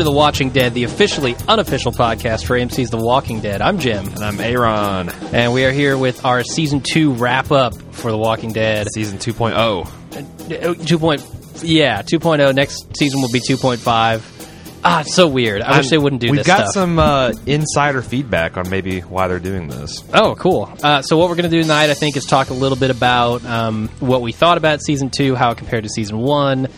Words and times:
To 0.00 0.04
The 0.04 0.10
Watching 0.12 0.48
Dead, 0.48 0.72
the 0.72 0.84
officially 0.84 1.36
unofficial 1.46 1.92
podcast 1.92 2.46
for 2.46 2.56
AMC's 2.58 2.88
The 2.88 2.96
Walking 2.96 3.40
Dead. 3.42 3.60
I'm 3.60 3.78
Jim, 3.78 4.06
And 4.06 4.24
I'm 4.24 4.40
Aaron. 4.40 5.10
and 5.34 5.52
we 5.52 5.66
are 5.66 5.72
here 5.72 5.98
with 5.98 6.24
our 6.24 6.42
season 6.42 6.80
two 6.80 7.12
wrap 7.12 7.50
up 7.52 7.74
for 7.92 8.10
The 8.10 8.16
Walking 8.16 8.50
Dead. 8.54 8.86
Season 8.94 9.18
2.0. 9.18 9.86
Uh, 10.70 10.84
Two 10.86 10.98
point, 10.98 11.20
yeah, 11.62 12.00
2.0. 12.00 12.54
Next 12.54 12.96
season 12.96 13.20
will 13.20 13.30
be 13.30 13.40
2.5. 13.40 14.22
Ah, 14.82 15.00
it's 15.00 15.14
so 15.14 15.28
weird. 15.28 15.60
I 15.60 15.76
wish 15.76 15.90
they 15.90 15.98
wouldn't 15.98 16.22
do 16.22 16.30
We've 16.30 16.38
this 16.38 16.46
got 16.46 16.60
stuff. 16.68 16.72
some 16.72 16.98
uh, 16.98 17.32
insider 17.44 18.00
feedback 18.00 18.56
on 18.56 18.70
maybe 18.70 19.00
why 19.00 19.28
they're 19.28 19.38
doing 19.38 19.68
this. 19.68 20.02
Oh, 20.14 20.34
cool. 20.34 20.72
Uh, 20.82 21.02
so 21.02 21.18
what 21.18 21.28
we're 21.28 21.36
going 21.36 21.50
to 21.50 21.54
do 21.54 21.60
tonight, 21.60 21.90
I 21.90 21.94
think, 21.94 22.16
is 22.16 22.24
talk 22.24 22.48
a 22.48 22.54
little 22.54 22.78
bit 22.78 22.90
about 22.90 23.44
um, 23.44 23.88
what 24.00 24.22
we 24.22 24.32
thought 24.32 24.56
about 24.56 24.80
season 24.80 25.10
two, 25.10 25.34
how 25.34 25.50
it 25.50 25.58
compared 25.58 25.84
to 25.84 25.90
season 25.90 26.16
one, 26.16 26.68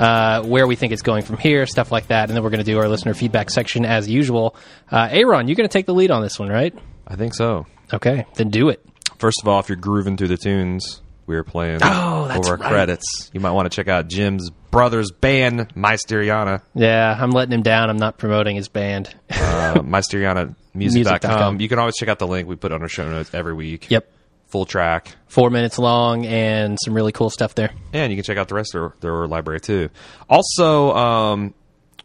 uh, 0.00 0.42
where 0.44 0.66
we 0.66 0.76
think 0.76 0.92
it's 0.92 1.02
going 1.02 1.22
from 1.22 1.36
here, 1.36 1.66
stuff 1.66 1.92
like 1.92 2.06
that, 2.08 2.28
and 2.30 2.36
then 2.36 2.42
we're 2.42 2.50
going 2.50 2.64
to 2.64 2.70
do 2.70 2.78
our 2.78 2.88
listener 2.88 3.12
feedback 3.14 3.50
section 3.50 3.84
as 3.84 4.08
usual. 4.08 4.56
Uh, 4.90 5.08
Aaron, 5.10 5.46
you're 5.46 5.56
going 5.56 5.68
to 5.68 5.72
take 5.72 5.86
the 5.86 5.94
lead 5.94 6.10
on 6.10 6.22
this 6.22 6.38
one, 6.38 6.48
right? 6.48 6.74
I 7.06 7.16
think 7.16 7.34
so. 7.34 7.66
Okay, 7.92 8.24
then 8.34 8.48
do 8.48 8.68
it. 8.70 8.84
First 9.18 9.42
of 9.42 9.48
all, 9.48 9.60
if 9.60 9.68
you're 9.68 9.76
grooving 9.76 10.16
through 10.16 10.28
the 10.28 10.36
tunes 10.38 11.02
we 11.26 11.36
were 11.36 11.44
playing 11.44 11.80
Oh, 11.82 12.28
over 12.34 12.56
right. 12.56 12.70
credits, 12.70 13.30
you 13.34 13.40
might 13.40 13.50
want 13.52 13.70
to 13.70 13.74
check 13.76 13.86
out 13.88 14.08
Jim's 14.08 14.50
brother's 14.70 15.10
band, 15.12 15.74
Mysteriana. 15.74 16.62
Yeah, 16.74 17.16
I'm 17.20 17.30
letting 17.30 17.52
him 17.52 17.62
down. 17.62 17.90
I'm 17.90 17.98
not 17.98 18.16
promoting 18.18 18.56
his 18.56 18.68
band. 18.68 19.14
Uh, 19.30 19.74
MySterianamusic.com. 19.82 20.56
Music.com. 20.74 21.60
You 21.60 21.68
can 21.68 21.78
always 21.78 21.96
check 21.96 22.08
out 22.08 22.18
the 22.18 22.26
link 22.26 22.48
we 22.48 22.56
put 22.56 22.72
on 22.72 22.80
our 22.82 22.88
show 22.88 23.08
notes 23.10 23.34
every 23.34 23.52
week. 23.54 23.90
Yep, 23.90 24.10
Full 24.50 24.66
track. 24.66 25.14
four 25.28 25.48
minutes 25.50 25.78
long 25.78 26.26
and 26.26 26.76
some 26.84 26.92
really 26.94 27.12
cool 27.12 27.30
stuff 27.30 27.54
there. 27.54 27.70
And 27.92 28.12
you 28.12 28.16
can 28.16 28.24
check 28.24 28.36
out 28.36 28.48
the 28.48 28.54
rest 28.56 28.74
of 28.74 28.80
their, 29.00 29.12
their 29.12 29.26
library 29.28 29.60
too. 29.60 29.90
Also, 30.28 30.92
um, 30.94 31.54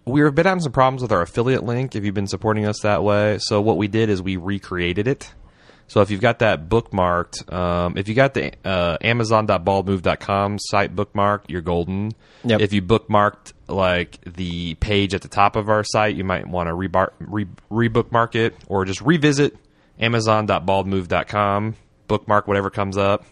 we've 0.05 0.33
been 0.33 0.45
having 0.45 0.61
some 0.61 0.71
problems 0.71 1.01
with 1.01 1.11
our 1.11 1.23
affiliate 1.23 1.63
link 1.63 1.95
if 1.95 2.05
you've 2.05 2.13
been 2.13 2.27
supporting 2.27 2.65
us 2.67 2.81
that 2.81 3.03
way. 3.03 3.37
So 3.39 3.61
what 3.61 3.77
we 3.77 3.87
did 3.87 4.09
is 4.09 4.21
we 4.21 4.37
recreated 4.37 5.07
it. 5.07 5.33
So 5.87 6.01
if 6.01 6.09
you've 6.09 6.21
got 6.21 6.39
that 6.39 6.67
bookmarked, 6.67 7.51
um, 7.53 7.95
if 7.97 8.07
you 8.07 8.15
got 8.15 8.33
the 8.33 8.53
uh, 8.63 8.97
Amazon.baldmove.com 9.01 10.57
site 10.59 10.95
bookmarked, 10.95 11.45
you're 11.47 11.61
golden. 11.61 12.11
Yep. 12.43 12.61
If 12.61 12.73
you 12.73 12.81
bookmarked 12.81 13.53
like 13.67 14.19
the 14.25 14.73
page 14.75 15.13
at 15.13 15.21
the 15.21 15.27
top 15.27 15.55
of 15.55 15.69
our 15.69 15.83
site, 15.83 16.15
you 16.15 16.23
might 16.23 16.47
want 16.47 16.69
to 16.69 16.73
rebar- 16.73 17.11
re- 17.19 17.45
rebookmark 17.71 18.33
it 18.35 18.55
or 18.67 18.85
just 18.85 19.01
revisit 19.01 19.55
Amazon.baldmove.com, 19.99 21.75
bookmark 22.07 22.47
whatever 22.47 22.69
comes 22.69 22.97
up, 22.97 23.25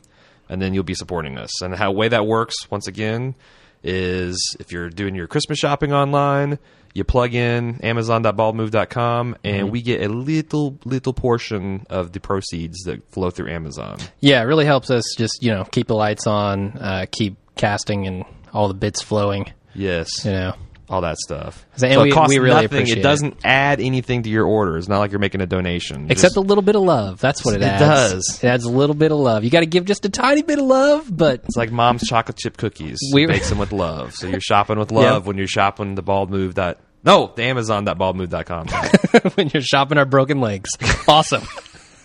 and 0.50 0.62
then 0.62 0.74
you'll 0.74 0.84
be 0.84 0.96
supporting 0.96 1.38
us. 1.38 1.62
And 1.62 1.76
how 1.76 1.92
way 1.92 2.08
that 2.10 2.26
works, 2.26 2.56
once 2.70 2.88
again, 2.88 3.36
is 3.84 4.56
if 4.60 4.72
you're 4.72 4.90
doing 4.90 5.16
your 5.16 5.28
Christmas 5.28 5.60
shopping 5.60 5.94
online, 5.94 6.60
you 6.94 7.04
plug 7.04 7.34
in 7.34 7.82
Amazon.baldmove.com, 7.82 9.38
and 9.44 9.72
we 9.72 9.82
get 9.82 10.02
a 10.04 10.10
little 10.10 10.78
little 10.86 11.14
portion 11.14 11.86
of 11.90 12.12
the 12.12 12.20
proceeds 12.20 12.84
that 12.84 13.10
flow 13.12 13.30
through 13.32 13.50
Amazon. 13.52 13.98
Yeah, 14.20 14.42
it 14.42 14.46
really 14.46 14.66
helps 14.66 14.90
us 14.92 15.04
just 15.18 15.42
you 15.42 15.52
know 15.52 15.64
keep 15.66 15.88
the 15.88 15.96
lights 15.96 16.28
on, 16.28 16.78
uh, 16.78 17.06
keep 17.12 17.36
casting, 17.56 18.06
and 18.08 18.26
all 18.54 18.68
the 18.68 18.74
bits 18.74 19.02
flowing. 19.02 19.52
Yes, 19.74 20.24
You 20.24 20.32
know. 20.32 20.54
All 20.90 21.02
that 21.02 21.18
stuff. 21.18 21.66
And 21.82 21.94
so 21.94 22.02
we- 22.04 22.10
it 22.10 22.14
costs 22.14 22.30
we 22.30 22.40
really 22.40 22.54
nothing. 22.56 22.66
appreciate 22.66 22.98
It 22.98 23.02
it. 23.02 23.04
doesn't 23.04 23.38
add 23.44 23.80
anything 23.80 24.24
to 24.24 24.30
your 24.30 24.46
order. 24.46 24.78
It's 24.78 24.88
not 24.88 25.00
like 25.00 25.12
you're 25.12 25.20
making 25.20 25.42
a 25.42 25.46
donation. 25.46 26.06
Except 26.10 26.32
Just- 26.36 26.38
a 26.38 26.42
little 26.42 26.62
bit 26.62 26.76
of 26.76 26.82
love. 26.84 27.20
That's 27.22 27.44
what 27.46 27.56
it, 27.56 27.62
It 27.62 27.66
adds. 27.66 28.14
does. 28.14 28.40
It 28.44 28.48
adds 28.48 28.66
a 28.66 28.70
little 28.70 28.96
bit 28.96 29.12
of 29.12 29.18
love. 29.18 29.44
You 29.44 29.50
got 29.50 29.62
to 29.62 29.66
give 29.66 29.86
just 29.86 30.06
a 30.06 30.10
tiny 30.10 30.42
bit 30.42 30.60
of 30.60 30.66
love, 30.66 31.06
but 31.16 31.42
It's 31.46 31.56
like 31.58 31.72
mom's 31.72 32.04
chocolate 32.08 32.38
chip 32.38 32.58
cookies. 32.58 33.00
We- 33.14 33.22
We 33.26 33.28
makes 33.28 33.50
them 33.50 33.58
with 33.60 33.72
love. 33.72 34.14
So 34.14 34.28
you're 34.28 34.40
shopping 34.42 34.78
with 34.78 34.92
love 34.92 35.22
Yep. 35.22 35.26
when 35.26 35.38
you're 35.38 35.48
shopping 35.48 35.96
the 35.96 36.02
bald 36.04 36.30
move 36.30 36.56
that 36.56 36.80
no 37.06 37.32
the 37.36 37.44
Amazon.baldmove.com. 37.44 38.68
when 39.36 39.50
you're 39.54 39.62
shopping 39.64 39.98
our 39.98 40.06
broken 40.06 40.40
legs. 40.42 40.70
Awesome. 41.08 41.44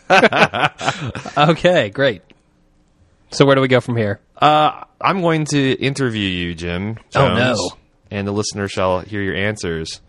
okay, 1.37 1.91
great. 1.91 2.23
So 3.31 3.45
where 3.45 3.55
do 3.55 3.61
we 3.61 3.69
go 3.69 3.81
from 3.81 3.97
here? 3.97 4.21
uh, 4.41 4.85
I'm 5.01 5.21
going 5.21 5.45
to 5.47 5.73
interview 5.73 6.29
you, 6.29 6.55
Jim. 6.55 6.97
Oh, 7.15 7.29
no. 7.35 7.55
And 8.11 8.27
the 8.27 8.33
listener 8.33 8.69
shall 8.69 9.01
hear 9.01 9.23
your 9.23 9.35
answers. 9.35 10.01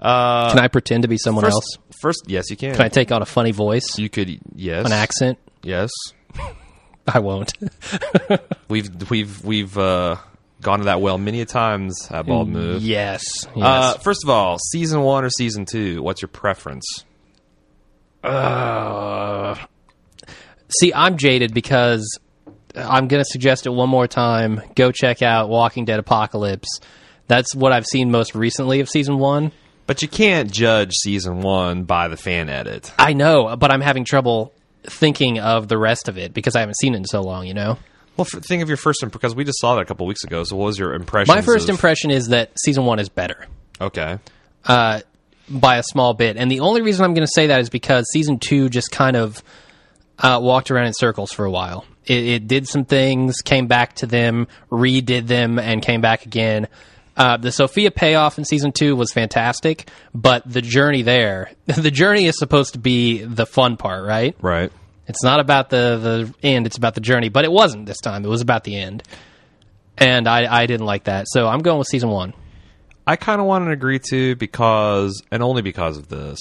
Uh, 0.00 0.50
Can 0.50 0.58
I 0.58 0.68
pretend 0.68 1.02
to 1.02 1.08
be 1.08 1.16
someone 1.16 1.44
first, 1.44 1.54
else? 1.54 1.78
first, 2.00 2.24
yes, 2.26 2.50
you 2.50 2.56
can. 2.56 2.74
Can 2.74 2.84
I 2.84 2.88
take 2.88 3.10
on 3.10 3.22
a 3.22 3.26
funny 3.26 3.52
voice, 3.52 3.98
you 3.98 4.10
could, 4.10 4.38
yes, 4.54 4.84
an 4.84 4.92
accent? 4.92 5.38
yes. 5.62 5.90
I 7.08 7.20
won't. 7.20 7.52
We've 8.68 9.08
we've 9.10 9.44
we've 9.44 9.78
uh, 9.78 10.16
gone 10.60 10.80
to 10.80 10.86
that 10.86 11.00
well 11.00 11.18
many 11.18 11.40
a 11.40 11.46
times 11.46 12.08
at 12.10 12.26
Bald 12.26 12.48
Move. 12.48 12.82
yes. 12.82 13.22
yes. 13.54 13.64
Uh, 13.64 13.94
first 13.98 14.24
of 14.24 14.28
all, 14.30 14.58
season 14.58 15.02
one 15.02 15.24
or 15.24 15.30
season 15.30 15.66
two? 15.66 16.02
What's 16.02 16.20
your 16.20 16.28
preference? 16.28 16.84
See, 20.80 20.92
I'm 20.92 21.16
jaded 21.16 21.54
because 21.54 22.18
I'm 22.74 23.06
going 23.08 23.22
to 23.22 23.28
suggest 23.30 23.66
it 23.66 23.70
one 23.70 23.88
more 23.88 24.08
time. 24.08 24.60
Go 24.74 24.90
check 24.90 25.22
out 25.22 25.48
Walking 25.48 25.84
Dead 25.84 26.00
Apocalypse. 26.00 26.80
That's 27.28 27.54
what 27.54 27.72
I've 27.72 27.86
seen 27.86 28.10
most 28.10 28.34
recently 28.34 28.80
of 28.80 28.88
season 28.88 29.18
one. 29.18 29.52
But 29.86 30.02
you 30.02 30.08
can't 30.08 30.50
judge 30.50 30.92
season 30.94 31.40
one 31.42 31.84
by 31.84 32.08
the 32.08 32.16
fan 32.16 32.48
edit. 32.48 32.92
I 32.98 33.12
know, 33.12 33.56
but 33.56 33.70
I'm 33.72 33.80
having 33.80 34.04
trouble 34.04 34.52
thinking 34.84 35.38
of 35.38 35.68
the 35.68 35.78
rest 35.78 36.08
of 36.08 36.18
it 36.18 36.34
because 36.34 36.56
I 36.56 36.60
haven't 36.60 36.76
seen 36.78 36.94
it 36.94 36.98
in 36.98 37.04
so 37.04 37.20
long, 37.20 37.46
you 37.46 37.54
know? 37.54 37.78
Well, 38.16 38.24
think 38.24 38.62
of 38.62 38.68
your 38.68 38.76
first 38.78 39.02
impression 39.02 39.18
because 39.18 39.34
we 39.36 39.44
just 39.44 39.60
saw 39.60 39.74
that 39.74 39.82
a 39.82 39.84
couple 39.84 40.06
weeks 40.06 40.24
ago. 40.24 40.42
So, 40.44 40.56
what 40.56 40.66
was 40.66 40.78
your 40.78 40.94
impression? 40.94 41.34
My 41.34 41.42
first 41.42 41.68
impression 41.68 42.10
is 42.10 42.28
that 42.28 42.50
season 42.64 42.84
one 42.84 42.98
is 42.98 43.08
better 43.08 43.46
Okay. 43.80 44.18
uh, 44.64 45.00
by 45.48 45.76
a 45.76 45.82
small 45.82 46.14
bit. 46.14 46.36
And 46.36 46.50
the 46.50 46.60
only 46.60 46.80
reason 46.82 47.04
I'm 47.04 47.12
going 47.14 47.26
to 47.26 47.32
say 47.32 47.48
that 47.48 47.60
is 47.60 47.68
because 47.68 48.06
season 48.12 48.38
two 48.38 48.68
just 48.68 48.90
kind 48.90 49.16
of 49.16 49.42
uh, 50.18 50.40
walked 50.42 50.70
around 50.70 50.86
in 50.86 50.94
circles 50.94 51.30
for 51.30 51.44
a 51.44 51.50
while. 51.50 51.84
It, 52.06 52.24
it 52.24 52.48
did 52.48 52.66
some 52.66 52.84
things, 52.86 53.42
came 53.42 53.66
back 53.66 53.94
to 53.96 54.06
them, 54.06 54.48
redid 54.70 55.26
them, 55.26 55.58
and 55.58 55.82
came 55.82 56.00
back 56.00 56.24
again. 56.24 56.68
Uh, 57.16 57.36
the 57.38 57.50
Sophia 57.50 57.90
payoff 57.90 58.36
in 58.38 58.44
season 58.44 58.72
two 58.72 58.94
was 58.94 59.12
fantastic, 59.12 59.88
but 60.14 60.42
the 60.50 60.60
journey 60.60 61.02
there, 61.02 61.50
the 61.66 61.90
journey 61.90 62.26
is 62.26 62.38
supposed 62.38 62.74
to 62.74 62.78
be 62.78 63.24
the 63.24 63.46
fun 63.46 63.76
part, 63.76 64.04
right? 64.04 64.36
Right. 64.40 64.70
It's 65.08 65.22
not 65.22 65.40
about 65.40 65.70
the 65.70 66.34
the 66.42 66.48
end; 66.48 66.66
it's 66.66 66.76
about 66.76 66.94
the 66.94 67.00
journey. 67.00 67.28
But 67.28 67.44
it 67.44 67.52
wasn't 67.52 67.86
this 67.86 68.00
time. 68.00 68.24
It 68.24 68.28
was 68.28 68.40
about 68.40 68.64
the 68.64 68.76
end, 68.76 69.02
and 69.96 70.28
I 70.28 70.62
I 70.62 70.66
didn't 70.66 70.86
like 70.86 71.04
that. 71.04 71.26
So 71.28 71.46
I'm 71.46 71.60
going 71.60 71.78
with 71.78 71.88
season 71.88 72.10
one. 72.10 72.34
I 73.06 73.16
kind 73.16 73.40
of 73.40 73.46
want 73.46 73.66
to 73.66 73.70
agree 73.70 74.00
to 74.10 74.34
because, 74.34 75.22
and 75.30 75.42
only 75.42 75.62
because 75.62 75.96
of 75.96 76.08
this. 76.08 76.40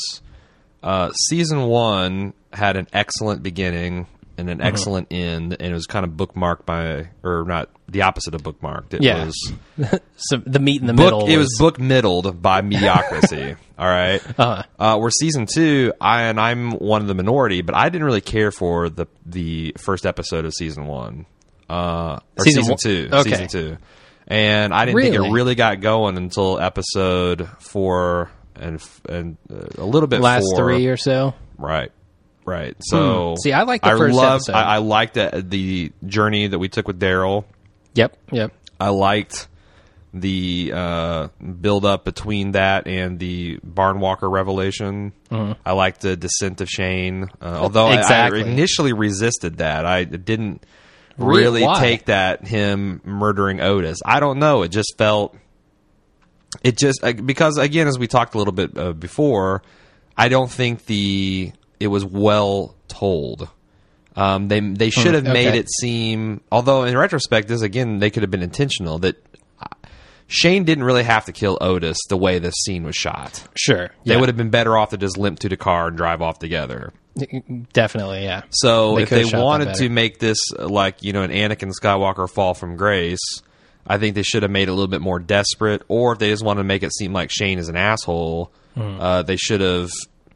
Uh, 0.81 1.11
season 1.11 1.67
one 1.67 2.33
had 2.53 2.75
an 2.75 2.87
excellent 2.91 3.43
beginning 3.43 4.07
and 4.37 4.47
Mm-hmm. 4.49 4.61
an 4.61 4.67
excellent 4.67 5.07
end, 5.11 5.55
and 5.59 5.71
it 5.71 5.73
was 5.73 5.85
kind 5.85 6.03
of 6.05 6.11
bookmarked 6.11 6.65
by, 6.65 7.09
or 7.23 7.45
not 7.47 7.69
the 7.87 8.01
opposite 8.01 8.35
of 8.35 8.41
bookmarked. 8.43 8.93
It 8.93 9.01
Yeah. 9.03 9.25
was 9.25 9.53
So 10.17 10.37
the 10.37 10.59
meat 10.59 10.81
in 10.81 10.87
the 10.87 10.93
book. 10.93 11.05
middle. 11.05 11.27
It 11.27 11.37
was 11.37 11.55
book 11.59 11.79
middled 11.79 12.41
by 12.41 12.61
mediocrity. 12.61 13.55
all 13.79 13.87
right. 13.87 14.21
Uh-huh. 14.39 14.63
Uh, 14.77 14.97
where 14.97 15.11
season 15.11 15.45
two, 15.45 15.93
I 16.01 16.23
and 16.23 16.39
I'm 16.39 16.71
one 16.71 17.01
of 17.01 17.07
the 17.07 17.13
minority, 17.15 17.61
but 17.61 17.75
I 17.75 17.89
didn't 17.89 18.05
really 18.05 18.21
care 18.21 18.51
for 18.51 18.89
the 18.89 19.07
the 19.25 19.73
first 19.77 20.05
episode 20.05 20.45
of 20.45 20.53
season 20.53 20.85
one, 20.87 21.25
uh, 21.69 22.19
or 22.37 22.43
Season 22.43 22.63
season, 22.63 22.77
two, 22.81 23.09
okay. 23.15 23.29
season 23.29 23.47
two, 23.47 23.77
and 24.27 24.73
I 24.73 24.85
didn't 24.85 25.01
think 25.01 25.15
it 25.15 25.31
really 25.31 25.55
got 25.55 25.79
going 25.81 26.17
until 26.17 26.59
episode 26.59 27.47
four 27.59 28.31
and 28.55 28.81
and 29.09 29.37
uh, 29.51 29.65
a 29.77 29.85
little 29.85 30.07
bit 30.07 30.21
last 30.21 30.43
four. 30.43 30.57
three 30.57 30.87
or 30.87 30.97
so. 30.97 31.33
Right. 31.57 31.91
Right. 32.45 32.75
So 32.79 33.31
Hmm. 33.31 33.35
See, 33.37 33.51
I 33.53 33.63
like 33.63 33.81
the 33.81 33.87
I 33.89 33.97
first 33.97 34.15
loved, 34.15 34.49
episode. 34.49 34.53
I, 34.53 34.75
I 34.75 34.77
liked 34.77 35.15
the, 35.15 35.43
the 35.47 35.91
journey 36.05 36.47
that 36.47 36.59
we 36.59 36.69
took 36.69 36.87
with 36.87 36.99
Daryl. 36.99 37.45
Yep, 37.95 38.15
yep. 38.31 38.51
I 38.79 38.89
liked 38.89 39.47
the 40.13 40.71
uh, 40.73 41.27
build 41.59 41.85
up 41.85 42.05
between 42.05 42.51
that 42.51 42.87
and 42.87 43.19
the 43.19 43.57
Barnwalker 43.65 44.31
revelation. 44.31 45.11
I 45.31 45.73
liked 45.73 46.01
the 46.01 46.15
descent 46.15 46.61
of 46.61 46.69
Shane, 46.69 47.29
uh, 47.41 47.45
although 47.59 47.87
I- 47.87 47.97
Exactly. 47.99 48.43
I, 48.43 48.47
initially 48.47 48.93
resisted 48.93 49.57
that. 49.57 49.85
I 49.85 50.03
didn't 50.05 50.63
Re- 51.17 51.37
really 51.43 51.63
why? 51.63 51.79
take 51.79 52.05
that 52.05 52.45
him 52.47 53.01
murdering 53.03 53.59
Otis. 53.59 53.99
I 54.05 54.19
don't 54.21 54.39
know. 54.39 54.61
It 54.63 54.69
just 54.69 54.95
felt. 54.97 55.35
It 56.63 56.77
just 56.77 57.03
uh, 57.03 57.11
because 57.13 57.57
again, 57.57 57.87
as 57.87 57.99
we 57.99 58.07
talked 58.07 58.35
a 58.35 58.37
little 58.37 58.53
bit 58.53 58.77
uh, 58.77 58.93
before, 58.93 59.61
I 60.17 60.29
don't 60.29 60.49
think 60.49 60.85
the 60.85 61.51
it 61.79 61.87
was 61.87 62.05
well 62.05 62.75
told. 62.87 63.49
Um, 64.15 64.47
they 64.47 64.59
they 64.61 64.89
should 64.89 65.13
have 65.13 65.25
made 65.25 65.55
it 65.55 65.69
seem, 65.69 66.41
although 66.51 66.83
in 66.83 66.97
retrospect, 66.97 67.47
this 67.49 67.61
again 67.61 67.99
they 67.99 68.09
could 68.09 68.23
have 68.23 68.31
been 68.31 68.43
intentional. 68.43 68.97
That 68.99 69.15
uh, 69.59 69.67
Shane 70.27 70.63
didn't 70.63 70.85
really 70.85 71.03
have 71.03 71.25
to 71.25 71.31
kill 71.33 71.57
Otis 71.59 71.97
the 72.09 72.15
way 72.17 72.39
this 72.39 72.55
scene 72.63 72.83
was 72.83 72.95
shot. 72.95 73.45
Sure. 73.55 73.89
They 74.05 74.13
yeah. 74.13 74.19
would 74.19 74.29
have 74.29 74.37
been 74.37 74.49
better 74.51 74.77
off 74.77 74.91
to 74.91 74.97
just 74.97 75.17
limp 75.17 75.39
to 75.39 75.49
the 75.49 75.57
car 75.57 75.87
and 75.89 75.97
drive 75.97 76.21
off 76.21 76.39
together. 76.39 76.93
definitely, 77.73 78.23
yeah. 78.23 78.43
So 78.51 78.95
They 78.95 79.03
if 79.03 79.09
they 79.09 79.19
have 79.19 79.29
shot 79.29 79.37
that 79.37 79.43
wanted 79.43 79.73
to 79.75 79.89
make 79.89 80.19
this 80.19 80.37
uh, 80.57 80.67
like 80.67 81.03
you 81.03 81.11
know 81.13 81.23
an 81.23 81.31
Anakin 81.31 81.71
Skywalker 81.79 82.29
fall 82.29 82.53
from 82.53 82.77
grace, 82.77 83.41
I 83.85 83.97
think 83.97 84.15
they 84.15 84.23
should 84.23 84.43
have 84.43 84.51
made 84.51 84.63
it 84.67 84.71
a 84.71 84.73
little 84.73 84.87
bit 84.87 85.01
more 85.01 85.19
desperate, 85.19 85.83
or 85.89 86.13
if 86.13 86.19
they 86.19 86.29
just 86.29 86.43
wanted 86.43 86.61
to 86.61 86.67
make 86.67 86.83
it 86.83 86.93
seem 86.93 87.11
like 87.13 87.29
Shane 87.31 87.59
is 87.59 87.67
an 87.69 87.75
asshole, 87.75 88.51
Hmm. 88.75 88.99
uh, 88.99 89.21
they 89.23 89.37
should 89.37 89.61
have, 89.61 89.89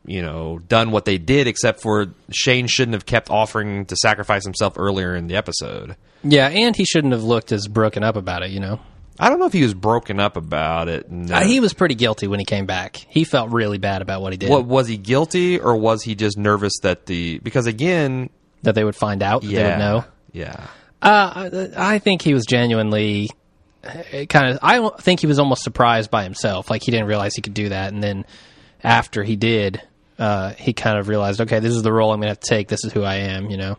you 0.09 0.21
know, 0.21 0.59
done 0.67 0.91
what 0.91 1.06
they 1.06 1.17
did. 1.17 1.47
Except 1.47 1.79
for 1.81 2.07
Shane 2.31 2.67
shouldn't 2.67 2.94
have 2.95 3.06
kept 3.06 3.29
offering 3.29 3.85
to 3.85 3.95
sacrifice 3.95 4.44
himself 4.44 4.73
earlier 4.77 5.15
in 5.15 5.27
the 5.27 5.35
episode. 5.35 5.95
Yeah, 6.23 6.47
and 6.50 6.75
he 6.75 6.83
shouldn't 6.83 7.13
have 7.13 7.23
looked 7.23 7.51
as 7.51 7.67
broken 7.67 8.03
up 8.03 8.15
about 8.15 8.44
it. 8.44 8.51
You 8.51 8.59
know, 8.59 8.79
I 9.19 9.29
don't 9.29 9.39
know 9.39 9.45
if 9.45 9.53
he 9.53 9.63
was 9.63 9.73
broken 9.73 10.19
up 10.19 10.35
about 10.35 10.89
it. 10.89 11.09
No. 11.11 11.35
Uh, 11.35 11.44
he 11.44 11.59
was 11.59 11.73
pretty 11.73 11.95
guilty 11.95 12.27
when 12.27 12.39
he 12.39 12.45
came 12.45 12.65
back. 12.65 12.95
He 12.97 13.23
felt 13.23 13.51
really 13.51 13.77
bad 13.77 14.01
about 14.01 14.21
what 14.21 14.33
he 14.33 14.38
did. 14.38 14.50
What 14.50 14.65
was 14.65 14.88
he 14.88 14.97
guilty, 14.97 15.59
or 15.59 15.75
was 15.77 16.03
he 16.03 16.15
just 16.15 16.38
nervous 16.38 16.73
that 16.81 17.06
the 17.06 17.39
because 17.39 17.67
again, 17.67 18.29
that 18.63 18.75
they 18.75 18.83
would 18.83 18.95
find 18.95 19.21
out. 19.23 19.44
yeah, 19.44 19.59
They 19.63 19.69
would 19.69 19.77
know. 19.79 20.06
yeah, 20.33 20.67
Uh, 21.01 21.50
I 21.77 21.94
I 21.95 22.00
think 22.00 22.21
he 22.21 22.33
was 22.33 22.45
genuinely 22.45 23.29
kind 24.27 24.50
of. 24.53 24.59
I 24.61 24.89
think 25.00 25.19
he 25.21 25.27
was 25.27 25.39
almost 25.39 25.63
surprised 25.63 26.11
by 26.11 26.23
himself. 26.23 26.69
Like 26.69 26.83
he 26.83 26.91
didn't 26.91 27.07
realize 27.07 27.35
he 27.35 27.41
could 27.41 27.53
do 27.53 27.69
that, 27.69 27.94
and 27.94 28.03
then 28.03 28.25
after 28.83 29.23
he 29.23 29.35
did, 29.35 29.81
uh, 30.19 30.54
he 30.54 30.74
kind 30.74 31.00
of 31.00 31.07
realized, 31.07 31.42
okay, 31.42 31.60
this 31.60 31.74
is 31.74 31.81
the 31.81 31.92
role 31.92 32.12
I'm 32.12 32.19
going 32.19 32.27
to 32.27 32.31
have 32.31 32.39
to 32.42 32.50
take. 32.50 32.68
This 32.68 32.83
is 32.83 32.94
who 32.94 33.04
I 33.04 33.16
am. 33.16 33.50
You 33.50 33.57
know. 33.57 33.77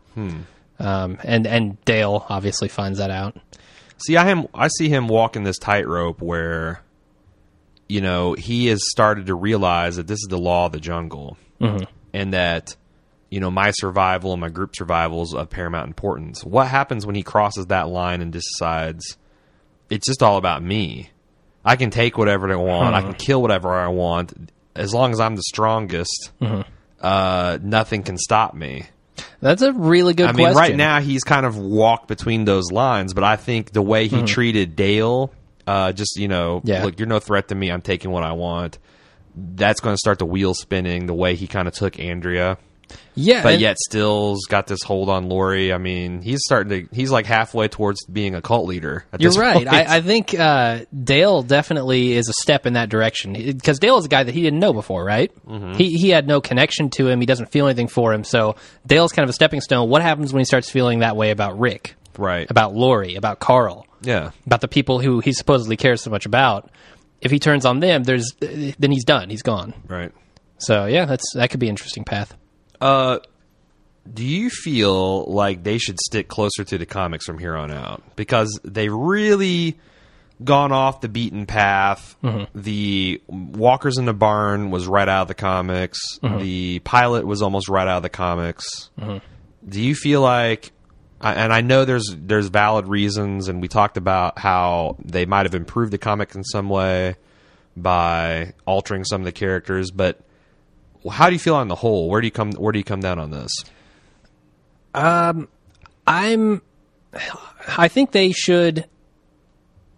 Um, 0.78 1.18
and 1.22 1.46
and 1.46 1.84
Dale 1.84 2.24
obviously 2.28 2.68
finds 2.68 2.98
that 2.98 3.10
out. 3.10 3.36
See, 3.98 4.16
I 4.16 4.30
am. 4.30 4.46
I 4.54 4.68
see 4.68 4.88
him 4.88 5.08
walking 5.08 5.44
this 5.44 5.58
tightrope 5.58 6.22
where, 6.22 6.82
you 7.86 8.00
know, 8.00 8.32
he 8.32 8.68
has 8.68 8.80
started 8.90 9.26
to 9.26 9.34
realize 9.34 9.96
that 9.96 10.06
this 10.06 10.20
is 10.20 10.28
the 10.28 10.38
law 10.38 10.66
of 10.66 10.72
the 10.72 10.80
jungle, 10.80 11.36
and 12.14 12.32
that, 12.32 12.74
you 13.28 13.40
know, 13.40 13.50
my 13.50 13.72
survival 13.72 14.32
and 14.32 14.40
my 14.40 14.48
group 14.48 14.74
survival 14.74 15.22
is 15.22 15.34
of 15.34 15.50
paramount 15.50 15.88
importance. 15.88 16.42
What 16.42 16.66
happens 16.68 17.04
when 17.04 17.14
he 17.14 17.22
crosses 17.22 17.66
that 17.66 17.88
line 17.88 18.22
and 18.22 18.32
decides 18.32 19.18
it's 19.90 20.06
just 20.06 20.22
all 20.22 20.38
about 20.38 20.62
me? 20.62 21.10
I 21.62 21.76
can 21.76 21.90
take 21.90 22.16
whatever 22.16 22.50
I 22.50 22.56
want. 22.56 22.94
I 22.94 23.02
can 23.02 23.12
kill 23.12 23.42
whatever 23.42 23.70
I 23.74 23.88
want 23.88 24.50
as 24.74 24.92
long 24.94 25.12
as 25.12 25.20
I'm 25.20 25.36
the 25.36 25.42
strongest. 25.42 26.30
Uh, 27.00 27.58
nothing 27.62 28.02
can 28.02 28.18
stop 28.18 28.54
me. 28.54 28.84
That's 29.40 29.62
a 29.62 29.72
really 29.72 30.12
good 30.14 30.28
I 30.28 30.32
mean, 30.32 30.46
question. 30.52 30.56
right 30.58 30.76
now 30.76 31.00
he's 31.00 31.24
kind 31.24 31.46
of 31.46 31.56
walked 31.56 32.08
between 32.08 32.44
those 32.44 32.70
lines, 32.70 33.14
but 33.14 33.24
I 33.24 33.36
think 33.36 33.72
the 33.72 33.82
way 33.82 34.06
he 34.08 34.22
treated 34.22 34.76
Dale, 34.76 35.32
uh, 35.66 35.92
just 35.92 36.16
you 36.16 36.28
know, 36.28 36.60
Yeah. 36.64 36.84
look, 36.84 36.98
you're 36.98 37.08
no 37.08 37.18
threat 37.20 37.48
to 37.48 37.54
me. 37.54 37.70
I'm 37.70 37.80
taking 37.82 38.10
what 38.10 38.22
I 38.22 38.32
want. 38.32 38.78
That's 39.34 39.80
going 39.80 39.94
to 39.94 39.98
start 39.98 40.18
the 40.18 40.26
wheel 40.26 40.52
spinning. 40.54 41.06
The 41.06 41.14
way 41.14 41.36
he 41.36 41.46
kind 41.46 41.68
of 41.68 41.74
took 41.74 41.98
Andrea, 41.98 42.58
yeah, 43.14 43.42
but 43.42 43.58
yet 43.58 43.76
still's 43.78 44.46
got 44.46 44.66
this 44.66 44.82
hold 44.82 45.08
on 45.08 45.28
Lori. 45.28 45.72
I 45.72 45.78
mean, 45.78 46.22
he's 46.22 46.40
starting 46.44 46.88
to. 46.88 46.94
He's 46.94 47.10
like 47.10 47.26
halfway 47.26 47.68
towards 47.68 48.04
being 48.06 48.34
a 48.34 48.42
cult 48.42 48.66
leader. 48.66 49.04
At 49.12 49.20
You're 49.20 49.30
this 49.30 49.38
right. 49.38 49.66
I, 49.66 49.96
I 49.96 50.00
think 50.00 50.38
uh, 50.38 50.84
Dale 51.04 51.42
definitely 51.42 52.12
is 52.12 52.28
a 52.28 52.32
step 52.32 52.66
in 52.66 52.74
that 52.74 52.88
direction 52.88 53.32
because 53.32 53.78
Dale 53.78 53.98
is 53.98 54.04
a 54.04 54.08
guy 54.08 54.22
that 54.22 54.34
he 54.34 54.42
didn't 54.42 54.60
know 54.60 54.72
before, 54.72 55.04
right? 55.04 55.32
Mm-hmm. 55.46 55.74
He 55.74 55.96
he 55.96 56.10
had 56.10 56.26
no 56.26 56.40
connection 56.40 56.90
to 56.90 57.08
him. 57.08 57.20
He 57.20 57.26
doesn't 57.26 57.50
feel 57.50 57.66
anything 57.66 57.88
for 57.88 58.12
him. 58.12 58.24
So 58.24 58.56
Dale's 58.86 59.12
kind 59.12 59.24
of 59.24 59.30
a 59.30 59.34
stepping 59.34 59.60
stone. 59.60 59.88
What 59.88 60.02
happens 60.02 60.32
when 60.32 60.40
he 60.40 60.44
starts 60.44 60.70
feeling 60.70 61.00
that 61.00 61.16
way 61.16 61.30
about 61.30 61.58
Rick, 61.58 61.96
right. 62.16 62.50
about 62.50 62.74
Lori, 62.74 63.16
about 63.16 63.40
Carl, 63.40 63.86
yeah. 64.02 64.30
about 64.46 64.60
the 64.60 64.68
people 64.68 65.00
who 65.00 65.20
he 65.20 65.32
supposedly 65.32 65.76
cares 65.76 66.02
so 66.02 66.10
much 66.10 66.26
about? 66.26 66.70
If 67.20 67.30
he 67.30 67.38
turns 67.38 67.66
on 67.66 67.80
them, 67.80 68.02
there's 68.04 68.32
then 68.40 68.90
he's 68.90 69.04
done. 69.04 69.28
He's 69.28 69.42
gone. 69.42 69.74
Right. 69.86 70.12
So 70.58 70.86
yeah, 70.86 71.04
that's 71.04 71.24
that 71.34 71.50
could 71.50 71.60
be 71.60 71.66
an 71.66 71.70
interesting 71.70 72.04
path. 72.04 72.34
Uh, 72.80 73.18
do 74.12 74.24
you 74.24 74.50
feel 74.50 75.24
like 75.24 75.62
they 75.62 75.78
should 75.78 76.00
stick 76.00 76.28
closer 76.28 76.64
to 76.64 76.78
the 76.78 76.86
comics 76.86 77.26
from 77.26 77.38
here 77.38 77.56
on 77.56 77.70
out 77.70 78.02
because 78.16 78.58
they 78.64 78.88
really 78.88 79.78
gone 80.42 80.72
off 80.72 81.00
the 81.00 81.08
beaten 81.08 81.46
path? 81.46 82.16
Mm-hmm. 82.22 82.58
The 82.58 83.22
Walkers 83.28 83.98
in 83.98 84.06
the 84.06 84.14
Barn 84.14 84.70
was 84.70 84.86
right 84.86 85.08
out 85.08 85.22
of 85.22 85.28
the 85.28 85.34
comics. 85.34 85.98
Mm-hmm. 86.22 86.38
The 86.38 86.78
pilot 86.80 87.26
was 87.26 87.42
almost 87.42 87.68
right 87.68 87.86
out 87.86 87.98
of 87.98 88.02
the 88.02 88.08
comics. 88.08 88.90
Mm-hmm. 88.98 89.18
Do 89.68 89.80
you 89.80 89.94
feel 89.94 90.22
like? 90.22 90.72
And 91.22 91.52
I 91.52 91.60
know 91.60 91.84
there's 91.84 92.16
there's 92.16 92.48
valid 92.48 92.88
reasons, 92.88 93.48
and 93.48 93.60
we 93.60 93.68
talked 93.68 93.98
about 93.98 94.38
how 94.38 94.96
they 95.04 95.26
might 95.26 95.44
have 95.44 95.54
improved 95.54 95.92
the 95.92 95.98
comic 95.98 96.34
in 96.34 96.42
some 96.44 96.70
way 96.70 97.16
by 97.76 98.54
altering 98.64 99.04
some 99.04 99.20
of 99.20 99.26
the 99.26 99.32
characters, 99.32 99.90
but 99.90 100.20
how 101.08 101.28
do 101.28 101.34
you 101.34 101.38
feel 101.38 101.54
on 101.54 101.68
the 101.68 101.74
whole? 101.74 102.08
Where 102.08 102.20
do 102.20 102.26
you 102.26 102.30
come? 102.30 102.52
Where 102.52 102.72
do 102.72 102.78
you 102.78 102.84
come 102.84 103.00
down 103.00 103.18
on 103.18 103.30
this? 103.30 103.50
I'm. 106.06 106.62
I 107.76 107.88
think 107.88 108.12
they 108.12 108.32
should. 108.32 108.86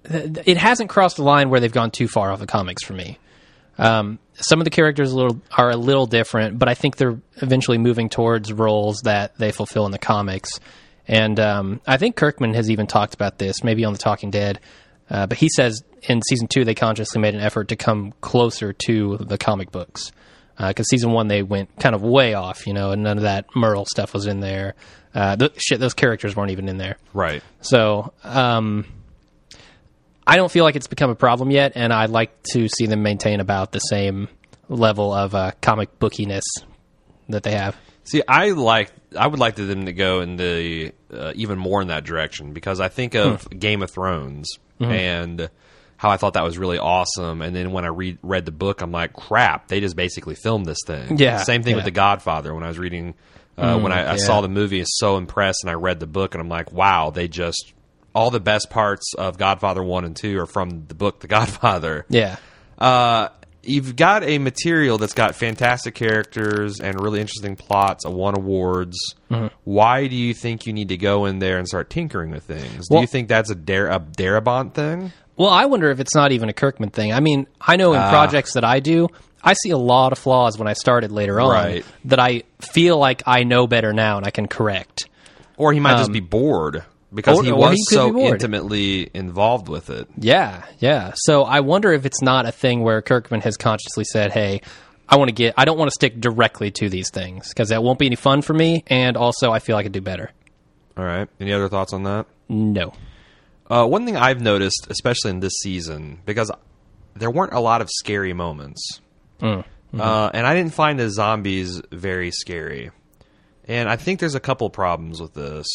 It 0.05 0.57
hasn't 0.57 0.91
crossed 0.91 1.17
the 1.17 1.23
line 1.23 1.51
where 1.51 1.61
they've 1.61 1.73
gone 1.73 1.91
too 1.91 2.09
far 2.09 2.33
off 2.33 2.41
the 2.41 2.47
comics 2.47 2.85
for 2.85 2.93
me. 2.93 3.19
Um, 3.79 4.19
some 4.35 4.61
of 4.61 4.65
the 4.65 4.71
characters 4.71 5.13
a 5.13 5.17
little, 5.17 5.41
are 5.57 5.71
a 5.71 5.77
little 5.77 6.07
different, 6.07 6.59
but 6.59 6.69
I 6.69 6.75
think 6.75 6.97
they're 6.97 7.19
eventually 7.37 7.79
moving 7.79 8.09
towards 8.09 8.53
roles 8.53 9.03
that 9.05 9.37
they 9.39 9.53
fulfill 9.53 9.87
in 9.87 9.93
the 9.93 9.99
comics. 9.99 10.61
And 11.09 11.39
um, 11.39 11.81
I 11.87 11.97
think 11.97 12.17
Kirkman 12.17 12.55
has 12.55 12.71
even 12.71 12.87
talked 12.87 13.15
about 13.15 13.39
this, 13.39 13.63
maybe 13.63 13.85
on 13.85 13.93
The 13.93 13.99
Talking 13.99 14.31
Dead. 14.31 14.61
Uh, 15.09 15.27
but 15.27 15.39
he 15.39 15.49
says 15.49 15.83
in 16.03 16.21
season 16.23 16.49
two 16.49 16.65
they 16.65 16.75
consciously 16.75 17.21
made 17.21 17.35
an 17.35 17.41
effort 17.41 17.69
to 17.69 17.77
come 17.77 18.13
closer 18.21 18.73
to 18.87 19.19
the 19.19 19.39
comic 19.39 19.71
books 19.71 20.13
because 20.69 20.89
season 20.89 21.13
one 21.13 21.29
they 21.29 21.43
went 21.43 21.77
kind 21.79 21.95
of 21.95 22.03
way 22.03 22.35
off, 22.35 22.67
you 22.67 22.73
know, 22.75 22.91
and 22.93 23.03
none 23.03 23.17
of 23.19 23.25
that 23.25 23.47
Merle 23.55 23.85
stuff 23.87 24.13
was 24.15 24.27
in 24.27 24.41
there. 24.41 24.75
Uh, 25.15 25.37
the, 25.37 25.53
shit, 25.59 25.79
those 25.81 25.95
characters 25.95 26.35
weren't 26.35 26.51
even 26.53 26.69
in 26.69 26.79
there. 26.79 26.97
Right. 27.13 27.43
So 27.61 28.13
um, 28.25 28.87
I 30.27 30.37
don't 30.37 30.51
feel 30.51 30.65
like 30.65 30.77
it's 30.77 30.87
become 30.87 31.11
a 31.11 31.15
problem 31.15 31.51
yet, 31.51 31.73
and 31.75 31.93
I'd 31.93 32.11
like 32.11 32.43
to 32.53 32.69
see 32.69 32.87
them 32.87 33.03
maintain 33.03 33.41
about 33.41 33.73
the 33.73 33.81
same 33.81 34.29
level 34.69 35.13
of 35.13 35.35
uh, 35.35 35.51
comic 35.61 35.99
bookiness 35.99 36.45
that 37.29 37.43
they 37.43 37.53
have. 37.53 37.77
See, 38.05 38.23
I 38.27 38.51
like. 38.51 38.91
I 39.19 39.27
would 39.27 39.39
like 39.39 39.57
them 39.57 39.85
to 39.87 39.93
go 39.93 40.21
in 40.23 40.37
the 40.37 40.93
uh, 41.13 41.33
even 41.37 41.59
more 41.59 41.83
in 41.83 41.89
that 41.89 42.05
direction 42.05 42.53
because 42.53 42.81
I 42.81 42.89
think 42.89 43.15
of 43.15 43.43
Hmm. 43.45 43.59
Game 43.59 43.83
of 43.83 43.91
Thrones 43.91 44.49
Mm-hmm. 44.81 44.91
and 44.93 45.51
how 46.03 46.11
I 46.11 46.17
thought 46.17 46.35
that 46.35 46.43
was 46.43 46.59
really 46.59 46.79
awesome, 46.79 47.43
and 47.43 47.55
then 47.55 47.71
when 47.71 47.85
I 47.85 47.89
read 47.89 48.19
read 48.25 48.45
the 48.45 48.51
book, 48.51 48.81
I'm 48.83 48.91
like, 48.91 49.13
crap, 49.13 49.69
they 49.69 49.79
just 49.79 49.95
basically 49.95 50.35
filmed 50.35 50.67
this 50.67 50.81
thing. 50.85 51.17
Yeah, 51.17 51.45
Same 51.45 51.63
thing 51.63 51.77
with. 51.77 51.85
The 51.85 51.93
Godfather. 51.93 52.53
When 52.53 52.65
I 52.65 52.67
was 52.67 52.77
reading, 52.77 53.15
uh, 53.57 53.79
when 53.79 53.93
I, 53.93 54.01
I 54.01 54.11
yeah. 54.15 54.17
saw 54.17 54.41
the 54.41 54.49
movie, 54.49 54.79
I 54.79 54.81
was 54.81 54.99
so 54.99 55.17
impressed, 55.17 55.63
and 55.63 55.71
I 55.71 55.75
read 55.75 56.01
the 56.01 56.09
book, 56.09 56.35
and 56.35 56.43
I'm 56.43 56.49
like, 56.49 56.73
wow, 56.73 57.11
they 57.11 57.29
just 57.29 57.73
all 58.17 58.33
the 58.33 58.41
best 58.41 58.69
parts 58.69 59.15
of 59.15 59.39
Godfather 59.39 59.81
one 59.81 60.05
and 60.05 60.17
two 60.17 60.41
are 60.41 60.47
from 60.47 60.87
the 60.89 60.95
book 60.97 61.21
The 61.21 61.29
Godfather. 61.29 62.05
Yeah. 62.09 62.37
uh, 62.79 63.29
you've 63.63 63.95
got 63.95 64.25
a 64.25 64.39
material 64.39 64.99
that's 64.99 65.15
got 65.15 65.37
fantastic 65.37 65.95
characters 65.95 66.81
and 66.81 67.01
really 67.01 67.21
interesting 67.21 67.57
plots, 67.57 68.05
a 68.05 68.11
won 68.11 68.37
awards. 68.37 68.99
Mm-hmm. 69.31 69.55
Why 69.65 70.09
do 70.09 70.17
you 70.17 70.35
think 70.35 70.67
you 70.67 70.73
need 70.73 70.89
to 70.89 70.97
go 70.97 71.27
in 71.27 71.39
there 71.39 71.59
and 71.59 71.69
start 71.69 71.91
tinkering 71.91 72.31
with 72.31 72.45
things? 72.45 72.89
do 72.89 73.01
you 73.01 73.07
think 73.07 73.29
that's 73.29 73.51
a, 73.51 73.55
Dar- 73.55 73.89
a 73.89 74.01
Darabont 74.01 74.75
thing? 74.75 75.13
Well, 75.37 75.51
I 75.51 75.65
wonder 75.65 75.91
if 75.91 75.99
it's 76.01 76.15
not 76.15 76.33
even 76.33 76.49
a 76.49 76.53
Kirkman 76.53 76.91
thing. 76.91 77.13
I 77.13 77.21
mean, 77.21 77.47
I 77.61 77.77
know 77.77 77.93
in 77.95 78.01
Ah. 78.01 78.11
projects 78.11 78.55
that 78.55 78.65
I 78.65 78.81
do, 78.81 79.09
I 79.43 79.55
see 79.55 79.71
a 79.71 79.79
lot 79.79 80.13
of 80.13 80.19
flaws 80.19 80.59
when 80.59 80.69
I 80.69 80.75
started 80.75 81.11
later 81.11 81.41
on 81.41 81.51
Right. 81.51 81.85
that 82.05 82.21
I 82.21 82.43
feel 82.61 82.99
like 82.99 83.23
I 83.27 83.43
know 83.45 83.67
better 83.67 83.93
now 83.93 84.17
and 84.19 84.27
I 84.27 84.31
can 84.31 84.47
correct. 84.47 85.09
Or 85.57 85.73
he 85.73 85.81
might 85.81 85.97
just 85.99 86.13
be 86.13 86.21
bored 86.21 86.85
because 87.15 87.39
Um, 87.39 87.45
or- 87.45 87.47
he 87.47 87.53
was 87.53 87.73
he 87.77 87.95
so 87.95 88.13
be 88.13 88.23
intimately 88.23 89.11
involved 89.15 89.69
with 89.69 89.91
it. 89.91 90.07
Yeah, 90.17 90.63
yeah. 90.79 91.13
So 91.15 91.43
I 91.45 91.61
wonder 91.61 91.93
if 91.93 92.07
it's 92.07 92.23
not 92.23 92.47
a 92.47 92.53
thing 92.53 92.83
where 92.83 93.01
Kirkman 93.03 93.41
has 93.43 93.57
consciously 93.57 94.05
said, 94.05 94.33
"Hey, 94.33 94.61
I 95.09 95.17
want 95.17 95.29
to 95.29 95.35
get 95.35 95.55
I 95.57 95.65
don't 95.65 95.79
want 95.79 95.89
to 95.91 95.95
stick 95.95 96.21
directly 96.21 96.71
to 96.73 96.89
these 96.89 97.11
things 97.11 97.49
because 97.49 97.71
that 97.71 97.83
won't 97.83 97.99
be 97.99 98.07
any 98.07 98.17
fun 98.17 98.43
for 98.43 98.55
me 98.55 98.85
and 98.87 99.17
also 99.17 99.51
I 99.53 99.59
feel 99.59 99.77
I 99.77 99.83
could 99.83 99.93
do 99.93 100.01
better." 100.01 100.31
All 100.97 101.05
right. 101.05 101.29
Any 101.41 101.53
other 101.53 101.69
thoughts 101.69 101.93
on 101.93 102.03
that? 102.05 102.27
No. 102.49 102.93
Uh, 103.73 103.87
one 103.87 104.05
thing 104.05 104.17
I've 104.17 104.41
noticed, 104.41 104.87
especially 104.91 105.31
in 105.31 105.41
this 105.41 105.55
season, 105.61 106.21
because 106.27 106.51
there 107.17 107.31
weren't 107.31 107.53
a 107.55 107.61
lot 107.61 107.81
of 107.81 107.89
scary 107.91 108.33
moments, 108.33 109.01
Mm, 109.41 109.59
mm-hmm. 109.59 110.01
uh, 110.01 110.31
and 110.35 110.47
I 110.47 110.55
didn't 110.55 110.75
find 110.75 110.99
the 110.99 111.09
zombies 111.11 111.81
very 111.91 112.31
scary. 112.31 112.91
And 113.67 113.89
I 113.89 113.97
think 113.97 114.21
there's 114.21 114.35
a 114.35 114.41
couple 114.41 114.69
problems 114.71 115.21
with 115.23 115.35
this. 115.35 115.67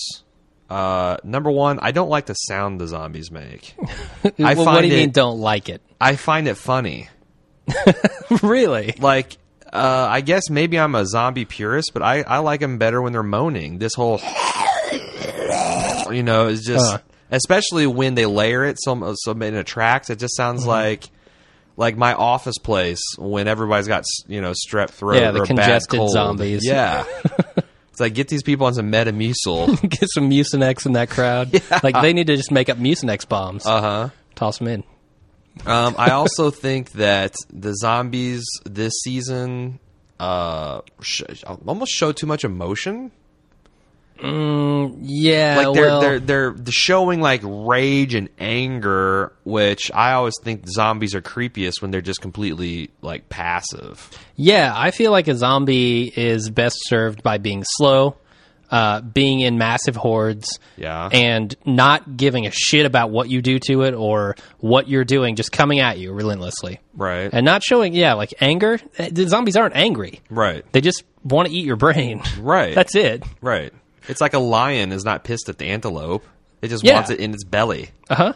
Uh, 0.69 1.17
number 1.23 1.49
one, 1.49 1.79
I 1.81 1.91
don't 1.91 2.09
like 2.09 2.25
the 2.27 2.33
sound 2.33 2.79
the 2.81 2.87
zombies 2.87 3.31
make. 3.31 3.73
I 4.39 4.53
Well, 4.53 4.65
what 4.65 4.81
do 4.81 4.87
you 4.87 4.93
it- 4.93 4.97
mean 4.97 5.11
don't 5.11 5.39
like 5.39 5.69
it? 5.69 5.81
I 5.99 6.15
find 6.17 6.47
it 6.47 6.55
funny. 6.55 7.09
really? 8.43 8.93
Like, 8.99 9.37
uh, 9.73 10.07
I 10.09 10.21
guess 10.21 10.49
maybe 10.49 10.77
I'm 10.79 10.95
a 10.95 11.05
zombie 11.05 11.45
purist, 11.45 11.91
but 11.93 12.01
I, 12.03 12.21
I 12.21 12.37
like 12.39 12.59
them 12.59 12.77
better 12.77 13.01
when 13.01 13.13
they're 13.13 13.23
moaning. 13.23 13.79
This 13.79 13.93
whole, 13.95 14.19
you 16.11 16.23
know, 16.23 16.47
is 16.47 16.63
just, 16.63 16.93
Uh. 16.93 16.97
Especially 17.31 17.88
when 17.88 18.15
they 18.15 18.25
layer 18.25 18.63
it 18.65 18.77
some 18.84 19.13
so 19.17 19.31
in 19.34 19.55
a 19.55 19.63
tracks. 19.63 20.10
It 20.10 20.19
just 20.19 20.36
sounds 20.36 20.62
Mm-hmm. 20.62 20.69
like 20.69 21.10
like 21.75 21.96
my 21.98 22.13
office 22.13 22.57
place 22.57 23.01
when 23.17 23.48
everybody's 23.48 23.88
got 23.88 24.03
you 24.27 24.41
know 24.41 24.51
strep 24.67 24.89
throat 24.89 25.22
Yeah, 25.22 25.31
the 25.31 25.39
or 25.41 25.43
a 25.43 25.48
bad 25.48 25.55
congested 25.57 25.98
cold. 26.00 26.12
zombies. 26.12 26.65
Yeah. 26.65 27.03
It's 27.91 28.00
like 28.00 28.13
get 28.13 28.27
these 28.27 28.43
people 28.43 28.67
on 28.67 28.75
some 28.75 28.91
Metamucil. 28.91 29.81
Get 29.89 30.07
some 30.12 30.29
Mucinex 30.29 30.86
in 30.86 30.91
that 30.93 31.10
crowd. 31.10 31.60
Like 31.84 32.00
they 32.00 32.13
need 32.13 32.27
to 32.27 32.36
just 32.38 32.51
make 32.51 32.69
up 32.69 32.77
Mucinex 32.77 33.27
bombs. 33.27 33.65
uh 33.65 33.81
huh. 33.81 34.10
Toss 34.36 34.60
them 34.60 34.67
in. 34.67 34.84
Um, 35.65 35.96
I 35.98 36.12
also 36.12 36.51
think 36.51 36.91
that 36.91 37.34
the 37.51 37.74
zombies 37.74 38.43
this 38.65 38.93
season 39.03 39.79
uh, 40.19 40.81
sh- 41.01 41.24
almost 41.65 41.91
show 41.91 42.12
too 42.12 42.27
much 42.27 42.43
emotion. 42.43 43.12
Yeah, 44.21 45.57
Like 45.57 45.74
they're 45.74 45.86
well, 45.86 46.01
they're 46.01 46.19
they're 46.19 46.55
showing 46.69 47.21
like 47.21 47.41
rage 47.43 48.13
and 48.15 48.29
anger, 48.39 49.33
which 49.43 49.91
I 49.93 50.13
always 50.13 50.36
think 50.43 50.67
zombies 50.67 51.15
are 51.15 51.21
creepiest 51.21 51.81
when 51.81 51.91
they're 51.91 52.01
just 52.01 52.21
completely 52.21 52.89
like 53.01 53.29
passive. 53.29 54.09
yeah. 54.36 54.71
I 54.75 54.91
feel 54.91 55.12
like 55.12 55.27
a 55.27 55.36
zombie 55.36 56.12
is 56.15 56.50
best 56.50 56.77
served 56.88 57.24
by 57.24 57.38
being 57.38 57.63
slow, 57.65 58.15
uh, 58.69 59.01
being 59.01 59.39
in 59.39 59.57
massive 59.57 59.95
hordes, 59.95 60.59
Yeah. 60.75 61.07
and 61.12 61.55
not 61.65 62.17
giving 62.17 62.45
a 62.45 62.51
shit 62.51 62.86
about 62.86 63.09
what 63.12 63.29
you 63.29 63.41
do 63.41 63.59
to 63.67 63.83
it 63.83 63.93
or 63.93 64.36
what 64.59 64.88
you're 64.89 65.05
doing, 65.05 65.36
just 65.36 65.51
coming 65.51 65.79
at 65.79 65.97
you 66.00 66.12
relentlessly, 66.12 66.79
Right. 66.93 67.29
and 67.31 67.45
not 67.45 67.63
showing 67.63 67.93
yeah 67.93 68.13
like 68.13 68.33
anger. 68.41 68.79
The 68.97 69.27
zombies 69.27 69.55
aren't 69.55 69.75
angry; 69.75 70.21
right. 70.29 70.65
they 70.74 70.81
just 70.81 71.03
want 71.24 71.47
to 71.47 71.53
eat 71.53 71.65
your 71.65 71.75
brain. 71.77 72.21
Right. 72.39 72.75
That's 72.79 72.95
it. 72.95 73.24
Right. 73.41 73.71
It's 74.07 74.21
like 74.21 74.33
a 74.33 74.39
lion 74.39 74.91
is 74.91 75.03
not 75.03 75.23
pissed 75.23 75.49
at 75.49 75.57
the 75.57 75.65
antelope. 75.67 76.25
It 76.61 76.69
just 76.69 76.83
Yeah. 76.83 76.95
wants 76.95 77.09
it 77.09 77.19
in 77.19 77.33
its 77.33 77.43
belly. 77.43 77.89
Uh 78.09 78.15
huh. 78.15 78.33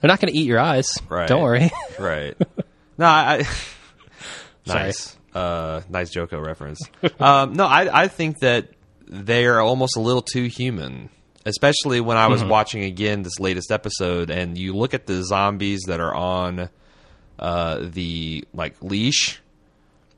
They're 0.00 0.08
not 0.08 0.20
going 0.20 0.32
to 0.32 0.38
eat 0.38 0.46
your 0.46 0.60
eyes. 0.60 0.88
Right. 1.08 1.28
Don't 1.28 1.42
worry. 1.42 1.70
Right. 1.98 2.36
no, 2.98 3.06
I. 3.06 3.44
Nice. 4.66 5.16
Uh, 5.34 5.82
nice 5.90 6.10
Joko 6.10 6.40
reference. 6.40 6.80
um, 7.20 7.52
no, 7.54 7.66
I, 7.66 8.04
I 8.04 8.08
think 8.08 8.38
that 8.40 8.68
they 9.06 9.44
are 9.46 9.60
almost 9.60 9.96
a 9.96 10.00
little 10.00 10.22
too 10.22 10.44
human, 10.44 11.10
especially 11.44 12.00
when 12.00 12.16
I 12.16 12.28
was 12.28 12.40
Mm-hmm. 12.40 12.48
watching 12.50 12.84
again 12.84 13.22
this 13.22 13.38
latest 13.38 13.70
episode, 13.70 14.30
and 14.30 14.56
you 14.56 14.72
look 14.74 14.94
at 14.94 15.06
the 15.06 15.22
zombies 15.22 15.82
that 15.86 16.00
are 16.00 16.14
on 16.14 16.70
uh, 17.38 17.78
the 17.82 18.44
like 18.54 18.76
leash. 18.80 19.40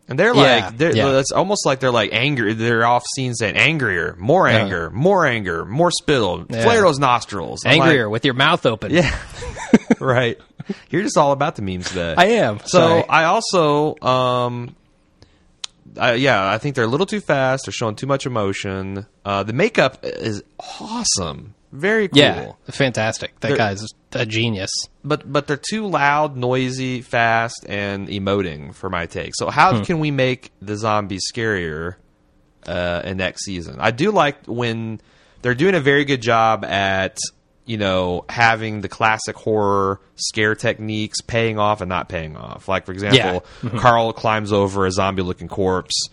And 0.08 0.16
they're 0.18 0.34
Yeah, 0.34 0.64
like, 0.66 0.78
they're, 0.78 0.94
yeah. 0.94 1.18
it's 1.18 1.32
almost 1.32 1.66
like 1.66 1.80
they're 1.80 1.90
like 1.90 2.10
angry. 2.12 2.52
They're 2.54 2.86
off 2.86 3.04
scene 3.16 3.34
saying 3.34 3.56
angrier, 3.56 4.14
more 4.18 4.46
anger, 4.46 4.88
more 4.90 5.26
anger, 5.26 5.64
more 5.64 5.90
spittle, 5.90 6.46
Yeah. 6.48 6.62
flare 6.62 6.82
those 6.82 6.98
nostrils. 7.00 7.62
I'm 7.66 7.78
like, 7.78 7.88
Angrier 7.88 8.08
with 8.08 8.24
your 8.24 8.34
mouth 8.34 8.64
open. 8.66 8.92
yeah, 8.92 9.12
right. 10.00 10.38
You're 10.90 11.02
just 11.02 11.16
all 11.16 11.32
about 11.32 11.56
the 11.56 11.62
memes 11.62 11.88
today. 11.88 12.14
I 12.16 12.26
am. 12.26 12.60
So 12.60 12.78
Sorry. 12.78 13.04
I 13.08 13.24
also, 13.24 13.96
um, 14.00 14.76
I, 15.98 16.14
yeah, 16.14 16.50
I 16.52 16.58
think 16.58 16.76
they're 16.76 16.84
a 16.84 16.88
little 16.88 17.06
too 17.06 17.20
fast. 17.20 17.66
They're 17.66 17.72
showing 17.72 17.96
too 17.96 18.06
much 18.06 18.26
emotion. 18.26 19.06
Uh, 19.24 19.42
the 19.42 19.52
makeup 19.52 19.98
is 20.04 20.42
awesome, 20.80 21.54
very 21.72 22.08
cool. 22.08 22.18
yeah, 22.18 22.52
fantastic. 22.70 23.38
That 23.40 23.48
They're- 23.48 23.56
guy's 23.56 23.84
a 24.12 24.24
genius. 24.26 24.70
But 25.04 25.30
but 25.30 25.46
they're 25.46 25.56
too 25.58 25.86
loud, 25.86 26.36
noisy, 26.36 27.02
fast, 27.02 27.64
and 27.68 28.08
emoting 28.08 28.74
for 28.74 28.88
my 28.90 29.06
take. 29.06 29.32
So 29.36 29.50
how 29.50 29.82
can 29.84 29.98
we 30.00 30.10
make 30.10 30.50
the 30.62 30.76
zombies 30.76 31.22
scarier 31.32 31.96
uh, 32.66 33.02
in 33.04 33.18
next 33.18 33.44
season? 33.44 33.76
I 33.78 33.90
do 33.90 34.10
like 34.10 34.46
when 34.46 35.00
they're 35.42 35.54
doing 35.54 35.74
a 35.74 35.80
very 35.80 36.04
good 36.04 36.22
job 36.22 36.64
at 36.64 37.18
you 37.66 37.76
know 37.76 38.24
having 38.28 38.80
the 38.80 38.88
classic 38.88 39.36
horror 39.36 40.00
scare 40.16 40.54
techniques 40.54 41.20
paying 41.20 41.58
off 41.58 41.80
and 41.82 41.88
not 41.88 42.08
paying 42.08 42.36
off. 42.36 42.68
Like 42.68 42.86
for 42.86 42.92
example, 42.92 43.44
Carl 43.78 44.12
climbs 44.12 44.52
over 44.52 44.86
a 44.86 44.90
zombie-looking 44.90 45.48
corpse. 45.48 46.08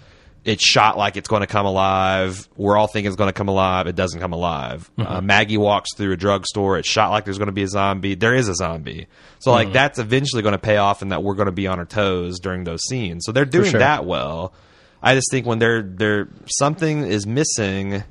It's 0.46 0.66
shot 0.66 0.98
like 0.98 1.16
it's 1.16 1.30
going 1.30 1.42
to 1.42 1.48
come 1.48 1.66
alive. 1.66 2.50
We're 2.58 2.76
all 2.76 2.88
thinking 2.88 3.08
it's 3.08 3.16
going 3.16 3.30
to 3.30 3.34
come 3.34 3.48
alive. 3.48 3.88
It 3.88 3.96
doesn't 3.96 4.20
come 4.20 4.34
alive. 4.34 4.92
Uh, 4.98 5.22
Maggie 5.22 5.58
walks 5.58 5.96
through 5.96 6.12
a 6.12 6.18
drugstore. 6.18 6.78
It's 6.78 6.90
shot 6.90 7.12
like 7.12 7.24
there's 7.24 7.38
going 7.38 7.48
to 7.48 7.54
be 7.54 7.64
a 7.64 7.68
zombie. 7.68 8.16
There 8.16 8.36
is 8.36 8.50
a 8.50 8.56
zombie. 8.56 9.08
So 9.40 9.52
like 9.52 9.72
that's 9.72 10.00
eventually 10.00 10.42
going 10.42 10.54
to 10.54 10.60
pay 10.60 10.78
off, 10.78 11.02
and 11.02 11.12
that 11.12 11.24
we're 11.24 11.36
going 11.36 11.46
to 11.46 11.54
be 11.54 11.68
on 11.68 11.80
our 11.80 11.86
toes 11.86 12.40
during 12.40 12.66
those 12.66 12.84
scenes. 12.84 13.24
So 13.26 13.32
they're 13.32 13.46
doing 13.46 13.72
sure. 13.72 13.80
that 13.80 14.06
well. 14.06 14.54
I 15.02 15.16
just 15.16 15.30
think 15.32 15.46
when 15.46 15.60
they're 15.60 15.82
they're 15.82 16.30
something 16.48 17.06
is 17.06 17.28
missing, 17.28 18.04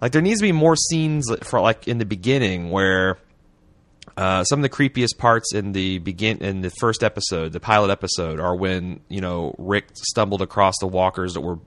like 0.00 0.12
there 0.12 0.22
needs 0.22 0.40
to 0.40 0.46
be 0.46 0.52
more 0.52 0.76
scenes 0.76 1.26
for 1.42 1.60
like 1.60 1.88
in 1.88 1.98
the 1.98 2.04
beginning 2.04 2.70
where 2.70 3.18
uh, 4.16 4.44
some 4.44 4.58
of 4.58 4.62
the 4.62 4.68
creepiest 4.68 5.18
parts 5.18 5.54
in 5.54 5.72
the 5.72 5.98
begin 5.98 6.38
in 6.38 6.60
the 6.60 6.70
first 6.70 7.02
episode, 7.02 7.52
the 7.52 7.60
pilot 7.60 7.90
episode, 7.90 8.40
are 8.40 8.54
when 8.54 9.00
you 9.08 9.20
know 9.20 9.54
Rick 9.58 9.88
stumbled 9.94 10.42
across 10.42 10.74
the 10.80 10.86
walkers 10.86 11.34
that 11.34 11.40
were 11.40 11.58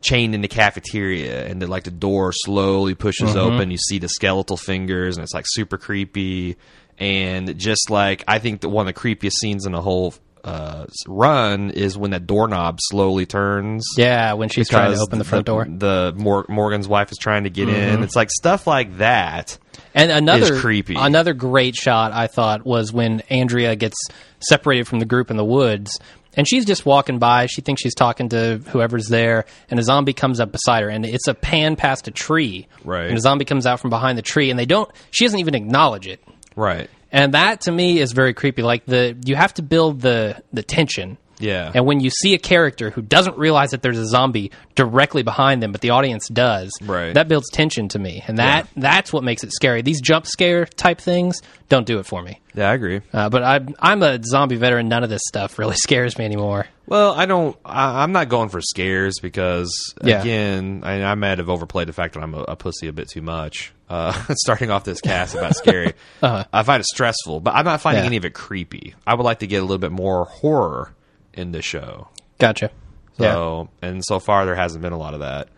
chained 0.00 0.34
in 0.34 0.42
the 0.42 0.48
cafeteria, 0.48 1.46
and 1.46 1.60
the, 1.62 1.66
like 1.66 1.84
the 1.84 1.90
door 1.90 2.32
slowly 2.32 2.94
pushes 2.94 3.36
open. 3.36 3.70
You 3.70 3.78
see 3.78 3.98
the 3.98 4.08
skeletal 4.08 4.56
fingers, 4.56 5.16
and 5.16 5.24
it's 5.24 5.34
like 5.34 5.46
super 5.48 5.78
creepy. 5.78 6.56
And 6.98 7.58
just 7.58 7.90
like 7.90 8.22
I 8.28 8.38
think 8.38 8.60
that 8.60 8.68
one 8.68 8.86
of 8.86 8.94
the 8.94 9.00
creepiest 9.00 9.32
scenes 9.40 9.66
in 9.66 9.72
the 9.72 9.82
whole 9.82 10.14
uh, 10.44 10.86
run 11.08 11.70
is 11.70 11.96
when 11.96 12.10
that 12.12 12.26
doorknob 12.26 12.78
slowly 12.80 13.26
turns. 13.26 13.84
Yeah, 13.96 14.34
when 14.34 14.48
she's 14.48 14.68
trying 14.68 14.94
to 14.94 15.00
open 15.00 15.18
the 15.18 15.24
front 15.24 15.46
door. 15.46 15.64
Mm-hmm. 15.64 15.78
The 15.78 16.12
Mor- 16.16 16.46
Morgan's 16.48 16.86
wife 16.86 17.10
is 17.10 17.18
trying 17.18 17.44
to 17.44 17.50
get 17.50 17.68
in. 17.68 18.02
It's 18.02 18.14
like 18.14 18.30
stuff 18.30 18.66
like 18.66 18.98
that. 18.98 19.58
And 19.94 20.10
another 20.10 20.58
creepy. 20.58 20.96
Another 20.98 21.34
great 21.34 21.76
shot 21.76 22.12
I 22.12 22.26
thought 22.26 22.66
was 22.66 22.92
when 22.92 23.20
Andrea 23.30 23.76
gets 23.76 23.96
separated 24.40 24.88
from 24.88 24.98
the 24.98 25.04
group 25.04 25.30
in 25.30 25.36
the 25.36 25.44
woods. 25.44 25.98
And 26.36 26.48
she's 26.48 26.64
just 26.64 26.84
walking 26.84 27.20
by. 27.20 27.46
She 27.46 27.60
thinks 27.60 27.80
she's 27.80 27.94
talking 27.94 28.28
to 28.30 28.58
whoever's 28.66 29.06
there, 29.06 29.44
and 29.70 29.78
a 29.78 29.84
zombie 29.84 30.12
comes 30.12 30.40
up 30.40 30.50
beside 30.50 30.82
her, 30.82 30.88
and 30.88 31.06
it's 31.06 31.28
a 31.28 31.34
pan 31.34 31.76
past 31.76 32.08
a 32.08 32.10
tree. 32.10 32.66
Right. 32.82 33.06
And 33.06 33.16
a 33.16 33.20
zombie 33.20 33.44
comes 33.44 33.66
out 33.66 33.78
from 33.78 33.90
behind 33.90 34.18
the 34.18 34.22
tree, 34.22 34.50
and 34.50 34.58
they 34.58 34.66
don't. 34.66 34.90
She 35.12 35.24
doesn't 35.24 35.38
even 35.38 35.54
acknowledge 35.54 36.08
it. 36.08 36.20
Right. 36.56 36.90
And 37.12 37.34
that 37.34 37.62
to 37.62 37.72
me 37.72 38.00
is 38.00 38.10
very 38.10 38.34
creepy. 38.34 38.62
Like 38.62 38.84
the 38.86 39.16
you 39.24 39.36
have 39.36 39.54
to 39.54 39.62
build 39.62 40.00
the 40.00 40.42
the 40.52 40.64
tension. 40.64 41.18
Yeah. 41.38 41.72
And 41.74 41.84
when 41.86 42.00
you 42.00 42.10
see 42.10 42.34
a 42.34 42.38
character 42.38 42.90
who 42.90 43.02
doesn't 43.02 43.36
realize 43.36 43.70
that 43.72 43.82
there's 43.82 43.98
a 43.98 44.06
zombie 44.06 44.50
directly 44.74 45.22
behind 45.22 45.62
them, 45.62 45.72
but 45.72 45.80
the 45.80 45.90
audience 45.90 46.28
does, 46.28 46.70
Right. 46.82 47.14
that 47.14 47.28
builds 47.28 47.50
tension 47.50 47.88
to 47.88 47.98
me, 47.98 48.22
and 48.26 48.38
that 48.38 48.68
that's 48.76 49.12
what 49.12 49.24
makes 49.24 49.42
it 49.44 49.52
scary. 49.52 49.82
These 49.82 50.00
jump 50.00 50.26
scare 50.26 50.66
type 50.66 51.00
things 51.00 51.42
don't 51.68 51.86
do 51.86 51.98
it 51.98 52.06
for 52.06 52.22
me. 52.22 52.40
Yeah, 52.54 52.70
I 52.70 52.74
agree. 52.74 53.00
Uh, 53.12 53.28
but 53.28 53.42
I'm 53.42 53.74
I'm 53.80 54.02
a 54.02 54.20
zombie 54.22 54.56
veteran. 54.56 54.88
None 54.88 55.02
of 55.02 55.10
this 55.10 55.22
stuff 55.26 55.58
really 55.58 55.74
scares 55.76 56.18
me 56.18 56.24
anymore. 56.24 56.66
Well, 56.86 57.12
I 57.14 57.26
don't. 57.26 57.56
I, 57.64 58.02
I'm 58.02 58.12
not 58.12 58.28
going 58.28 58.48
for 58.50 58.60
scares 58.60 59.18
because 59.20 59.72
Yeah. 60.04 60.20
again, 60.20 60.82
I, 60.84 61.02
I 61.02 61.14
might 61.14 61.38
have 61.38 61.48
overplayed 61.48 61.88
the 61.88 61.92
fact 61.94 62.14
that 62.14 62.22
I'm 62.22 62.34
a, 62.34 62.42
a 62.42 62.56
pussy 62.56 62.88
a 62.88 62.92
bit 62.92 63.08
too 63.08 63.22
much. 63.22 63.72
Uh, 63.88 64.12
starting 64.36 64.70
off 64.70 64.84
this 64.84 65.00
cast 65.00 65.34
about 65.34 65.56
scary, 65.56 65.94
I 66.22 66.62
find 66.62 66.80
it 66.80 66.86
stressful, 66.86 67.40
but 67.40 67.54
I'm 67.54 67.64
not 67.64 67.80
finding 67.80 68.00
Uh-huh. 68.00 68.04
Yeah. 68.04 68.06
any 68.08 68.16
of 68.18 68.24
it 68.24 68.34
creepy. 68.34 68.94
I 69.06 69.14
would 69.14 69.24
like 69.24 69.40
to 69.40 69.46
get 69.46 69.58
a 69.58 69.62
little 69.62 69.78
bit 69.78 69.92
more 69.92 70.24
horror 70.26 70.92
in 71.34 71.52
the 71.52 71.62
show. 71.62 72.08
Gotcha. 72.38 72.70
yeah. 73.18 73.32
So, 73.32 73.68
and 73.82 74.04
so 74.04 74.18
far 74.18 74.46
there 74.46 74.54
hasn't 74.56 74.82
been 74.82 74.92
a 74.92 74.98
lot 74.98 75.14
of 75.14 75.20
that. 75.20 75.48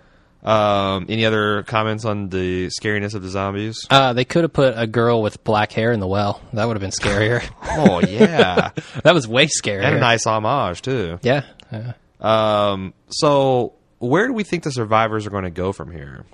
Um, 0.43 1.07
any 1.09 1.25
other 1.25 1.65
comments 1.65 2.05
on 2.05 2.29
the 2.29 2.67
scariness 2.69 3.15
of 3.15 3.23
the 3.23 3.29
zombies? 3.29 3.85
Uh, 3.91 4.13
they 4.13 4.25
could 4.25 4.45
have 4.45 4.53
put 4.53 4.75
a 4.77 4.87
girl 4.87 5.21
with 5.21 5.43
black 5.43 5.73
hair 5.73 5.91
in 5.91 5.99
the 5.99 6.07
well. 6.07 6.41
That 6.53 6.67
would 6.67 6.77
have 6.77 6.81
been 6.81 6.91
scarier. 6.93 7.43
oh 7.63 8.01
yeah, 8.01 8.71
that 9.03 9.13
was 9.15 9.27
way 9.27 9.47
scarier. 9.47 9.83
and 9.85 9.97
a 9.97 10.01
nice 10.01 10.25
homage 10.25 10.83
too. 10.83 11.19
Yeah. 11.23 11.43
yeah. 11.73 11.95
Um, 12.21 12.95
so 13.09 13.73
where 13.99 14.27
do 14.29 14.35
we 14.35 14.45
think 14.45 14.63
the 14.63 14.71
survivors 14.71 15.27
are 15.27 15.31
going 15.31 15.45
to 15.45 15.51
go 15.51 15.73
from 15.73 15.91
here? 15.91 16.25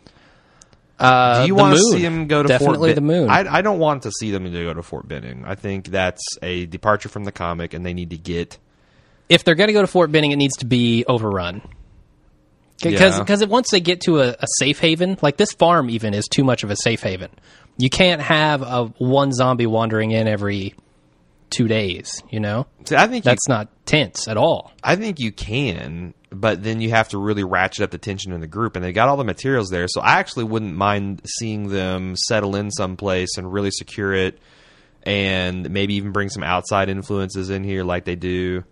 Uh, 0.99 1.41
Do 1.43 1.47
you 1.49 1.55
want 1.55 1.77
to 1.77 1.83
see 1.83 2.03
them 2.03 2.29
go 2.29 2.43
to 2.43 2.49
Definitely 2.49 2.77
Fort 2.77 2.89
Ben- 2.89 2.95
the 2.95 3.01
moon. 3.13 3.31
I, 3.31 3.57
I 3.57 3.63
don't 3.63 3.79
want 3.79 4.03
to 4.03 4.11
see 4.13 4.31
them 4.31 4.45
to 4.45 4.51
go 4.51 4.73
to 4.75 4.83
Fort 4.83 5.09
Benning. 5.09 5.45
I 5.45 5.55
think 5.57 5.87
that's 5.89 6.23
a 6.43 6.67
departure 6.67 7.09
from 7.09 7.25
the 7.25 7.33
comic, 7.33 7.75
and 7.75 7.85
they 7.85 7.95
need 7.95 8.11
to 8.11 8.19
get. 8.19 8.59
If 9.33 9.45
they're 9.45 9.55
going 9.55 9.69
to 9.69 9.73
go 9.73 9.81
to 9.81 9.87
Fort 9.87 10.13
Benning, 10.13 10.31
it 10.33 10.37
needs 10.37 10.59
to 10.59 10.67
be 10.67 11.05
overrun. 11.07 11.63
Because 12.83 13.17
Yeah. 13.17 13.21
because 13.21 13.47
once 13.47 13.69
they 13.71 13.81
get 13.81 14.03
to 14.03 14.21
a, 14.21 14.31
a 14.39 14.47
safe 14.59 14.79
haven, 14.79 15.17
like 15.23 15.37
this 15.37 15.53
farm, 15.53 15.89
even 15.89 16.15
is 16.15 16.27
too 16.27 16.45
much 16.45 16.65
of 16.65 16.71
a 16.71 16.77
safe 16.77 17.03
haven. 17.03 17.31
You 17.79 17.89
can't 17.89 18.21
have 18.21 18.63
a 18.63 18.87
one 18.99 19.33
zombie 19.33 19.67
wandering 19.67 20.11
in 20.11 20.29
every 20.29 20.75
two 21.51 21.69
days. 21.69 22.23
You 22.31 22.41
know 22.41 22.67
I 22.91 23.07
think 23.07 23.25
you, 23.25 23.31
that's 23.31 23.49
not 23.49 23.69
tense 23.87 24.29
at 24.29 24.37
all. 24.37 24.73
I 24.83 24.97
think 24.97 25.21
you 25.21 25.33
can, 25.33 26.13
but 26.31 26.63
then 26.63 26.81
you 26.81 26.91
have 26.91 27.09
to 27.11 27.19
really 27.19 27.45
ratchet 27.45 27.85
up 27.85 27.91
the 27.91 27.99
tension 27.99 28.33
in 28.33 28.41
the 28.41 28.47
group, 28.47 28.75
and 28.77 28.85
they 28.85 28.93
got 28.93 29.09
all 29.09 29.17
the 29.17 29.25
materials 29.25 29.71
there. 29.71 29.87
So 29.89 30.01
I 30.01 30.19
actually 30.19 30.45
wouldn't 30.45 30.75
mind 30.75 31.23
seeing 31.39 31.69
them 31.69 32.17
settle 32.17 32.57
in 32.57 32.71
someplace 32.71 33.37
and 33.39 33.51
really 33.53 33.71
secure 33.71 34.13
it, 34.13 34.39
and 35.05 35.71
maybe 35.71 35.95
even 35.95 36.11
bring 36.13 36.29
some 36.31 36.43
outside 36.43 36.89
influences 36.89 37.49
in 37.49 37.65
here, 37.65 37.85
like 37.85 38.05
they 38.05 38.17
do 38.17 38.65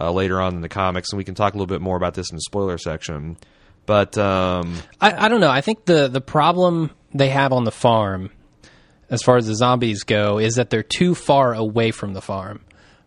uh, 0.00 0.12
later 0.12 0.40
on 0.40 0.54
in 0.54 0.60
the 0.60 0.68
comics. 0.68 1.10
And 1.10 1.18
we 1.18 1.24
can 1.24 1.34
talk 1.34 1.54
a 1.54 1.56
little 1.56 1.66
bit 1.66 1.80
more 1.80 1.96
about 1.96 2.14
this 2.14 2.30
in 2.30 2.36
the 2.36 2.42
spoiler 2.42 2.78
section. 2.78 3.36
But 3.86 4.18
um, 4.18 4.76
I, 5.00 5.26
I 5.26 5.28
don't 5.28 5.40
know. 5.40 5.50
I 5.50 5.60
think 5.60 5.84
the 5.84 6.08
the 6.08 6.20
problem 6.20 6.90
they 7.14 7.28
have 7.28 7.52
on 7.52 7.64
the 7.64 7.70
farm, 7.70 8.30
as 9.08 9.22
far 9.22 9.36
as 9.36 9.46
the 9.46 9.54
zombies 9.54 10.02
go, 10.02 10.38
is 10.38 10.56
that 10.56 10.70
they're 10.70 10.82
too 10.82 11.14
far 11.14 11.54
away 11.54 11.92
from 11.92 12.12
the 12.12 12.20
farm. 12.20 12.60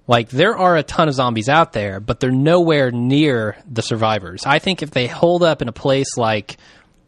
Like 0.08 0.30
there 0.30 0.58
are 0.58 0.76
a 0.76 0.82
ton 0.82 1.08
of 1.08 1.14
zombies 1.14 1.50
out 1.50 1.74
there, 1.74 2.00
but 2.00 2.20
they're 2.20 2.32
nowhere 2.32 2.90
near 2.92 3.58
the 3.70 3.84
survivors. 3.84 4.44
I 4.46 4.58
think 4.58 4.82
if 4.82 4.90
they 4.90 5.06
hold 5.06 5.44
up 5.44 5.62
in 5.62 5.68
a 5.68 5.74
place 5.74 6.18
like 6.18 6.58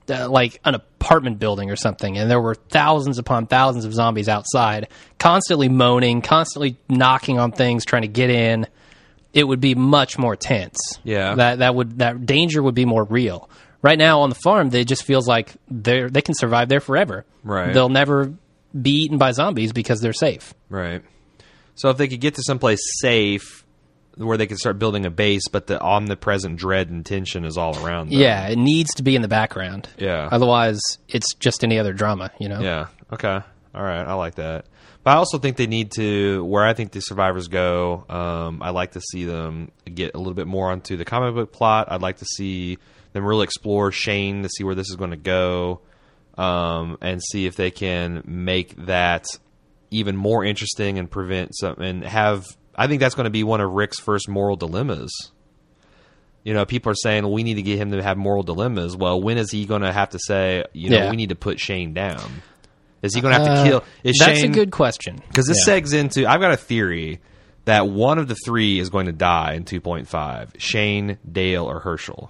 uh, 0.10 0.30
like 0.30 0.60
an 0.66 0.76
apartment 0.76 1.40
building 1.40 1.72
or 1.72 1.76
something, 1.76 2.18
and 2.18 2.30
there 2.30 2.42
were 2.42 2.56
thousands 2.56 3.18
upon 3.18 3.48
thousands 3.48 3.86
of 3.86 3.94
zombies 3.94 4.28
outside, 4.28 4.90
constantly 5.18 5.70
moaning, 5.70 6.22
constantly 6.22 6.78
knocking 6.90 7.40
on 7.40 7.54
things, 7.54 7.86
trying 7.86 8.02
to 8.02 8.08
get 8.08 8.30
in, 8.30 8.68
it 9.34 9.44
would 9.46 9.62
be 9.62 9.76
much 9.76 10.18
more 10.18 10.36
tense. 10.36 11.00
Yeah. 11.04 11.36
that 11.36 11.60
that 11.60 11.76
would 11.76 12.00
that 12.00 12.26
danger 12.26 12.62
would 12.62 12.76
be 12.76 12.86
more 12.86 13.04
real. 13.04 13.50
Right 13.82 13.98
now 13.98 14.22
on 14.22 14.30
the 14.30 14.36
farm, 14.36 14.74
it 14.76 14.88
just 14.88 15.04
feels 15.04 15.28
like 15.28 15.54
they 15.70 16.04
they 16.04 16.22
can 16.22 16.36
survive 16.36 16.70
there 16.70 16.80
forever. 16.82 17.26
Right. 17.44 17.74
they'll 17.74 17.90
never 17.90 18.34
be 18.80 19.04
eaten 19.04 19.18
by 19.18 19.32
zombies 19.32 19.74
because 19.74 20.02
they're 20.02 20.14
safe. 20.14 20.54
Right. 20.70 21.04
So 21.76 21.90
if 21.90 21.98
they 21.98 22.08
could 22.08 22.22
get 22.22 22.36
to 22.36 22.44
someplace 22.44 22.80
safe 23.00 23.66
where 24.18 24.38
they 24.38 24.46
could 24.46 24.58
start 24.58 24.78
building 24.78 25.06
a 25.06 25.10
base, 25.10 25.48
but 25.48 25.68
the 25.68 25.82
omnipresent 25.82 26.58
dread 26.58 26.90
and 26.90 27.06
tension 27.06 27.46
is 27.46 27.58
all 27.58 27.78
around 27.84 28.10
them. 28.12 28.20
Yeah, 28.20 28.48
it 28.50 28.58
needs 28.58 28.94
to 28.96 29.04
be 29.04 29.16
in 29.16 29.22
the 29.22 29.28
background. 29.28 29.88
Yeah. 29.98 30.28
Otherwise, 30.32 30.80
it's 31.08 31.34
just 31.36 31.64
any 31.64 31.80
other 31.80 31.94
drama, 31.94 32.32
you 32.40 32.50
know? 32.50 32.60
Yeah. 32.60 32.88
Okay. 33.12 33.40
All 33.74 33.84
right. 33.84 34.04
I 34.04 34.14
like 34.14 34.36
that. 34.36 34.66
But 35.03 35.12
I 35.12 35.15
also 35.15 35.39
think 35.39 35.58
they 35.58 35.65
need 35.67 35.91
to, 35.93 36.43
where 36.46 36.63
I 36.63 36.74
think 36.74 36.91
the 36.91 37.00
survivors 37.01 37.48
go, 37.48 38.05
um, 38.08 38.62
I 38.62 38.70
like 38.70 38.91
to 38.91 39.01
see 39.01 39.25
them 39.25 39.72
get 39.86 40.13
a 40.13 40.17
little 40.20 40.36
bit 40.36 40.46
more 40.48 40.70
onto 40.72 40.96
the 40.96 41.05
comic 41.05 41.34
book 41.34 41.51
plot. 41.51 41.88
I'd 41.91 42.01
like 42.03 42.17
to 42.17 42.25
see 42.25 42.77
them 43.13 43.25
really 43.25 43.43
explore 43.46 43.91
Shane 43.91 44.43
to 44.43 44.50
see 44.50 44.63
where 44.63 44.75
this 44.75 44.89
is 44.89 44.96
going 44.96 45.10
to 45.10 45.17
go 45.17 45.81
um, 46.38 46.98
and 47.01 47.20
see 47.22 47.48
if 47.48 47.55
they 47.55 47.72
can 47.72 48.22
make 48.25 48.75
that 48.86 49.25
even 49.89 50.15
more 50.15 50.46
interesting 50.46 51.00
and 51.00 51.10
prevent 51.10 51.50
some, 51.55 51.75
and 51.79 52.03
have, 52.03 52.46
I 52.75 52.88
think 52.88 53.00
that's 53.01 53.15
going 53.15 53.25
to 53.25 53.31
be 53.31 53.43
one 53.43 53.60
of 53.60 53.72
Rick's 53.72 54.00
first 54.00 54.29
moral 54.29 54.55
dilemmas. 54.55 55.12
You 56.43 56.53
know, 56.53 56.65
people 56.65 56.91
are 56.91 56.96
saying 56.96 57.24
well, 57.24 57.34
we 57.34 57.43
need 57.43 57.55
to 57.55 57.62
get 57.62 57.77
him 57.77 57.91
to 57.91 58.01
have 58.01 58.17
moral 58.17 58.43
dilemmas. 58.43 58.96
Well, 58.96 59.22
when 59.22 59.38
is 59.38 59.51
he 59.51 59.65
going 59.65 59.81
to 59.81 59.91
have 59.91 60.12
to 60.12 60.20
say, 60.20 60.63
you 60.74 60.89
know, 60.89 60.98
Yeah. 60.98 61.10
we 61.10 61.15
need 61.17 61.29
to 61.29 61.36
put 61.36 61.60
Shane 61.60 61.93
down? 61.93 62.41
Is 63.01 63.15
he 63.15 63.22
going 63.22 63.34
to 63.34 63.39
have 63.39 63.48
Uh, 63.48 63.63
to 63.63 63.70
kill? 63.70 63.84
Is 64.03 64.17
That's 64.20 64.39
Shane, 64.39 64.51
a 64.51 64.53
good 64.53 64.72
question. 64.72 65.20
because 65.27 65.46
this 65.48 65.65
Yeah. 65.67 65.79
segs 65.79 65.93
into. 65.93 66.29
I've 66.29 66.39
got 66.41 66.51
a 66.51 66.58
theory 66.58 67.20
that 67.65 67.88
one 67.88 68.17
of 68.20 68.27
the 68.27 68.36
three 68.46 68.79
is 68.79 68.89
going 68.89 69.08
to 69.08 69.12
die 69.12 69.53
in 69.53 69.63
2.5: 69.65 70.50
Shane, 70.58 71.17
Dale, 71.29 71.65
or 71.65 71.79
Herschel. 71.79 72.29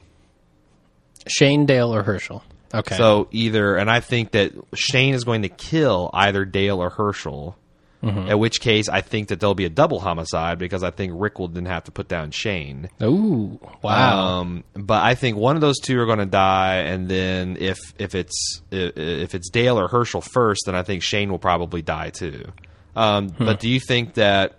Shane 1.28 1.66
Dale 1.66 1.94
or 1.94 2.04
Herschel. 2.04 2.44
Okay. 2.74 2.96
So 2.96 3.28
either, 3.32 3.76
and 3.76 3.90
I 3.90 4.00
think 4.00 4.32
that 4.32 4.54
Shane 4.74 5.14
is 5.14 5.24
going 5.24 5.42
to 5.42 5.50
kill 5.50 6.10
either 6.14 6.46
Dale 6.46 6.82
or 6.82 6.90
Herschel. 6.90 7.58
Mm-hmm. 8.04 8.30
At 8.30 8.40
which 8.40 8.62
case, 8.62 8.90
I 8.90 9.02
think 9.02 9.28
that 9.28 9.40
there'll 9.40 9.54
be 9.54 9.66
a 9.66 9.70
double 9.70 10.00
homicide 10.00 10.58
because 10.58 10.82
I 10.84 10.90
think 10.90 11.14
Rick 11.16 11.38
will 11.38 11.48
then 11.50 11.66
have 11.66 11.84
to 11.84 11.92
put 11.92 12.08
down 12.08 12.32
Shane. 12.32 12.90
Ooh, 13.04 13.60
wow. 13.84 14.40
Um, 14.40 14.64
but 14.74 15.04
I 15.04 15.14
think 15.14 15.38
one 15.38 15.56
of 15.56 15.62
those 15.62 15.78
two 15.80 16.00
are 16.00 16.08
going 16.08 16.18
to 16.18 16.26
die, 16.26 16.78
and 16.78 17.08
then 17.08 17.58
if 17.60 17.78
if 18.00 18.16
it's 18.16 18.62
if, 18.72 19.36
it's 19.36 19.50
Dale 19.52 19.78
or 19.80 19.88
Herschel 19.88 20.22
first, 20.22 20.64
then 20.66 20.74
I 20.74 20.82
think 20.82 21.04
Shane 21.04 21.30
will 21.30 21.38
probably 21.40 21.82
die 21.84 22.10
too. 22.10 22.52
Um, 22.96 23.30
Hmm. 23.30 23.46
But 23.46 23.60
do 23.60 23.70
you 23.70 23.80
think 23.80 24.16
that? 24.16 24.58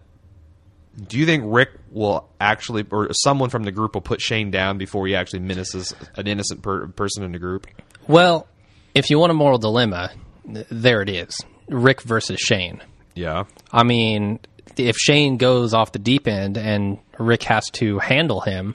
Do 1.09 1.19
you 1.19 1.27
think 1.27 1.43
Rick 1.47 1.71
will 1.91 2.29
actually, 2.41 2.85
or 2.93 3.09
someone 3.13 3.51
from 3.51 3.65
the 3.65 3.73
group 3.73 3.95
will 3.95 4.03
put 4.03 4.21
Shane 4.21 4.51
down 4.51 4.79
before 4.79 5.07
he 5.07 5.15
actually 5.17 5.41
menaces 5.41 5.95
an 6.17 6.27
innocent 6.27 6.63
per- 6.63 6.87
person 6.89 7.25
in 7.25 7.33
the 7.33 7.39
group? 7.39 7.67
well, 8.07 8.47
if 8.95 9.11
you 9.11 9.19
want 9.19 9.31
a 9.31 9.35
moral 9.35 9.59
dilemma, 9.59 10.13
th- 10.47 10.67
there 10.71 11.01
it 11.03 11.09
is. 11.09 11.35
Rick 11.69 12.03
versus 12.03 12.39
Shane. 12.39 12.83
Yeah, 13.15 13.45
I 13.71 13.83
mean, 13.85 14.41
if 14.77 14.97
Shane 14.97 15.37
goes 15.37 15.75
off 15.75 15.93
the 15.93 15.99
deep 15.99 16.27
end 16.27 16.57
and 16.57 16.99
Rick 17.19 17.43
has 17.45 17.69
to 17.75 17.99
handle 17.99 18.41
him, 18.41 18.75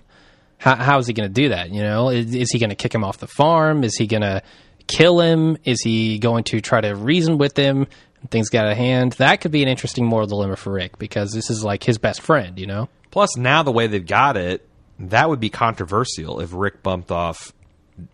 how, 0.57 0.75
how 0.75 0.97
is 0.99 1.07
he 1.07 1.13
going 1.13 1.29
to 1.29 1.33
do 1.33 1.49
that? 1.49 1.71
You 1.71 1.81
know, 1.83 2.09
is, 2.09 2.33
is 2.35 2.51
he 2.51 2.59
going 2.59 2.69
to 2.69 2.75
kick 2.75 2.93
him 2.93 3.03
off 3.03 3.17
the 3.17 3.27
farm? 3.27 3.83
Is 3.83 3.95
he 3.95 4.07
going 4.07 4.21
to 4.21 4.41
kill 4.87 5.19
him? 5.19 5.57
Is 5.63 5.81
he 5.81 6.19
going 6.19 6.43
to 6.45 6.61
try 6.61 6.81
to 6.81 6.95
reason 6.95 7.37
with 7.37 7.57
him? 7.57 7.87
Things 8.31 8.49
got 8.49 8.65
out 8.65 8.71
of 8.71 8.77
hand. 8.77 9.13
That 9.13 9.41
could 9.41 9.51
be 9.51 9.61
an 9.63 9.69
interesting 9.69 10.05
moral 10.05 10.27
dilemma 10.27 10.55
for 10.55 10.71
Rick 10.73 10.97
because 10.97 11.31
this 11.31 11.49
is 11.49 11.63
like 11.63 11.83
his 11.83 11.97
best 11.97 12.21
friend. 12.21 12.57
You 12.59 12.65
know. 12.67 12.89
Plus, 13.11 13.37
now 13.37 13.63
the 13.63 13.71
way 13.71 13.87
they've 13.87 14.05
got 14.05 14.37
it, 14.37 14.67
that 14.99 15.29
would 15.29 15.39
be 15.39 15.49
controversial 15.49 16.39
if 16.41 16.53
Rick 16.53 16.81
bumped 16.83 17.11
off 17.11 17.53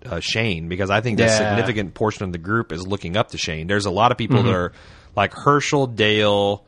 uh, 0.06 0.20
Shane 0.20 0.68
because 0.68 0.90
I 0.90 1.02
think 1.02 1.20
a 1.20 1.30
significant 1.30 1.94
portion 1.94 2.26
of 2.26 2.32
the 2.34 2.38
group 2.38 2.72
is 2.72 2.86
looking 2.86 3.16
up 3.18 3.30
to 3.32 3.38
Shane. 3.38 3.68
There's 3.68 3.86
a 3.86 3.92
lot 3.92 4.12
of 4.12 4.18
people 4.18 4.38
Mm-hmm. 4.40 4.48
that 4.48 4.56
are 4.56 4.74
like 5.16 5.34
Herschel, 5.34 5.88
Dale, 5.88 6.64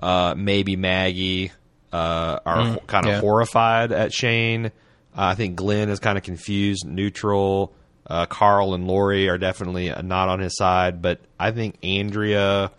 uh, 0.00 0.34
maybe 0.36 0.76
Maggie 0.76 1.52
uh, 1.92 2.38
are 2.46 2.76
kind 2.86 3.06
of 3.06 3.10
Mm, 3.12 3.14
yeah. 3.14 3.20
horrified 3.20 3.92
at 3.92 4.12
Shane. 4.12 4.66
Uh, 4.66 4.70
I 5.14 5.34
think 5.34 5.56
Glenn 5.56 5.88
is 5.90 6.00
kind 6.00 6.16
of 6.16 6.24
confused, 6.24 6.86
neutral. 6.86 7.72
Uh, 8.06 8.26
Carl 8.26 8.74
and 8.74 8.86
Lori 8.86 9.28
are 9.28 9.38
definitely 9.38 9.88
not 10.02 10.28
on 10.28 10.40
his 10.40 10.56
side, 10.56 11.02
but 11.02 11.20
I 11.38 11.50
think 11.52 11.76
Andrea, 11.84 12.70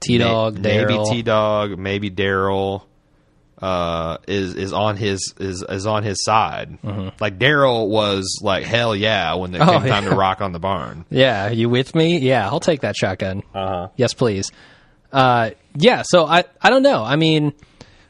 T 0.00 0.18
Dog, 0.18 0.58
May- 0.58 0.84
maybe 0.84 0.98
T 1.08 1.22
Dog, 1.22 1.78
maybe 1.78 2.10
Daryl 2.10 2.82
uh, 3.62 4.18
is 4.26 4.54
is 4.54 4.72
on 4.72 4.96
his 4.96 5.34
is 5.38 5.64
is 5.68 5.86
on 5.86 6.02
his 6.02 6.22
side. 6.24 6.78
Like 7.20 7.38
Daryl 7.38 7.88
was 7.88 8.40
like 8.42 8.64
hell 8.64 8.94
yeah 8.94 9.34
when 9.34 9.54
it 9.54 9.60
Mm-hmm. 9.60 9.70
Oh, 9.70 9.78
came 9.80 9.88
time 9.88 10.04
to 10.04 10.16
rock 10.16 10.40
on 10.40 10.52
the 10.52 10.58
barn. 10.58 11.04
Yeah, 11.10 11.48
you 11.50 11.68
with 11.68 11.94
me? 11.94 12.18
Yeah, 12.18 12.46
I'll 12.48 12.60
take 12.60 12.80
that 12.80 12.96
shotgun. 12.96 13.42
Uh-huh. 13.54 13.88
Yes, 13.96 14.14
please. 14.14 14.50
Uh, 15.12 15.50
yeah, 15.76 16.02
so 16.04 16.26
I 16.26 16.44
I 16.60 16.70
don't 16.70 16.82
know. 16.82 17.04
I 17.04 17.16
mean, 17.16 17.52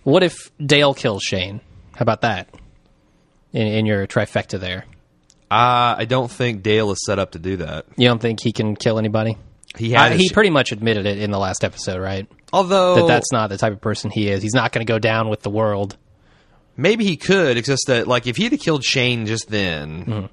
what 0.05 0.23
if 0.23 0.51
Dale 0.65 0.95
kills 0.95 1.23
Shane? 1.23 1.61
How 1.95 2.03
about 2.03 2.23
that? 2.23 2.49
In, 3.53 3.67
in 3.67 3.87
your 3.87 4.07
trifecta 4.07 4.59
there, 4.59 4.87
Uh, 5.51 5.95
I 5.99 6.07
don't 6.07 6.31
think 6.31 6.63
Dale 6.63 6.91
is 6.93 6.99
set 7.05 7.19
up 7.19 7.33
to 7.33 7.39
do 7.39 7.59
that. 7.59 7.85
you 7.99 8.09
don't 8.09 8.21
think 8.23 8.41
he 8.41 8.53
can 8.53 8.75
kill 8.77 8.99
anybody? 8.99 9.37
He 9.77 9.95
Uh, 9.95 10.09
he 10.11 10.23
his- 10.23 10.33
pretty 10.33 10.49
much 10.51 10.73
admitted 10.73 11.05
it 11.05 11.19
in 11.19 11.31
the 11.31 11.39
last 11.39 11.63
episode, 11.65 12.01
right? 12.01 12.27
Although 12.53 12.95
That 12.97 13.07
that's 13.09 13.33
not 13.33 13.49
the 13.51 13.57
type 13.59 13.73
of 13.73 13.81
person 13.81 14.11
he 14.11 14.29
is. 14.29 14.43
He's 14.43 14.55
not 14.55 14.73
going 14.73 14.85
to 14.87 14.91
go 14.93 14.99
down 14.99 15.29
with 15.29 15.43
the 15.43 15.51
world. 15.51 15.97
maybe 16.77 17.05
he 17.05 17.17
could. 17.17 17.57
It's 17.57 17.69
just 17.69 17.85
that 17.89 18.07
like 18.09 18.27
if 18.27 18.37
he'd 18.37 18.53
have 18.53 18.61
killed 18.61 18.85
Shane 18.85 19.27
just 19.27 19.49
then, 19.49 20.05
Mm-hmm. 20.05 20.27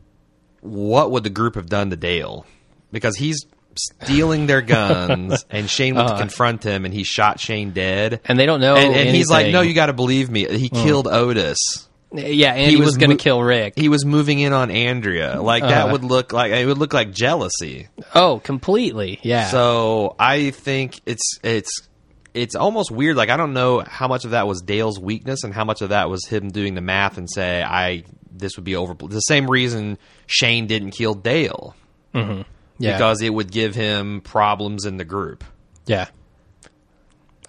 what 0.61 1.11
would 1.11 1.23
the 1.23 1.29
group 1.29 1.55
have 1.55 1.67
done 1.67 1.89
to 1.89 1.95
Dale? 1.95 2.45
Because 2.91 3.15
he's 3.17 3.45
stealing 3.75 4.47
their 4.47 4.61
guns, 4.61 5.45
and 5.49 5.69
Shane 5.69 5.95
went 5.95 6.09
to 6.09 6.17
confront 6.17 6.63
him, 6.63 6.85
and 6.85 6.93
he 6.93 7.03
shot 7.03 7.39
Shane 7.39 7.71
dead. 7.71 8.19
And 8.25 8.37
they 8.39 8.45
don't 8.45 8.59
know. 8.61 8.75
and, 8.75 8.93
and 8.95 9.15
he's 9.15 9.29
like, 9.29 9.51
"No, 9.51 9.61
you 9.61 9.73
got 9.73 9.85
to 9.87 9.93
believe 9.93 10.29
me. 10.29 10.45
He 10.57 10.69
killed 10.69 11.07
Otis. 11.07 11.87
Yeah, 12.11 12.53
and 12.53 12.61
he 12.65 12.71
he, 12.71 12.75
was 12.77 12.87
was, 12.87 12.97
going 12.97 13.11
mo- 13.11 13.17
to 13.17 13.23
kill 13.23 13.41
Rick. 13.43 13.73
He 13.77 13.87
was 13.87 14.03
moving 14.03 14.39
in 14.39 14.51
on 14.51 14.71
Andrea. 14.71 15.39
Like 15.39 15.61
that 15.61 15.83
Uh-huh. 15.83 15.91
would 15.91 16.03
look 16.03 16.33
like 16.33 16.51
it 16.51 16.65
would 16.65 16.79
look 16.79 16.91
like 16.93 17.11
jealousy. 17.11 17.87
oh, 18.15 18.39
completely. 18.43 19.19
Yeah. 19.21 19.49
So 19.49 20.15
I 20.17 20.49
think 20.49 20.99
it's 21.05 21.37
it's 21.43 21.87
it's 22.33 22.55
almost 22.55 22.91
weird. 22.91 23.15
Like 23.15 23.29
I 23.29 23.37
don't 23.37 23.53
know 23.53 23.83
how 23.85 24.07
much 24.07 24.25
of 24.25 24.31
that 24.31 24.47
was 24.47 24.61
Dale's 24.61 24.99
weakness 24.99 25.43
and 25.43 25.53
how 25.53 25.65
much 25.65 25.81
of 25.81 25.89
that 25.89 26.09
was 26.09 26.25
him 26.25 26.49
doing 26.49 26.75
the 26.75 26.81
math 26.81 27.17
and 27.17 27.29
say 27.29 27.63
I 27.63 28.03
this 28.31 28.55
would 28.55 28.65
be 28.65 28.75
over. 28.75 28.93
The 28.93 29.19
same 29.21 29.49
reason 29.49 29.97
Shane 30.27 30.67
didn't 30.67 30.91
kill 30.91 31.13
Dale 31.13 31.75
yeah. 32.13 32.43
because 32.77 33.21
it 33.21 33.33
would 33.33 33.51
give 33.51 33.75
him 33.75 34.21
problems 34.21 34.85
in 34.85 34.97
the 34.97 35.05
group. 35.05 35.43
Yeah. 35.85 36.07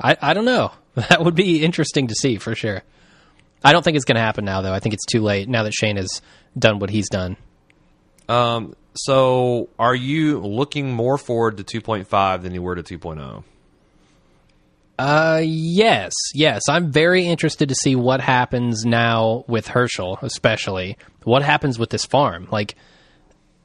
I 0.00 0.16
I 0.20 0.34
don't 0.34 0.44
know. 0.44 0.72
That 1.08 1.24
would 1.24 1.36
be 1.36 1.64
interesting 1.64 2.08
to 2.08 2.14
see 2.14 2.36
for 2.36 2.54
sure. 2.56 2.82
I 3.62 3.72
don't 3.72 3.82
think 3.82 3.96
it's 3.96 4.04
going 4.04 4.16
to 4.16 4.22
happen 4.22 4.44
now, 4.44 4.60
though. 4.60 4.72
I 4.72 4.80
think 4.80 4.92
it's 4.92 5.06
too 5.06 5.22
late 5.22 5.48
now 5.48 5.62
that 5.62 5.72
Shane 5.72 5.96
has 5.96 6.20
done 6.58 6.78
what 6.80 6.90
he's 6.90 7.08
done. 7.08 7.36
Um. 8.28 8.74
So 8.96 9.68
are 9.78 9.94
you 9.94 10.40
looking 10.40 10.90
more 10.92 11.16
forward 11.16 11.58
to 11.58 11.80
2.5 11.80 12.42
than 12.42 12.52
you 12.52 12.60
were 12.60 12.74
to 12.74 12.80
oh? 12.80 12.98
2.0? 12.98 13.44
Uh, 15.00 15.40
yes, 15.44 16.12
yes. 16.34 16.62
I'm 16.68 16.90
very 16.92 17.24
interested 17.26 17.68
to 17.70 17.74
see 17.74 17.96
what 17.96 18.20
happens 18.20 18.84
now 18.84 19.44
with 19.48 19.66
Herschel, 19.68 20.18
especially 20.22 20.96
what 21.24 21.42
happens 21.42 21.78
with 21.78 21.90
this 21.90 22.04
farm. 22.04 22.48
Like 22.50 22.74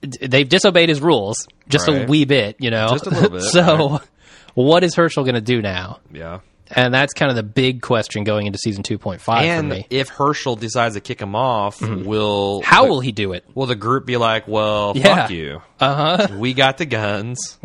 d- 0.02 0.28
they've 0.28 0.48
disobeyed 0.48 0.90
his 0.90 1.02
rules 1.02 1.48
just 1.68 1.88
Right. 1.88 2.04
a 2.04 2.06
wee 2.08 2.26
bit, 2.26 2.56
you 2.60 2.72
know. 2.72 2.88
Just 2.90 3.08
a 3.08 3.10
little 3.10 3.30
bit, 3.38 3.42
so, 3.42 4.00
what 4.54 4.84
is 4.84 4.96
Herschel 4.96 5.24
going 5.24 5.36
to 5.36 5.42
do 5.42 5.62
now? 5.62 6.00
Yeah. 6.12 6.40
And 6.72 6.92
that's 6.94 7.14
kind 7.14 7.30
of 7.30 7.36
the 7.36 7.44
big 7.44 7.82
question 7.84 8.24
going 8.24 8.48
into 8.48 8.58
season 8.58 8.82
2.5 8.84 9.20
for 9.22 9.36
And 9.36 9.70
me. 9.70 9.86
if 9.92 10.10
Herschel 10.10 10.56
decides 10.56 10.96
to 10.96 11.02
kick 11.02 11.22
him 11.22 11.36
off, 11.36 11.80
will 11.82 12.62
How 12.64 12.84
the- 12.86 12.90
will 12.90 13.00
he 13.02 13.12
do 13.12 13.34
it? 13.34 13.46
Will 13.54 13.68
the 13.68 13.76
group 13.76 14.06
be 14.08 14.18
like, 14.18 14.48
"Well, 14.48 14.94
Yeah. 14.96 15.16
fuck 15.16 15.30
you. 15.32 15.62
Uh 15.80 16.18
huh. 16.28 16.28
We 16.40 16.54
got 16.54 16.78
the 16.80 16.86
guns, 16.88 17.60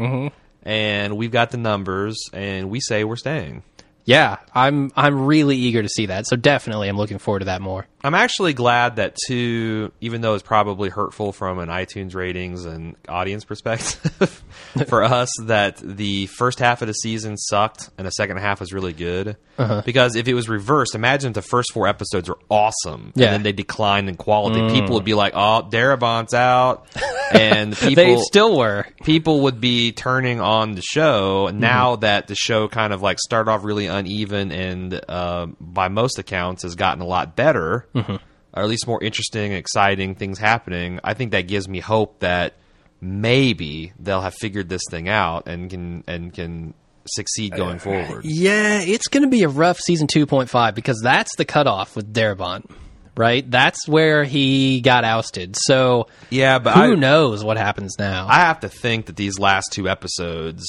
and 0.62 1.16
we've 1.16 1.31
got 1.31 1.51
the 1.51 1.57
numbers, 1.57 2.16
and 2.33 2.70
we 2.70 2.81
say 2.81 3.05
we're 3.05 3.16
staying." 3.16 3.62
Yeah, 4.11 4.37
I'm 4.55 4.90
I'm 4.96 5.27
really 5.27 5.57
eager 5.57 5.83
to 5.83 5.88
see 5.88 6.07
that. 6.07 6.27
So 6.27 6.37
definitely, 6.37 6.88
I'm 6.88 6.96
looking 6.96 7.18
forward 7.18 7.40
to 7.40 7.44
that 7.46 7.61
more. 7.62 7.87
I'm 8.03 8.14
actually 8.14 8.55
glad 8.55 8.96
that 8.96 9.16
two, 9.27 9.92
even 10.01 10.23
though 10.23 10.33
it's 10.35 10.42
probably 10.42 10.88
hurtful 10.88 11.33
from 11.33 11.59
an 11.59 11.68
iTunes 11.68 12.14
ratings 12.14 12.64
and 12.64 12.96
audience 13.09 13.44
perspective 13.44 14.42
for 14.88 15.03
us, 15.05 15.31
that 15.44 15.77
the 15.77 16.25
first 16.27 16.59
half 16.61 16.81
of 16.81 16.88
the 16.88 16.94
season 16.94 17.37
sucked 17.37 17.90
and 17.99 18.07
the 18.07 18.11
second 18.12 18.38
half 18.38 18.59
was 18.61 18.73
really 18.73 18.94
good. 18.94 19.37
Uh-huh. 19.59 19.83
Because 19.85 20.16
if 20.16 20.27
it 20.29 20.33
was 20.33 20.49
reversed, 20.49 20.94
imagine 20.94 21.29
if 21.29 21.35
the 21.35 21.42
first 21.42 21.73
four 21.75 21.87
episodes 21.87 22.27
were 22.31 22.38
awesome 22.49 23.12
Yeah. 23.14 23.27
Mm. 23.27 23.27
and 23.27 23.35
then 23.35 23.42
they 23.42 23.53
declined 23.53 24.09
in 24.09 24.16
quality. 24.16 24.70
People 24.75 24.94
would 24.94 25.05
be 25.05 25.12
like, 25.12 25.35
"Oh, 25.37 25.68
Darabont's 25.70 26.33
out," 26.33 26.87
and 27.33 27.77
people 27.77 27.96
they 27.96 28.16
still 28.16 28.57
were. 28.57 28.87
people 29.05 29.42
would 29.42 29.61
be 29.61 29.92
turning 29.92 30.40
on 30.40 30.75
the 30.75 30.81
show 30.83 31.49
Mm-hmm. 31.49 31.59
now 31.61 31.96
that 31.96 32.29
the 32.29 32.35
show 32.35 32.66
kind 32.68 32.92
of 32.94 33.03
like 33.03 33.18
started 33.18 33.51
off 33.51 33.62
really 33.62 33.88
uneven 34.06 34.50
and 34.52 35.00
uh, 35.08 35.46
by 35.60 35.88
most 35.88 36.18
accounts 36.18 36.62
has 36.64 36.74
gotten 36.74 37.00
a 37.02 37.06
lot 37.06 37.36
better 37.36 37.86
Mm-hmm. 37.94 38.12
or 38.54 38.62
at 38.62 38.68
least 38.68 38.86
more 38.86 39.02
interesting 39.02 39.52
exciting 39.52 40.14
things 40.14 40.38
happening 40.38 40.98
i 41.04 41.14
think 41.14 41.30
that 41.32 41.46
gives 41.48 41.68
me 41.68 41.80
hope 41.80 42.18
that 42.20 42.54
maybe 43.00 43.92
they'll 43.98 44.20
have 44.20 44.34
figured 44.34 44.68
this 44.68 44.82
thing 44.90 45.08
out 45.08 45.46
and 45.48 45.70
can 45.70 46.04
and 46.06 46.32
can 46.32 46.74
succeed 47.06 47.56
going 47.56 47.78
forward 47.78 48.24
Yeah, 48.24 48.80
it's 48.82 49.08
going 49.08 49.22
to 49.22 49.28
be 49.28 49.42
a 49.42 49.48
rough 49.48 49.78
season 49.80 50.06
2.5 50.06 50.74
because 50.74 51.00
that's 51.02 51.34
the 51.36 51.44
cutoff 51.46 51.96
with 51.96 52.12
Darabont, 52.12 52.70
right? 53.16 53.50
That's 53.50 53.88
where 53.88 54.22
he 54.22 54.80
got 54.82 55.02
ousted. 55.04 55.56
So 55.58 56.08
yeah 56.28 56.58
but 56.58 56.74
who 56.74 56.92
I, 56.92 56.94
knows 56.94 57.42
what 57.42 57.56
happens 57.56 57.96
now? 57.98 58.26
I 58.28 58.40
have 58.40 58.60
to 58.60 58.68
think 58.68 59.06
that 59.06 59.16
these 59.16 59.38
last 59.38 59.72
two 59.72 59.88
episodes 59.88 60.62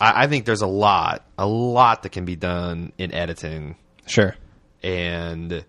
I, 0.00 0.24
I 0.24 0.26
think 0.26 0.44
there's 0.44 0.62
a 0.62 0.66
lot 0.66 1.24
a 1.38 1.46
lot 1.46 2.02
that 2.02 2.12
can 2.12 2.24
be 2.24 2.36
done 2.36 2.92
in 2.98 3.12
editing 3.12 3.76
sure. 4.06 4.36
and 4.82 5.64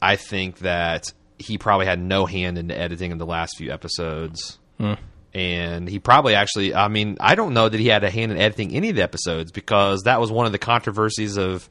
I 0.00 0.16
think 0.16 0.58
that 0.58 1.12
he 1.38 1.58
probably 1.58 1.86
had 1.86 1.98
no 1.98 2.26
hand 2.26 2.58
in 2.58 2.68
the 2.68 2.78
editing 2.78 3.10
in 3.10 3.18
the 3.18 3.26
last 3.26 3.56
few 3.56 3.72
episodes. 3.72 4.58
Hmm. 4.78 4.94
And 5.32 5.88
he 5.88 5.98
probably 5.98 6.34
actually, 6.34 6.74
I 6.74 6.88
mean, 6.88 7.16
I 7.20 7.34
don't 7.34 7.54
know 7.54 7.68
that 7.68 7.80
he 7.80 7.88
had 7.88 8.04
a 8.04 8.10
hand 8.10 8.30
in 8.30 8.38
editing 8.38 8.72
any 8.72 8.90
of 8.90 8.96
the 8.96 9.02
episodes 9.02 9.50
because 9.50 10.02
that 10.02 10.20
was 10.20 10.30
one 10.30 10.46
of 10.46 10.52
the 10.52 10.58
controversies 10.58 11.36
of 11.36 11.68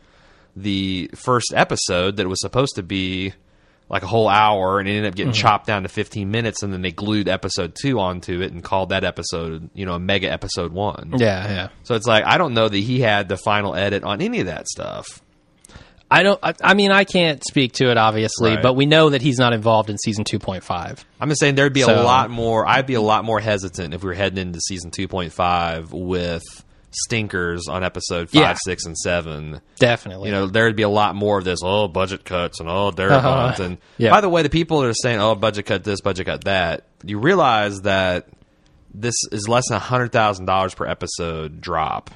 the 0.56 1.10
first 1.16 1.54
episode 1.56 2.18
that 2.18 2.28
was 2.28 2.42
supposed 2.42 2.76
to 2.76 2.84
be 2.84 3.34
like 3.94 4.02
a 4.02 4.08
whole 4.08 4.28
hour 4.28 4.80
and 4.80 4.90
it 4.90 4.94
ended 4.94 5.12
up 5.12 5.16
getting 5.16 5.34
mm-hmm. 5.34 5.40
chopped 5.40 5.68
down 5.68 5.84
to 5.84 5.88
15 5.88 6.32
minutes 6.32 6.64
and 6.64 6.74
then 6.74 6.82
they 6.82 6.92
glued 6.92 7.28
episode 7.30 7.76
2 7.80 8.00
onto 8.00 8.42
it 8.42 8.52
and 8.52 8.64
called 8.64 8.90
that 8.90 9.04
episode, 9.04 9.70
you 9.76 9.86
know, 9.86 9.94
a 9.94 10.00
mega 10.00 10.32
episode 10.32 10.74
1. 10.74 11.14
Yeah, 11.18 11.48
yeah. 11.48 11.68
So 11.84 11.94
it's 11.94 12.08
like 12.08 12.26
I 12.26 12.40
don't 12.40 12.56
know 12.56 12.68
that 12.68 12.76
he 12.76 13.02
had 13.02 13.30
the 13.30 13.38
final 13.38 13.76
edit 13.76 14.04
on 14.04 14.20
any 14.20 14.40
of 14.40 14.48
that 14.48 14.68
stuff. 14.68 15.22
I 16.10 16.24
don't. 16.24 16.40
I, 16.42 16.54
I 16.64 16.74
mean, 16.74 16.92
I 16.92 17.04
can't 17.04 17.44
speak 17.48 17.74
to 17.74 17.92
it 17.92 17.98
obviously, 17.98 18.56
Right. 18.56 18.64
but 18.64 18.74
we 18.74 18.88
know 18.88 19.12
that 19.12 19.22
he's 19.22 19.38
not 19.38 19.54
involved 19.54 19.92
in 19.92 20.00
season 20.00 20.24
2.5. 20.24 21.04
I'm 21.20 21.30
just 21.30 21.40
saying 21.40 21.54
there'd 21.54 21.72
be 21.72 21.82
a 21.82 21.88
lot 21.88 22.32
more. 22.32 22.68
I'd 22.68 22.88
be 22.88 22.96
a 22.96 23.02
lot 23.02 23.26
more 23.26 23.40
hesitant 23.40 23.94
if 23.94 24.02
we 24.02 24.08
were 24.08 24.16
heading 24.16 24.40
into 24.40 24.60
season 24.60 24.90
2.5 24.90 25.92
with 25.92 26.63
stinkers 26.96 27.68
on 27.68 27.84
episode 27.84 28.30
five, 28.30 28.42
Yeah. 28.42 28.56
six, 28.64 28.86
and 28.86 28.98
seven. 28.98 29.62
Definitely. 29.80 30.30
You 30.30 30.36
know, 30.36 30.46
there'd 30.48 30.76
be 30.76 30.84
a 30.84 30.90
lot 30.90 31.16
more 31.16 31.38
of 31.40 31.46
this. 31.46 31.60
Oh, 31.64 31.88
budget 31.88 32.26
cuts 32.26 32.60
and 32.60 32.70
oh, 32.70 32.92
Darabont. 32.92 33.12
Uh-huh. 33.60 33.64
And 33.64 33.78
Yeah. 33.98 34.12
by 34.12 34.22
the 34.22 34.30
way, 34.30 34.42
the 34.44 34.50
people 34.50 34.82
that 34.82 34.88
are 34.90 34.94
saying, 34.94 35.20
"Oh, 35.20 35.36
budget 35.36 35.66
cut 35.66 35.84
this, 35.84 36.02
budget 36.02 36.26
cut 36.28 36.44
that," 36.46 36.86
you 37.04 37.20
realize 37.20 37.82
that 37.82 38.28
this 38.94 39.16
is 39.32 39.48
less 39.48 39.64
than 39.70 39.80
hundred 39.80 40.12
thousand 40.12 40.46
dollars 40.46 40.74
per 40.76 40.86
episode 40.86 41.60
drop. 41.62 42.10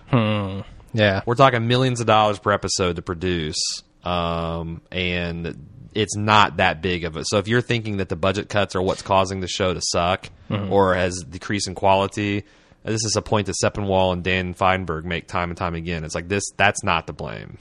yeah. 0.94 1.22
We're 1.26 1.36
talking 1.36 1.68
millions 1.68 2.00
of 2.02 2.08
dollars 2.08 2.40
per 2.40 2.52
episode 2.52 2.96
to 2.98 3.02
produce, 3.02 3.58
um, 4.04 4.82
and 4.92 5.68
it's 5.94 6.16
not 6.16 6.58
that 6.58 6.82
big 6.82 7.04
of 7.06 7.18
it. 7.18 7.26
So 7.28 7.38
if 7.40 7.48
you're 7.48 7.62
thinking 7.62 7.98
that 7.98 8.10
the 8.10 8.16
budget 8.16 8.50
cuts 8.50 8.76
are 8.76 8.82
what's 8.82 9.02
causing 9.02 9.40
the 9.40 9.48
show 9.48 9.74
to 9.74 9.82
suck 9.82 10.30
or 10.50 10.94
has 10.94 11.24
decreased 11.28 11.68
in 11.68 11.74
quality, 11.76 12.44
this 12.88 13.04
is 13.06 13.16
a 13.16 13.22
point 13.22 13.48
that 13.48 13.56
Sepinwall 13.64 14.14
and 14.14 14.24
Dan 14.24 14.54
Fienberg 14.54 15.04
make 15.04 15.28
time 15.28 15.50
and 15.50 15.58
time 15.58 15.76
again. 15.76 16.04
It's 16.04 16.16
like 16.16 16.28
this. 16.28 16.44
That's 16.58 16.84
not 16.84 17.08
the 17.08 17.14
blame. 17.14 17.58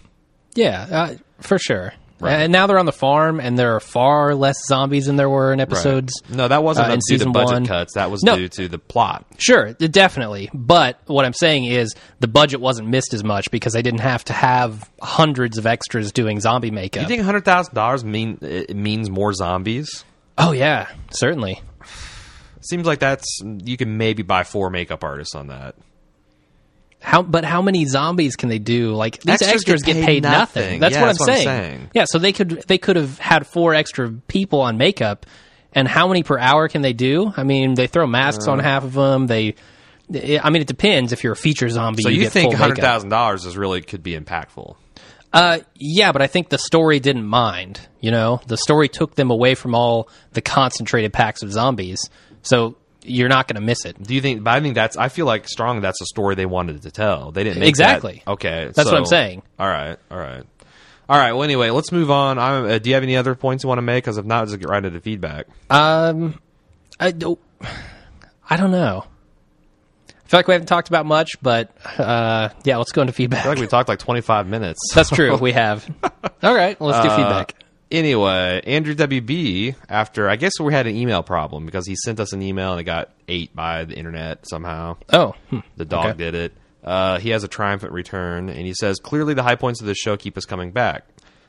Yeah, 0.54 0.86
uh, 0.90 1.14
for 1.40 1.58
sure. 1.58 1.92
Right. 2.18 2.32
And 2.40 2.50
now 2.50 2.66
they're 2.66 2.78
on 2.78 2.86
the 2.86 2.92
farm, 2.92 3.40
and 3.40 3.58
there 3.58 3.76
are 3.76 3.80
far 3.80 4.34
less 4.34 4.56
zombies 4.66 5.04
than 5.04 5.16
there 5.16 5.28
were 5.28 5.52
in 5.52 5.60
episodes. 5.60 6.14
No, 6.30 6.48
that 6.48 6.62
wasn't 6.64 6.88
uh, 6.88 6.92
in 6.94 7.00
due 7.00 7.00
to 7.00 7.18
season 7.18 7.32
budget 7.32 7.52
one. 7.52 7.66
cuts. 7.66 7.92
That 7.92 8.10
was 8.10 8.22
No. 8.22 8.36
due 8.36 8.48
to 8.48 8.68
the 8.68 8.78
plot. 8.78 9.26
Sure, 9.36 9.74
definitely. 9.74 10.48
But 10.54 10.98
what 11.04 11.26
I'm 11.26 11.34
saying 11.34 11.66
is 11.66 11.94
the 12.20 12.26
budget 12.28 12.58
wasn't 12.58 12.88
missed 12.88 13.12
as 13.12 13.22
much 13.22 13.50
because 13.50 13.74
they 13.74 13.82
didn't 13.82 14.00
have 14.00 14.24
to 14.24 14.32
have 14.32 14.90
hundreds 15.02 15.58
of 15.58 15.66
extras 15.66 16.10
doing 16.10 16.40
zombie 16.40 16.70
makeup. 16.70 17.02
You 17.02 17.08
think 17.08 17.20
hundred 17.22 17.44
thousand 17.44 17.74
dollars 17.74 18.02
mean 18.02 18.38
it 18.40 18.74
means 18.74 19.10
more 19.10 19.34
zombies? 19.34 20.02
oh 20.38 20.52
yeah, 20.52 20.88
certainly. 21.10 21.60
Seems 22.68 22.86
like 22.86 22.98
that's 22.98 23.40
you 23.42 23.76
can 23.76 23.96
maybe 23.96 24.22
buy 24.22 24.42
four 24.44 24.70
makeup 24.70 25.04
artists 25.04 25.34
on 25.34 25.48
that. 25.48 25.74
How 27.00 27.22
but 27.22 27.44
how 27.44 27.62
many 27.62 27.84
zombies 27.84 28.36
can 28.36 28.48
they 28.48 28.58
do? 28.58 28.92
Like 28.94 29.20
these 29.20 29.34
Extras 29.42 29.52
extras, 29.52 29.82
get 29.82 29.94
get, 29.94 30.04
paid 30.04 30.06
paid, 30.06 30.22
nothing. 30.24 30.62
nothing. 30.62 30.80
That's 30.80 30.94
Yeah, 30.94 31.00
what, 31.02 31.06
that's 31.08 31.20
I'm, 31.20 31.26
what 31.26 31.36
I'm 31.38 31.44
saying. 31.44 31.90
Yeah, 31.94 32.04
so 32.06 32.18
they 32.18 32.32
could 32.32 32.64
they 32.66 32.78
could 32.78 32.96
have 32.96 33.18
had 33.18 33.46
four 33.46 33.74
extra 33.74 34.10
people 34.10 34.60
on 34.62 34.76
makeup, 34.78 35.26
and 35.72 35.86
how 35.86 36.08
many 36.08 36.22
per 36.22 36.38
hour 36.38 36.68
can 36.68 36.82
they 36.82 36.94
do? 36.94 37.32
I 37.36 37.44
mean, 37.44 37.74
they 37.74 37.86
throw 37.86 38.06
masks 38.06 38.48
Uh. 38.48 38.52
on 38.52 38.58
half 38.58 38.82
of 38.82 38.94
them. 38.94 39.26
They, 39.26 39.54
I 40.42 40.50
mean, 40.50 40.62
it 40.62 40.68
depends. 40.68 41.12
If 41.12 41.22
you're 41.22 41.34
a 41.34 41.36
feature 41.36 41.68
zombie, 41.68 42.02
So 42.02 42.08
you, 42.08 42.20
get 42.22 42.32
think 42.32 42.54
hundred 42.54 42.78
thousand 42.78 43.10
dollars 43.10 43.44
is 43.44 43.56
really 43.56 43.82
could 43.82 44.02
be 44.02 44.18
impactful? 44.18 44.76
Uh, 45.32 45.58
yeah, 45.74 46.12
but 46.12 46.22
I 46.22 46.28
think 46.28 46.48
the 46.48 46.58
story 46.58 46.98
didn't 46.98 47.26
mind. 47.26 47.80
You 48.00 48.10
know, 48.10 48.40
the 48.46 48.56
story 48.56 48.88
took 48.88 49.16
them 49.16 49.30
away 49.30 49.54
from 49.54 49.74
all 49.74 50.08
the 50.32 50.40
concentrated 50.40 51.12
packs 51.12 51.42
of 51.42 51.52
zombies, 51.52 52.08
so 52.46 52.76
you're 53.02 53.28
not 53.28 53.46
going 53.48 53.54
to 53.56 53.60
miss 53.66 53.84
it. 53.84 54.02
Do 54.02 54.14
you 54.14 54.20
think? 54.20 54.42
But 54.42 54.54
I 54.54 54.60
think 54.60 54.74
that's. 54.74 54.96
I 54.96 55.08
feel 55.08 55.26
like 55.26 55.46
strong. 55.48 55.80
That's 55.80 56.00
a 56.00 56.06
story 56.06 56.34
they 56.34 56.46
wanted 56.46 56.82
to 56.82 56.90
tell. 56.90 57.30
They 57.32 57.44
didn't 57.44 57.60
make 57.60 57.68
Exactly. 57.68 58.22
That, 58.24 58.32
okay, 58.32 58.70
That's 58.74 58.90
what 58.90 58.96
I'm 58.98 59.06
saying. 59.06 59.42
All 59.58 59.68
right, 59.68 59.96
all 60.10 60.18
right, 60.18 60.42
all 61.08 61.18
right. 61.18 61.32
Well, 61.32 61.42
anyway, 61.44 61.70
let's 61.70 61.92
move 61.92 62.10
on. 62.10 62.38
I'm, 62.38 62.64
uh, 62.64 62.78
do 62.78 62.88
you 62.90 62.94
have 62.94 63.02
any 63.04 63.16
other 63.16 63.34
points 63.34 63.62
you 63.64 63.68
want 63.68 63.78
to 63.78 63.82
make? 63.82 64.04
Because 64.04 64.18
if 64.18 64.24
not, 64.24 64.46
just 64.46 64.58
get 64.58 64.68
right 64.68 64.84
into 64.84 65.00
feedback. 65.00 65.46
Um, 65.70 66.40
I 66.98 67.10
don't, 67.12 67.38
I 68.50 68.56
don't 68.56 68.70
know. 68.72 69.04
I 70.08 70.28
feel 70.28 70.38
like 70.38 70.48
we 70.48 70.54
haven't 70.54 70.66
talked 70.66 70.88
about 70.88 71.06
much, 71.06 71.40
but 71.40 71.70
uh, 71.98 72.48
yeah, 72.64 72.78
let's 72.78 72.90
go 72.90 73.02
into 73.02 73.12
feedback. 73.12 73.40
I 73.40 73.42
feel 73.44 73.52
like 73.52 73.60
we 73.60 73.66
talked 73.68 73.88
like 73.88 74.00
25 74.00 74.48
minutes. 74.48 74.80
That's 74.92 75.08
true. 75.10 75.36
we 75.36 75.52
have. 75.52 75.88
All 76.42 76.52
right, 76.54 76.80
let's 76.80 77.00
do 77.04 77.08
Uh, 77.10 77.16
feedback. 77.16 77.54
Anyway, 77.96 78.60
Andrew 78.66 78.94
WB, 78.94 79.74
after 79.88 80.28
I 80.28 80.36
guess 80.36 80.52
we 80.60 80.72
had 80.72 80.86
an 80.86 80.94
email 80.94 81.22
problem 81.22 81.64
because 81.64 81.86
he 81.86 81.96
sent 81.96 82.20
us 82.20 82.32
an 82.34 82.42
email 82.42 82.72
and 82.72 82.80
it 82.80 82.84
got 82.84 83.10
ate 83.26 83.56
by 83.56 83.84
the 83.84 83.94
internet 83.94 84.46
somehow. 84.46 84.98
Oh, 85.12 85.32
hmm. 85.48 85.60
The 85.76 85.86
dog 85.86 86.06
Okay. 86.10 86.18
did 86.18 86.34
it. 86.34 86.52
Uh, 86.84 87.18
he 87.18 87.30
has 87.30 87.42
a 87.42 87.48
triumphant 87.48 87.92
return, 87.92 88.48
and 88.50 88.66
he 88.66 88.74
says 88.74 88.98
clearly 88.98 89.32
the 89.34 89.42
high 89.42 89.56
points 89.56 89.80
of 89.80 89.86
this 89.86 89.96
show 89.96 90.16
keep 90.16 90.36
us 90.36 90.44
coming 90.44 90.72
back. 90.72 91.04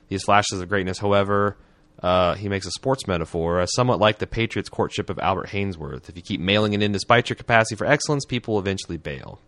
These 0.08 0.24
flashes 0.24 0.62
of 0.62 0.70
greatness, 0.70 1.00
however, 1.00 1.58
uh, 2.02 2.36
he 2.36 2.48
makes 2.48 2.66
a 2.66 2.72
sports 2.72 3.08
metaphor, 3.08 3.60
uh, 3.60 3.66
somewhat 3.66 4.00
like 4.00 4.20
the 4.20 4.26
Patriots' 4.26 4.70
courtship 4.70 5.10
of 5.10 5.20
Albert 5.20 5.50
Haynesworth. 5.50 6.08
If 6.08 6.16
you 6.16 6.22
keep 6.24 6.40
mailing 6.40 6.72
it 6.74 6.82
in 6.82 6.94
despite 6.94 7.30
your 7.30 7.36
capacity 7.36 7.76
for 7.76 7.86
excellence, 7.86 8.24
people 8.26 8.54
will 8.54 8.62
eventually 8.62 8.98
bail. 8.98 9.42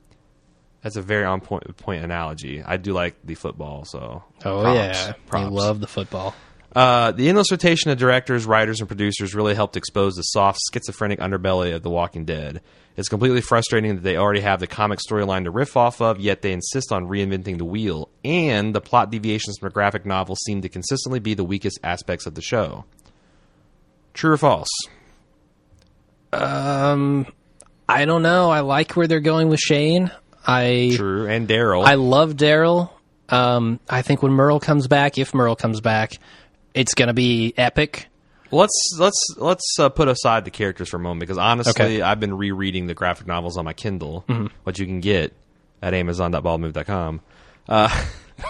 That's 0.83 0.95
a 0.97 1.01
very 1.01 1.23
on 1.25 1.39
point, 1.41 1.77
point 1.77 2.03
analogy. 2.03 2.61
I 2.61 2.75
do 2.77 2.91
like 2.93 3.15
the 3.23 3.35
football, 3.35 3.85
so 3.85 4.23
oh 4.45 4.61
props, 4.61 4.75
yeah, 4.77 5.13
props. 5.27 5.45
you 5.45 5.49
love 5.55 5.79
the 5.79 5.87
football. 5.87 6.35
Uh, 6.75 7.11
the 7.11 7.27
endless 7.29 7.51
rotation 7.51 7.89
of 7.89 7.97
directors, 7.97 8.45
writers, 8.45 8.79
and 8.79 8.87
producers 8.87 9.33
really 9.33 9.55
helped 9.55 9.75
expose 9.75 10.15
the 10.15 10.21
soft, 10.21 10.59
schizophrenic 10.71 11.19
underbelly 11.19 11.73
of 11.73 11.81
The 11.81 11.89
Walking 11.89 12.25
Dead. 12.25 12.61
It's 12.95 13.09
completely 13.09 13.41
frustrating 13.41 13.95
that 13.95 14.03
they 14.03 14.17
already 14.17 14.41
have 14.41 14.59
the 14.59 14.67
comic 14.67 14.99
storyline 14.99 15.45
to 15.45 15.51
riff 15.51 15.75
off 15.77 16.01
of, 16.01 16.19
yet 16.19 16.41
they 16.41 16.51
insist 16.51 16.91
on 16.91 17.07
reinventing 17.07 17.57
the 17.57 17.65
wheel, 17.65 18.09
and 18.23 18.75
the 18.75 18.81
plot 18.81 19.09
deviations 19.09 19.57
from 19.57 19.67
a 19.67 19.71
graphic 19.71 20.05
novel 20.05 20.35
seem 20.35 20.61
to 20.61 20.69
consistently 20.69 21.19
be 21.19 21.33
the 21.33 21.43
weakest 21.43 21.79
aspects 21.83 22.25
of 22.25 22.35
the 22.35 22.41
show. 22.41 22.85
True 24.13 24.33
or 24.33 24.37
false? 24.37 24.69
Um, 26.33 27.25
I 27.87 28.05
don't 28.05 28.21
know. 28.21 28.49
I 28.51 28.59
like 28.59 28.91
where 28.93 29.07
they're 29.07 29.19
going 29.19 29.49
with 29.49 29.59
Shane. 29.59 30.11
I 30.45 30.93
True. 30.95 31.27
And 31.27 31.47
Daryl. 31.47 31.85
I 31.85 31.95
love 31.95 32.33
Daryl. 32.33 32.91
Um, 33.29 33.79
I 33.89 34.01
think 34.01 34.21
when 34.21 34.31
Merle 34.31 34.59
comes 34.59 34.87
back, 34.87 35.17
if 35.17 35.33
Merle 35.33 35.55
comes 35.55 35.81
back, 35.81 36.17
it's 36.79 36.93
going 36.93 37.07
to 37.07 37.13
be 37.13 37.53
epic. 37.57 38.07
Let's 38.51 38.95
let's 38.97 39.35
let's 39.37 39.75
uh, 39.79 39.89
put 39.89 40.07
aside 40.07 40.43
the 40.45 40.51
characters 40.51 40.89
for 40.89 40.97
a 40.97 40.99
moment 40.99 41.19
because 41.19 41.37
honestly, 41.37 41.69
Okay. 41.71 41.95
Mm-hmm. 41.97 42.05
I've 42.05 42.19
been 42.19 42.35
rereading 42.35 42.87
the 42.87 42.95
graphic 42.95 43.27
novels 43.27 43.57
on 43.57 43.65
my 43.65 43.73
Kindle, 43.73 44.25
what 44.63 44.79
you 44.79 44.85
can 44.87 45.01
get 45.01 45.33
at 45.83 45.93
Amazon.baldmove.com. 45.93 47.21
Uh, 47.67 48.05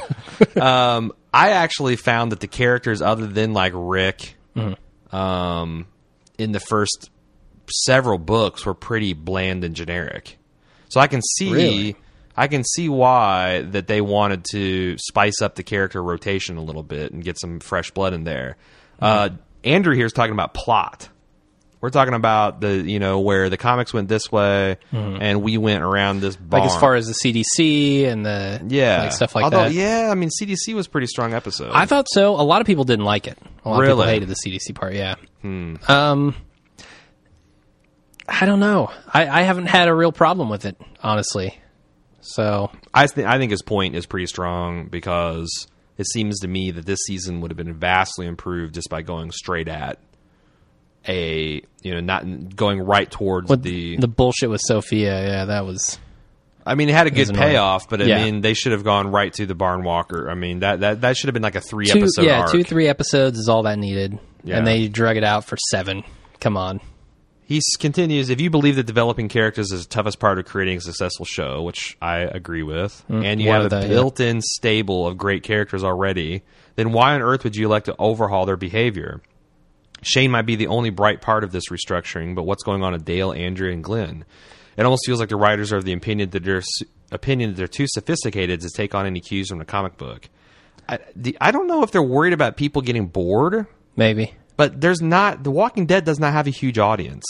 um, 0.61 1.11
I 1.33 1.49
actually 1.51 1.95
found 1.97 2.31
that 2.31 2.39
the 2.39 2.47
characters, 2.47 3.01
other 3.01 3.27
than 3.27 3.53
like 3.53 3.73
Rick, 3.75 4.35
Mm-hmm. 4.55 5.15
um, 5.15 5.87
in 6.37 6.51
the 6.53 6.59
first 6.59 7.09
several 7.69 8.17
books, 8.17 8.65
were 8.65 8.73
pretty 8.73 9.13
bland 9.13 9.63
and 9.63 9.75
generic. 9.75 10.37
So 10.89 10.99
I 10.99 11.07
can 11.07 11.21
see. 11.21 11.51
Really? 11.51 11.95
I 12.39 12.47
can 12.47 12.63
see 12.63 12.88
why 12.88 13.63
that 13.71 13.88
they 13.88 13.99
wanted 13.99 14.45
to 14.52 14.97
spice 14.97 15.41
up 15.41 15.56
the 15.56 15.63
character 15.63 16.02
rotation 16.02 16.56
a 16.56 16.62
little 16.62 16.84
bit 16.84 17.12
and 17.12 17.21
get 17.21 17.38
some 17.38 17.60
fresh 17.60 17.91
blood 17.91 18.13
in 18.13 18.23
there. 18.23 18.56
Uh, 19.02 19.32
Andrew 19.65 19.93
here 19.93 20.06
is 20.06 20.13
talking 20.13 20.32
about 20.32 20.54
plot. 20.54 21.10
We're 21.82 21.89
talking 21.89 22.13
about 22.13 22.62
the 22.62 22.75
you 22.78 22.99
know 22.99 23.19
where 23.19 23.49
the 23.49 23.58
comics 23.58 23.93
went 23.93 24.08
this 24.08 24.32
way 24.32 24.78
and 24.93 25.41
we 25.41 25.58
went 25.58 25.84
around 25.84 26.21
this 26.21 26.38
barn. 26.38 26.63
Like 26.63 26.71
as 26.71 26.80
far 26.80 26.95
as 26.95 27.08
the 27.08 27.13
CDC 27.13 28.06
and 28.06 28.25
the 28.25 28.62
yeah 28.69 29.04
like 29.04 29.12
stuff 29.12 29.36
like 29.36 29.43
Although, 29.43 29.63
that. 29.65 29.73
Yeah, 29.73 30.08
I 30.10 30.15
mean 30.15 30.30
CDC 30.30 30.73
was 30.73 30.88
a 30.88 30.89
pretty 30.89 31.08
strong 31.08 31.34
episode. 31.34 31.71
I 31.73 31.86
thought 31.88 32.08
so. 32.10 32.36
A 32.36 32.43
lot 32.43 32.62
of 32.62 32.67
people 32.67 32.86
didn't 32.86 33.06
like 33.06 33.28
it. 33.28 33.38
A 33.65 33.69
lot 33.69 33.80
Really? 33.82 33.91
Hmm. 33.91 33.99
people 33.99 34.04
hated 34.06 34.30
the 34.30 34.36
CDC 34.36 34.75
part. 34.75 34.93
Yeah. 34.93 35.15
Um, 35.43 36.36
I 38.30 38.45
don't 38.45 38.60
know. 38.62 38.91
I, 39.13 39.28
I 39.28 39.41
haven't 39.41 39.65
had 39.65 39.89
a 39.89 39.93
real 39.93 40.13
problem 40.13 40.49
with 40.49 40.65
it, 40.65 40.80
honestly. 41.04 41.60
So 42.21 42.71
I 42.93 43.08
think 43.08 43.27
I 43.27 43.38
think 43.38 43.51
his 43.51 43.62
point 43.62 43.95
is 43.95 44.05
pretty 44.05 44.27
strong 44.27 44.88
because 44.88 45.67
it 45.97 46.05
seems 46.08 46.39
to 46.39 46.47
me 46.47 46.71
that 46.71 46.86
this 46.86 46.99
season 47.05 47.41
would 47.41 47.51
have 47.51 47.58
been 47.58 47.73
vastly 47.73 48.25
improved 48.27 48.73
just 48.73 48.89
by 48.89 49.01
going 49.01 49.32
straight 49.32 49.67
at 49.67 49.99
a 51.08 51.62
you 51.82 51.93
know 51.93 51.99
not 52.01 52.55
going 52.55 52.82
right 52.82 53.10
towards 53.10 53.49
with 53.49 53.63
the. 53.63 53.97
the 53.97 54.08
bullshit 54.08 54.49
with 54.49 54.62
Sophia, 54.63 55.27
yeah, 55.27 55.45
that 55.45 55.65
was 55.65 55.97
I 56.65 56.75
mean, 56.75 56.89
it 56.89 56.93
had 56.93 57.08
a 57.08 57.12
good 57.12 57.34
payoff, 57.34 57.89
but 57.89 57.99
I 58.01 58.05
Yeah. 58.05 58.23
mean, 58.23 58.41
they 58.41 58.53
should 58.53 58.73
have 58.73 58.84
gone 58.84 59.08
right 59.08 59.34
to 59.34 59.45
the 59.47 59.55
Barn 59.55 59.84
Walker. 59.84 60.29
I 60.29 60.36
mean, 60.36 60.60
that 60.60 60.82
that 60.82 61.01
that 61.01 61.17
should 61.17 61.27
have 61.29 61.34
been 61.34 61.41
like 61.41 61.55
a 61.55 61.62
three 61.62 61.88
two. 61.88 61.99
episode 61.99 62.25
Yeah, 62.25 62.41
arc. 62.41 62.51
two 62.51 62.63
three 62.63 62.88
episodes 62.88 63.39
is 63.39 63.47
all 63.49 63.63
that 63.63 63.79
needed, 63.79 64.19
Yeah. 64.43 64.58
and 64.58 64.67
they 64.67 64.88
drug 64.88 65.17
it 65.17 65.23
out 65.23 65.45
for 65.45 65.58
seven. 65.71 66.03
Come 66.39 66.58
on. 66.58 66.79
He 67.49 67.62
continues, 67.79 68.29
if 68.29 68.39
you 68.39 68.51
believe 68.51 68.75
that 68.75 68.85
developing 68.85 69.27
characters 69.27 69.71
is 69.71 69.88
the 69.88 69.89
toughest 69.89 70.19
part 70.19 70.38
of 70.38 70.45
creating 70.45 70.77
a 70.77 70.81
successful 70.81 71.25
show, 71.25 71.63
which 71.63 71.97
I 71.99 72.19
agree 72.19 72.62
with, 72.62 73.03
and 73.09 73.41
you 73.41 73.49
have 73.49 73.73
a 73.73 73.88
built-in 73.88 74.41
stable 74.41 75.07
of 75.07 75.17
great 75.17 75.41
characters 75.41 75.83
already, 75.83 76.43
then 76.75 76.91
why 76.91 77.15
on 77.15 77.23
earth 77.23 77.43
would 77.43 77.55
you 77.55 77.65
elect 77.65 77.88
to 77.88 77.95
overhaul 77.97 78.45
their 78.45 78.55
behavior? 78.55 79.23
Shane 80.03 80.29
might 80.29 80.43
be 80.43 80.57
the 80.57 80.67
only 80.67 80.91
bright 80.91 81.21
part 81.21 81.43
of 81.43 81.51
this 81.51 81.69
restructuring, 81.69 82.35
but 82.35 82.43
what's 82.43 82.62
going 82.62 82.83
on 82.83 82.93
with 82.93 83.03
Dale, 83.03 83.31
Andrea, 83.31 83.73
and 83.73 83.83
Glenn? 83.83 84.25
It 84.77 84.83
almost 84.83 85.07
feels 85.07 85.19
like 85.19 85.29
the 85.29 85.35
writers 85.35 85.73
are 85.73 85.77
of 85.77 85.85
the 85.85 85.93
opinion 85.93 86.29
that 86.29 86.43
they're 86.43 86.62
opinion 87.12 87.49
that 87.49 87.57
they're 87.57 87.67
too 87.67 87.88
sophisticated 87.88 88.62
to 88.62 88.69
take 88.69 88.93
on 88.93 89.07
any 89.07 89.21
cues 89.21 89.49
from 89.49 89.57
the 89.57 89.65
comic 89.65 89.97
book. 89.97 90.29
I, 90.88 90.99
the, 91.15 91.35
I 91.41 91.49
don't 91.49 91.65
know 91.65 91.81
if 91.81 91.89
they're 91.89 92.03
worried 92.03 92.33
about 92.33 92.57
people 92.57 92.83
getting 92.83 93.07
bored, 93.07 93.65
Maybe. 93.95 94.33
But 94.59 94.79
there's 94.81 95.01
not. 95.01 95.43
The 95.43 95.51
Walking 95.51 95.85
Dead 95.85 96.03
does 96.03 96.19
not 96.19 96.33
have 96.33 96.45
a 96.45 96.49
huge 96.51 96.77
audience. 96.77 97.25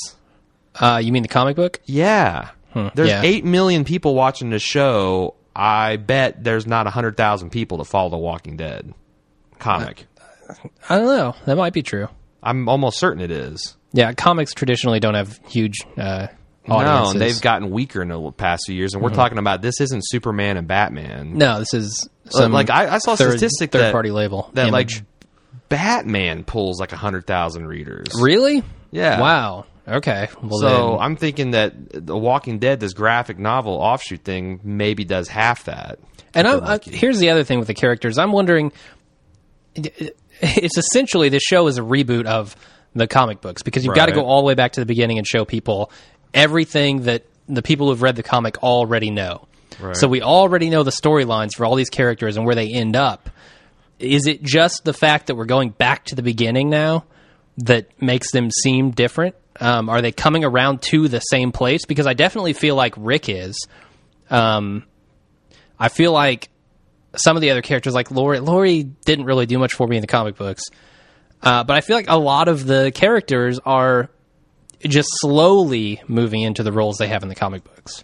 Uh, 0.75 0.99
you 1.03 1.11
mean 1.11 1.21
the 1.23 1.29
comic 1.29 1.55
book? 1.55 1.79
Yeah. 1.85 2.49
There's 2.73 2.91
Hmm. 2.95 3.05
yeah. 3.07 3.21
8 3.23 3.45
million 3.45 3.83
people 3.83 4.15
watching 4.15 4.49
the 4.49 4.57
show. 4.59 5.35
I 5.55 5.97
bet 5.97 6.43
there's 6.43 6.65
not 6.67 6.85
100,000 6.85 7.49
people 7.51 7.77
to 7.79 7.83
follow 7.83 8.09
The 8.09 8.17
Walking 8.17 8.57
Dead 8.57 8.93
comic. 9.59 10.07
I 10.89 10.97
don't 10.97 11.05
know. 11.05 11.35
That 11.45 11.55
might 11.57 11.73
be 11.73 11.83
true. 11.83 12.07
I'm 12.41 12.67
almost 12.67 12.97
certain 12.97 13.21
it 13.21 13.31
is. 13.31 13.75
Yeah, 13.93 14.13
comics 14.13 14.53
traditionally 14.53 14.99
don't 14.99 15.15
have 15.15 15.39
huge 15.47 15.79
uh, 15.97 16.27
No, 16.67 16.75
audiences. 16.75 17.13
and 17.13 17.21
they've 17.21 17.41
gotten 17.41 17.69
weaker 17.71 18.01
in 18.01 18.07
the 18.09 18.31
past 18.31 18.63
few 18.67 18.75
years. 18.75 18.93
And 18.93 19.03
we're 19.03 19.09
talking 19.09 19.37
about 19.37 19.61
this 19.61 19.81
isn't 19.81 20.01
Superman 20.07 20.57
and 20.57 20.67
Batman. 20.67 21.37
no, 21.37 21.59
this 21.59 21.73
is 21.73 22.09
some 22.29 22.51
like, 22.51 22.69
I, 22.69 22.95
I 22.95 22.97
saw 22.99 23.13
a 23.13 23.17
third, 23.17 23.31
statistic 23.37 23.71
third 23.71 23.81
that, 23.81 23.91
party 23.91 24.11
label 24.11 24.49
that 24.53 24.67
image. 24.67 24.97
like 24.97 25.05
Batman 25.69 26.43
pulls 26.43 26.79
like 26.79 26.91
100,000 26.91 27.67
readers. 27.67 28.08
really 28.19 28.63
Yeah. 28.91 29.19
wow 29.21 29.65
okay 29.88 30.27
well 30.41 30.60
So 30.60 30.67
then, 30.91 30.99
I'm 30.99 31.15
thinking 31.15 31.51
that 31.51 31.73
The 32.05 32.17
Walking 32.17 32.60
Dead, 32.60 32.79
this 32.79 32.93
graphic 32.93 33.39
novel 33.39 33.73
offshoot 33.73 34.21
thing, 34.23 34.60
maybe 34.63 35.03
does 35.05 35.27
half 35.27 35.65
that. 35.65 35.99
and 36.34 36.47
I'm, 36.47 36.63
I, 36.63 36.79
here's 36.84 37.19
the 37.19 37.29
other 37.29 37.43
thing 37.43 37.60
with 37.60 37.67
the 37.67 37.73
characters 37.73 38.17
I'm 38.17 38.32
wondering 38.32 38.71
it's 39.75 40.77
essentially 40.77 41.29
this 41.29 41.43
show 41.43 41.67
is 41.67 41.77
a 41.77 41.82
reboot 41.82 42.25
of 42.25 42.55
the 42.95 43.08
comic 43.08 43.41
books 43.41 43.62
because 43.63 43.86
you've 43.86 43.95
got 43.95 44.08
to 44.08 44.12
go 44.13 44.25
all 44.25 44.41
the 44.41 44.45
way 44.47 44.55
back 44.55 44.73
to 44.73 44.79
the 44.79 44.86
beginning 44.86 45.17
and 45.17 45.27
show 45.27 45.45
people 45.45 45.91
everything 46.34 47.03
that 47.03 47.23
the 47.47 47.62
people 47.62 47.88
who've 47.89 48.01
read 48.01 48.15
the 48.15 48.23
comic 48.23 48.62
already 48.63 49.10
know. 49.12 49.47
Right. 49.79 49.95
So 49.95 50.08
we 50.08 50.21
already 50.21 50.69
know 50.69 50.84
the 50.84 50.91
storylines 50.91 51.55
for 51.55 51.65
all 51.65 51.75
these 51.75 51.89
characters 51.89 52.36
and 52.38 52.45
where 52.45 52.55
they 52.55 52.67
end 52.73 52.95
up. 52.95 53.29
Is 53.99 54.27
it 54.27 54.41
just 54.41 54.85
the 54.85 54.93
fact 54.93 55.27
that 55.27 55.35
we're 55.35 55.45
going 55.45 55.69
back 55.69 56.05
to 56.05 56.15
the 56.15 56.23
beginning 56.23 56.69
now 56.69 57.05
that 57.57 58.01
makes 58.01 58.31
them 58.31 58.49
seem 58.49 58.91
different? 58.91 59.35
Um, 59.59 59.89
are 59.89 60.01
they 60.01 60.12
coming 60.13 60.45
around 60.45 60.81
to 60.83 61.07
the 61.09 61.19
same 61.19 61.51
place? 61.51 61.85
Because 61.85 62.07
I 62.07 62.13
definitely 62.13 62.53
feel 62.53 62.75
like 62.75 62.93
Rick 62.97 63.27
is. 63.27 63.67
Um, 64.29 64.85
I 65.77 65.89
feel 65.89 66.13
like 66.13 66.49
some 67.15 67.35
of 67.35 67.41
the 67.41 67.51
other 67.51 67.62
characters, 67.62 67.93
like 67.93 68.12
Lori, 68.12 68.39
Lori 68.39 68.83
didn't 68.83 69.25
really 69.25 69.45
do 69.45 69.57
much 69.59 69.73
for 69.73 69.88
me 69.88 69.97
in 69.97 70.01
the 70.01 70.07
comic 70.07 70.38
books. 70.38 70.63
Uh, 71.41 71.63
but 71.63 71.75
I 71.75 71.81
feel 71.81 71.95
like 71.95 72.09
a 72.09 72.17
lot 72.19 72.47
of 72.47 72.65
the 72.65 72.91
characters 72.93 73.59
are 73.65 74.09
just 74.83 75.09
slowly 75.19 76.01
moving 76.07 76.41
into 76.41 76.63
the 76.63 76.71
roles 76.71 76.97
they 76.97 77.07
have 77.07 77.23
in 77.23 77.29
the 77.29 77.35
comic 77.35 77.63
books, 77.63 78.03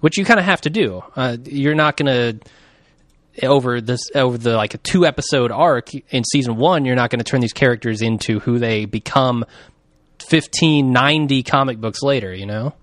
which 0.00 0.16
you 0.16 0.24
kind 0.24 0.38
of 0.40 0.46
have 0.46 0.62
to 0.62 0.70
do. 0.70 1.02
Uh, 1.16 1.36
you're 1.44 1.74
not 1.74 1.96
going 1.98 2.06
to 2.40 2.50
over 3.42 3.80
this 3.80 4.10
over 4.14 4.38
the 4.38 4.56
like 4.56 4.74
a 4.74 4.78
two 4.78 5.06
episode 5.06 5.50
arc 5.50 5.94
in 5.94 6.24
season 6.24 6.56
one. 6.56 6.84
You're 6.84 6.96
not 6.96 7.10
going 7.10 7.18
to 7.18 7.24
turn 7.24 7.40
these 7.40 7.52
characters 7.52 8.02
into 8.02 8.40
who 8.40 8.58
they 8.58 8.84
become 8.84 9.44
15, 10.28 10.92
90 10.92 11.42
comic 11.42 11.78
books 11.80 12.02
later. 12.02 12.32
You 12.32 12.46
know, 12.46 12.74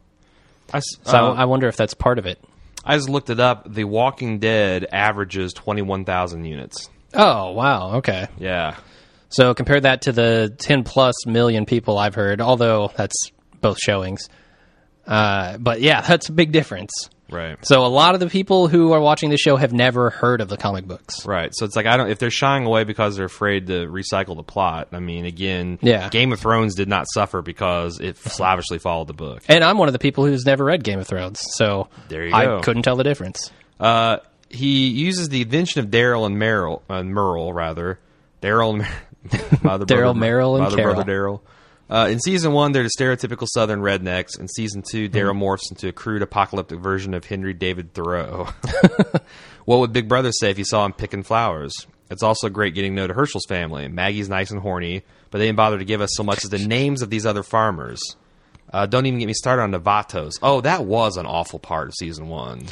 I, 0.74 0.80
so 0.80 1.18
uh, 1.18 1.34
I, 1.34 1.42
I 1.42 1.46
wonder 1.46 1.68
if 1.68 1.78
that's 1.78 1.94
part 1.94 2.20
of 2.20 2.26
it. 2.26 2.40
I 2.84 2.96
just 2.98 3.10
looked 3.10 3.30
it 3.30 3.40
up. 3.40 3.72
The 3.72 3.84
Walking 3.84 4.40
Dead 4.40 4.88
averages 4.92 5.54
21,000 5.54 6.46
units. 6.46 6.90
Oh 7.14 7.52
wow, 7.52 7.96
okay. 7.98 8.28
Yeah. 8.38 8.78
So 9.30 9.54
compare 9.54 9.80
that 9.80 10.04
to 10.04 10.12
the 10.12 10.54
10 10.58 10.84
plus 10.84 11.26
million 11.26 11.66
people 11.66 11.98
I've 11.98 12.16
heard, 12.16 12.42
although 12.42 12.92
that's 12.96 13.32
both 13.62 13.78
showings. 13.80 14.28
Uh, 15.08 15.58
but 15.58 15.82
yeah, 15.82 16.02
that's 16.02 16.30
a 16.30 16.32
big 16.32 16.52
difference. 16.52 16.92
Right. 17.30 17.58
So 17.66 17.86
a 17.86 17.88
lot 17.88 18.14
of 18.14 18.20
the 18.20 18.28
people 18.28 18.68
who 18.68 18.92
are 18.92 19.00
watching 19.00 19.30
the 19.30 19.38
show 19.38 19.56
have 19.56 19.72
never 19.72 20.10
heard 20.10 20.42
of 20.42 20.50
the 20.50 20.58
comic 20.58 20.86
books. 20.86 21.26
Right. 21.26 21.50
So 21.56 21.66
it's 21.66 21.78
like 21.78 21.86
I 21.86 21.96
don't 21.96 22.10
if 22.10 22.20
they're 22.20 22.30
shying 22.30 22.66
away 22.66 22.84
because 22.84 23.16
they're 23.16 23.26
afraid 23.26 23.68
to 23.68 23.88
recycle 23.88 24.36
the 24.36 24.44
plot. 24.44 24.90
I 24.92 25.00
mean, 25.00 25.26
again, 25.26 25.80
Yeah. 25.82 26.10
Game 26.10 26.34
of 26.34 26.42
Thrones 26.42 26.76
did 26.76 26.90
not 26.90 27.06
suffer 27.14 27.42
because 27.42 28.02
it 28.02 28.18
slavishly 28.18 28.80
followed 28.80 29.08
the 29.08 29.14
book. 29.14 29.44
And 29.48 29.64
I'm 29.64 29.78
one 29.78 29.88
of 29.88 29.94
the 29.94 30.00
people 30.00 30.26
who's 30.26 30.46
never 30.46 30.66
read 30.66 30.84
Game 30.84 31.00
of 31.00 31.08
Thrones, 31.08 31.40
so 31.56 31.88
There 32.10 32.26
you 32.28 32.34
I 32.36 32.46
go. 32.46 32.60
couldn't 32.62 32.84
tell 32.84 32.98
the 32.98 33.06
difference. 33.06 33.50
Uh, 33.80 34.18
he 34.50 34.90
uses 34.90 35.30
the 35.30 35.42
invention 35.42 35.80
of 35.80 35.90
Daryl 35.90 36.26
and 36.26 36.38
Merrill, 36.38 36.84
uh, 36.90 37.02
Merle 37.02 37.54
rather. 37.54 37.98
Daryl 38.42 38.74
and 38.74 38.86
Daryl, 39.88 40.16
Merrill, 40.18 40.58
and 40.62 40.76
brother 40.76 41.04
Daryl. 41.04 41.40
Uh, 41.92 42.08
in 42.10 42.20
season 42.22 42.54
one, 42.54 42.72
they're 42.72 42.84
the 42.84 42.90
stereotypical 42.98 43.48
Southern 43.54 43.82
rednecks. 43.82 44.40
In 44.40 44.48
season 44.48 44.82
two, 44.82 45.10
Daryl 45.10 45.32
Mm-hmm. 45.34 45.44
morphs 45.44 45.70
into 45.72 45.90
a 45.90 45.92
crude 45.92 46.22
apocalyptic 46.22 46.80
version 46.80 47.14
of 47.14 47.26
Henry 47.26 47.54
David 47.54 47.94
Thoreau. 47.94 48.48
what 49.66 49.80
would 49.80 49.92
Big 49.92 50.08
Brother 50.08 50.32
say 50.32 50.52
if 50.52 50.58
he 50.58 50.64
saw 50.64 50.86
him 50.86 50.94
picking 50.94 51.24
flowers? 51.24 51.74
It's 52.10 52.24
also 52.24 52.48
great 52.50 52.76
getting 52.76 52.96
to 52.96 53.08
know 53.08 53.14
Herschel's 53.14 53.46
family. 53.48 53.88
Maggie's 53.90 54.30
nice 54.30 54.52
and 54.52 54.62
horny, 54.62 55.04
but 55.32 55.40
they 55.40 55.46
didn't 55.48 55.58
bother 55.58 55.78
to 55.80 55.86
give 55.86 56.02
us 56.02 56.12
so 56.14 56.24
much 56.24 56.44
as 56.46 56.50
the 56.50 56.60
names 56.68 57.02
of 57.02 57.10
these 57.10 57.26
other 57.26 57.44
farmers. 57.44 58.02
Uh, 58.72 58.86
don't 58.86 59.06
even 59.06 59.20
get 59.20 59.26
me 59.26 59.34
started 59.34 59.62
on 59.64 59.72
the 59.72 59.80
Vatos. 59.80 60.34
Oh, 60.42 60.62
that 60.62 60.86
was 60.86 61.18
an 61.18 61.26
awful 61.26 61.60
part 61.60 61.90
of 61.90 61.94
season 61.94 62.30
one. 62.30 62.64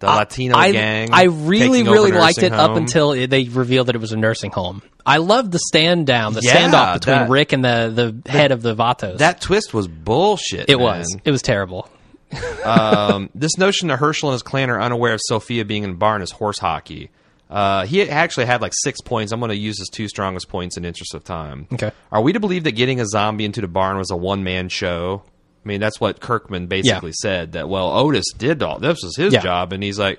The 0.00 0.06
Latino 0.06 0.56
I, 0.56 0.72
gang. 0.72 1.10
I 1.12 1.24
really, 1.24 1.82
really 1.82 2.10
liked 2.10 2.42
it 2.42 2.52
up 2.52 2.76
until 2.76 3.10
they 3.12 3.44
revealed 3.44 3.88
that 3.88 3.94
it 3.94 4.00
was 4.00 4.12
a 4.12 4.16
nursing 4.16 4.50
home. 4.50 4.82
I 5.04 5.18
loved 5.18 5.52
the 5.52 5.58
stand 5.58 6.06
down, 6.06 6.32
the 6.34 6.40
Yeah, 6.42 6.56
standoff 6.70 6.94
between 6.94 7.16
that- 7.16 7.28
Rick 7.30 7.52
and 7.52 7.64
the, 7.64 8.12
the 8.24 8.30
head 8.30 8.50
of 8.52 8.62
the 8.62 8.74
Vatos. 8.74 9.18
that 9.18 9.40
twist 9.40 9.72
was 9.74 9.88
bullshit. 9.88 10.68
it 10.68 10.76
man. 10.76 10.80
was. 10.80 11.16
It 11.24 11.30
was 11.30 11.42
terrible. 11.42 11.88
um, 12.64 13.28
this 13.34 13.58
notion 13.58 13.88
that 13.88 13.98
Herschel 13.98 14.30
and 14.30 14.34
his 14.34 14.42
clan 14.42 14.70
are 14.70 14.80
unaware 14.80 15.14
of 15.14 15.20
Sophia 15.22 15.64
being 15.64 15.82
in 15.82 15.90
the 15.90 15.96
barn 15.96 16.22
is 16.22 16.30
horse 16.30 16.58
hockey. 16.58 17.10
Uh, 17.50 17.84
he 17.84 18.08
actually 18.08 18.46
had 18.46 18.62
like 18.62 18.72
six 18.84 19.00
points. 19.00 19.32
I'm 19.32 19.40
going 19.40 19.50
to 19.50 19.56
use 19.56 19.78
his 19.78 19.88
two 19.88 20.06
strongest 20.06 20.48
points 20.48 20.76
in 20.76 20.84
interest 20.84 21.14
of 21.14 21.24
time. 21.24 21.66
Okay. 21.72 21.90
Are 22.12 22.22
we 22.22 22.32
to 22.32 22.40
believe 22.40 22.64
that 22.64 22.72
getting 22.72 23.00
a 23.00 23.06
zombie 23.06 23.44
into 23.44 23.60
the 23.60 23.68
barn 23.68 23.98
was 23.98 24.10
a 24.12 24.16
one 24.16 24.44
man 24.44 24.68
show? 24.68 25.24
I 25.64 25.68
mean, 25.68 25.80
that's 25.80 26.00
what 26.00 26.20
Kirkman 26.20 26.66
basically 26.68 27.12
said. 27.12 27.52
That 27.52 27.68
well, 27.68 27.90
Otis 27.92 28.24
did 28.36 28.62
all 28.62 28.78
this 28.78 29.00
was 29.02 29.16
his 29.16 29.32
Yeah. 29.34 29.40
job, 29.40 29.72
and 29.72 29.82
he's 29.82 29.98
like, 29.98 30.18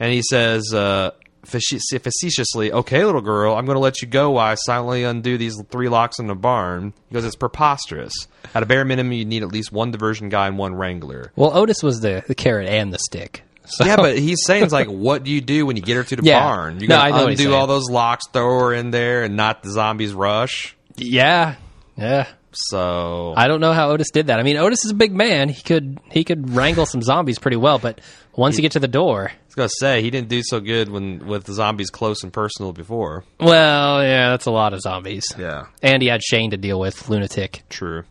and 0.00 0.12
he 0.12 0.22
says 0.22 0.74
uh, 0.74 1.10
facetiously, 1.44 2.72
"Okay, 2.72 3.04
little 3.04 3.20
girl, 3.20 3.54
I'm 3.54 3.66
going 3.66 3.76
to 3.76 3.80
let 3.80 4.02
you 4.02 4.08
go 4.08 4.30
while 4.32 4.46
I 4.52 4.54
silently 4.56 5.04
undo 5.04 5.38
these 5.38 5.60
three 5.70 5.88
locks 5.88 6.18
in 6.18 6.26
the 6.26 6.34
barn 6.34 6.92
because 7.08 7.24
it's 7.24 7.36
preposterous. 7.36 8.12
At 8.54 8.62
a 8.62 8.66
bare 8.66 8.84
minimum, 8.84 9.12
you 9.12 9.24
need 9.24 9.42
at 9.42 9.50
least 9.52 9.72
one 9.72 9.90
diversion 9.90 10.28
guy 10.28 10.46
and 10.48 10.58
one 10.58 10.74
wrangler." 10.74 11.32
Well, 11.36 11.56
Otis 11.56 11.82
was 11.82 12.00
the, 12.00 12.24
the 12.26 12.34
carrot 12.34 12.68
and 12.68 12.92
the 12.92 12.98
stick. 12.98 13.42
So, 13.66 13.84
Yeah, 13.84 13.96
but 13.96 14.18
he's 14.18 14.38
saying 14.46 14.64
it's 14.64 14.72
like, 14.72 14.88
what 14.88 15.22
do 15.22 15.30
you 15.30 15.40
do 15.40 15.64
when 15.64 15.76
you 15.76 15.82
get 15.82 15.96
her 15.96 16.02
to 16.02 16.16
the 16.16 16.24
Yeah. 16.24 16.40
barn? 16.40 16.80
You 16.80 16.88
No, 16.88 16.96
know 16.96 17.12
what 17.22 17.30
he's 17.30 17.40
undo 17.40 17.54
all 17.54 17.68
those 17.68 17.88
locks, 17.88 18.24
throw 18.32 18.58
her 18.60 18.74
in 18.74 18.90
there, 18.90 19.22
and 19.22 19.36
not 19.36 19.62
the 19.62 19.70
zombies 19.70 20.12
rush. 20.12 20.74
yeah, 20.96 21.54
yeah. 21.96 22.26
So 22.52 23.34
I 23.36 23.46
don't 23.48 23.60
know 23.60 23.72
how 23.72 23.90
Otis 23.90 24.10
did 24.10 24.26
that. 24.26 24.40
I 24.40 24.42
mean, 24.42 24.56
Otis 24.56 24.84
is 24.84 24.90
a 24.90 24.94
big 24.94 25.12
man. 25.12 25.48
He 25.48 25.62
could 25.62 26.00
he 26.10 26.24
could 26.24 26.50
wrangle 26.50 26.86
some 26.86 27.02
zombies 27.02 27.38
pretty 27.38 27.56
well, 27.56 27.78
but 27.78 28.00
once 28.34 28.56
you 28.56 28.62
get 28.62 28.72
to 28.72 28.80
the 28.80 28.88
door, 28.88 29.30
I 29.30 29.34
was 29.46 29.54
gonna 29.54 29.68
say 29.78 30.02
he 30.02 30.10
didn't 30.10 30.28
do 30.28 30.42
so 30.42 30.60
good 30.60 30.88
when 30.88 31.26
with 31.26 31.44
the 31.44 31.52
zombies 31.52 31.90
close 31.90 32.22
and 32.22 32.32
personal 32.32 32.72
before. 32.72 33.24
well, 33.38 34.02
yeah, 34.02 34.30
that's 34.30 34.46
a 34.46 34.50
lot 34.50 34.72
of 34.74 34.80
zombies. 34.80 35.24
Yeah, 35.38 35.66
And 35.82 36.02
he 36.02 36.08
had 36.08 36.22
Shane 36.22 36.50
to 36.50 36.56
deal 36.56 36.80
with, 36.80 37.08
lunatic. 37.08 37.62
true. 37.68 38.04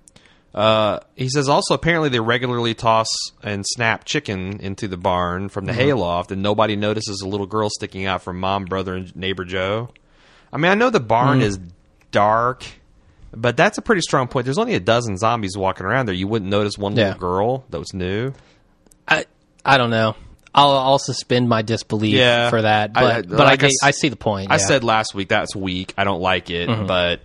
Uh, 0.54 1.00
he 1.16 1.30
says 1.30 1.48
also 1.48 1.76
apparently 1.76 2.10
they 2.10 2.20
regularly 2.20 2.74
toss 2.74 3.08
and 3.44 3.64
snap 3.68 4.04
chicken 4.04 4.60
into 4.62 4.88
the 4.88 4.98
barn 4.98 5.48
from 5.48 5.66
the 5.66 5.74
hayloft, 5.74 6.32
and 6.32 6.42
nobody 6.42 6.76
notices 6.76 7.22
a 7.22 7.28
little 7.28 7.46
girl 7.46 7.70
sticking 7.70 8.06
out 8.08 8.24
from 8.24 8.40
mom, 8.40 8.66
brother, 8.66 8.96
and 8.96 9.16
neighbor 9.16 9.46
Joe. 9.46 9.90
I 10.52 10.58
mean, 10.58 10.72
I 10.72 10.76
know 10.76 10.90
the 10.90 11.00
barn 11.00 11.42
is 11.42 11.60
dark, 12.12 12.64
but 13.32 13.56
that's 13.58 13.78
a 13.78 13.82
pretty 13.82 14.02
strong 14.02 14.28
point. 14.28 14.46
There's 14.46 14.58
only 14.58 14.76
a 14.76 14.80
dozen 14.80 15.18
zombies 15.18 15.58
walking 15.58 15.86
around 15.86 16.08
there. 16.08 16.16
You 16.16 16.28
wouldn't 16.28 16.50
notice 16.50 16.78
one 16.78 16.96
Yeah. 16.96 17.06
little 17.06 17.20
girl 17.20 17.66
that 17.70 17.80
was 17.80 17.94
new. 17.94 18.34
I 19.08 19.26
I 19.66 19.78
don't 19.78 19.90
know. 19.90 20.16
I'll, 20.54 20.72
I'll 20.72 21.00
suspend 21.00 21.48
my 21.48 21.62
disbelief 21.62 22.16
Yeah. 22.16 22.50
for 22.50 22.64
that, 22.64 22.92
but 22.94 23.04
I- 23.04 23.22
but 23.22 23.42
I, 23.42 23.44
like 23.46 23.64
I 23.64 23.68
s- 23.68 23.84
I 23.84 23.92
see 23.92 24.10
the 24.10 24.16
point. 24.16 24.50
I 24.52 24.56
yeah. 24.56 24.60
Mm-hmm. 24.60 24.68
said 24.68 24.84
last 24.84 25.14
week 25.14 25.30
that's 25.30 25.56
weak. 25.56 25.94
I 25.98 26.04
don't 26.06 26.22
like 26.22 26.50
it, 26.50 26.68
but 26.88 27.22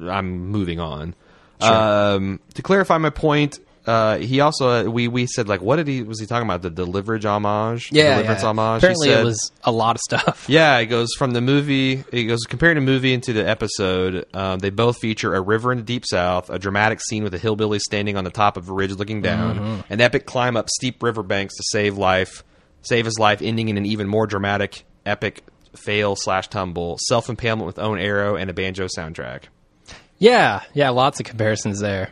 I'm 0.00 0.48
moving 0.48 0.80
on. 0.80 1.14
Um, 1.60 2.40
to 2.54 2.62
clarify 2.62 2.98
my 2.98 3.10
point, 3.10 3.60
uh, 3.86 4.18
he 4.18 4.40
also 4.40 4.88
we 4.88 5.08
we 5.08 5.26
said 5.26 5.48
like 5.48 5.60
what 5.60 5.76
did 5.76 5.88
he 5.88 6.02
was 6.02 6.20
he 6.20 6.26
talking 6.26 6.46
about 6.46 6.62
the 6.62 6.70
Deliverance 6.70 7.24
homage? 7.24 7.90
yeah, 7.92 8.14
deliverance 8.16 8.42
yeah. 8.42 8.48
homage. 8.48 8.78
Apparently, 8.82 9.08
said- 9.08 9.20
it 9.20 9.24
was 9.24 9.52
a 9.64 9.72
lot 9.72 9.96
of 9.96 10.00
stuff. 10.02 10.46
Yeah, 10.48 10.78
it 10.78 10.86
goes 10.86 11.08
from 11.18 11.32
the 11.32 11.40
movie. 11.40 12.04
It 12.12 12.24
goes 12.24 12.40
comparing 12.48 12.76
the 12.76 12.80
movie 12.82 13.12
into 13.12 13.32
the 13.32 13.48
episode. 13.48 14.26
Um, 14.34 14.58
they 14.60 14.70
both 14.70 14.98
feature 14.98 15.34
a 15.34 15.40
river 15.40 15.72
in 15.72 15.78
the 15.78 15.84
deep 15.84 16.04
south, 16.06 16.48
a 16.50 16.58
dramatic 16.58 17.00
scene 17.00 17.24
with 17.24 17.34
a 17.34 17.38
hillbilly 17.38 17.78
standing 17.80 18.16
on 18.16 18.24
the 18.24 18.30
top 18.30 18.56
of 18.56 18.68
a 18.68 18.72
ridge 18.72 18.92
looking 18.92 19.20
down, 19.22 19.58
Mm-hmm. 19.58 19.92
an 19.92 20.00
epic 20.00 20.26
climb 20.26 20.56
up 20.56 20.68
steep 20.70 21.02
river 21.02 21.22
banks 21.22 21.56
to 21.56 21.62
save 21.70 21.98
life, 21.98 22.44
save 22.82 23.04
his 23.04 23.18
life, 23.18 23.40
ending 23.42 23.68
in 23.68 23.76
an 23.76 23.86
even 23.86 24.06
more 24.08 24.26
dramatic, 24.26 24.84
epic 25.06 25.42
fail 25.74 26.14
slash 26.16 26.48
tumble, 26.48 26.98
self 27.08 27.28
impalement 27.28 27.66
with 27.66 27.78
own 27.78 27.98
arrow, 27.98 28.36
and 28.36 28.48
a 28.50 28.52
banjo 28.52 28.86
soundtrack. 28.86 29.44
Yeah, 30.18 30.62
yeah, 30.74 30.90
lots 30.90 31.18
of 31.18 31.26
comparisons 31.26 31.80
there. 31.80 32.10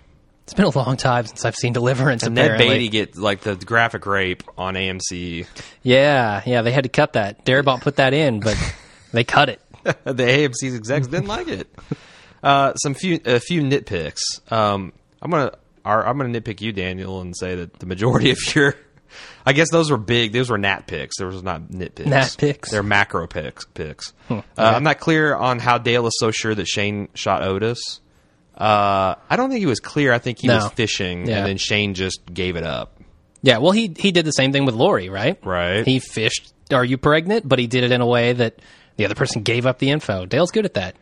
It's 0.51 0.57
been 0.57 0.65
a 0.65 0.77
long 0.77 0.97
time 0.97 1.27
since 1.27 1.45
I've 1.45 1.55
seen 1.55 1.75
Deliverance. 1.75 2.25
And 2.25 2.35
Ned 2.35 2.59
Beatty 2.59 2.89
get 2.89 3.17
like 3.17 3.43
the 3.43 3.55
graphic 3.55 4.05
rape 4.05 4.43
on 4.59 4.75
AMC. 4.75 5.47
yeah, 5.85 6.43
yeah, 6.45 6.63
they 6.63 6.73
had 6.73 6.83
to 6.83 6.89
cut 6.89 7.13
that. 7.13 7.45
Darabont 7.45 7.83
put 7.83 7.97
that 7.97 8.15
in, 8.15 8.41
but 8.41 8.57
they 9.13 9.23
cut 9.23 9.49
it. 9.49 9.61
the 9.85 10.25
AMC's 10.25 10.75
execs 10.75 11.07
didn't 11.07 11.29
like 11.29 11.47
it. 11.47 11.73
Uh, 12.43 12.75
some 12.75 12.95
few 12.95 13.21
a 13.27 13.39
few 13.39 13.63
nitpicks. 13.63 14.19
Um, 14.51 14.93
I'm 15.23 15.31
gonna 15.31 15.53
our, 15.85 16.05
I'm 16.05 16.19
gonna 16.19 16.41
nitpick 16.41 16.61
you, 16.61 16.73
Daniel, 16.73 17.21
and 17.21 17.37
say 17.37 17.55
that 17.55 17.79
the 17.79 17.87
majority 17.87 18.33
of 18.33 18.39
your, 18.57 18.75
I 19.47 19.53
guess 19.53 19.71
those 19.71 19.89
were 19.89 19.99
big. 19.99 20.33
Those 20.33 20.51
were 20.51 20.59
nat 20.59 20.89
picks. 20.89 21.17
There 21.19 21.29
was 21.29 21.45
not 21.45 21.69
nitpicks. 21.69 22.07
Nat 22.07 22.35
picks? 22.37 22.73
They're 22.73 22.83
macro 22.83 23.29
picks. 23.29 23.67
Picks. 23.67 24.13
Uh, 24.29 24.43
I'm 24.59 24.83
not 24.83 24.99
clear 24.99 25.33
on 25.33 25.61
how 25.61 25.79
Dale 25.79 26.09
is 26.09 26.19
so 26.19 26.33
sure 26.33 26.57
that 26.57 26.67
Shane 26.67 27.09
shot 27.15 27.45
Otis. 27.45 28.01
Uh, 28.61 29.15
I 29.31 29.37
don't 29.37 29.49
think 29.49 29.61
he 29.61 29.67
was 29.67 29.81
clear. 29.81 30.13
I 30.13 30.19
think 30.19 30.39
he 30.41 30.47
No. 30.49 30.57
was 30.57 30.69
fishing, 30.73 31.27
Yeah. 31.27 31.39
and 31.39 31.47
then 31.47 31.57
Shane 31.57 31.95
just 31.95 32.21
gave 32.33 32.57
it 32.57 32.63
up. 32.65 33.01
Yeah, 33.43 33.57
well, 33.59 33.73
he 33.73 33.91
he 33.99 34.13
did 34.13 34.27
the 34.27 34.33
same 34.33 34.53
thing 34.53 34.67
with 34.67 34.75
Lori, 34.75 35.09
right? 35.09 35.39
Right. 35.43 35.87
He 35.87 35.99
fished. 35.99 36.53
Are 36.73 36.85
you 36.85 36.99
pregnant? 36.99 37.49
But 37.49 37.59
he 37.59 37.67
did 37.67 37.85
it 37.85 37.91
in 37.91 38.01
a 38.03 38.07
way 38.07 38.35
that 38.35 38.59
the 38.97 39.07
other 39.07 39.15
person 39.15 39.43
gave 39.43 39.65
up 39.67 39.79
the 39.79 39.89
info. 39.91 40.27
Dale's 40.27 40.51
good 40.51 40.67
at 40.67 40.75
that. 40.75 40.95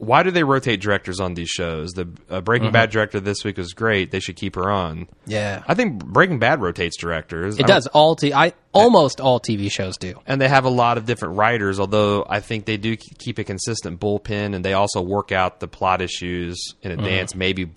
Why 0.00 0.22
do 0.22 0.30
they 0.30 0.44
rotate 0.44 0.80
directors 0.80 1.20
on 1.20 1.34
these 1.34 1.50
shows? 1.50 1.90
The 1.92 2.08
uh, 2.30 2.40
Breaking 2.40 2.68
Mm-hmm. 2.68 2.72
Bad 2.72 2.90
director 2.90 3.20
this 3.20 3.44
week 3.44 3.58
was 3.58 3.74
great. 3.74 4.10
They 4.10 4.18
should 4.20 4.36
keep 4.36 4.54
her 4.56 4.70
on. 4.70 5.08
Yeah, 5.26 5.62
I 5.68 5.74
think 5.74 6.02
Breaking 6.02 6.38
Bad 6.38 6.62
rotates 6.62 6.96
directors. 6.96 7.56
It 7.56 7.66
don't- 7.66 7.68
does. 7.68 7.86
All 7.88 8.16
t- 8.16 8.32
I 8.32 8.54
almost 8.72 9.20
all 9.20 9.38
TV 9.40 9.70
shows 9.70 9.98
do. 9.98 10.18
and 10.26 10.40
they 10.40 10.48
have 10.48 10.64
a 10.64 10.70
lot 10.70 10.96
of 10.96 11.04
different 11.04 11.36
writers. 11.36 11.78
Although 11.78 12.24
I 12.28 12.40
think 12.40 12.64
they 12.64 12.78
do 12.78 12.96
keep 12.96 13.38
a 13.38 13.44
consistent 13.44 14.00
bullpen, 14.00 14.54
and 14.54 14.64
they 14.64 14.72
also 14.72 15.02
work 15.02 15.32
out 15.32 15.60
the 15.60 15.68
plot 15.68 16.00
issues 16.00 16.74
in 16.82 16.92
Mm-hmm. 16.92 17.00
advance. 17.00 17.34
Maybe 17.34 17.70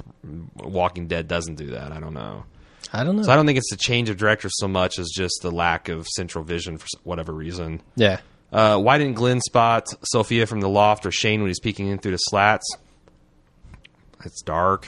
Walking 0.55 1.07
Dead 1.07 1.27
doesn't 1.27 1.55
do 1.55 1.71
that. 1.71 1.91
I 1.91 1.99
don't 1.99 2.13
know. 2.13 2.45
I 2.91 3.03
don't 3.03 3.15
know. 3.17 3.23
So 3.23 3.31
I 3.31 3.35
don't 3.35 3.45
think 3.47 3.57
it's 3.57 3.71
the 3.71 3.75
change 3.77 4.09
of 4.09 4.17
director 4.17 4.49
so 4.51 4.67
much 4.67 4.99
as 4.99 5.09
just 5.09 5.39
the 5.41 5.51
lack 5.51 5.89
of 5.89 6.07
central 6.07 6.43
vision 6.43 6.77
for 6.77 6.85
whatever 7.03 7.33
reason. 7.33 7.81
yeah, 7.95 8.19
Uh, 8.53 8.77
why 8.77 8.97
didn't 8.99 9.15
Glenn 9.15 9.41
spot 9.41 9.87
Sophia 10.03 10.45
from 10.45 10.61
the 10.61 10.69
loft 10.69 11.05
or 11.05 11.11
Shane 11.11 11.41
when 11.41 11.49
he's 11.49 11.59
peeking 11.59 11.87
in 11.87 11.97
through 11.97 12.11
the 12.11 12.17
slats? 12.17 12.65
It's 14.23 14.41
dark. 14.43 14.87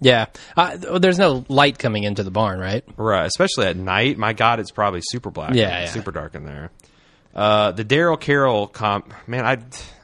yeah. 0.00 0.26
Uh, 0.56 0.98
there's 0.98 1.18
no 1.18 1.44
light 1.48 1.78
coming 1.78 2.02
into 2.04 2.22
the 2.22 2.30
barn, 2.30 2.58
right? 2.58 2.84
Right, 2.96 3.24
especially 3.26 3.66
at 3.66 3.76
night. 3.76 4.18
My 4.18 4.32
God, 4.32 4.60
it's 4.60 4.70
probably 4.70 5.00
super 5.02 5.30
black. 5.30 5.54
Yeah, 5.54 5.80
yeah. 5.80 5.86
super 5.86 6.10
dark 6.12 6.34
in 6.34 6.44
there. 6.44 6.70
Uh, 7.34 7.72
the 7.72 7.84
Daryl 7.84 8.18
Carol 8.18 8.66
comp, 8.66 9.12
man, 9.26 9.44
I 9.46 9.58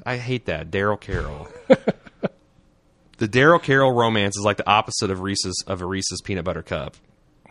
I 0.05 0.17
hate 0.17 0.47
that 0.47 0.71
Daryl 0.71 1.01
Carol. 1.01 1.49
the 3.19 3.29
Daryl 3.29 3.63
Carol 3.63 3.93
romance 3.93 4.37
is 4.37 4.45
like 4.45 4.59
the 4.59 4.69
opposite 4.69 5.11
of 5.11 5.21
Reese's 5.21 5.65
of 5.67 5.81
a 5.81 5.87
Reese's 5.87 6.21
peanut 6.23 6.45
butter 6.45 6.63
cup. 6.63 6.97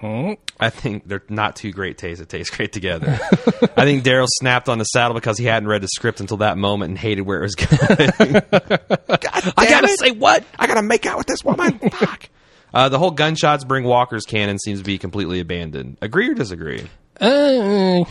I 0.04 0.70
think 0.70 1.08
they're 1.08 1.24
not 1.30 1.56
two 1.56 1.72
great 1.72 1.98
tastes. 1.98 2.22
It 2.22 2.30
tastes 2.30 2.56
great 2.56 2.72
together. 2.74 3.20
I 3.78 3.84
think 3.84 4.04
Daryl 4.04 4.28
snapped 4.28 4.68
on 4.70 4.78
the 4.78 4.84
saddle 4.86 5.14
because 5.14 5.38
he 5.38 5.46
hadn't 5.46 5.70
read 5.70 5.82
the 5.82 5.88
script 5.88 6.20
until 6.20 6.38
that 6.38 6.58
moment 6.58 6.90
and 6.90 6.98
hated 6.98 7.22
where 7.22 7.40
it 7.40 7.44
was 7.44 7.56
going. 7.56 7.70
I 9.58 9.66
gotta 9.70 9.88
it. 9.88 10.00
say 10.00 10.12
what? 10.12 10.44
I 10.58 10.68
gotta 10.68 10.82
make 10.82 11.06
out 11.06 11.18
with 11.18 11.28
this 11.28 11.44
woman. 11.44 11.78
Fuck. 11.92 12.30
Uh, 12.74 12.90
the 12.90 12.98
whole 12.98 13.12
gunshots 13.12 13.64
bring 13.64 13.84
walkers 13.84 14.26
cannon 14.26 14.58
seems 14.58 14.80
to 14.80 14.86
be 14.86 14.98
completely 14.98 15.40
abandoned. 15.40 15.98
Agree 16.02 16.30
or 16.30 16.34
disagree? 16.34 16.88
Uh, 17.20 18.04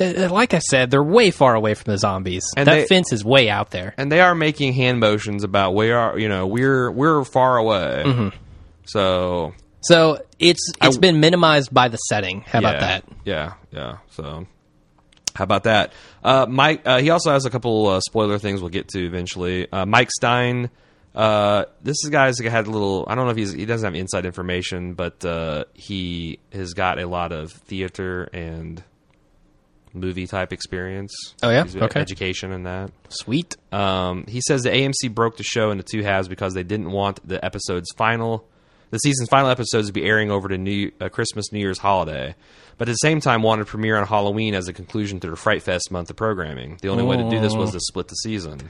uh, 0.00 0.28
like 0.30 0.54
I 0.54 0.58
said, 0.60 0.90
they're 0.90 1.02
way 1.02 1.30
far 1.30 1.54
away 1.54 1.74
from 1.74 1.92
the 1.92 1.98
zombies. 1.98 2.44
And 2.56 2.66
that 2.68 2.74
they- 2.74 2.86
fence 2.86 3.12
is 3.12 3.24
way 3.24 3.50
out 3.50 3.70
there. 3.70 3.94
And 3.98 4.10
they 4.10 4.20
are 4.20 4.34
making 4.34 4.72
hand 4.74 5.00
motions 5.00 5.44
about 5.44 5.74
we 5.74 5.90
are, 5.90 6.18
you 6.18 6.28
know, 6.28 6.46
we're 6.46 6.90
we're 6.90 7.24
far 7.24 7.56
away. 7.58 8.02
Mm-hmm. 8.06 8.36
So 8.84 9.52
So 9.82 10.24
it's 10.38 10.72
it's 10.80 10.98
been 10.98 11.20
minimized 11.20 11.72
by 11.72 11.88
the 11.88 11.96
setting. 11.96 12.42
How 12.42 12.60
about 12.60 12.80
that? 12.80 13.04
Yeah, 13.24 13.54
yeah. 13.72 13.98
So 14.10 14.46
how 15.34 15.44
about 15.44 15.64
that? 15.64 15.92
Uh, 16.22 16.46
Mike. 16.48 16.82
Uh, 16.84 17.00
he 17.00 17.10
also 17.10 17.32
has 17.32 17.44
a 17.44 17.50
couple 17.50 17.88
uh, 17.88 18.00
spoiler 18.00 18.38
things 18.38 18.60
we'll 18.60 18.70
get 18.70 18.88
to 18.88 19.04
eventually. 19.04 19.70
Uh, 19.70 19.86
Mike 19.86 20.10
Stein. 20.10 20.70
Uh, 21.14 21.66
this 21.82 21.96
is 22.04 22.10
guy's 22.10 22.38
had 22.38 22.66
a 22.66 22.70
little. 22.70 23.04
I 23.08 23.14
don't 23.14 23.24
know 23.26 23.32
if 23.32 23.36
he's 23.36 23.52
he 23.52 23.66
doesn't 23.66 23.84
have 23.84 23.94
inside 23.94 24.24
information, 24.24 24.94
but 24.94 25.24
uh, 25.24 25.64
he 25.74 26.38
has 26.52 26.72
got 26.72 26.98
a 26.98 27.06
lot 27.06 27.32
of 27.32 27.52
theater 27.52 28.24
and 28.32 28.82
movie 29.94 30.26
type 30.26 30.52
experience. 30.52 31.12
Oh, 31.42 31.50
yeah? 31.50 31.64
Okay. 31.74 32.00
education 32.00 32.52
and 32.52 32.66
that. 32.66 32.92
Sweet. 33.10 33.56
Um, 33.72 34.24
he 34.26 34.40
says 34.40 34.62
the 34.62 34.70
AMC 34.70 35.14
broke 35.14 35.36
the 35.36 35.42
show 35.42 35.70
into 35.70 35.82
two 35.82 36.02
halves 36.02 36.28
because 36.28 36.54
they 36.54 36.62
didn't 36.62 36.90
want 36.90 37.26
the 37.26 37.44
episode's 37.44 37.90
final, 37.96 38.46
the 38.92 38.98
season's 38.98 39.30
final 39.30 39.48
episodes 39.48 39.86
would 39.88 39.94
be 39.94 40.04
airing 40.04 40.30
over 40.30 40.48
to 40.48 40.58
New 40.58 40.92
uh, 41.00 41.08
Christmas, 41.08 41.50
New 41.50 41.58
Year's 41.58 41.78
holiday, 41.78 42.34
but 42.76 42.88
at 42.88 42.92
the 42.92 42.96
same 42.96 43.20
time 43.20 43.42
wanted 43.42 43.64
to 43.64 43.70
premiere 43.70 43.96
on 43.96 44.06
Halloween 44.06 44.54
as 44.54 44.68
a 44.68 44.72
conclusion 44.74 45.18
to 45.20 45.28
their 45.28 45.36
Fright 45.36 45.62
Fest 45.62 45.90
month 45.90 46.10
of 46.10 46.16
programming. 46.16 46.78
The 46.82 46.88
only 46.90 47.02
way 47.02 47.16
to 47.16 47.28
do 47.28 47.40
this 47.40 47.54
was 47.54 47.72
to 47.72 47.80
split 47.80 48.08
the 48.08 48.16
season. 48.16 48.60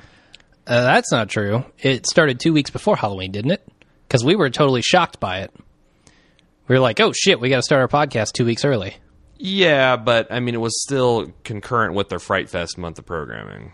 Uh, 0.64 0.82
that's 0.82 1.10
not 1.10 1.28
true. 1.28 1.64
It 1.80 2.06
started 2.06 2.38
two 2.38 2.52
weeks 2.52 2.70
before 2.70 2.94
Halloween, 2.96 3.32
didn't 3.32 3.50
it? 3.50 3.66
Because 4.06 4.24
we 4.24 4.36
were 4.36 4.48
totally 4.48 4.80
shocked 4.80 5.18
by 5.18 5.40
it. 5.40 5.52
We 6.68 6.76
were 6.76 6.80
like, 6.80 7.00
"Oh 7.00 7.12
shit, 7.12 7.40
we 7.40 7.48
got 7.48 7.56
to 7.56 7.62
start 7.62 7.80
our 7.82 7.88
podcast 7.88 8.32
two 8.32 8.44
weeks 8.44 8.64
early." 8.64 8.94
Yeah, 9.38 9.96
but 9.96 10.30
I 10.30 10.38
mean, 10.38 10.54
it 10.54 10.60
was 10.60 10.80
still 10.82 11.32
concurrent 11.42 11.94
with 11.94 12.10
their 12.10 12.20
Fright 12.20 12.48
Fest 12.48 12.78
month 12.78 13.00
of 13.00 13.06
programming. 13.06 13.72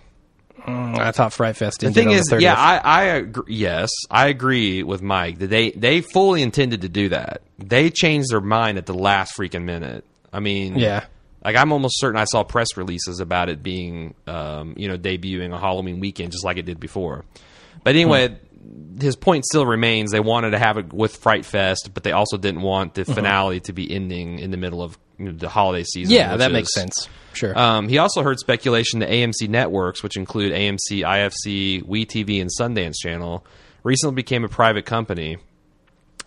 Mm. 0.67 0.99
I 0.99 1.13
thought 1.13 1.33
Fright 1.33 1.57
Fest. 1.57 1.81
The 1.81 1.93
thing 1.93 2.11
is, 2.11 2.33
yeah, 2.39 2.55
I, 2.55 2.79
I 2.79 3.03
agree, 3.05 3.55
yes, 3.55 3.91
I 4.11 4.29
agree 4.29 4.83
with 4.83 5.03
Mike 5.03 5.39
that 5.39 5.49
they 5.49 5.71
they 5.71 6.01
fully 6.01 6.43
intended 6.43 6.83
to 6.83 6.89
do 6.89 7.11
that. 7.11 7.43
They 7.59 7.91
changed 7.91 8.31
their 8.31 8.41
mind 8.41 8.79
at 8.79 8.87
the 8.87 8.95
last 8.95 9.35
freaking 9.39 9.65
minute. 9.65 10.05
I 10.33 10.41
mean, 10.41 10.79
yeah, 10.79 11.07
like 11.45 11.57
I'm 11.57 11.73
almost 11.73 12.01
certain 12.01 12.21
I 12.21 12.25
saw 12.25 12.43
press 12.43 12.77
releases 12.77 13.21
about 13.21 13.49
it 13.49 13.63
being, 13.63 14.15
um, 14.27 14.75
you 14.77 14.89
know, 14.89 14.99
debuting 14.99 15.55
a 15.55 15.59
Halloween 15.59 16.01
weekend 16.01 16.33
just 16.33 16.45
like 16.45 16.57
it 16.57 16.67
did 16.67 16.81
before. 16.81 17.25
But 17.85 17.95
hmm. 17.95 18.01
anyway, 18.01 18.39
his 19.01 19.17
point 19.17 19.45
still 19.45 19.67
remains. 19.67 20.11
They 20.11 20.21
wanted 20.21 20.51
to 20.51 20.59
have 20.59 20.79
it 20.79 20.93
with 20.93 21.17
Fright 21.17 21.45
Fest, 21.45 21.91
but 21.95 22.03
they 22.03 22.13
also 22.13 22.37
didn't 22.37 22.63
want 22.63 22.95
the 22.95 23.03
mm-hmm. 23.03 23.15
finale 23.15 23.61
to 23.61 23.73
be 23.73 23.91
ending 23.91 24.39
in 24.39 24.51
the 24.51 24.57
middle 24.57 24.83
of 24.83 24.99
the 25.19 25.49
holiday 25.49 25.85
season. 25.85 26.15
yeah, 26.15 26.37
that 26.37 26.51
is- 26.51 26.53
makes 26.53 26.75
sense. 26.75 27.09
Sure. 27.35 27.57
um, 27.57 27.89
he 27.89 27.99
also 27.99 28.23
heard 28.23 28.39
speculation 28.41 28.99
that 29.01 29.11
AMC 29.11 29.49
networks, 29.49 30.03
which 30.03 30.17
include 30.17 30.53
AMC, 30.53 31.03
IFC, 31.05 31.83
WeTV, 31.85 32.41
and 32.41 32.51
Sundance 32.59 32.95
Channel, 33.01 33.45
recently 33.85 34.15
became 34.17 34.45
a 34.45 34.49
private 34.49 34.85
company, 34.87 35.37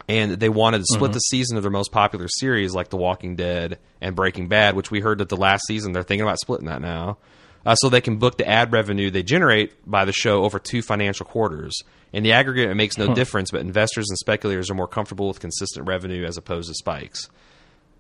and 0.08 0.34
they 0.34 0.48
wanted 0.50 0.80
to 0.80 0.86
split 0.86 1.12
the 1.14 1.20
season 1.20 1.58
of 1.58 1.64
their 1.64 1.72
most 1.72 1.92
popular 1.92 2.28
series, 2.30 2.74
like 2.74 2.90
The 2.90 2.98
Walking 2.98 3.36
Dead 3.36 3.78
and 4.00 4.16
Breaking 4.16 4.48
Bad, 4.48 4.76
which 4.76 4.90
we 4.92 5.00
heard 5.02 5.18
that 5.18 5.30
the 5.30 5.36
last 5.38 5.64
season 5.68 5.92
they're 5.92 6.04
thinking 6.04 6.26
about 6.26 6.40
splitting 6.40 6.68
that 6.68 6.82
now. 6.82 7.18
uh, 7.66 7.76
so 7.76 7.90
they 7.90 8.02
can 8.02 8.18
book 8.18 8.38
the 8.38 8.48
ad 8.48 8.72
revenue 8.72 9.12
they 9.12 9.22
generate 9.24 9.74
by 9.90 10.04
the 10.06 10.12
show 10.14 10.44
over 10.44 10.58
two 10.60 10.82
financial 10.82 11.26
quarters. 11.26 11.78
In 12.14 12.24
the 12.24 12.32
aggregate, 12.32 12.70
it 12.70 12.76
makes 12.76 12.98
no 12.98 13.14
difference, 13.14 13.52
but 13.52 13.62
investors 13.62 14.08
and 14.10 14.18
speculators 14.18 14.72
are 14.72 14.74
more 14.76 14.88
comfortable 14.88 15.28
with 15.28 15.40
consistent 15.40 15.88
revenue 15.88 16.26
as 16.26 16.38
opposed 16.38 16.70
to 16.70 16.74
spikes. 16.74 17.30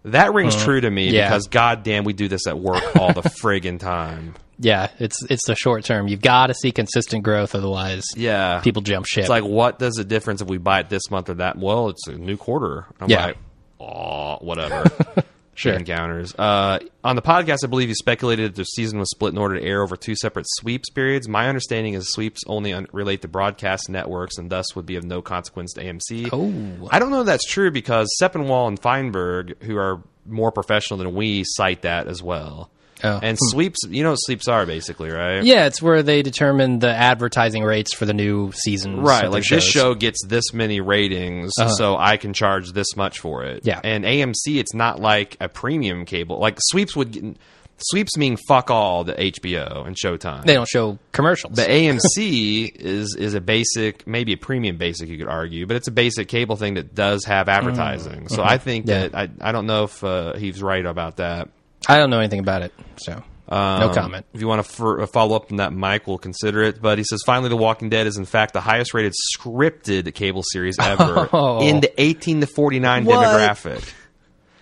That 0.04 0.34
rings 0.34 0.56
mm-hmm. 0.56 0.66
true 0.66 0.82
to 0.82 0.90
me 0.90 1.10
Yeah. 1.10 1.28
because 1.30 1.48
goddamn, 1.48 2.04
we 2.06 2.14
do 2.14 2.28
this 2.28 2.48
at 2.48 2.58
work 2.58 2.84
all 2.96 3.14
the 3.14 3.22
friggin' 3.44 3.80
time. 3.80 4.36
Yeah, 4.58 4.90
it's 5.00 5.24
it's 5.30 5.46
the 5.48 5.56
short 5.56 5.86
term. 5.86 6.08
You've 6.08 6.22
got 6.22 6.48
to 6.48 6.54
see 6.54 6.72
consistent 6.72 7.24
growth, 7.24 7.56
otherwise, 7.56 8.04
Yeah, 8.16 8.62
people 8.62 8.84
jump 8.84 9.08
ship. 9.08 9.22
It's 9.22 9.30
like, 9.30 9.44
what 9.44 9.80
does 9.80 9.96
the 9.96 10.04
difference 10.04 10.42
if 10.42 10.48
we 10.48 10.60
buy 10.60 10.82
it 10.82 10.90
this 10.90 11.10
month 11.10 11.30
or 11.30 11.36
that? 11.36 11.58
Well, 11.58 11.90
it's 11.90 12.08
a 12.08 12.14
new 12.14 12.38
quarter. 12.38 12.86
I'm 13.00 13.10
Yeah. 13.10 13.26
like, 13.28 13.38
oh, 13.80 14.38
whatever. 14.42 14.84
Sure. 15.54 15.74
Encounters. 15.74 16.34
Uh, 16.36 16.80
on 17.04 17.16
the 17.16 17.22
podcast, 17.22 17.60
I 17.64 17.68
believe 17.68 17.90
you 17.90 17.96
speculated 17.96 18.52
that 18.54 18.56
the 18.56 18.64
season 18.64 19.00
was 19.00 19.10
split 19.12 19.34
in 19.34 19.38
order 19.38 19.60
to 19.60 19.66
air 19.66 19.82
over 19.84 19.98
two 19.98 20.16
separate 20.16 20.46
sweeps 20.48 20.90
periods. 20.90 21.28
My 21.28 21.50
understanding 21.50 21.94
is 21.94 22.12
sweeps 22.12 22.42
only 22.48 22.74
un- 22.74 22.88
relate 22.94 23.22
to 23.24 23.28
broadcast 23.28 23.90
networks 23.90 24.38
and 24.38 24.50
thus 24.50 24.76
would 24.76 24.86
be 24.86 24.96
of 24.96 25.04
no 25.04 25.22
consequence 25.22 25.74
to 25.74 25.84
AMC. 25.84 26.30
Oh. 26.32 26.88
I 26.90 27.00
don't 27.00 27.12
know 27.12 27.20
if 27.22 27.26
that's 27.26 27.46
true 27.46 27.70
because 27.70 28.10
Sepinwall 28.22 28.70
and 28.70 28.82
Fienberg, 28.82 29.62
who 29.64 29.78
are 29.78 30.02
more 30.26 30.52
professional 30.52 30.98
than 30.98 31.14
we, 31.16 31.44
cite 31.46 31.82
that 31.82 32.08
as 32.08 32.24
well. 32.24 32.72
Oh. 33.04 33.20
And 33.22 33.38
sweeps, 33.40 33.80
you 33.90 34.04
know 34.04 34.12
what 34.12 34.18
sweeps 34.18 34.48
are 34.48 34.66
basically, 34.66 35.10
right? 35.10 35.44
yeah, 35.44 35.66
it's 35.66 35.82
where 35.82 36.04
they 36.04 36.22
determine 36.22 36.80
the 36.80 36.92
advertising 36.94 37.64
rates 37.64 37.94
for 37.94 38.06
the 38.06 38.14
new 38.14 38.52
seasons. 38.52 39.00
Right, 39.00 39.24
the 39.24 39.30
like 39.30 39.44
this 39.48 39.64
show 39.64 39.96
gets 39.96 40.26
this 40.26 40.54
many 40.54 40.82
ratings, 40.82 41.52
so 41.56 41.98
I 41.98 42.18
can 42.18 42.34
charge 42.34 42.72
this 42.72 42.96
much 42.96 43.20
for 43.20 43.44
it. 43.44 43.62
Yeah. 43.66 43.80
and 43.84 44.04
AMC, 44.06 44.60
it's 44.60 44.74
not 44.74 45.00
like 45.00 45.38
a 45.40 45.50
premium 45.50 46.06
cable. 46.06 46.40
Like 46.40 46.58
sweeps 46.60 46.96
would 46.96 47.12
get, 47.12 47.38
sweeps 47.84 48.16
mean 48.16 48.38
fuck 48.48 48.70
all 48.70 49.06
to 49.06 49.16
HBO 49.16 49.88
and 49.88 49.96
Showtime. 49.96 50.46
They 50.46 50.54
don't 50.54 50.68
show 50.68 51.00
commercials. 51.14 51.56
but 51.56 51.68
AMC 51.68 52.72
is 52.76 53.16
is 53.16 53.34
a 53.34 53.42
basic, 53.42 54.06
maybe 54.06 54.34
a 54.34 54.38
premium 54.38 54.78
basic, 54.78 55.10
you 55.10 55.18
could 55.18 55.28
argue, 55.28 55.66
but 55.66 55.76
it's 55.78 55.88
a 55.88 55.92
basic 55.92 56.28
cable 56.28 56.56
thing 56.56 56.76
that 56.76 56.94
does 56.94 57.26
have 57.26 57.50
advertising. 57.50 58.28
So 58.28 58.44
I 58.44 58.58
think 58.58 58.86
Mm. 58.86 58.90
Mm-hmm. 58.90 59.02
Yeah. 59.04 59.08
that 59.26 59.42
I 59.44 59.50
I 59.50 59.52
don't 59.52 59.66
know 59.66 59.86
if 59.86 60.04
uh, 60.04 60.34
he's 60.38 60.62
right 60.62 60.86
about 60.86 61.18
that. 61.18 61.50
I 61.88 61.98
don't 61.98 62.10
know 62.10 62.20
anything 62.20 62.40
about 62.40 62.62
it, 62.62 62.74
so 62.98 63.24
no 63.50 63.58
Um, 63.58 63.94
comment. 63.94 64.26
If 64.34 64.40
you 64.42 64.48
want 64.48 64.66
to 64.66 65.00
f- 65.02 65.10
follow 65.12 65.36
up 65.36 65.52
on 65.52 65.58
that, 65.58 65.74
Mike 65.74 66.08
will 66.08 66.18
consider 66.18 66.62
it. 66.64 66.82
But 66.82 66.98
he 66.98 67.04
says, 67.04 67.22
finally, 67.26 67.50
The 67.50 67.58
Walking 67.58 67.90
Dead 67.90 68.08
is 68.08 68.18
in 68.18 68.26
fact 68.26 68.54
the 68.54 68.62
highest 68.62 68.94
rated 68.94 69.14
scripted 69.38 70.14
cable 70.14 70.44
series 70.44 70.78
ever 70.80 71.28
Oh. 71.34 71.62
in 71.62 71.82
the 71.82 71.92
18 72.02 72.42
to 72.42 72.48
49 72.48 73.06
What? 73.06 73.26
demographic. 73.26 73.94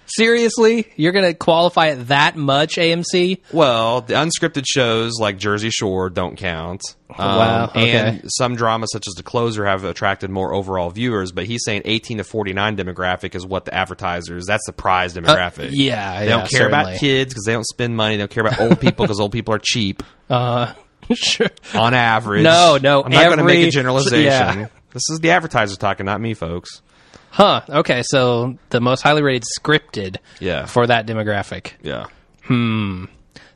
Seriously, 0.09 0.87
you're 0.95 1.11
going 1.11 1.25
to 1.25 1.33
qualify 1.33 1.87
it 1.87 2.07
that 2.07 2.35
much, 2.35 2.75
AMC? 2.75 3.39
Well, 3.51 4.01
the 4.01 4.15
unscripted 4.15 4.65
shows 4.67 5.13
like 5.19 5.37
Jersey 5.37 5.69
Shore 5.69 6.09
don't 6.09 6.35
count. 6.37 6.81
Um, 7.09 7.17
Wow, 7.17 7.65
okay. 7.69 7.91
And 7.91 8.21
some 8.27 8.55
dramas 8.55 8.89
such 8.91 9.07
as 9.07 9.15
The 9.15 9.23
Closer 9.23 9.65
have 9.65 9.83
attracted 9.83 10.29
more 10.29 10.53
overall 10.53 10.89
viewers. 10.89 11.31
But 11.31 11.45
he's 11.45 11.63
saying 11.63 11.83
18 11.85 12.17
to 12.17 12.23
49 12.23 12.77
demographic 12.77 13.35
is 13.35 13.45
what 13.45 13.65
the 13.65 13.73
advertisers, 13.73 14.45
that's 14.45 14.65
the 14.65 14.73
prize 14.73 15.13
demographic. 15.15 15.67
Uh, 15.67 15.71
yeah, 15.71 16.19
They 16.19 16.27
yeah, 16.27 16.37
don't 16.37 16.49
care 16.49 16.67
about 16.67 16.97
kids 16.99 17.33
because 17.33 17.45
they 17.45 17.53
don't 17.53 17.67
spend 17.67 17.95
money. 17.95 18.15
They 18.15 18.21
don't 18.21 18.31
care 18.31 18.45
about 18.45 18.59
old 18.59 18.79
people 18.79 19.05
because 19.05 19.19
old 19.19 19.31
people 19.31 19.53
are 19.53 19.59
cheap. 19.59 20.03
Uh, 20.29 20.73
sure. 21.15 21.47
on 21.73 21.95
average. 21.95 22.43
No, 22.43 22.77
no, 22.79 23.03
I'm 23.03 23.11
not 23.11 23.25
going 23.25 23.39
to 23.39 23.43
make 23.43 23.67
a 23.67 23.71
generalization. 23.71 24.23
yeah. 24.59 24.67
This 24.93 25.09
is 25.09 25.19
the 25.21 25.31
advertisers 25.31 25.77
talking, 25.79 26.05
not 26.05 26.21
me, 26.21 26.35
folks. 26.35 26.83
Huh. 27.31 27.61
Okay, 27.69 28.01
so 28.05 28.57
the 28.69 28.81
most 28.81 29.01
highly 29.01 29.21
rated 29.21 29.43
scripted 29.59 30.17
Yeah. 30.39 30.65
for 30.65 30.87
that 30.87 31.05
demographic. 31.07 31.73
Yeah. 31.81 32.05
Hmm. 32.43 33.05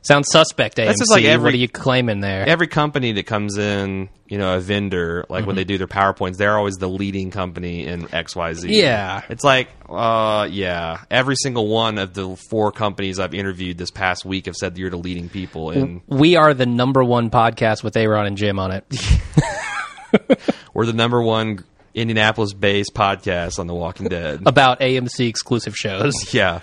Sounds 0.02 0.28
suspect, 0.30 0.76
AMC. 0.76 0.98
just 0.98 1.10
like 1.10 1.24
every- 1.24 1.44
what 1.44 1.54
are 1.54 1.58
you 1.58 1.66
claiming 1.68 2.20
there? 2.20 2.46
Every 2.46 2.66
company 2.66 3.12
that 3.12 3.24
comes 3.24 3.56
in, 3.56 4.10
you 4.28 4.36
know, 4.36 4.54
a 4.56 4.60
vendor, 4.60 5.24
like 5.30 5.40
Mm-hmm. 5.40 5.46
when 5.46 5.56
they 5.56 5.64
do 5.64 5.78
their 5.78 5.86
PowerPoints, 5.86 6.36
they're 6.36 6.58
always 6.58 6.74
the 6.74 6.88
leading 6.90 7.30
company 7.30 7.86
in 7.86 8.02
XYZ. 8.08 8.66
Yeah. 8.68 9.22
It's 9.30 9.42
like, 9.44 9.68
uh, 9.88 10.46
yeah. 10.50 10.98
Every 11.10 11.36
single 11.36 11.68
one 11.68 11.96
of 11.96 12.12
the 12.12 12.36
four 12.50 12.70
companies 12.70 13.18
I've 13.18 13.32
interviewed 13.32 13.78
this 13.78 13.90
past 13.90 14.26
week 14.26 14.44
have 14.44 14.56
said 14.56 14.76
you're 14.76 14.90
the 14.90 14.98
leading 14.98 15.30
people 15.30 15.70
in. 15.70 16.02
we 16.06 16.36
are 16.36 16.52
the 16.52 16.66
number 16.66 17.02
one 17.02 17.30
podcast 17.30 17.82
with 17.82 17.96
Aaron 17.96 18.26
and 18.26 18.36
Jim 18.36 18.58
on 18.58 18.72
it. 18.72 18.84
We're 20.74 20.86
the 20.86 20.92
number 20.92 21.22
one 21.22 21.64
Indianapolis 21.94 22.52
based 22.52 22.92
podcast 22.94 23.58
on 23.58 23.66
The 23.66 23.74
Walking 23.74 24.08
Dead. 24.08 24.42
about 24.46 24.80
AMC 24.80 25.28
exclusive 25.28 25.76
shows. 25.76 26.14
Yeah. 26.34 26.60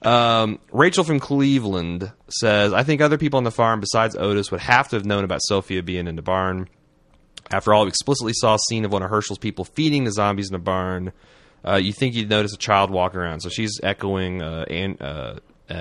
Um, 0.00 0.58
Rachel 0.72 1.04
from 1.04 1.20
Cleveland 1.20 2.10
says, 2.28 2.72
I 2.72 2.82
think 2.82 3.00
other 3.00 3.18
people 3.18 3.36
on 3.38 3.44
the 3.44 3.50
farm 3.52 3.78
besides 3.80 4.16
Otis 4.16 4.50
would 4.50 4.60
have 4.60 4.88
to 4.88 4.96
have 4.96 5.04
known 5.04 5.22
about 5.22 5.40
Sophia 5.42 5.82
being 5.82 6.08
in 6.08 6.16
the 6.16 6.22
barn. 6.22 6.68
After 7.52 7.72
all, 7.72 7.82
we 7.82 7.88
explicitly 7.88 8.32
saw 8.34 8.54
a 8.54 8.58
scene 8.68 8.84
of 8.84 8.92
one 8.92 9.02
of 9.02 9.10
Hershel's 9.10 9.38
people 9.38 9.64
feeding 9.64 10.04
the 10.04 10.10
zombies 10.12 10.48
in 10.48 10.54
the 10.54 10.58
barn. 10.58 11.12
Uh, 11.64 11.76
you 11.76 11.92
think 11.92 12.14
you'd 12.14 12.30
notice 12.30 12.52
a 12.52 12.58
child 12.58 12.90
walking 12.90 13.20
around. 13.20 13.40
So 13.40 13.48
she's 13.48 13.78
echoing 13.82 14.42
uh, 14.42 14.64
An- 14.68 14.98
uh, 15.00 15.38
uh, 15.70 15.74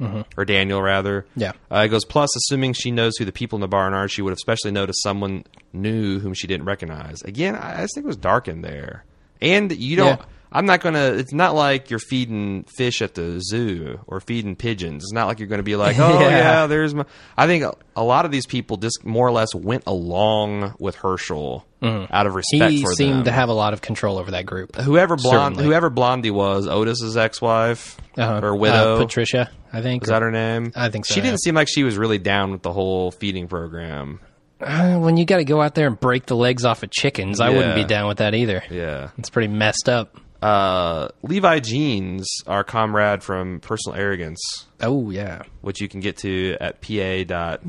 Andrew, 0.00 0.24
or 0.36 0.44
Daniel, 0.44 0.82
rather. 0.82 1.26
Yeah. 1.36 1.52
Uh, 1.70 1.80
it 1.84 1.88
goes, 1.88 2.04
plus, 2.04 2.34
assuming 2.36 2.72
she 2.72 2.90
knows 2.90 3.16
who 3.18 3.24
the 3.24 3.32
people 3.32 3.56
in 3.56 3.60
the 3.60 3.68
barn 3.68 3.94
are, 3.94 4.08
she 4.08 4.22
would 4.22 4.30
have 4.30 4.38
especially 4.38 4.70
noticed 4.70 5.02
someone 5.02 5.44
new 5.72 6.18
whom 6.18 6.34
she 6.34 6.46
didn't 6.46 6.66
recognize. 6.66 7.22
Again, 7.22 7.54
I, 7.54 7.78
I 7.78 7.80
just 7.82 7.94
think 7.94 8.04
it 8.04 8.08
was 8.08 8.16
dark 8.16 8.48
in 8.48 8.62
there. 8.62 9.04
And 9.40 9.72
you 9.76 9.96
don't. 9.96 10.18
Yeah. 10.20 10.24
I'm 10.54 10.66
not 10.66 10.80
gonna. 10.80 11.12
It's 11.14 11.32
not 11.32 11.54
like 11.54 11.90
you're 11.90 11.98
feeding 11.98 12.64
fish 12.64 13.00
at 13.02 13.14
the 13.14 13.40
zoo 13.40 13.98
or 14.06 14.20
feeding 14.20 14.54
pigeons. 14.56 15.02
It's 15.04 15.12
not 15.12 15.26
like 15.26 15.38
you're 15.38 15.48
gonna 15.48 15.62
be 15.62 15.76
like, 15.76 15.98
oh 16.00 16.20
yeah, 16.20 16.28
Yeah. 16.28 16.66
there's 16.66 16.94
my. 16.94 17.04
I 17.36 17.46
think 17.46 17.64
a, 17.64 17.74
a 17.96 18.02
lot 18.04 18.24
of 18.24 18.30
these 18.30 18.46
people 18.46 18.76
just 18.76 19.04
more 19.04 19.26
or 19.26 19.30
less 19.32 19.54
went 19.54 19.84
along 19.86 20.74
with 20.78 20.96
Hershel 20.96 21.64
out 21.82 22.26
of 22.28 22.34
respect 22.36 22.70
He 22.70 22.82
for 22.82 22.92
seemed 22.92 23.14
them. 23.18 23.24
to 23.24 23.32
have 23.32 23.48
a 23.48 23.52
lot 23.54 23.72
of 23.72 23.80
control 23.82 24.18
over 24.18 24.30
that 24.32 24.46
group. 24.46 24.76
whoever 24.76 25.16
blonde, 25.16 25.56
Certainly. 25.56 25.64
whoever 25.64 25.90
Blondie 25.90 26.30
was, 26.30 26.68
Otis's 26.68 27.16
ex-wife 27.16 27.96
Uh-huh. 28.16 28.40
or 28.46 28.54
widow. 28.54 28.94
Uh, 28.94 28.98
Patricia, 28.98 29.50
I 29.72 29.82
think. 29.82 30.04
is 30.04 30.08
that 30.08 30.22
her 30.22 30.30
name? 30.30 30.70
I 30.76 30.90
think 30.90 31.06
so, 31.06 31.14
She 31.14 31.20
yeah. 31.20 31.26
didn't 31.26 31.40
seem 31.42 31.56
like 31.56 31.66
she 31.68 31.82
was 31.82 31.98
really 31.98 32.18
down 32.18 32.52
with 32.52 32.62
the 32.62 32.72
whole 32.72 33.10
feeding 33.10 33.48
program. 33.48 34.20
Uh, 34.60 34.98
when 34.98 35.16
you 35.16 35.24
got 35.24 35.38
to 35.38 35.44
go 35.44 35.60
out 35.60 35.74
there 35.74 35.88
and 35.88 35.98
break 35.98 36.26
the 36.26 36.36
legs 36.36 36.64
off 36.64 36.84
of 36.84 36.90
chickens, 36.90 37.40
I 37.40 37.48
wouldn't 37.50 37.74
be 37.74 37.82
down 37.84 38.06
with 38.06 38.18
that 38.18 38.32
either. 38.36 38.62
Yeah. 38.70 39.08
It's 39.18 39.28
pretty 39.30 39.48
messed 39.52 39.88
up. 39.88 40.16
Uh, 40.42 41.08
Levi 41.22 41.60
Jeans, 41.60 42.28
our 42.48 42.64
comrade 42.64 43.22
from 43.22 43.60
Personal 43.60 43.96
Arrogance, 43.96 44.66
Oh 44.80 45.10
yeah, 45.10 45.42
which 45.60 45.80
you 45.80 45.88
can 45.88 46.00
get 46.00 46.16
to 46.18 46.56
at 46.60 46.82
Baldmove.com. 46.82 47.62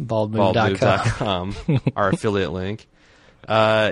pa.baldmove.com, 1.53 1.55
our 1.95 2.09
affiliate 2.09 2.51
link. 2.51 2.87
Uh, 3.47 3.91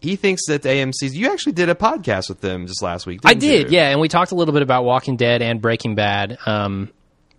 he 0.00 0.16
thinks 0.16 0.46
that 0.48 0.62
the 0.62 0.68
AMC's. 0.68 1.16
You 1.16 1.32
actually 1.32 1.52
did 1.52 1.68
a 1.68 1.76
podcast 1.76 2.28
with 2.28 2.40
them 2.40 2.66
just 2.66 2.82
last 2.82 3.06
week. 3.06 3.20
I 3.24 3.34
did, 3.34 3.70
you? 3.70 3.76
yeah, 3.78 3.90
and 3.90 4.00
we 4.00 4.08
talked 4.08 4.32
a 4.32 4.34
little 4.34 4.52
bit 4.52 4.62
about 4.62 4.84
Walking 4.84 5.16
Dead 5.16 5.40
and 5.40 5.60
Breaking 5.60 5.94
Bad, 5.94 6.38
um, 6.44 6.90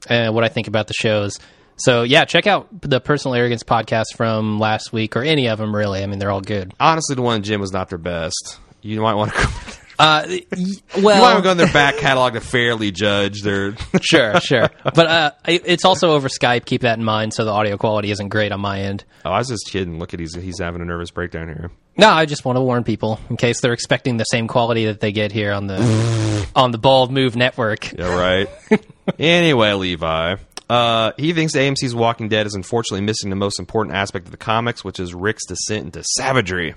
and 0.07 0.34
what 0.34 0.45
I 0.45 0.47
think 0.47 0.67
about 0.69 0.88
the 0.88 0.93
shows. 0.93 1.39
So 1.75 2.03
yeah, 2.03 2.23
check 2.23 2.47
out 2.47 2.67
the 2.82 3.01
Personal 3.01 3.36
Arrogance 3.36 3.63
podcast 3.63 4.15
from 4.15 4.59
last 4.59 4.93
week, 4.93 5.17
or 5.17 5.23
any 5.23 5.47
of 5.49 5.57
them 5.57 5.75
really. 5.75 6.03
I 6.03 6.05
mean, 6.07 6.19
they're 6.19 6.32
all 6.32 6.41
good. 6.41 6.73
Honestly, 6.80 7.15
the 7.15 7.21
one 7.21 7.38
in 7.38 7.43
Jim 7.43 7.59
was 7.59 7.73
not 7.73 7.89
their 7.89 7.97
best. 7.97 8.59
You 8.82 9.01
might 9.01 9.15
want 9.15 9.34
to. 9.34 9.47
Uh, 10.00 10.26
you 10.56 10.78
well, 11.02 11.22
might 11.22 11.34
want 11.34 11.38
to 11.39 11.43
go 11.43 11.52
in 11.52 11.58
their 11.58 11.74
back 11.74 11.97
catalog 11.97 12.34
to 12.34 12.39
fairly 12.39 12.89
judge 12.89 13.41
their. 13.41 13.76
sure, 14.02 14.39
sure, 14.39 14.70
but 14.84 15.08
uh, 15.08 15.32
it's 15.45 15.84
also 15.84 16.12
over 16.12 16.30
Skype. 16.30 16.64
Keep 16.64 16.84
that 16.84 16.97
in 16.97 17.04
mind, 17.04 17.34
so 17.34 17.43
the 17.43 17.52
audio 17.52 17.76
quality 17.76 18.10
isn't 18.10 18.30
great 18.30 18.54
on 18.54 18.62
my 18.62 18.80
end. 18.80 19.04
Oh, 19.26 19.32
I 19.32 19.39
was 19.39 19.50
just 19.50 19.70
kidding. 19.70 20.00
Look 20.00 20.14
at 20.14 20.22
he's 20.22 20.34
he's 20.36 20.60
having 20.60 20.82
a 20.82 20.86
nervous 20.86 21.12
breakdown 21.12 21.47
here. 21.47 21.70
No, 21.97 22.10
I 22.10 22.26
just 22.26 22.45
want 22.45 22.56
to 22.56 22.62
warn 22.62 22.86
people 22.86 23.20
in 23.30 23.36
case 23.36 23.60
they're 23.60 23.74
expecting 23.74 24.16
the 24.16 24.24
same 24.24 24.47
quality 24.47 24.86
that 24.86 25.02
they 25.02 25.12
get 25.12 25.34
here 25.34 25.52
on 25.52 25.68
the 25.68 26.47
on 26.56 26.72
the 26.72 26.78
Bald 26.78 27.12
Move 27.12 27.36
Network. 27.36 27.91
Yeah, 27.91 28.16
right. 28.16 28.50
anyway, 29.20 29.74
Levi. 29.74 30.38
Uh, 30.70 31.12
he 31.18 31.34
thinks 31.34 31.56
AMC's 31.56 31.93
Walking 31.93 32.30
Dead 32.30 32.45
is 32.45 32.54
unfortunately 32.54 33.04
missing 33.04 33.32
the 33.32 33.36
most 33.36 33.60
important 33.60 33.97
aspect 33.97 34.28
of 34.28 34.32
the 34.32 34.38
comics, 34.38 34.82
which 34.82 35.00
is 35.00 35.14
Rick's 35.14 35.45
descent 35.45 35.86
into 35.86 36.04
savagery. 36.16 36.76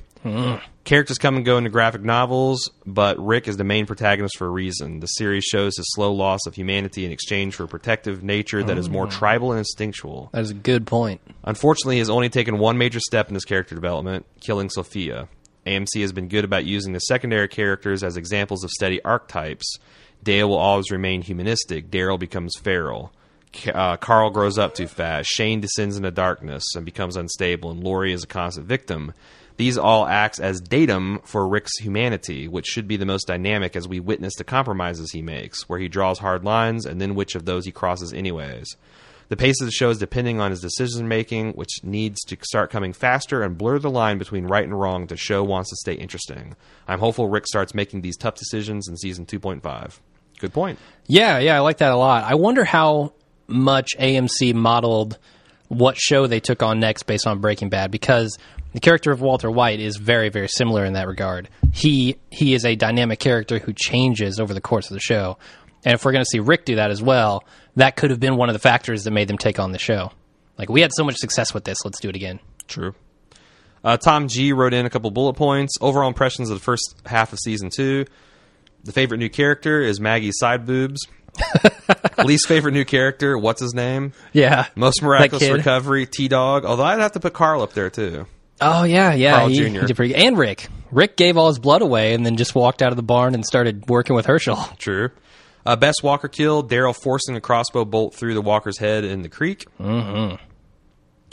Characters 0.85 1.19
come 1.19 1.37
and 1.37 1.45
go 1.45 1.59
in 1.59 1.65
the 1.65 1.71
graphic 1.71 2.03
novels, 2.03 2.71
but 2.85 3.19
Rick 3.25 3.47
is 3.47 3.57
the 3.57 3.65
main 3.65 3.87
protagonist 3.87 4.37
for 4.37 4.47
a 4.47 4.51
reason. 4.51 5.01
The 5.01 5.07
series 5.07 5.45
shows 5.45 5.77
his 5.77 5.87
slow 5.95 6.13
loss 6.13 6.41
of 6.47 6.55
humanity 6.55 7.05
in 7.05 7.13
exchange 7.13 7.55
for 7.55 7.65
a 7.65 7.69
protective 7.69 8.23
nature 8.23 8.63
that 8.65 8.79
is 8.79 8.91
more 8.91 9.07
tribal 9.07 9.53
and 9.53 9.59
instinctual. 9.59 10.31
That 10.33 10.43
is 10.43 10.51
a 10.51 10.55
good 10.55 10.87
point. 10.87 11.21
Unfortunately, 11.45 11.97
he 11.97 12.01
has 12.01 12.11
only 12.11 12.29
taken 12.29 12.59
one 12.59 12.79
major 12.79 13.01
step 13.01 13.29
in 13.29 13.35
his 13.35 13.45
character 13.45 13.75
development, 13.75 14.27
killing 14.41 14.71
Sophia. 14.71 15.29
AMC 15.67 16.01
has 16.01 16.13
been 16.13 16.29
good 16.29 16.45
about 16.45 16.65
using 16.65 16.93
the 16.93 16.99
secondary 17.01 17.49
characters 17.49 18.03
as 18.03 18.17
examples 18.17 18.65
of 18.65 18.71
steady 18.71 19.01
archetypes. 19.05 19.77
Dale 20.23 20.49
will 20.49 20.57
always 20.59 20.91
remain 20.91 21.23
humanistic. 21.23 21.91
Daryl 21.91 22.19
becomes 22.19 22.57
feral. 22.61 23.13
Uh, 23.73 23.97
Carl 23.99 24.31
grows 24.31 24.59
up 24.59 24.75
too 24.75 24.87
fast. 24.87 25.29
Shane 25.29 25.61
descends 25.61 25.97
into 25.97 26.11
darkness 26.11 26.65
and 26.75 26.85
becomes 26.85 27.17
unstable, 27.17 27.71
and 27.71 27.85
Lori 27.85 28.13
is 28.13 28.25
a 28.25 28.27
constant 28.27 28.67
victim. 28.67 29.13
These 29.57 29.79
all 29.79 30.07
acts 30.07 30.41
as 30.41 30.61
datum 30.61 31.21
for 31.25 31.47
Rick's 31.47 31.79
humanity, 31.79 32.49
which 32.49 32.67
should 32.67 32.89
be 32.89 32.97
the 32.97 33.07
most 33.07 33.27
dynamic 33.27 33.77
as 33.77 33.87
we 33.87 34.01
witness 34.01 34.35
the 34.37 34.45
compromises 34.45 35.13
he 35.13 35.23
makes, 35.23 35.69
where 35.69 35.79
he 35.79 35.89
draws 35.89 36.19
hard 36.19 36.45
lines 36.45 36.87
and 36.87 37.01
then 37.01 37.15
which 37.15 37.35
of 37.35 37.45
those 37.45 37.65
he 37.65 37.73
crosses 37.73 38.13
anyways. 38.13 38.77
The 39.29 39.37
pace 39.37 39.61
of 39.63 39.67
the 39.67 39.73
show 39.73 39.89
is 39.89 39.99
depending 39.99 40.41
on 40.41 40.51
his 40.51 40.61
decision 40.61 41.09
making, 41.09 41.53
which 41.53 41.83
needs 41.83 42.21
to 42.25 42.37
start 42.43 42.71
coming 42.71 42.93
faster 42.93 43.43
and 43.43 43.57
blur 43.57 43.79
the 43.79 43.89
line 43.89 44.19
between 44.19 44.45
right 44.45 44.65
and 44.65 44.79
wrong. 44.79 45.07
The 45.07 45.17
show 45.17 45.43
wants 45.43 45.71
to 45.71 45.77
stay 45.77 45.95
interesting. 45.95 46.55
I'm 46.87 46.99
hopeful 46.99 47.29
Rick 47.29 47.47
starts 47.47 47.75
making 47.75 48.03
these 48.03 48.19
tough 48.19 48.35
decisions 48.35 48.89
in 48.89 48.97
season 48.99 49.25
2.5. 49.25 50.01
Good 50.39 50.53
point. 50.53 50.79
Yeah, 51.07 51.39
yeah, 51.39 51.57
I 51.57 51.61
like 51.61 51.79
that 51.79 51.93
a 51.93 51.97
lot. 51.97 52.25
I 52.25 52.35
wonder 52.35 52.65
how 52.65 53.15
much 53.47 53.97
AMC 53.99 54.55
modeled 54.55 55.19
what 55.69 55.97
show 55.97 56.27
they 56.27 56.41
took 56.41 56.63
on 56.63 56.79
next 56.79 57.05
based 57.05 57.27
on 57.27 57.41
Breaking 57.41 57.71
Bad 57.71 57.91
because 57.91 58.37
the 58.73 58.81
character 58.81 59.11
of 59.11 59.21
Walter 59.21 59.51
White 59.51 59.81
is 59.81 59.97
very, 59.97 60.29
very 60.29 60.49
similar 60.49 60.85
in 60.85 60.95
that 60.95 61.07
regard. 61.07 61.49
He 61.73 62.17
he 62.31 62.55
is 62.55 62.65
a 62.65 62.75
dynamic 62.75 63.19
character 63.19 63.59
who 63.59 63.73
changes 63.73 64.41
over 64.41 64.55
the 64.55 64.61
course 64.61 64.91
of 64.91 64.95
the 64.95 65.01
show. 65.01 65.39
And 65.85 65.95
if 65.95 66.05
we're 66.05 66.13
going 66.13 66.25
to 66.25 66.31
see 66.31 66.39
Rick 66.39 66.65
do 66.65 66.77
that 66.77 66.91
as 66.91 67.03
well, 67.03 67.45
that 67.77 67.97
could 67.97 68.11
have 68.11 68.21
been 68.21 68.37
one 68.37 68.49
of 68.49 68.53
the 68.53 68.61
factors 68.61 69.05
that 69.05 69.11
made 69.11 69.29
them 69.29 69.39
take 69.39 69.59
on 69.59 69.73
the 69.73 69.79
show. 69.79 70.13
Like 70.57 70.69
we 70.69 70.81
had 70.81 70.93
so 70.95 71.05
much 71.05 71.17
success 71.17 71.53
with 71.53 71.65
this, 71.65 71.79
let's 71.85 72.01
do 72.01 72.09
it 72.09 72.17
again. 72.17 72.39
True. 72.69 72.95
Uh, 73.85 73.97
Tom 73.97 74.29
G 74.29 74.53
wrote 74.53 74.75
in 74.75 74.87
a 74.87 74.91
couple 74.91 75.11
bullet 75.11 75.35
points. 75.35 75.75
Overall 75.81 76.09
impressions 76.09 76.51
of 76.51 76.57
the 76.59 76.63
first 76.63 76.95
half 77.05 77.33
of 77.33 77.39
season 77.41 77.69
two. 77.69 78.05
The 78.85 78.93
favorite 78.93 79.19
new 79.19 79.29
character 79.29 79.81
is 79.81 80.01
Maggie's 80.01 80.39
side 80.39 80.67
boobs. 80.67 81.07
Least 82.25 82.47
favorite 82.47 82.73
new 82.73 82.85
character, 82.85 83.37
what's 83.39 83.61
his 83.61 83.75
name? 83.75 84.13
Yeah. 84.33 84.67
Most 84.75 85.03
miraculous 85.03 85.49
recovery, 85.49 86.07
T 86.07 86.29
Dog. 86.29 86.65
Although 86.65 86.85
I'd 86.85 87.01
have 87.01 87.13
to 87.13 87.21
put 87.21 87.33
Carl 87.33 87.63
up 87.63 87.73
there 87.73 87.91
too. 87.91 88.27
Oh 88.63 88.85
yeah, 88.85 89.13
yeah. 89.15 89.37
Carl 89.37 89.49
he, 89.49 89.57
Jr.. 89.57 89.81
he 89.81 89.87
did 89.87 89.97
pretty 89.97 90.15
And 90.15 90.37
Rick. 90.39 90.69
Rick 90.91 91.17
gave 91.17 91.37
all 91.37 91.49
his 91.49 91.59
blood 91.59 91.83
away 91.83 92.15
and 92.15 92.25
then 92.25 92.37
just 92.37 92.55
walked 92.55 92.83
out 92.83 92.93
of 92.93 92.97
the 92.97 93.03
barn 93.03 93.35
and 93.35 93.45
started 93.45 93.89
working 93.89 94.15
with 94.15 94.27
Hershel. 94.27 94.57
True. 94.79 95.11
Uh, 95.65 95.77
best 95.77 96.03
Walker 96.03 96.29
kill, 96.29 96.63
Daryl 96.67 96.95
forcing 96.95 97.37
a 97.37 97.41
crossbow 97.41 97.85
bolt 97.85 98.15
through 98.15 98.35
the 98.35 98.43
Walker's 98.43 98.79
head 98.79 99.05
in 99.05 99.23
the 99.23 99.29
creek. 99.29 99.67
Mm-hmm. 99.79 100.37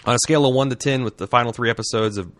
On 0.05 0.15
a 0.15 0.19
scale 0.19 0.45
of 0.45 0.53
1 0.53 0.69
to 0.69 0.75
10, 0.75 1.03
with 1.03 1.17
the 1.17 1.27
final 1.27 1.51
three 1.51 1.69
episodes 1.69 2.17
of 2.17 2.31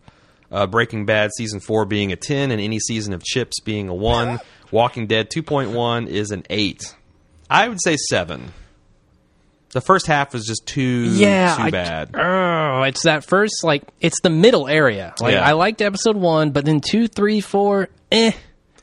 uh, 0.52 0.68
Breaking 0.68 1.06
Bad 1.06 1.32
season 1.36 1.60
4 1.60 1.86
being 1.86 2.12
a 2.12 2.16
10 2.16 2.52
and 2.52 2.62
any 2.62 2.80
season 2.80 3.14
of 3.14 3.24
Chips 3.24 3.60
being 3.60 3.90
a 3.90 3.94
1, 3.94 4.40
Walking 4.72 5.08
Dead 5.08 5.30
2.1 5.30 6.08
is 6.08 6.32
an 6.32 6.44
8. 6.50 6.96
I 7.50 7.68
would 7.68 7.82
say 7.82 7.98
7. 8.10 8.54
The 9.72 9.82
first 9.82 10.08
half 10.08 10.34
was 10.34 10.46
just 10.46 10.66
too, 10.66 11.12
yeah, 11.14 11.56
too 11.56 11.62
I- 11.64 11.70
bad. 11.70 12.12
Oh, 12.16 12.82
it's 12.84 13.04
that 13.04 13.24
first 13.24 13.64
like 13.64 13.84
it's 14.02 14.20
the 14.22 14.30
middle 14.32 14.68
area. 14.68 15.14
Like 15.20 15.34
Yeah. 15.36 15.48
I 15.48 15.52
liked 15.54 15.82
episode 15.82 16.16
one, 16.18 16.52
but 16.52 16.66
then 16.66 16.80
two, 16.82 17.08
three, 17.08 17.40
four, 17.42 17.90
eh. 18.12 18.32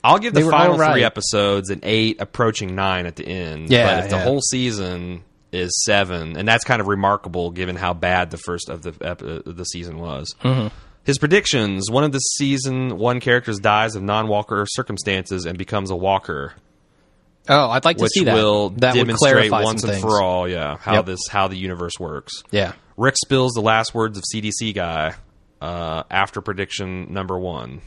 I'll 0.04 0.18
give 0.18 0.34
the 0.34 0.42
They 0.42 0.48
final 0.50 0.78
right. 0.78 0.92
three 0.92 1.02
episodes 1.04 1.70
an 1.70 1.80
eight, 1.82 2.18
approaching 2.20 2.76
nine 2.76 3.06
at 3.06 3.16
the 3.16 3.26
end. 3.26 3.70
Yeah, 3.70 3.96
but 3.96 4.04
if 4.04 4.10
the 4.10 4.18
whole 4.18 4.40
season 4.40 5.24
is 5.50 5.70
seven, 5.84 6.36
and 6.36 6.46
that's 6.46 6.62
kind 6.64 6.80
of 6.80 6.86
remarkable 6.86 7.50
given 7.50 7.74
how 7.74 7.92
bad 7.92 8.30
the 8.30 8.36
first 8.38 8.68
of 8.68 8.82
the 8.82 8.94
ep- 9.00 9.22
uh, 9.22 9.40
the 9.44 9.64
season 9.64 9.98
was. 9.98 10.32
Mm-hmm. 10.44 10.68
His 11.02 11.18
predictions: 11.18 11.90
one 11.90 12.04
of 12.04 12.12
the 12.12 12.18
season 12.20 12.96
one 12.98 13.18
characters 13.18 13.58
dies 13.58 13.96
of 13.96 14.02
non-walker 14.04 14.64
circumstances 14.68 15.46
and 15.46 15.58
becomes 15.58 15.90
a 15.90 15.96
walker, 15.96 16.54
Oh, 17.48 17.70
I'd 17.70 17.84
like 17.84 17.96
to 17.98 18.02
which 18.04 18.12
see 18.12 18.24
that. 18.24 18.34
will 18.34 18.70
that 18.70 18.94
demonstrate 18.94 19.32
clarify 19.50 19.62
once 19.62 19.82
and 19.84 19.92
things. 19.92 20.02
for 20.02 20.22
all, 20.22 20.48
yeah, 20.48 20.76
how 20.78 20.94
Yep. 20.94 21.06
this 21.06 21.20
how 21.30 21.48
the 21.48 21.56
universe 21.56 21.94
works. 22.00 22.32
Yeah. 22.50 22.72
Rick 22.96 23.14
spills 23.24 23.52
the 23.52 23.60
last 23.60 23.94
words 23.94 24.16
of 24.18 24.24
CDC 24.24 24.74
guy 24.74 25.14
uh, 25.60 26.02
after 26.10 26.40
prediction 26.40 27.12
number 27.12 27.38
one. 27.38 27.80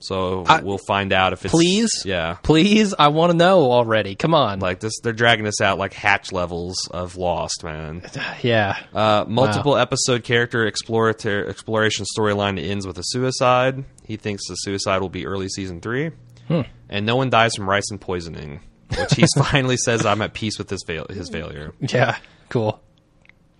So 0.00 0.44
I- 0.46 0.60
we'll 0.60 0.76
find 0.86 1.14
out 1.14 1.32
if 1.32 1.44
it's 1.46 1.52
Please, 1.52 1.90
yeah, 2.04 2.34
please. 2.42 2.94
I 2.98 3.08
want 3.08 3.30
to 3.32 3.36
know 3.38 3.70
already. 3.72 4.14
Come 4.14 4.34
on. 4.34 4.58
like 4.60 4.80
this. 4.80 4.92
They're 5.02 5.14
dragging 5.14 5.46
this 5.46 5.62
out 5.62 5.78
like 5.78 5.94
hatch 5.94 6.30
levels 6.30 6.76
of 6.90 7.16
Lost, 7.16 7.64
man. 7.64 8.02
yeah. 8.42 8.76
Uh, 8.92 9.24
multiple 9.26 9.76
episode 9.78 10.22
character 10.24 10.70
explorator, 10.70 11.48
exploration 11.48 12.04
storyline 12.18 12.62
ends 12.62 12.86
with 12.86 12.98
a 12.98 13.02
suicide. 13.04 13.84
He 14.04 14.16
thinks 14.16 14.46
the 14.46 14.56
suicide 14.56 15.00
will 15.00 15.08
be 15.08 15.26
early 15.26 15.48
season 15.48 15.80
three, 15.80 16.10
Hmm. 16.48 16.62
And 16.94 17.04
no 17.04 17.16
one 17.16 17.28
dies 17.28 17.54
from 17.56 17.66
ricin 17.66 18.00
poisoning, 18.00 18.60
which 18.96 19.14
he 19.14 19.24
finally 19.36 19.76
says 19.76 20.06
I'm 20.06 20.22
at 20.22 20.32
peace 20.32 20.58
with 20.58 20.70
his 20.70 20.82
fail- 20.86 21.06
his 21.10 21.28
failure. 21.28 21.72
Yeah. 21.80 22.16
Cool. 22.48 22.80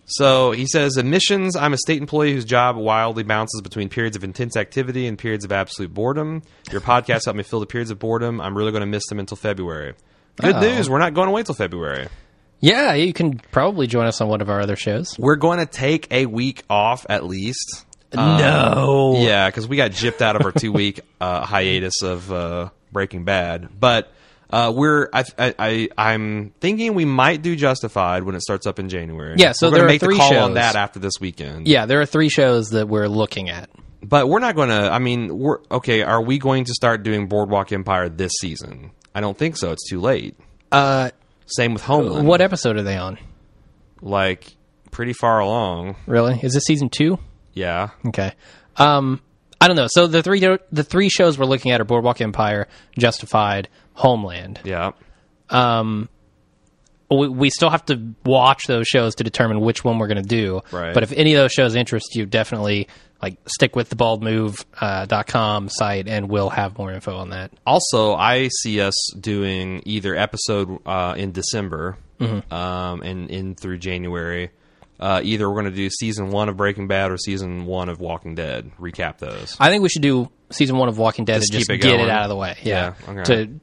So 0.07 0.53
he 0.53 0.67
says, 0.67 0.99
admissions, 0.99 1.57
I'm 1.57 1.73
a 1.73 1.79
state 1.79 1.99
employee 2.01 2.35
whose 2.35 2.45
job 2.45 2.77
wildly 2.77 3.23
bounces 3.23 3.63
between 3.63 3.89
periods 3.89 4.17
of 4.17 4.23
intense 4.25 4.55
activity 4.57 5.07
and 5.07 5.19
periods 5.19 5.45
of 5.47 5.53
absolute 5.53 5.95
boredom. 5.95 6.43
Your 6.71 6.83
podcast 6.83 7.25
helped 7.25 7.39
me 7.39 7.43
fill 7.43 7.61
the 7.61 7.67
periods 7.67 7.91
of 7.91 7.99
boredom. 7.99 8.41
I'm 8.41 8.57
really 8.57 8.71
going 8.71 8.83
to 8.83 8.87
miss 8.87 9.07
them 9.09 9.19
until 9.19 9.37
February. 9.39 9.95
Good 10.37 10.57
Oh. 10.57 10.61
news, 10.61 10.91
we're 10.91 10.99
not 10.99 11.15
going 11.15 11.29
away 11.29 11.43
till 11.43 11.55
February. 11.55 12.09
Yeah, 12.61 12.93
you 12.95 13.13
can 13.15 13.39
probably 13.51 13.87
join 13.87 14.07
us 14.07 14.21
on 14.21 14.29
one 14.29 14.41
of 14.43 14.51
our 14.51 14.61
other 14.61 14.77
shows. 14.77 15.19
We're 15.19 15.37
going 15.37 15.59
to 15.59 15.67
take 15.67 16.07
a 16.13 16.27
week 16.27 16.63
off 16.69 17.07
at 17.09 17.25
least. 17.25 17.85
No. 18.15 19.17
Yeah, 19.19 19.49
because 19.49 19.67
we 19.67 19.77
got 19.77 19.91
gypped 19.93 20.23
out 20.23 20.37
of 20.37 20.43
our 20.43 20.53
two 20.53 20.73
week 20.73 21.01
uh, 21.21 21.45
hiatus 21.45 22.03
of 22.03 22.31
uh, 22.33 22.71
Breaking 22.93 23.25
Bad. 23.25 23.69
But 23.79 24.13
uh, 24.51 24.73
we're 24.75 25.09
I, 25.13 25.25
I, 25.39 25.55
I 25.59 25.89
I'm 25.99 26.51
thinking 26.61 26.95
we 26.95 27.05
might 27.05 27.43
do 27.43 27.57
Justified 27.57 28.23
when 28.25 28.35
it 28.35 28.43
starts 28.43 28.67
up 28.67 28.79
in 28.79 28.89
January. 28.89 29.37
Yeah, 29.39 29.53
so 29.53 29.69
we're 29.69 29.75
there 29.77 29.85
are 29.85 29.89
make 29.89 30.01
three 30.01 30.15
the 30.15 30.21
call 30.21 30.37
on 30.37 30.51
shows. 30.51 30.55
that 30.55 30.77
after 30.77 30.99
this 30.99 31.15
weekend. 31.21 31.67
Yeah, 31.67 31.87
there 31.87 32.01
are 32.01 32.07
three 32.07 32.29
shows 32.29 32.71
that 32.71 32.89
we're 32.89 33.09
looking 33.09 33.51
at. 33.51 33.71
But 34.03 34.29
we're 34.29 34.41
not 34.41 34.55
going 34.55 34.69
to. 34.69 34.93
I 34.93 34.99
mean, 34.99 35.39
we're 35.39 35.59
okay. 35.71 36.03
Are 36.03 36.23
we 36.23 36.39
going 36.39 36.65
to 36.67 36.75
start 36.75 37.03
doing 37.03 37.27
Boardwalk 37.27 37.73
Empire 37.73 38.09
this 38.09 38.33
season? 38.39 38.91
I 39.15 39.21
don't 39.21 39.37
think 39.37 39.57
so. 39.57 39.73
It's 39.73 39.89
too 39.89 40.01
late. 40.01 40.37
Uh, 40.71 41.11
Same 41.47 41.73
with 41.73 41.83
Homeland. 41.83 42.27
what 42.29 42.41
episode 42.41 42.77
are 42.77 42.83
they 42.83 42.97
on? 42.99 43.19
Like 44.03 44.55
pretty 44.91 45.15
far 45.15 45.39
along. 45.41 45.97
Really? 46.07 46.39
Is 46.43 46.53
this 46.53 46.65
season 46.65 46.91
two? 46.91 47.19
Yeah. 47.55 47.91
Okay. 48.07 48.33
Um, 48.77 49.21
I 49.61 49.69
don't 49.69 49.77
know. 49.77 49.87
So 49.89 50.07
the 50.07 50.23
three 50.23 50.41
the 50.41 50.85
three 50.85 51.09
shows 51.09 51.39
we're 51.39 51.47
looking 51.47 51.73
at 51.73 51.81
are 51.81 51.85
Boardwalk 51.85 52.21
Empire, 52.21 52.69
Justified, 52.99 53.69
Homeland. 53.95 54.61
Yeah. 54.65 54.91
We, 57.11 57.29
we 57.29 57.51
still 57.51 57.71
have 57.71 57.85
to 57.87 58.15
watch 58.25 58.65
those 58.67 58.89
shows 58.89 59.15
to 59.17 59.25
determine 59.25 59.61
which 59.61 59.85
one 59.85 59.99
we're 59.99 60.09
going 60.09 60.23
to 60.23 60.29
do. 60.29 60.63
Right. 60.73 60.93
But 60.93 61.03
if 61.05 61.13
any 61.13 61.35
of 61.35 61.39
those 61.39 61.53
shows 61.53 61.77
interest 61.77 62.17
you, 62.17 62.27
definitely 62.27 62.89
like 63.23 63.37
stick 63.47 63.77
with 63.77 63.89
the 63.89 63.95
baldmove 63.95 64.65
uh, 64.81 65.07
dot 65.07 65.27
com 65.29 65.69
site, 65.69 66.09
and 66.09 66.29
we'll 66.29 66.51
have 66.51 66.77
more 66.77 66.91
info 66.93 67.17
on 67.17 67.31
that. 67.31 67.53
Also, 67.67 68.15
I 68.15 68.49
see 68.63 68.81
us 68.81 68.95
doing 69.19 69.83
either 69.87 70.17
episode 70.17 70.81
uh, 70.87 71.15
in 71.17 71.33
December 71.33 71.99
Mm-hmm. 72.21 72.55
um, 72.55 73.03
and 73.03 73.29
in 73.29 73.55
through 73.57 73.79
January. 73.79 74.51
Uh, 75.01 75.21
either 75.25 75.49
we're 75.49 75.61
going 75.61 75.71
to 75.73 75.77
do 75.77 75.91
season 75.91 76.31
one 76.31 76.49
of 76.49 76.57
Breaking 76.57 76.87
Bad 76.87 77.11
or 77.11 77.17
season 77.19 77.67
one 77.67 77.89
of 77.89 78.01
Walking 78.01 78.35
Dead. 78.35 78.71
Recap 78.81 79.19
those. 79.19 79.57
I 79.59 79.69
think 79.71 79.83
we 79.83 79.89
should 79.89 80.03
do 80.03 80.31
season 80.51 80.77
one 80.77 80.89
of 80.89 80.99
Walking 80.99 81.25
Dead 81.25 81.41
Just 81.41 81.51
and 81.53 81.59
just 81.61 81.71
it 81.71 81.79
get 81.79 81.89
going. 81.91 82.01
it 82.01 82.11
out 82.11 82.23
of 82.23 82.29
the 82.29 82.37
way. 82.37 82.57
Yeah. 82.63 82.95
Yeah, 83.09 83.21
okay. 83.21 83.47
To 83.47 83.61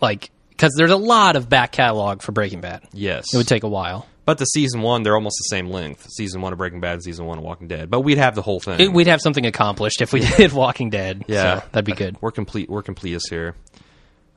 like 0.00 0.30
because 0.50 0.74
there's 0.76 0.90
a 0.90 0.96
lot 0.96 1.36
of 1.36 1.48
back 1.48 1.72
catalog 1.72 2.20
for 2.22 2.32
Breaking 2.32 2.60
Bad. 2.60 2.82
Yes. 2.92 3.32
It 3.32 3.36
would 3.36 3.48
take 3.48 3.62
a 3.62 3.68
while. 3.68 4.06
but 4.24 4.38
the 4.38 4.44
season 4.44 4.82
one, 4.82 5.02
they're 5.02 5.14
almost 5.14 5.36
the 5.38 5.56
same 5.56 5.68
length. 5.70 6.06
Season 6.10 6.40
one 6.40 6.52
of 6.52 6.58
Breaking 6.58 6.80
Bad 6.80 6.94
and 6.94 7.02
season 7.02 7.26
one 7.26 7.38
of 7.38 7.44
Walking 7.44 7.68
Dead. 7.68 7.88
But 7.90 8.00
we'd 8.00 8.18
have 8.18 8.34
the 8.34 8.42
whole 8.42 8.60
thing. 8.60 8.78
It, 8.80 8.92
we'd 8.92 9.06
have 9.06 9.20
something 9.20 9.46
accomplished 9.46 10.02
if 10.02 10.12
we 10.12 10.20
did 10.36 10.52
Walking 10.52 10.90
Dead. 10.90 11.24
Yeah. 11.28 11.60
So 11.60 11.66
that'd 11.72 11.84
be 11.84 11.92
good. 11.92 12.16
We're 12.20 12.30
complete. 12.32 12.68
We're 12.68 12.82
completists 12.82 13.30
here. 13.30 13.54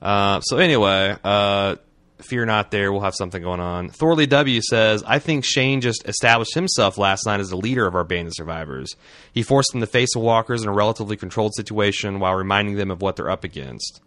Uh, 0.02 0.40
so 0.42 0.58
anyway, 0.58 1.16
uh, 1.24 1.76
fear 2.20 2.46
not. 2.46 2.72
There, 2.72 2.92
we'll 2.92 3.02
have 3.02 3.16
something 3.16 3.42
going 3.42 3.60
on. 3.60 3.90
Thorley 3.90 4.26
W 4.26 4.62
says, 4.62 5.04
"I 5.06 5.20
think 5.20 5.46
Shane 5.46 5.82
just 5.82 6.08
established 6.08 6.54
himself 6.54 6.98
last 6.98 7.26
night 7.26 7.40
as 7.40 7.50
the 7.50 7.58
leader 7.58 7.86
of 7.88 7.96
our 7.96 8.04
band 8.04 8.28
of 8.28 8.34
survivors. 8.36 8.96
He 9.34 9.44
forced 9.44 9.72
them 9.72 9.82
to 9.82 9.88
face 9.88 10.10
the 10.14 10.20
walkers 10.20 10.64
in 10.64 10.70
a 10.70 10.74
relatively 10.74 11.18
controlled 11.18 11.54
situation 11.56 12.20
while 12.20 12.36
reminding 12.36 12.76
them 12.76 12.92
of 12.92 13.02
what 13.02 13.16
they're 13.16 13.30
up 13.30 13.44
against. 13.44 14.02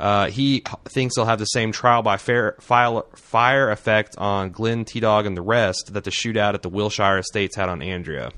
Uh, 0.00 0.28
he 0.28 0.64
thinks 0.86 1.14
they'll 1.14 1.24
have 1.24 1.38
the 1.38 1.44
same 1.44 1.70
trial 1.70 2.02
by 2.02 2.16
fair, 2.16 2.56
fire, 2.60 3.02
fire 3.14 3.70
effect 3.70 4.16
on 4.18 4.50
Glenn, 4.50 4.84
T 4.84 4.98
Dog, 5.00 5.24
and 5.24 5.36
the 5.36 5.42
rest 5.42 5.92
that 5.92 6.04
the 6.04 6.10
shootout 6.10 6.54
at 6.54 6.62
the 6.62 6.68
Wilshire 6.68 7.18
Estates 7.18 7.56
had 7.56 7.68
on 7.68 7.80
Andrea." 7.80 8.30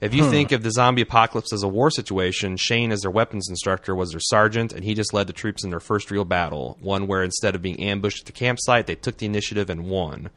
If 0.00 0.14
you 0.14 0.30
think 0.30 0.52
of 0.52 0.62
the 0.62 0.70
zombie 0.70 1.02
apocalypse 1.02 1.52
as 1.52 1.62
a 1.62 1.68
war 1.68 1.90
situation, 1.90 2.56
Shane, 2.56 2.90
as 2.90 3.02
their 3.02 3.10
weapons 3.10 3.48
instructor, 3.50 3.94
was 3.94 4.10
their 4.10 4.20
sergeant, 4.20 4.72
and 4.72 4.82
he 4.82 4.94
just 4.94 5.12
led 5.12 5.26
the 5.26 5.34
troops 5.34 5.62
in 5.62 5.70
their 5.70 5.80
first 5.80 6.10
real 6.10 6.24
battle, 6.24 6.78
one 6.80 7.06
where 7.06 7.22
instead 7.22 7.54
of 7.54 7.60
being 7.60 7.80
ambushed 7.80 8.20
at 8.20 8.26
the 8.26 8.32
campsite, 8.32 8.86
they 8.86 8.94
took 8.94 9.18
the 9.18 9.26
initiative 9.26 9.68
and 9.68 9.84
won. 9.84 10.30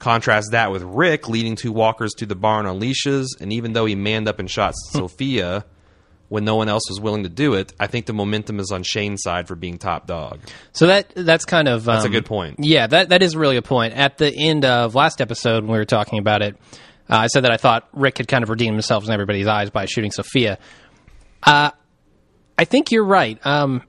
Contrast 0.00 0.50
that 0.50 0.72
with 0.72 0.82
Rick 0.82 1.28
leading 1.28 1.54
two 1.54 1.72
walkers 1.72 2.12
to 2.14 2.26
the 2.26 2.34
barn 2.34 2.66
on 2.66 2.80
leashes, 2.80 3.36
and 3.40 3.52
even 3.52 3.72
though 3.72 3.86
he 3.86 3.94
manned 3.94 4.28
up 4.28 4.40
and 4.40 4.50
shot 4.50 4.74
Sophia 4.90 5.64
when 6.28 6.44
no 6.44 6.56
one 6.56 6.68
else 6.68 6.82
was 6.88 7.00
willing 7.00 7.22
to 7.22 7.28
do 7.28 7.54
it, 7.54 7.72
I 7.78 7.86
think 7.86 8.06
the 8.06 8.12
momentum 8.12 8.58
is 8.58 8.72
on 8.72 8.82
Shane's 8.82 9.22
side 9.22 9.46
for 9.46 9.54
being 9.54 9.78
top 9.78 10.06
dog. 10.06 10.40
So 10.72 10.88
that 10.88 11.12
that's 11.14 11.44
kind 11.44 11.68
of 11.68 11.84
That's 11.84 12.04
a 12.04 12.08
um, 12.08 12.12
good 12.12 12.26
point. 12.26 12.56
Yeah, 12.58 12.86
that 12.88 13.10
that 13.10 13.22
is 13.22 13.36
really 13.36 13.56
a 13.56 13.62
point. 13.62 13.94
At 13.94 14.18
the 14.18 14.34
end 14.36 14.64
of 14.64 14.94
last 14.94 15.20
episode, 15.20 15.62
when 15.62 15.72
we 15.72 15.78
were 15.78 15.84
talking 15.84 16.18
about 16.18 16.42
it, 16.42 16.56
uh, 17.08 17.16
I 17.16 17.26
said 17.28 17.44
that 17.44 17.52
I 17.52 17.56
thought 17.56 17.88
Rick 17.92 18.18
had 18.18 18.28
kind 18.28 18.42
of 18.42 18.50
redeemed 18.50 18.74
himself 18.74 19.04
in 19.04 19.10
everybody's 19.10 19.46
eyes 19.46 19.70
by 19.70 19.86
shooting 19.86 20.10
Sophia. 20.10 20.58
Uh, 21.42 21.70
I 22.58 22.64
think 22.64 22.90
you're 22.90 23.04
right. 23.04 23.38
Um, 23.46 23.82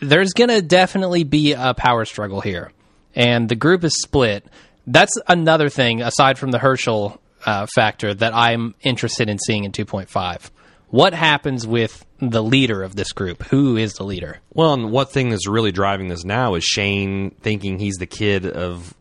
there's 0.00 0.32
going 0.32 0.50
to 0.50 0.62
definitely 0.62 1.24
be 1.24 1.52
a 1.52 1.74
power 1.74 2.04
struggle 2.04 2.40
here, 2.40 2.72
and 3.14 3.48
the 3.48 3.56
group 3.56 3.84
is 3.84 3.94
split. 4.02 4.46
That's 4.86 5.12
another 5.26 5.68
thing 5.68 6.02
aside 6.02 6.38
from 6.38 6.50
the 6.50 6.58
Hershel 6.58 7.18
uh, 7.46 7.66
factor 7.74 8.12
that 8.14 8.34
I'm 8.34 8.74
interested 8.82 9.28
in 9.28 9.38
seeing 9.38 9.64
in 9.64 9.72
2.5. 9.72 10.50
What 10.88 11.12
happens 11.12 11.66
with 11.66 12.06
the 12.20 12.42
leader 12.42 12.82
of 12.82 12.94
this 12.94 13.12
group? 13.12 13.42
Who 13.44 13.76
is 13.76 13.94
the 13.94 14.04
leader? 14.04 14.38
Well, 14.52 14.74
and 14.74 14.92
what 14.92 15.10
thing 15.10 15.32
is 15.32 15.48
really 15.48 15.72
driving 15.72 16.08
this 16.08 16.24
now 16.24 16.54
is 16.54 16.64
Shane 16.64 17.30
thinking 17.40 17.78
he's 17.78 17.96
the 17.96 18.06
kid 18.06 18.46
of 18.46 18.94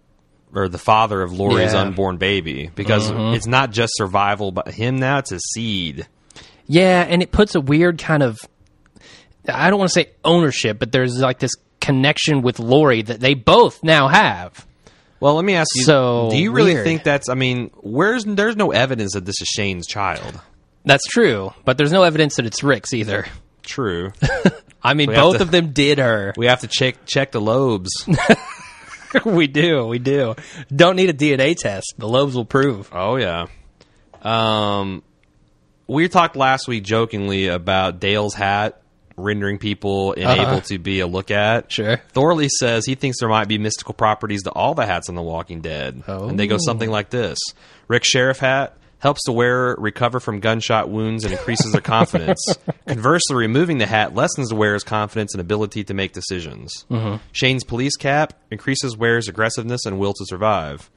or 0.53 0.69
the 0.69 0.77
father 0.77 1.21
of 1.21 1.33
Lori's 1.33 1.73
Yeah. 1.73 1.81
unborn 1.81 2.17
baby 2.17 2.69
because 2.75 3.09
mm-hmm. 3.11 3.33
it's 3.35 3.47
not 3.47 3.71
just 3.71 3.93
survival 3.95 4.51
but 4.51 4.69
him 4.69 4.97
now 4.97 5.17
it's 5.19 5.31
a 5.31 5.39
seed. 5.39 6.07
Yeah, 6.65 7.05
and 7.07 7.21
it 7.21 7.31
puts 7.31 7.55
a 7.55 7.61
weird 7.61 7.97
kind 7.99 8.23
of 8.23 8.39
I 9.47 9.69
don't 9.69 9.79
want 9.79 9.89
to 9.91 9.93
say 9.93 10.11
ownership, 10.23 10.79
but 10.79 10.91
there's 10.91 11.19
like 11.19 11.39
this 11.39 11.51
connection 11.81 12.41
with 12.41 12.59
Lori 12.59 13.01
that 13.01 13.19
they 13.19 13.33
both 13.33 13.83
now 13.83 14.07
have. 14.07 14.65
Well, 15.19 15.35
let 15.35 15.43
me 15.45 15.55
ask 15.55 15.69
you 15.75 15.83
So 15.83 16.29
do 16.31 16.37
you 16.37 16.51
really 16.51 16.73
weird. 16.73 16.85
think 16.85 17.03
that's 17.03 17.29
I 17.29 17.33
mean, 17.35 17.71
where's 17.75 18.23
there's 18.25 18.55
no 18.55 18.71
evidence 18.71 19.13
that 19.13 19.25
this 19.25 19.41
is 19.41 19.47
Shane's 19.47 19.87
child. 19.87 20.39
That's 20.85 21.05
true, 21.07 21.53
but 21.65 21.77
there's 21.77 21.91
no 21.93 22.03
evidence 22.03 22.35
that 22.35 22.45
it's 22.45 22.61
Rick's 22.63 22.93
either. 22.93 23.25
True. 23.63 24.11
I 24.83 24.93
mean, 24.95 25.09
We 25.09 25.15
both 25.15 25.37
to- 25.37 25.43
of 25.43 25.51
them 25.51 25.71
did 25.71 25.97
her. 25.97 26.33
we 26.35 26.47
have 26.47 26.59
to 26.61 26.67
check 26.67 27.05
check 27.05 27.31
the 27.31 27.39
lobes. 27.41 27.89
we 29.25 29.47
do, 29.47 29.87
we 29.87 29.99
do. 29.99 30.35
Don't 30.73 30.95
need 30.95 31.09
a 31.09 31.13
DNA 31.13 31.55
test. 31.55 31.93
The 31.97 32.07
lobes 32.07 32.35
will 32.35 32.45
prove. 32.45 32.89
Oh 32.91 33.15
yeah. 33.15 33.47
Um, 34.21 35.03
we 35.87 36.07
talked 36.07 36.35
last 36.35 36.67
week 36.67 36.83
jokingly 36.83 37.47
about 37.47 37.99
Dale's 37.99 38.33
hat 38.33 38.81
rendering 39.15 39.59
people 39.59 40.13
unable 40.13 40.61
to 40.61 40.79
be 40.79 40.99
a 40.99 41.07
look 41.07 41.29
at. 41.31 41.71
Sure. 41.71 41.97
Thorley 42.13 42.49
says 42.49 42.85
he 42.85 42.95
thinks 42.95 43.19
there 43.19 43.29
might 43.29 43.47
be 43.47 43.57
mystical 43.57 43.93
properties 43.93 44.43
to 44.43 44.51
all 44.51 44.73
the 44.73 44.85
hats 44.85 45.09
on 45.09 45.15
The 45.15 45.21
Walking 45.21 45.61
Dead, 45.61 46.01
and 46.07 46.39
they 46.39 46.47
go 46.47 46.57
something 46.57 46.89
like 46.89 47.09
this: 47.09 47.37
Rick 47.87 48.03
Sheriff 48.05 48.39
hat 48.39 48.77
helps 49.03 49.19
the 49.25 49.33
wearer 49.33 49.75
recover 49.79 50.21
from 50.21 50.39
gunshot 50.39 50.89
wounds 50.89 51.25
and 51.25 51.33
increases 51.33 51.73
their 51.73 51.81
confidence. 51.81 52.41
Conversely, 52.87 53.35
removing 53.35 53.77
the 53.77 53.85
hat 53.85 54.15
lessens 54.15 54.47
the 54.47 54.55
wearer's 54.55 54.85
confidence 54.85 55.33
and 55.33 55.41
ability 55.41 55.83
to 55.83 55.93
make 55.93 56.13
decisions. 56.13 56.85
Shane's 57.33 57.65
police 57.65 57.97
cap 57.97 58.39
increases 58.49 58.95
wearer's 58.95 59.27
aggressiveness 59.27 59.85
and 59.85 59.99
will 59.99 60.13
to 60.13 60.25
survive. 60.25 60.89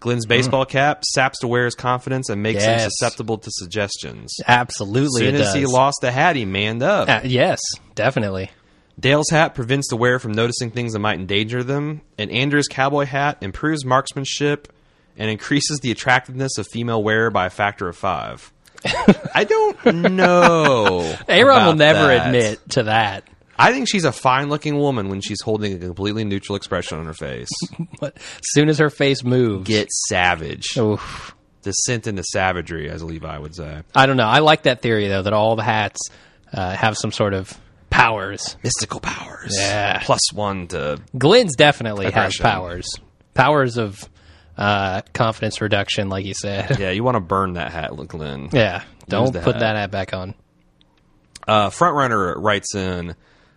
Glenn's 0.00 0.26
baseball 0.26 0.66
cap 0.66 1.04
saps 1.04 1.38
the 1.40 1.46
wearer's 1.46 1.76
confidence 1.76 2.28
and 2.28 2.42
makes 2.42 2.64
him 2.64 2.80
susceptible 2.80 3.38
to 3.38 3.50
suggestions. 3.52 4.34
Absolutely, 4.48 5.20
Soon 5.20 5.36
it 5.36 5.40
as 5.40 5.54
he 5.54 5.64
lost 5.64 5.98
the 6.00 6.10
hat, 6.10 6.34
he 6.34 6.44
manned 6.44 6.82
up. 6.82 7.08
Uh, 7.08 7.20
yes, 7.22 7.60
definitely. 7.94 8.50
Dale's 8.98 9.30
hat 9.30 9.54
prevents 9.54 9.88
the 9.88 9.96
wearer 9.96 10.18
from 10.18 10.32
noticing 10.32 10.72
things 10.72 10.92
that 10.92 10.98
might 10.98 11.20
endanger 11.20 11.62
them, 11.62 12.00
and 12.18 12.32
Andrea's 12.32 12.68
cowboy 12.68 13.04
hat 13.04 13.38
improves 13.42 13.84
marksmanship 13.84 14.72
and 15.16 15.30
increases 15.30 15.80
the 15.80 15.90
attractiveness 15.90 16.58
of 16.58 16.66
female 16.66 17.02
wearer 17.02 17.30
by 17.30 17.46
a 17.46 17.50
factor 17.50 17.88
of 17.88 17.96
five. 17.96 18.52
I 19.34 19.44
don't 19.44 20.12
know. 20.14 21.16
Aaron 21.28 21.64
will 21.66 21.74
never 21.74 22.06
that. 22.08 22.26
admit 22.26 22.70
to 22.70 22.84
that. 22.84 23.24
I 23.56 23.72
think 23.72 23.88
she's 23.88 24.04
a 24.04 24.12
fine-looking 24.12 24.76
woman 24.76 25.08
when 25.08 25.20
she's 25.20 25.40
holding 25.40 25.74
a 25.74 25.78
completely 25.78 26.24
neutral 26.24 26.56
expression 26.56 26.98
on 26.98 27.06
her 27.06 27.14
face. 27.14 27.48
But 28.00 28.16
as 28.16 28.22
soon 28.52 28.68
as 28.68 28.78
her 28.78 28.90
face 28.90 29.22
moves, 29.24 29.66
Get 29.68 29.88
savage. 30.08 30.76
oof. 30.76 31.34
Descent 31.62 32.06
into 32.06 32.22
savagery, 32.24 32.90
as 32.90 33.02
Levi 33.02 33.38
would 33.38 33.54
say. 33.54 33.82
I 33.94 34.04
don't 34.06 34.16
know. 34.18 34.26
I 34.26 34.40
like 34.40 34.64
that 34.64 34.82
theory 34.82 35.08
though 35.08 35.22
that 35.22 35.32
all 35.32 35.56
the 35.56 35.62
hats 35.62 35.98
uh, 36.52 36.72
have 36.76 36.98
some 36.98 37.10
sort 37.12 37.32
of 37.32 37.58
powers. 37.88 38.56
Mystical 38.62 39.00
powers. 39.00 39.56
Yeah. 39.58 40.00
Plus 40.02 40.32
one 40.34 40.66
to 40.68 41.00
Glenn's 41.16 41.56
definitely 41.56 42.10
has 42.10 42.36
powers. 42.36 42.86
Powers 43.32 43.78
of 43.78 44.06
uh, 44.56 45.02
confidence 45.12 45.60
reduction, 45.60 46.08
like 46.08 46.24
you 46.24 46.34
said. 46.34 46.78
yeah. 46.78 46.90
You 46.90 47.02
want 47.04 47.16
to 47.16 47.20
burn 47.20 47.54
that 47.54 47.72
hat, 47.72 47.92
Glenn. 48.08 48.50
Yeah. 48.52 48.82
Don't 49.08 49.32
put 49.32 49.44
hat. 49.44 49.60
that 49.60 49.76
hat 49.76 49.90
back 49.90 50.14
on. 50.14 50.34
Uh, 51.46 51.68
Frontrunner 51.70 52.34
writes 52.36 52.74
in, 52.74 53.14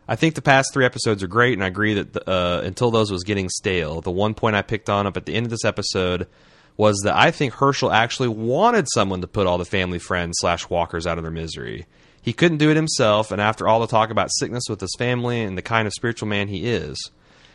I 0.07 0.15
think 0.15 0.35
the 0.35 0.41
past 0.41 0.73
three 0.73 0.85
episodes 0.85 1.23
are 1.23 1.27
great, 1.27 1.53
and 1.53 1.63
I 1.63 1.67
agree 1.67 1.93
that 1.93 2.27
uh, 2.27 2.61
until 2.63 2.91
those 2.91 3.11
was 3.11 3.23
getting 3.23 3.49
stale. 3.49 4.01
The 4.01 4.11
one 4.11 4.33
point 4.33 4.55
I 4.55 4.61
picked 4.61 4.89
on 4.89 5.07
up 5.07 5.17
at 5.17 5.25
the 5.25 5.35
end 5.35 5.45
of 5.45 5.49
this 5.49 5.65
episode 5.65 6.27
was 6.75 7.01
that 7.03 7.15
I 7.15 7.31
think 7.31 7.53
Hershel 7.53 7.91
actually 7.91 8.29
wanted 8.29 8.87
someone 8.93 9.21
to 9.21 9.27
put 9.27 9.47
all 9.47 9.57
the 9.57 9.65
family 9.65 9.99
friends 9.99 10.37
slash 10.39 10.69
walkers 10.69 11.07
out 11.07 11.17
of 11.17 11.23
their 11.23 11.31
misery. 11.31 11.87
He 12.21 12.33
couldn't 12.33 12.57
do 12.57 12.69
it 12.69 12.75
himself, 12.75 13.31
and 13.31 13.41
after 13.41 13.67
all 13.67 13.79
the 13.79 13.87
talk 13.87 14.09
about 14.09 14.31
sickness 14.31 14.65
with 14.69 14.81
his 14.81 14.93
family 14.97 15.41
and 15.41 15.57
the 15.57 15.61
kind 15.61 15.87
of 15.87 15.93
spiritual 15.93 16.27
man 16.27 16.49
he 16.49 16.67
is, 16.69 17.11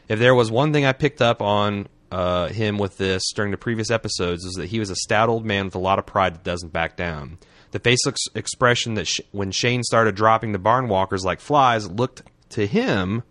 if 0.08 0.18
there 0.18 0.34
was 0.34 0.50
one 0.50 0.72
thing 0.72 0.84
I 0.86 0.92
picked 0.92 1.20
up 1.22 1.40
on 1.42 1.88
uh, 2.12 2.48
him 2.48 2.76
with 2.76 2.98
this 2.98 3.22
during 3.34 3.50
the 3.50 3.56
previous 3.56 3.90
episodes 3.90 4.44
is 4.44 4.52
that 4.54 4.66
he 4.66 4.78
was 4.78 4.90
a 4.90 4.96
stout 4.96 5.30
old 5.30 5.46
man 5.46 5.64
with 5.64 5.74
a 5.74 5.80
lot 5.80 5.98
of 5.98 6.04
pride 6.04 6.34
that 6.34 6.44
doesn't 6.44 6.72
back 6.72 6.94
down. 6.94 7.38
The 7.70 7.78
facial 7.78 8.10
ex- 8.10 8.26
expression 8.34 8.94
that 8.94 9.06
sh- 9.06 9.22
when 9.30 9.50
Shane 9.50 9.82
started 9.82 10.14
dropping 10.14 10.52
the 10.52 10.58
barn 10.58 10.88
walkers 10.88 11.24
like 11.24 11.40
flies 11.40 11.88
looked 11.88 12.22
to 12.50 12.66
him 12.66 13.22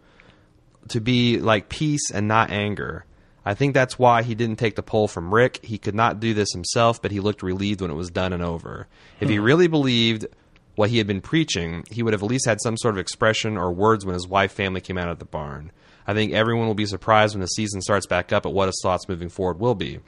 to 0.88 1.00
be 1.00 1.38
like 1.38 1.70
peace 1.70 2.10
and 2.12 2.28
not 2.28 2.50
anger. 2.50 3.06
I 3.46 3.54
think 3.54 3.76
that's 3.76 4.00
why 4.00 4.24
he 4.24 4.34
didn't 4.34 4.58
take 4.58 4.76
the 4.76 4.84
poll 4.84 5.08
from 5.08 5.34
Rick. 5.34 5.64
He 5.64 5.78
could 5.78 5.96
not 5.96 6.20
do 6.20 6.34
this 6.34 6.52
himself, 6.52 7.02
but 7.02 7.12
he 7.12 7.20
looked 7.20 7.44
relieved 7.44 7.82
when 7.82 7.92
it 7.92 7.96
was 7.96 8.10
done 8.10 8.34
and 8.34 8.44
over. 8.44 8.88
If 9.20 9.30
he 9.30 9.38
really 9.38 9.68
believed 9.68 10.26
what 10.76 10.90
he 10.90 10.98
had 10.98 11.08
been 11.08 11.22
preaching, 11.22 11.84
he 11.92 12.02
would 12.02 12.14
have 12.14 12.24
at 12.24 12.30
least 12.30 12.48
had 12.48 12.62
some 12.62 12.78
sort 12.78 12.96
of 12.96 13.00
expression 13.00 13.58
or 13.58 13.72
words 13.72 14.06
when 14.06 14.16
his 14.16 14.28
wife 14.28 14.52
family 14.52 14.82
came 14.82 14.98
out 14.98 15.10
of 15.10 15.20
the 15.20 15.26
barn. 15.26 15.72
I 16.08 16.14
think 16.14 16.34
everyone 16.34 16.68
will 16.68 16.74
be 16.74 16.86
surprised 16.86 17.36
when 17.36 17.42
the 17.42 17.48
season 17.48 17.82
starts 17.82 18.06
back 18.06 18.32
up 18.34 18.46
at 18.46 18.54
what 18.54 18.68
his 18.68 18.80
thoughts 18.82 19.08
moving 19.08 19.30
forward 19.30 19.60
will 19.60 19.76
be. 19.76 20.00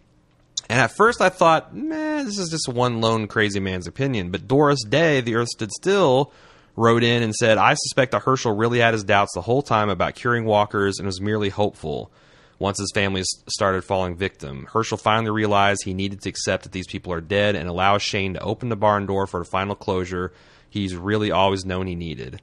And 0.70 0.80
at 0.80 0.96
first 0.96 1.22
I 1.22 1.30
thought, 1.30 1.76
man, 1.76 2.26
this 2.26 2.38
is 2.38 2.50
just 2.50 2.68
one 2.68 3.02
lone 3.02 3.28
crazy 3.28 3.60
man's 3.60 3.88
opinion. 3.88 4.32
But 4.32 4.48
Doris 4.48 4.84
Day, 4.84 5.22
The 5.22 5.36
Earth 5.36 5.50
Stood 5.50 5.72
Still, 5.72 6.32
wrote 6.76 7.04
in 7.04 7.22
and 7.22 7.36
said, 7.36 7.58
I 7.58 7.74
suspect 7.76 8.12
that 8.12 8.24
Hershel 8.24 8.58
really 8.58 8.80
had 8.80 8.94
his 8.94 9.04
doubts 9.04 9.34
the 9.34 9.42
whole 9.42 9.62
time 9.62 9.90
about 9.90 10.16
curing 10.16 10.46
walkers 10.46 10.98
and 10.98 11.06
was 11.06 11.22
merely 11.22 11.50
hopeful 11.50 12.12
once 12.60 12.80
his 12.80 12.92
family 12.94 13.24
started 13.48 13.84
falling 13.84 14.16
victim. 14.16 14.68
Hershel 14.72 14.98
finally 14.98 15.32
realized 15.32 15.84
he 15.84 15.94
needed 15.94 16.22
to 16.22 16.30
accept 16.30 16.64
that 16.64 16.72
these 16.72 16.88
people 16.88 17.12
are 17.12 17.22
dead 17.22 17.56
and 17.56 17.68
allow 17.68 17.98
Shane 17.98 18.34
to 18.34 18.42
open 18.42 18.70
the 18.70 18.76
barn 18.76 19.06
door 19.06 19.28
for 19.28 19.40
the 19.42 19.46
final 19.46 19.76
closure 19.76 20.32
he's 20.70 20.96
really 20.96 21.30
always 21.30 21.66
known 21.66 21.88
he 21.88 21.96
needed. 21.96 22.42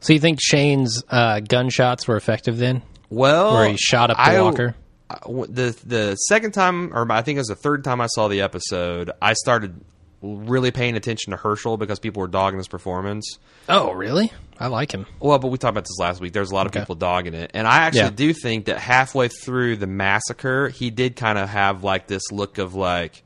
So 0.00 0.12
you 0.12 0.18
think 0.20 0.38
Shane's 0.42 1.02
uh, 1.08 1.40
gunshots 1.40 2.08
were 2.08 2.16
effective 2.16 2.56
then? 2.58 2.82
Well, 3.10 3.54
Where 3.54 3.68
he 3.68 3.76
shot 3.76 4.10
up 4.10 4.16
the 4.16 4.22
I- 4.22 4.40
walker? 4.40 4.74
I- 5.10 5.18
the 5.26 5.76
the 5.84 6.14
second 6.16 6.52
time, 6.52 6.96
or 6.96 7.10
I 7.10 7.22
think 7.22 7.36
it 7.36 7.40
was 7.40 7.48
the 7.48 7.56
third 7.56 7.82
time 7.84 8.00
I 8.00 8.06
saw 8.06 8.28
the 8.28 8.42
episode, 8.42 9.10
I 9.20 9.32
started 9.32 9.80
really 10.22 10.70
paying 10.70 10.96
attention 10.96 11.32
to 11.32 11.36
Hershel 11.36 11.78
because 11.78 11.98
people 11.98 12.20
were 12.20 12.28
dogging 12.28 12.58
his 12.58 12.68
performance. 12.68 13.38
Oh, 13.68 13.90
really? 13.92 14.30
I 14.58 14.66
like 14.68 14.92
him. 14.92 15.06
Well, 15.18 15.38
but 15.38 15.48
we 15.48 15.58
talked 15.58 15.70
about 15.72 15.84
this 15.84 15.98
last 15.98 16.20
week. 16.20 16.32
There's 16.34 16.50
a 16.52 16.54
lot 16.54 16.66
of 16.66 16.72
people 16.72 16.94
dogging 16.94 17.34
it, 17.34 17.50
and 17.54 17.66
I 17.66 17.78
actually 17.78 18.00
Yeah. 18.02 18.10
do 18.10 18.32
think 18.34 18.66
that 18.66 18.78
halfway 18.78 19.28
through 19.28 19.76
the 19.76 19.86
massacre, 19.88 20.68
he 20.68 20.90
did 20.90 21.16
kind 21.16 21.38
of 21.38 21.48
have 21.48 21.82
like 21.82 22.06
this 22.06 22.30
look 22.30 22.58
of 22.58 22.74
like 22.76 23.22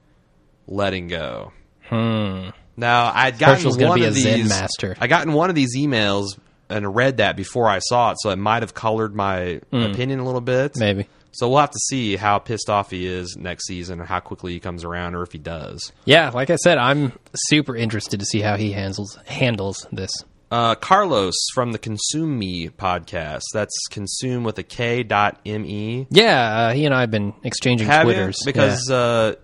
letting 0.66 1.08
go. 1.08 1.52
Hmm. 1.88 2.48
Now 2.76 3.12
I'd 3.14 3.38
gotten 3.38 3.56
Hershel's 3.56 3.76
one 3.78 3.98
be 4.00 4.06
of 4.06 4.16
a 4.16 4.18
Zen 4.18 4.38
these. 4.40 4.48
master. 4.48 4.96
I 5.00 5.06
gotten 5.06 5.32
one 5.34 5.50
of 5.50 5.56
these 5.56 5.76
emails 5.76 6.38
and 6.68 6.94
read 6.94 7.18
that 7.18 7.36
before 7.36 7.68
I 7.68 7.78
saw 7.78 8.12
it, 8.12 8.16
so 8.20 8.30
it 8.30 8.36
might 8.36 8.62
have 8.62 8.74
colored 8.74 9.14
my 9.14 9.60
opinion 9.72 10.18
a 10.20 10.24
little 10.24 10.40
bit. 10.40 10.72
Maybe. 10.76 11.06
So 11.32 11.48
we'll 11.48 11.58
have 11.58 11.72
to 11.72 11.80
see 11.88 12.14
how 12.14 12.38
pissed 12.38 12.70
off 12.70 12.90
he 12.90 13.06
is 13.06 13.36
next 13.36 13.66
season, 13.66 14.00
or 14.00 14.04
how 14.04 14.20
quickly 14.20 14.52
he 14.52 14.60
comes 14.60 14.84
around, 14.84 15.16
or 15.16 15.22
if 15.22 15.32
he 15.32 15.38
does. 15.38 15.92
Yeah, 16.04 16.30
like 16.30 16.50
I 16.50 16.56
said, 16.56 16.78
I'm 16.78 17.12
super 17.34 17.74
interested 17.76 18.20
to 18.20 18.26
see 18.26 18.40
how 18.40 18.56
he 18.56 18.70
handles 18.72 19.18
handles 19.26 19.86
this. 19.90 20.12
Uh, 20.50 20.76
Carlos 20.76 21.34
from 21.52 21.72
the 21.72 21.78
Consume 21.78 22.38
Me 22.38 22.68
podcast. 22.68 23.42
That's 23.52 23.74
consume 23.90 24.44
with 24.44 24.56
a 24.58 24.62
K 24.62 25.02
dot 25.02 25.40
M 25.44 25.64
E. 25.66 26.06
Yeah, 26.10 26.68
uh, 26.68 26.72
he 26.72 26.84
and 26.84 26.94
I 26.94 27.00
have 27.00 27.10
been 27.10 27.34
exchanging 27.42 27.88
Have 27.88 28.06
you? 28.06 28.12
twitters 28.12 28.40
Because 28.44 28.88
uh, 28.88 29.34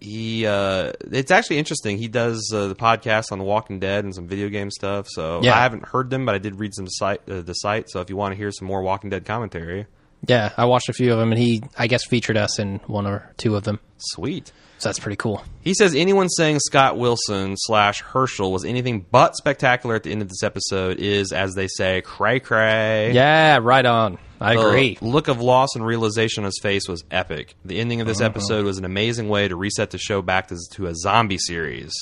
he, 0.00 0.46
uh, 0.46 0.92
it's 1.12 1.30
actually 1.30 1.58
interesting. 1.58 1.98
He 1.98 2.08
does 2.08 2.50
uh, 2.54 2.68
the 2.68 2.74
podcast 2.74 3.32
on 3.32 3.38
The 3.38 3.44
Walking 3.44 3.78
Dead 3.80 4.04
and 4.04 4.14
some 4.14 4.26
video 4.26 4.48
game 4.48 4.70
stuff. 4.70 5.06
So 5.08 5.40
Yeah. 5.42 5.56
I 5.56 5.62
haven't 5.62 5.86
heard 5.86 6.10
them, 6.10 6.24
but 6.26 6.34
I 6.34 6.38
did 6.38 6.56
read 6.58 6.74
some 6.74 6.88
site 6.88 7.20
uh, 7.28 7.42
the 7.42 7.52
site. 7.54 7.90
So 7.90 8.00
if 8.00 8.08
you 8.10 8.16
want 8.16 8.32
to 8.32 8.36
hear 8.36 8.50
some 8.50 8.66
more 8.66 8.82
Walking 8.82 9.10
Dead 9.10 9.24
commentary, 9.24 9.86
yeah, 10.26 10.44
yeah. 10.44 10.52
I 10.56 10.64
watched 10.64 10.88
a 10.88 10.92
few 10.92 11.12
of 11.12 11.18
them, 11.18 11.32
and 11.32 11.40
he, 11.40 11.62
I 11.78 11.86
guess, 11.86 12.04
featured 12.06 12.36
us 12.36 12.58
in 12.58 12.80
one 12.86 13.06
or 13.06 13.32
two 13.36 13.56
of 13.56 13.64
them. 13.64 13.80
sweet. 13.98 14.52
So 14.80 14.88
that's 14.88 14.98
pretty 14.98 15.16
cool. 15.16 15.44
He 15.60 15.74
says 15.74 15.94
anyone 15.94 16.28
saying 16.30 16.58
Scott 16.60 16.96
Wilson 16.98 17.54
slash 17.58 18.02
Hershel 18.02 18.50
was 18.50 18.64
anything 18.64 19.04
but 19.10 19.36
spectacular 19.36 19.94
at 19.94 20.02
the 20.04 20.10
end 20.10 20.22
of 20.22 20.28
this 20.30 20.42
episode 20.42 20.98
is, 20.98 21.32
as 21.32 21.54
they 21.54 21.68
say, 21.68 22.00
cray 22.00 22.40
cray. 22.40 23.12
Yeah, 23.12 23.58
right 23.62 23.84
on. 23.84 24.18
I 24.40 24.54
The 24.54 24.60
agree. 24.66 24.98
look 25.02 25.28
of 25.28 25.38
loss 25.40 25.74
and 25.74 25.84
realization 25.84 26.44
on 26.44 26.46
his 26.46 26.58
face 26.62 26.88
was 26.88 27.04
epic. 27.10 27.54
The 27.62 27.78
ending 27.78 28.00
of 28.00 28.06
this 28.06 28.20
Uh-huh. 28.22 28.30
episode 28.30 28.64
was 28.64 28.78
an 28.78 28.86
amazing 28.86 29.28
way 29.28 29.48
to 29.48 29.54
reset 29.54 29.90
the 29.90 29.98
show 29.98 30.22
back 30.22 30.48
to, 30.48 30.56
to 30.72 30.86
a 30.86 30.94
zombie 30.94 31.36
series. 31.38 31.92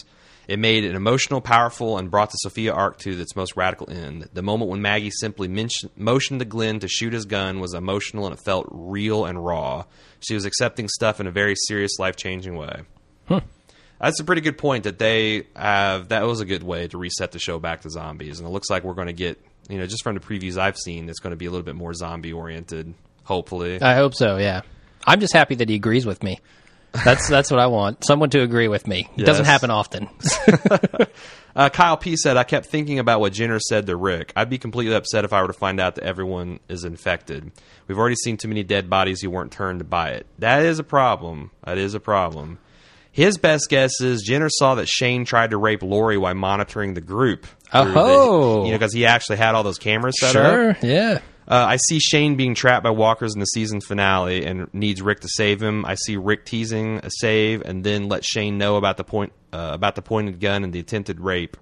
It 0.49 0.59
made 0.59 0.85
an 0.85 0.97
emotional, 0.97 1.43
powerful, 1.43 1.99
and 1.99 2.11
brought 2.11 2.31
the 2.31 2.39
Sophia 2.39 2.73
arc 2.73 2.97
to 3.01 3.21
its 3.21 3.37
most 3.37 3.55
radical 3.55 3.91
end. 3.91 4.31
The 4.33 4.41
moment 4.41 4.71
when 4.71 4.81
Maggie 4.81 5.11
simply 5.11 5.47
motioned 5.95 6.41
to 6.41 6.47
Glenn 6.47 6.81
to 6.81 6.89
shoot 6.89 7.13
his 7.13 7.27
gun 7.27 7.61
was 7.61 7.75
emotional 7.75 8.25
and 8.25 8.35
it 8.35 8.41
felt 8.43 8.67
real 8.71 9.27
and 9.27 9.45
raw. 9.45 9.85
She 10.21 10.35
was 10.35 10.47
accepting 10.47 10.89
stuff 10.89 11.21
in 11.21 11.27
a 11.27 11.31
very 11.31 11.55
serious, 11.55 11.99
life 11.99 12.17
changing 12.17 12.57
way. 12.57 12.83
That's 14.01 14.21
a 14.21 14.25
pretty 14.25 14.41
good 14.41 14.57
point 14.57 14.85
that 14.85 14.99
they 14.99 15.49
have. 15.55 16.09
That 16.09 16.25
was 16.25 16.41
a 16.41 16.47
good 16.47 16.63
way 16.63 16.89
to 16.89 16.97
reset 16.97 17.33
the 17.33 17.39
show 17.39 17.59
back 17.59 17.83
to 17.83 17.91
zombies. 17.91 18.39
And 18.39 18.49
it 18.49 18.51
looks 18.53 18.71
like 18.71 18.85
we're 18.85 18.95
going 18.95 19.09
to 19.09 19.13
get, 19.13 19.39
you 19.69 19.77
know, 19.77 19.87
just 19.87 20.03
from 20.03 20.15
the 20.15 20.21
previews 20.21 20.57
I've 20.57 20.79
seen, 20.79 21.11
it's 21.11 21.19
going 21.19 21.33
to 21.33 21.37
be 21.37 21.47
a 21.47 21.51
little 21.51 21.65
bit 21.65 21.75
more 21.75 21.93
zombie 21.93 22.33
oriented, 22.33 22.95
hopefully. 23.25 23.83
I 23.83 23.97
hope 23.97 24.15
so. 24.15 24.39
Yeah, 24.39 24.63
I'm 25.07 25.21
just 25.21 25.35
happy 25.35 25.57
that 25.57 25.69
he 25.69 25.75
agrees 25.75 26.07
with 26.07 26.23
me. 26.23 26.39
That's 27.05 27.29
that's 27.29 27.51
what 27.51 27.61
I 27.61 27.67
want. 27.67 28.05
Someone 28.05 28.31
to 28.31 28.41
agree 28.43 28.69
with 28.69 28.87
me. 28.87 29.09
It 29.17 29.25
doesn't 29.25 29.45
happen 29.45 29.71
often. 29.71 30.09
Uh, 31.57 31.69
Kyle 31.69 31.97
P 31.97 32.15
said, 32.17 32.37
I 32.37 32.45
kept 32.45 32.67
thinking 32.67 33.01
about 33.01 33.19
what 33.19 33.33
Jenner 33.33 33.59
said 33.59 33.87
to 33.87 33.97
Rick. 33.97 34.33
I'd 34.37 34.49
be 34.51 34.59
completely 34.59 34.95
upset 34.95 35.25
if 35.25 35.33
I 35.33 35.41
were 35.43 35.49
to 35.49 35.53
find 35.53 35.81
out 35.81 35.97
that 35.97 36.05
everyone 36.05 36.61
is 36.69 36.85
infected. 36.85 37.51
We've 37.89 37.99
already 37.99 38.15
seen 38.15 38.37
too 38.37 38.47
many 38.47 38.63
dead 38.63 38.89
bodies 38.89 39.21
who 39.21 39.31
weren't 39.31 39.51
turned 39.51 39.91
by 39.91 40.11
it. 40.11 40.27
That 40.39 40.65
is 40.65 40.79
a 40.79 40.85
problem. 40.85 41.51
That 41.65 41.77
is 41.77 41.95
a 41.95 42.01
problem. 42.01 42.59
His 43.11 43.39
best 43.39 43.69
guess 43.71 44.01
is 44.01 44.23
Jenner 44.23 44.49
saw 44.51 44.77
that 44.77 44.87
Shane 44.87 45.25
tried 45.25 45.51
to 45.51 45.57
rape 45.57 45.83
Lori 45.83 46.17
while 46.17 46.35
monitoring 46.35 46.95
the 46.95 47.01
group. 47.01 47.45
through 47.73 47.93
the- 47.93 47.99
Oh. 47.99 48.65
you 48.65 48.71
know, 48.71 48.79
because 48.79 48.93
he 48.95 49.07
actually 49.07 49.39
had 49.39 49.57
all 49.57 49.65
those 49.65 49.79
cameras 49.79 50.15
set 50.21 50.37
up. 50.37 50.53
sure. 50.53 50.77
Yeah. 50.89 51.19
Uh, 51.49 51.65
I 51.67 51.77
see 51.77 51.99
Shane 51.99 52.37
being 52.37 52.55
trapped 52.55 52.85
by 52.85 52.91
walkers 52.91 53.33
in 53.33 53.41
the 53.41 53.47
season 53.47 53.81
finale 53.81 54.45
and 54.45 54.73
needs 54.75 55.01
Rick 55.01 55.21
to 55.21 55.29
save 55.29 55.63
him. 55.63 55.87
I 55.87 55.95
see 55.95 56.17
Rick 56.17 56.45
teasing 56.45 56.99
a 56.99 57.11
save 57.11 57.63
and 57.63 57.83
then 57.83 58.09
let 58.09 58.23
Shane 58.23 58.59
know 58.59 58.77
about 58.77 58.99
the 58.99 59.05
point 59.05 59.33
uh, 59.51 59.71
about 59.73 59.95
the 59.95 60.03
pointed 60.03 60.41
gun 60.41 60.63
and 60.63 60.75
the 60.75 60.79
attempted 60.79 61.21
rape. 61.21 61.57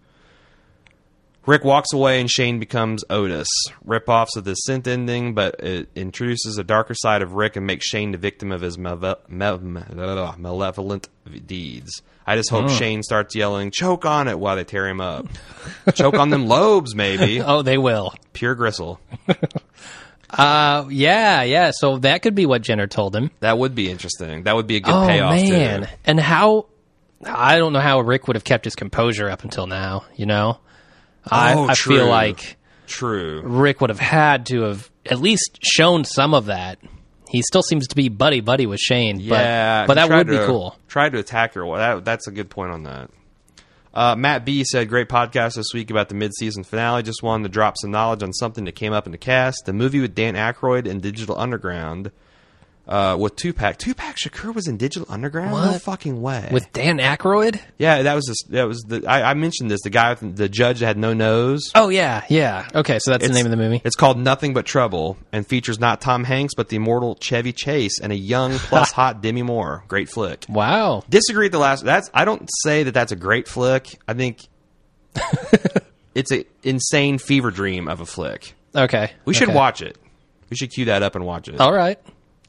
Rick 1.46 1.64
walks 1.64 1.92
away 1.92 2.20
and 2.20 2.28
Shane 2.30 2.58
becomes 2.58 3.04
Otis. 3.08 3.46
Rip-offs 3.84 4.36
of 4.36 4.44
the 4.44 4.56
synth 4.68 4.86
ending, 4.86 5.32
but 5.34 5.60
it 5.60 5.88
introduces 5.94 6.58
a 6.58 6.64
darker 6.64 6.94
side 6.94 7.22
of 7.22 7.34
Rick 7.34 7.54
and 7.56 7.66
makes 7.66 7.86
Shane 7.86 8.10
the 8.12 8.18
victim 8.18 8.50
of 8.52 8.60
his 8.60 8.76
male- 8.76 9.16
male- 9.28 9.58
male- 9.60 10.34
malevolent 10.38 11.08
deeds. 11.46 12.02
I 12.26 12.34
just 12.34 12.50
hope 12.50 12.68
Shane 12.68 13.04
starts 13.04 13.36
yelling, 13.36 13.70
choke 13.70 14.04
on 14.04 14.26
it 14.26 14.38
while 14.38 14.56
they 14.56 14.64
tear 14.64 14.88
him 14.88 15.00
up. 15.00 15.26
choke 15.94 16.14
on 16.18 16.30
them 16.30 16.48
lobes, 16.48 16.94
maybe. 16.94 17.40
Oh, 17.46 17.62
they 17.62 17.78
will. 17.78 18.12
Pure 18.32 18.56
gristle. 18.56 18.98
Uh, 20.28 20.86
yeah, 20.90 21.42
yeah. 21.42 21.70
So 21.72 21.98
that 21.98 22.22
could 22.22 22.34
be 22.34 22.46
what 22.46 22.62
Jenner 22.62 22.86
told 22.88 23.14
him. 23.14 23.30
That 23.40 23.58
would 23.58 23.74
be 23.76 23.88
interesting. 23.90 24.42
That 24.42 24.56
would 24.56 24.66
be 24.66 24.76
a 24.76 24.80
good 24.80 24.92
Oh 24.92 25.06
payoff. 25.06 25.30
man, 25.34 25.88
and 26.04 26.18
how? 26.18 26.66
I 27.24 27.58
don't 27.58 27.72
know 27.72 27.80
how 27.80 28.00
Rick 28.00 28.26
would 28.26 28.34
have 28.36 28.44
kept 28.44 28.64
his 28.64 28.74
composure 28.74 29.30
up 29.30 29.44
until 29.44 29.66
now. 29.68 30.04
You 30.16 30.26
know, 30.26 30.58
I, 31.30 31.54
Oh, 31.54 31.66
I 31.68 31.74
feel 31.74 32.06
like 32.08 32.56
True. 32.86 33.42
Rick 33.44 33.80
would 33.80 33.90
have 33.90 33.98
had 34.00 34.46
to 34.46 34.62
have 34.62 34.90
at 35.04 35.18
least 35.20 35.58
shown 35.62 36.04
some 36.04 36.34
of 36.34 36.46
that. 36.46 36.78
He 37.28 37.42
still 37.42 37.62
seems 37.62 37.88
to 37.88 37.96
be 37.96 38.08
buddy 38.08 38.40
buddy 38.40 38.66
with 38.66 38.78
Shane, 38.78 39.18
Yeah, 39.18 39.82
but, 39.82 39.94
but 39.94 39.94
that 40.08 40.16
would 40.16 40.28
be 40.28 40.36
to- 40.38 40.46
cool. 40.46 40.76
Tried 40.88 41.10
to 41.12 41.18
attack 41.18 41.54
her. 41.54 41.66
Well, 41.66 41.78
that, 41.78 42.04
that's 42.04 42.28
a 42.28 42.30
good 42.30 42.48
point 42.50 42.70
on 42.70 42.84
that. 42.84 43.10
Uh, 43.92 44.14
Matt 44.14 44.44
B 44.44 44.62
said, 44.62 44.90
"Great 44.90 45.08
podcast 45.08 45.54
this 45.56 45.72
week 45.72 45.90
about 45.90 46.10
the 46.10 46.14
mid-season 46.14 46.64
finale. 46.64 47.02
Just 47.02 47.22
wanted 47.22 47.44
to 47.44 47.48
drop 47.48 47.76
some 47.80 47.90
knowledge 47.90 48.22
on 48.22 48.32
something 48.34 48.64
that 48.66 48.72
came 48.72 48.92
up 48.92 49.06
in 49.06 49.12
the 49.12 49.16
cast. 49.18 49.62
The 49.64 49.72
movie 49.72 50.00
with 50.00 50.14
Dan 50.14 50.34
Aykroyd 50.34 50.86
and 50.86 51.00
Digital 51.00 51.36
Underground 51.38 52.10
uh, 52.88 53.16
with 53.18 53.36
Tupac. 53.36 53.78
Tupac 53.78 54.16
Shakur 54.16 54.54
was 54.54 54.68
in 54.68 54.76
Digital 54.76 55.06
Underground. 55.10 55.50
No 55.50 55.72
What? 55.72 55.82
fucking 55.82 56.20
way. 56.22 56.48
With 56.52 56.72
Dan 56.72 56.98
Aykroyd? 56.98 57.60
yeah, 57.78 58.02
that 58.02 58.14
was 58.14 58.26
just, 58.26 58.50
that 58.50 58.68
was 58.68 58.80
the. 58.82 59.04
I, 59.06 59.30
I 59.30 59.34
mentioned 59.34 59.70
this. 59.70 59.80
The 59.82 59.90
guy, 59.90 60.10
with 60.14 60.36
the 60.36 60.48
judge 60.48 60.80
that 60.80 60.86
had 60.86 60.98
no 60.98 61.12
nose. 61.12 61.70
Oh 61.74 61.88
yeah, 61.88 62.24
yeah. 62.28 62.68
Okay, 62.74 62.98
so 63.00 63.10
that's 63.10 63.26
the 63.26 63.32
name 63.34 63.46
of 63.46 63.50
the 63.50 63.56
movie. 63.56 63.80
It's 63.84 63.96
called 63.96 64.18
Nothing 64.18 64.54
But 64.54 64.66
Trouble 64.66 65.16
and 65.32 65.46
features 65.46 65.78
not 65.80 66.00
Tom 66.00 66.24
Hanks 66.24 66.54
but 66.54 66.68
the 66.68 66.76
immortal 66.76 67.16
Chevy 67.20 67.52
Chase 67.52 68.00
and 68.00 68.12
a 68.12 68.16
young 68.16 68.52
plus 68.58 68.92
hot 68.92 69.20
Demi 69.22 69.42
Moore. 69.42 69.84
Great 69.88 70.08
flick. 70.08 70.44
Wow. 70.48 71.02
Disagree 71.08 71.46
with 71.46 71.52
the 71.52 71.58
last. 71.58 71.84
That's 71.84 72.10
I 72.14 72.24
don't 72.24 72.48
say 72.62 72.84
that 72.84 72.92
that's 72.94 73.12
a 73.12 73.16
great 73.16 73.48
flick. 73.48 73.98
I 74.06 74.14
think 74.14 74.40
it's 76.14 76.32
a 76.32 76.44
insane 76.62 77.18
fever 77.18 77.50
dream 77.50 77.88
of 77.88 78.00
a 78.00 78.06
flick. 78.06 78.54
Okay, 78.74 79.10
We 79.24 79.32
should 79.34 79.48
okay. 79.48 79.56
watch 79.56 79.80
it. 79.82 79.96
We 80.50 80.56
should 80.56 80.70
cue 80.70 80.84
that 80.86 81.02
up 81.02 81.14
and 81.14 81.24
watch 81.24 81.48
it. 81.48 81.60
All 81.60 81.72
right. 81.72 81.98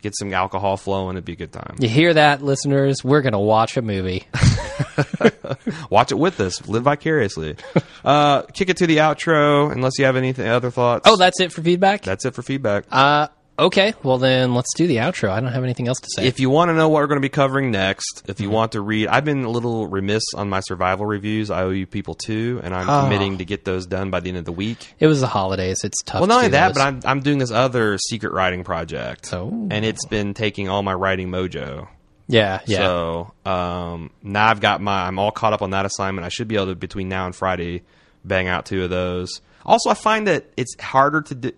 Get 0.02 0.16
some 0.16 0.34
alcohol 0.34 0.78
flowing. 0.78 1.16
It'd 1.16 1.26
be 1.26 1.34
a 1.34 1.36
good 1.38 1.52
time. 1.52 1.76
You 1.80 1.88
hear 1.90 2.14
that, 2.14 2.42
listeners? 2.44 3.04
We're 3.04 3.22
gonna 3.22 3.40
watch 3.40 3.78
a 3.78 3.82
movie. 3.82 4.28
Watch 5.90 6.12
it 6.12 6.20
with 6.20 6.40
us. 6.40 6.68
Live 6.68 6.84
vicariously. 6.84 7.56
uh, 8.06 8.44
kick 8.44 8.70
it 8.70 8.78
to 8.78 8.88
the 8.88 8.98
outro. 8.98 9.72
Unless 9.72 9.98
you 9.98 10.06
have 10.06 10.16
any 10.16 10.34
other 10.38 10.72
thoughts. 10.72 11.10
Oh, 11.10 11.16
that's 11.16 11.40
it 11.40 11.52
for 11.52 11.62
feedback. 11.62 12.02
that's 12.02 12.26
it 12.26 12.36
for 12.36 12.42
feedback. 12.42 12.86
Uh, 12.92 13.28
okay. 13.60 13.94
Well, 14.04 14.18
then 14.18 14.54
let's 14.54 14.74
do 14.76 14.88
the 14.88 14.98
outro. 14.98 15.30
I 15.30 15.40
don't 15.40 15.52
have 15.52 15.64
anything 15.64 15.88
else 15.88 16.00
to 16.00 16.08
say. 16.16 16.28
If 16.28 16.40
you 16.40 16.50
want 16.50 16.70
to 16.70 16.74
know 16.76 16.90
what 16.90 17.00
we're 17.02 17.08
going 17.08 17.18
to 17.22 17.26
be 17.26 17.30
covering 17.30 17.72
next, 17.72 18.24
if 18.28 18.40
you 18.40 18.50
want 18.50 18.74
to 18.74 18.82
read, 18.82 19.08
I've 19.08 19.26
been 19.26 19.44
a 19.44 19.50
little 19.50 19.88
remiss 19.88 20.24
on 20.36 20.50
my 20.50 20.60
survival 20.62 21.06
reviews. 21.06 21.50
I 21.52 21.64
owe 21.64 21.70
you 21.70 21.86
people 21.88 22.14
too, 22.14 22.60
and 22.64 22.74
I'm 22.74 22.90
Oh. 22.90 23.04
committing 23.04 23.38
to 23.40 23.46
get 23.46 23.66
those 23.66 23.86
done 23.86 24.10
by 24.10 24.20
the 24.20 24.30
end 24.30 24.38
of 24.38 24.46
the 24.46 24.52
week. 24.52 24.94
it 25.00 25.08
was 25.08 25.22
the 25.22 25.28
holidays. 25.28 25.84
It's 25.84 26.02
tough. 26.04 26.22
Well, 26.22 26.28
not 26.28 26.34
to 26.36 26.38
only 26.40 26.48
do 26.50 26.52
that, 26.54 26.68
those. 26.70 26.74
but 26.76 26.82
I'm 26.88 27.02
I'm 27.06 27.20
doing 27.22 27.38
this 27.40 27.52
other 27.52 27.98
secret 27.98 28.34
writing 28.34 28.64
project, 28.64 29.34
Oh. 29.34 29.50
and 29.72 29.84
it's 29.86 30.06
been 30.06 30.34
taking 30.34 30.70
all 30.70 30.84
my 30.84 30.94
writing 30.94 31.30
mojo. 31.30 31.88
yeah, 32.28 32.60
yeah. 32.66 32.78
So 32.80 33.34
um, 33.46 34.10
now 34.22 34.48
I've 34.50 34.60
got 34.60 34.82
my 34.82 35.08
I'm 35.08 35.18
all 35.20 35.32
caught 35.32 35.54
up 35.54 35.62
on 35.62 35.72
that 35.72 35.86
assignment. 35.86 36.26
I 36.26 36.30
should 36.30 36.48
be 36.48 36.56
able 36.56 36.68
to 36.68 36.76
between 36.76 37.10
now 37.10 37.26
and 37.26 37.36
Friday 37.36 37.84
bang 38.26 38.48
out 38.48 38.66
two 38.66 38.84
of 38.84 38.90
those. 38.90 39.42
Also, 39.66 39.90
I 39.90 39.94
find 39.94 40.28
that 40.28 40.46
it's 40.58 40.80
harder 40.82 41.22
to 41.22 41.36
do. 41.36 41.52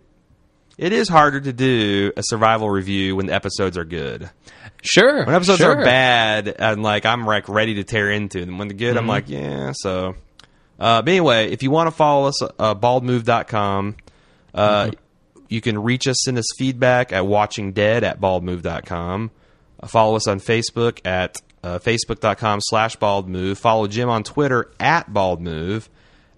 It 0.79 0.93
is 0.93 1.09
harder 1.09 1.41
to 1.41 1.51
do 1.51 2.13
a 2.15 2.23
survival 2.23 2.69
review 2.69 3.17
when 3.17 3.25
the 3.25 3.33
episodes 3.33 3.77
are 3.77 3.83
good. 3.83 4.29
sure. 4.81 5.25
When 5.25 5.35
episodes 5.35 5.59
sure. 5.59 5.77
are 5.77 5.83
bad 5.83 6.47
and 6.47 6.81
like 6.81 7.05
I'm 7.05 7.25
like 7.25 7.49
ready 7.49 7.73
to 7.75 7.83
tear 7.83 8.09
into 8.09 8.45
them. 8.45 8.57
When 8.57 8.69
they're 8.69 8.77
good, 8.77 8.95
I'm 8.95 9.01
Mm-hmm. 9.03 9.09
like, 9.09 9.27
yeah. 9.29 9.73
So, 9.75 10.15
uh, 10.79 11.01
but 11.01 11.09
anyway, 11.09 11.51
if 11.51 11.63
you 11.63 11.69
want 11.69 11.87
to 11.87 11.91
follow 11.91 12.27
us, 12.29 12.41
uh, 12.41 12.75
baldmove.com. 12.75 13.95
Uh, 14.53 14.85
Mm-hmm. 14.85 14.93
You 15.51 15.61
can 15.61 15.79
reach 15.81 16.07
us, 16.07 16.17
send 16.23 16.37
us 16.37 16.45
feedback 16.59 17.11
at 17.11 17.23
watchingdead 17.23 18.03
at 18.03 18.21
baldmove.com. 18.21 19.31
Uh, 19.81 19.87
follow 19.87 20.15
us 20.15 20.27
on 20.27 20.39
Facebook 20.39 20.99
at 21.05 21.37
uh, 21.63 21.79
facebook.com 21.79 22.59
slash 22.61 22.95
baldmove. 22.97 23.57
Follow 23.57 23.87
Jim 23.87 24.09
on 24.09 24.23
Twitter 24.23 24.71
at 24.79 25.09
baldmove. 25.11 25.89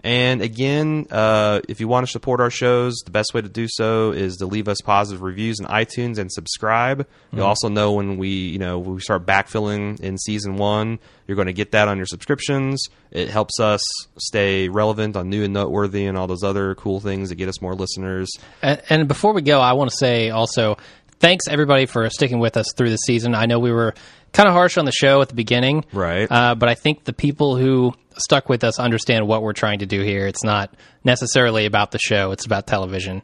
And 0.04 0.42
again, 0.42 1.06
uh, 1.10 1.60
if 1.68 1.78
you 1.78 1.86
want 1.86 2.06
to 2.06 2.10
support 2.10 2.40
our 2.40 2.50
shows, 2.50 2.96
the 3.04 3.12
best 3.12 3.34
way 3.34 3.40
to 3.40 3.48
do 3.48 3.68
so 3.68 4.10
is 4.10 4.36
to 4.38 4.46
leave 4.46 4.66
us 4.66 4.80
positive 4.80 5.22
reviews 5.22 5.60
in 5.60 5.66
iTunes 5.66 6.18
and 6.18 6.30
subscribe. 6.32 7.06
You'll 7.32 7.46
also 7.46 7.68
know 7.68 7.92
when 7.92 8.18
we, 8.18 8.28
you 8.28 8.58
know, 8.58 8.80
when 8.80 8.96
we 8.96 9.00
start 9.00 9.24
backfilling 9.26 10.00
in 10.00 10.18
season 10.18 10.56
one. 10.56 10.98
You're 11.28 11.36
going 11.36 11.46
to 11.46 11.52
get 11.52 11.70
that 11.70 11.86
on 11.86 11.98
your 11.98 12.06
subscriptions. 12.06 12.82
It 13.12 13.28
helps 13.28 13.60
us 13.60 13.80
stay 14.18 14.68
relevant 14.68 15.16
on 15.16 15.30
new 15.30 15.44
and 15.44 15.54
noteworthy 15.54 16.06
and 16.06 16.18
all 16.18 16.26
those 16.26 16.42
other 16.42 16.74
cool 16.74 16.98
things 16.98 17.28
that 17.28 17.36
get 17.36 17.48
us 17.48 17.62
more 17.62 17.74
listeners. 17.74 18.28
And, 18.60 18.82
and 18.90 19.08
before 19.08 19.32
we 19.32 19.42
go, 19.42 19.60
I 19.60 19.74
want 19.74 19.90
to 19.90 19.96
say 19.96 20.30
also 20.30 20.78
thanks 21.20 21.46
everybody 21.48 21.86
for 21.86 22.10
sticking 22.10 22.40
with 22.40 22.56
us 22.56 22.66
through 22.76 22.90
the 22.90 22.96
season. 22.96 23.36
I 23.36 23.46
know 23.46 23.60
we 23.60 23.70
were 23.70 23.94
kind 24.32 24.48
of 24.48 24.54
harsh 24.54 24.76
on 24.76 24.84
the 24.84 24.92
show 24.92 25.22
at 25.22 25.28
the 25.28 25.34
beginning, 25.34 25.84
Right. 25.92 26.26
Uh, 26.30 26.54
but 26.56 26.68
I 26.68 26.74
think 26.74 27.04
the 27.04 27.12
people 27.12 27.56
who 27.56 27.94
stuck 28.18 28.48
with 28.48 28.64
us 28.64 28.78
understand 28.78 29.26
what 29.26 29.42
we're 29.42 29.52
trying 29.52 29.80
to 29.80 29.86
do 29.86 30.02
here. 30.02 30.26
It's 30.26 30.44
not 30.44 30.74
necessarily 31.04 31.66
about 31.66 31.90
the 31.90 31.98
show; 31.98 32.32
it's 32.32 32.46
about 32.46 32.66
television 32.66 33.22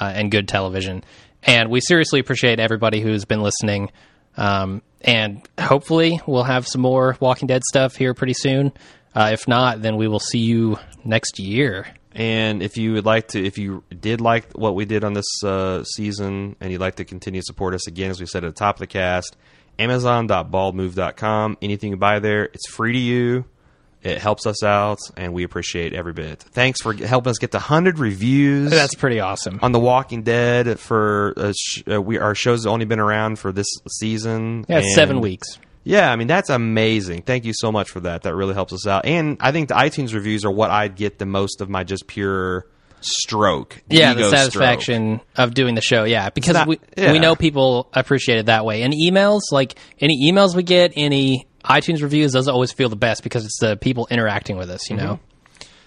uh, 0.00 0.12
and 0.14 0.30
good 0.30 0.48
television. 0.48 1.04
And 1.42 1.70
we 1.70 1.80
seriously 1.80 2.20
appreciate 2.20 2.60
everybody 2.60 3.00
who's 3.00 3.24
been 3.24 3.42
listening. 3.42 3.90
Um, 4.36 4.82
and 5.00 5.46
hopefully, 5.58 6.20
we'll 6.26 6.44
have 6.44 6.66
some 6.66 6.82
more 6.82 7.16
Walking 7.20 7.48
Dead 7.48 7.62
stuff 7.64 7.96
here 7.96 8.14
pretty 8.14 8.34
soon. 8.34 8.72
Uh, 9.14 9.30
if 9.32 9.48
not, 9.48 9.82
then 9.82 9.96
we 9.96 10.06
will 10.06 10.20
see 10.20 10.38
you 10.38 10.78
next 11.04 11.38
year. 11.38 11.86
And 12.12 12.62
if 12.62 12.76
you 12.76 12.92
would 12.94 13.06
like 13.06 13.28
to, 13.28 13.44
if 13.44 13.58
you 13.58 13.84
did 13.88 14.20
like 14.20 14.52
what 14.52 14.74
we 14.74 14.84
did 14.84 15.04
on 15.04 15.12
this 15.12 15.44
uh, 15.44 15.84
season 15.84 16.56
and 16.60 16.72
you'd 16.72 16.80
like 16.80 16.96
to 16.96 17.04
continue 17.04 17.40
to 17.40 17.44
support 17.44 17.74
us 17.74 17.86
again, 17.86 18.10
as 18.10 18.20
we 18.20 18.26
said 18.26 18.44
at 18.44 18.54
the 18.54 18.58
top 18.58 18.76
of 18.76 18.80
the 18.80 18.86
cast, 18.86 19.36
amazon.baldmove.com. 19.78 21.58
Anything 21.62 21.90
you 21.90 21.96
buy 21.96 22.18
there, 22.18 22.44
it's 22.44 22.68
free 22.68 22.92
to 22.92 22.98
you. 22.98 23.44
It 24.02 24.18
helps 24.18 24.46
us 24.46 24.62
out, 24.64 24.98
and 25.16 25.34
we 25.34 25.44
appreciate 25.44 25.92
every 25.92 26.14
bit. 26.14 26.42
Thanks 26.42 26.80
for 26.80 26.94
helping 26.94 27.30
us 27.30 27.38
get 27.38 27.50
to 27.52 27.58
100 27.58 27.98
reviews. 27.98 28.70
That's 28.70 28.94
pretty 28.94 29.20
awesome. 29.20 29.58
on 29.62 29.72
The 29.72 29.78
Walking 29.78 30.22
Dead 30.22 30.80
for 30.80 31.34
uh, 31.36 31.52
sh- 31.54 31.82
uh, 31.90 32.00
we 32.00 32.18
our 32.18 32.34
show's 32.34 32.64
only 32.66 32.86
been 32.86 32.98
around 33.00 33.38
for 33.38 33.52
this 33.52 33.68
season. 33.90 34.64
Yeah, 34.68 34.78
and- 34.78 34.86
seven 34.94 35.20
weeks. 35.20 35.58
yeah, 35.84 36.10
I 36.10 36.16
mean 36.16 36.28
that's 36.28 36.48
amazing. 36.50 37.22
Thank 37.22 37.44
you 37.44 37.52
so 37.54 37.70
much 37.70 37.90
for 37.90 38.00
that. 38.00 38.22
That 38.22 38.34
really 38.34 38.54
helps 38.54 38.72
us 38.72 38.86
out. 38.86 39.04
And 39.04 39.36
I 39.40 39.52
think 39.52 39.68
the 39.68 39.74
iTunes 39.74 40.14
reviews 40.14 40.44
are 40.46 40.50
what 40.50 40.70
I'd 40.70 40.96
get 40.96 41.18
the 41.18 41.26
most 41.26 41.60
of 41.60 41.68
my 41.68 41.84
just 41.84 42.06
pure 42.06 42.66
stroke. 43.02 43.82
yeah, 43.88 44.12
the 44.14 44.24
stroke. 44.24 44.34
satisfaction 44.38 45.20
of 45.36 45.54
doing 45.54 45.74
the 45.74 45.80
show. 45.80 46.04
Yeah, 46.04 46.30
because 46.30 46.54
not- 46.54 46.68
we 46.68 46.80
yeah. 46.96 47.12
we 47.12 47.18
know 47.18 47.34
people 47.36 47.88
appreciate 47.92 48.38
it 48.38 48.46
that 48.46 48.64
way. 48.64 48.82
And 48.82 48.92
emails, 48.94 49.40
like 49.52 49.74
any 50.00 50.30
emails 50.30 50.54
we 50.54 50.62
get, 50.62 50.92
any 50.96 51.46
iTunes 51.64 52.02
reviews, 52.02 52.32
those 52.32 52.48
always 52.48 52.72
feel 52.72 52.88
the 52.88 52.96
best 52.96 53.22
because 53.22 53.44
it's 53.44 53.58
the 53.60 53.76
people 53.76 54.06
interacting 54.10 54.56
with 54.56 54.70
us. 54.70 54.88
You 54.90 54.96
know. 54.96 55.14
Mm-hmm. 55.14 55.24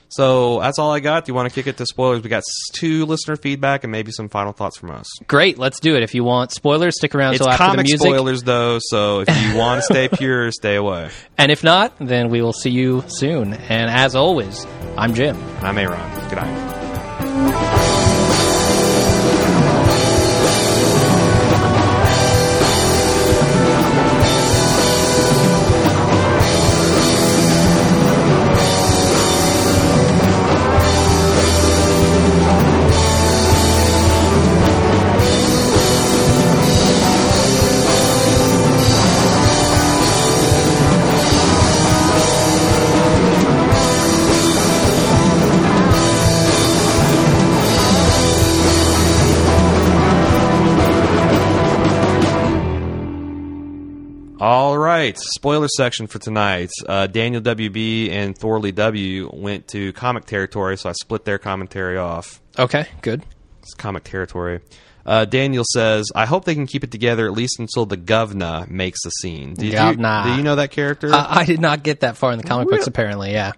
So 0.10 0.60
that's 0.60 0.78
all 0.78 0.92
I 0.92 1.00
got. 1.00 1.26
Do 1.26 1.32
you 1.32 1.34
want 1.34 1.50
to 1.50 1.56
kick 1.56 1.66
it 1.66 1.78
to 1.78 1.88
spoilers? 1.88 2.22
We 2.22 2.30
got 2.30 2.44
two 2.74 3.08
listener 3.08 3.36
feedback 3.36 3.84
and 3.84 3.92
maybe 3.92 4.12
some 4.12 4.30
final 4.30 4.54
thoughts 4.54 4.78
from 4.78 4.92
us. 4.92 5.08
Great, 5.26 5.58
let's 5.58 5.80
do 5.80 5.96
it. 5.96 6.04
If 6.04 6.14
you 6.14 6.24
want 6.24 6.52
spoilers, 6.52 6.96
stick 6.98 7.16
around 7.16 7.34
It's 7.34 7.40
till 7.40 7.50
after 7.50 7.64
the 7.64 7.68
comic 7.70 7.86
music. 7.88 8.00
spoilers 8.02 8.44
though, 8.44 8.78
so 8.80 9.22
if 9.22 9.42
you 9.42 9.58
want 9.58 9.80
to 9.80 9.82
stay 9.82 10.08
pure, 10.10 10.52
stay 10.52 10.76
away. 10.76 11.10
And 11.40 11.52
if 11.52 11.64
not, 11.64 11.96
then 12.00 12.30
we 12.30 12.44
will 12.44 12.54
see 12.54 12.70
you 12.70 13.04
soon. 13.08 13.54
And 13.54 13.90
as 13.90 14.16
always, 14.16 14.68
I'm 14.98 15.16
Jim. 15.16 15.36
And 15.36 15.66
I'm 15.66 15.78
Aaron. 15.80 16.30
Good 16.30 16.36
night. 16.36 17.93
Spoiler 55.44 55.68
section 55.68 56.08
for 56.08 56.20
tonight. 56.20 56.72
Uh, 56.88 57.06
Daniel 57.06 57.42
WB 57.42 58.10
and 58.12 58.38
Thorley 58.38 58.72
W 58.72 59.30
went 59.34 59.68
to 59.68 59.92
comic 59.92 60.24
territory, 60.24 60.78
so 60.78 60.88
I 60.88 60.94
split 60.94 61.26
their 61.26 61.38
commentary 61.38 61.98
off. 61.98 62.42
Okay, 62.58 62.88
good. 63.02 63.26
It's 63.62 63.74
comic 63.74 64.06
territory. 64.06 64.62
Uh, 65.06 65.26
Daniel 65.26 65.66
says, 65.74 66.10
"I 66.16 66.28
hope 66.28 66.46
they 66.46 66.56
can 66.56 66.66
keep 66.66 66.86
it 66.86 66.92
together 66.92 67.26
at 67.26 67.34
least 67.34 67.60
until 67.60 67.86
the 67.86 67.98
governor 67.98 68.66
makes 68.70 69.00
a 69.06 69.12
scene." 69.20 69.56
Did 69.56 69.74
Governor. 69.74 70.24
you 70.28 70.32
do 70.32 70.38
you 70.38 70.44
know 70.44 70.56
that 70.56 70.72
character? 70.72 71.14
Uh, 71.14 71.28
I 71.28 71.44
did 71.44 71.60
not 71.60 71.84
get 71.84 72.00
that 72.00 72.16
far 72.16 72.32
in 72.32 72.38
the 72.38 72.46
comic 72.46 72.70
books, 72.70 72.88
apparently. 72.88 73.34
Yeah. 73.34 73.52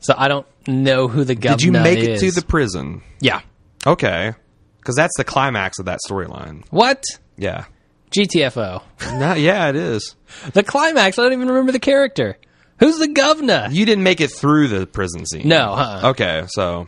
So 0.00 0.14
I 0.16 0.28
don't 0.28 0.46
know 0.66 1.08
who 1.08 1.24
the 1.24 1.34
governor 1.34 1.56
is. 1.56 1.58
Did 1.58 1.66
you 1.66 1.72
make 1.72 1.98
it 1.98 2.20
to 2.20 2.30
the 2.30 2.40
prison? 2.40 3.02
Yeah. 3.20 3.42
Okay, 3.86 4.32
because 4.78 4.94
that's 4.94 5.14
the 5.18 5.24
climax 5.24 5.78
of 5.78 5.84
that 5.84 5.98
storyline. 6.08 6.64
What? 6.70 7.04
Yeah, 7.36 7.66
GTFO. 8.10 8.82
no, 9.18 9.34
yeah, 9.34 9.68
it 9.68 9.76
is. 9.76 10.16
The 10.52 10.62
climax. 10.62 11.18
I 11.18 11.22
don't 11.22 11.32
even 11.32 11.48
remember 11.48 11.72
the 11.72 11.78
character. 11.78 12.38
Who's 12.78 12.98
the 12.98 13.08
governor? 13.08 13.68
You 13.70 13.84
didn't 13.86 14.04
make 14.04 14.20
it 14.20 14.28
through 14.28 14.68
the 14.68 14.86
prison 14.86 15.26
scene. 15.26 15.48
No, 15.48 15.74
huh? 15.74 16.10
Okay, 16.10 16.44
so 16.48 16.86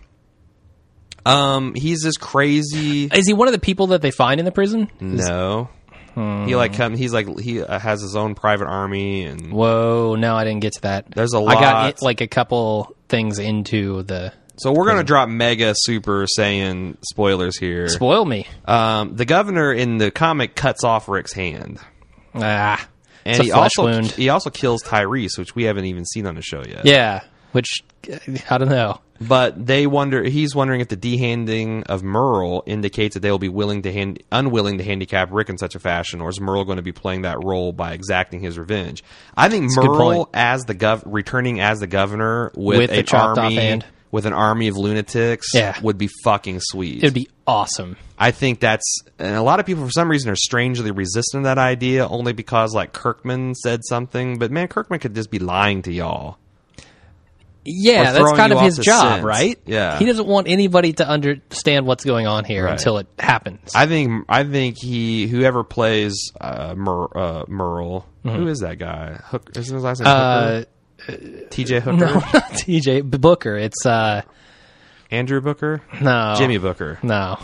um, 1.27 1.75
he's 1.75 2.03
this 2.03 2.17
crazy. 2.17 3.07
Is 3.07 3.27
he 3.27 3.33
one 3.33 3.49
of 3.49 3.53
the 3.53 3.61
people 3.61 3.89
that 3.89 4.03
they 4.03 4.11
find 4.11 4.39
in 4.39 4.45
the 4.47 4.53
prison? 4.53 4.91
No, 5.01 5.69
he 6.15 6.55
like 6.57 6.75
come. 6.75 6.95
He's 6.95 7.13
like 7.13 7.39
he 7.39 7.63
uh, 7.63 7.79
has 7.79 8.01
his 8.03 8.17
own 8.17 8.35
private 8.35 8.67
army, 8.69 9.25
and 9.25 9.53
Whoa, 9.53 10.17
no, 10.17 10.35
I 10.35 10.45
didn't 10.45 10.61
get 10.61 10.75
to 10.75 10.83
that. 10.83 11.11
There's 11.11 11.33
a 11.33 11.41
lot. 11.41 11.57
I 11.57 11.61
got 11.61 12.03
like 12.03 12.21
a 12.21 12.29
couple 12.29 12.95
things 13.09 13.39
into 13.39 14.03
the 14.03 14.33
so 14.61 14.73
we're 14.73 14.87
gonna 14.87 15.03
drop 15.05 15.29
mega 15.29 15.75
super 15.77 16.27
saiyan 16.39 16.97
spoilers 17.03 17.59
here. 17.59 17.89
spoil 17.89 18.25
me. 18.25 18.47
Um, 18.67 19.17
the 19.17 19.25
governor 19.25 19.73
in 19.73 19.99
the 19.99 20.11
comic 20.11 20.55
cuts 20.55 20.85
off 20.85 21.09
Rick's 21.09 21.33
hand, 21.33 21.79
Ah, 22.35 22.87
and 23.25 23.37
it's 23.37 23.41
a 23.41 23.43
he 23.45 23.51
flesh 23.51 23.73
also 23.79 23.85
wound. 23.85 24.07
he 24.13 24.29
also 24.29 24.51
kills 24.51 24.83
Tyrese, 24.83 25.37
which 25.39 25.55
we 25.55 25.65
haven't 25.65 25.85
even 25.87 26.05
seen 26.05 26.27
on 26.27 26.35
the 26.35 26.43
show 26.43 26.63
yet. 26.67 26.85
Yeah, 26.87 27.23
which 27.53 27.83
I 28.51 28.59
don't 28.59 28.69
know. 28.69 29.01
But 29.23 29.67
they 29.67 29.87
wonder. 29.87 30.23
He's 30.23 30.55
wondering 30.55 30.81
if 30.81 30.89
the 30.89 30.97
dehanding 30.97 31.83
of 31.89 32.03
Merle 32.03 32.63
indicates 32.65 33.13
that 33.13 33.21
they 33.21 33.31
will 33.31 33.39
be 33.39 33.51
willing 33.51 33.83
to 33.83 33.93
hand, 33.93 34.23
unwilling 34.33 34.79
to 34.79 34.85
handicap 34.85 35.29
Rick 35.31 35.51
in 35.51 35.59
such 35.59 35.75
a 35.75 35.79
fashion, 35.79 36.23
or 36.23 36.31
is 36.31 36.41
Merle 36.41 36.65
going 36.65 36.77
to 36.77 36.83
be 36.83 36.93
playing 36.93 37.23
that 37.23 37.37
role 37.45 37.73
by 37.73 37.93
exacting 37.93 38.41
his 38.41 38.59
revenge? 38.59 39.05
I 39.37 39.51
think 39.51 39.71
a 39.73 39.75
good 39.75 39.91
Merle 39.91 40.15
point. 40.25 40.29
as 40.33 40.65
the 40.65 40.75
gov, 40.75 41.03
returning 41.05 41.61
as 41.61 41.81
the 41.81 41.87
governor 41.87 42.51
with, 42.55 42.79
With 42.79 42.91
the 42.91 43.01
an 43.01 43.05
chopped 43.05 43.39
off 43.39 43.45
army, 43.45 43.57
hand. 43.57 43.85
With 44.13 44.27
an 44.27 44.33
army 44.33 44.69
of 44.69 44.77
lunatics, 44.77 45.49
Yeah. 45.55 45.79
would 45.83 45.97
be 45.99 46.09
fucking 46.25 46.59
sweet. 46.61 46.99
It'd 46.99 47.15
be 47.15 47.29
awesome. 47.47 47.97
I 48.19 48.31
think 48.33 48.61
that's 48.61 48.85
and 49.19 49.37
a 49.37 49.43
lot 49.43 49.61
of 49.61 49.67
people 49.67 49.85
for 49.85 49.91
some 49.93 50.11
reason 50.11 50.31
are 50.31 50.37
strangely 50.37 50.91
resistant 50.91 51.45
to 51.45 51.49
that 51.49 51.59
idea, 51.59 52.07
only 52.07 52.33
because 52.33 52.75
like 52.75 52.93
Kirkman 52.93 53.55
said 53.55 53.81
something. 53.85 54.39
But 54.39 54.51
man, 54.51 54.69
Kirkman 54.69 55.01
could 55.01 55.15
just 55.15 55.31
be 55.31 55.39
lying 55.39 55.83
to 55.83 55.93
y'all. 55.93 56.39
Yeah, 57.63 58.13
that's 58.13 58.33
kind 58.33 58.55
of 58.55 58.61
his 58.63 58.79
job, 58.79 59.17
scent. 59.17 59.25
right? 59.25 59.59
Yeah. 59.67 59.99
he 59.99 60.07
doesn't 60.07 60.27
want 60.27 60.49
anybody 60.49 60.95
to 60.95 61.07
understand 61.07 61.87
what's 61.87 62.05
going 62.05 62.27
on 62.27 62.45
here 62.47 62.65
Right. 62.65 62.73
until 62.73 62.97
it 62.99 63.07
happens. 63.19 63.73
I 63.75 63.87
think 63.87 64.25
I 64.31 64.45
think 64.45 64.77
he 64.81 65.27
whoever 65.27 65.63
plays 65.63 66.33
uh, 66.41 66.75
Mer, 66.75 67.05
uh, 67.15 67.45
Merle, 67.49 68.07
who 68.25 68.49
is 68.49 68.61
that 68.61 68.79
guy? 68.79 69.21
Hook, 69.27 69.51
isn't 69.57 69.75
his 69.75 69.85
last 69.85 70.01
name 70.01 70.09
uh, 70.09 70.51
Hooker? 70.51 70.67
T.J. 71.51 71.81
Hooker, 71.81 71.97
no, 71.97 72.15
not 72.35 72.55
T.J. 72.57 73.01
Booker. 73.03 73.57
It's 73.57 73.85
uh, 73.87 74.23
Andrew 75.11 75.41
Booker, 75.41 75.83
no, 76.01 76.35
Jimmy 76.37 76.59
Booker, 76.59 76.99
No, 77.03 77.39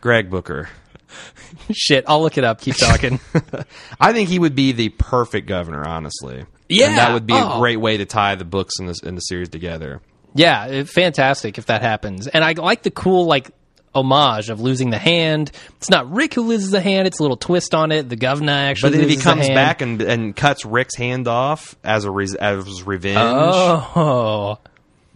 Greg 0.00 0.30
Booker. 0.30 0.68
shit. 1.72 2.04
I'll 2.06 2.22
look 2.22 2.38
it 2.38 2.44
up. 2.44 2.60
Keep 2.60 2.76
talking. 2.76 3.18
I 4.00 4.12
think 4.12 4.28
he 4.28 4.38
would 4.38 4.54
be 4.54 4.72
the 4.72 4.90
perfect 4.90 5.46
governor, 5.48 5.84
honestly. 5.86 6.44
Yeah. 6.68 6.86
and 6.88 6.98
that 6.98 7.12
would 7.12 7.26
be 7.26 7.34
a 7.34 7.44
Oh. 7.44 7.58
great 7.58 7.78
way 7.80 7.96
to 7.96 8.04
tie 8.06 8.36
the 8.36 8.44
books 8.44 8.74
in 8.78 8.86
this 8.86 9.02
in 9.02 9.14
the 9.16 9.20
series 9.20 9.48
together. 9.48 10.00
yeah, 10.34 10.66
it- 10.66 10.88
fantastic 10.88 11.58
if 11.58 11.66
that 11.66 11.82
happens. 11.82 12.28
And 12.28 12.44
I 12.44 12.52
like 12.52 12.82
the 12.82 12.90
cool 12.92 13.26
like 13.26 13.50
homage 13.94 14.48
of 14.50 14.60
losing 14.60 14.90
the 14.90 14.98
hand. 14.98 15.50
It's 15.78 15.90
not 15.90 16.10
Rick 16.12 16.34
who 16.34 16.42
loses 16.42 16.70
the 16.70 16.80
hand. 16.80 17.06
It's 17.08 17.18
a 17.18 17.22
little 17.22 17.36
twist 17.36 17.74
on 17.74 17.90
it. 17.92 18.08
The 18.08 18.16
governor 18.16 18.52
actually. 18.52 18.90
But 18.90 18.96
then 18.98 19.04
if 19.04 19.10
he 19.10 19.16
comes 19.16 19.48
back 19.48 19.80
and 19.82 20.00
and 20.02 20.34
cuts 20.36 20.64
Rick's 20.64 20.96
hand 20.96 21.26
off 21.28 21.76
as 21.82 22.04
a 22.04 22.10
res- 22.10 22.34
as 22.34 22.82
revenge, 22.84 23.16
Oh, 23.18 24.58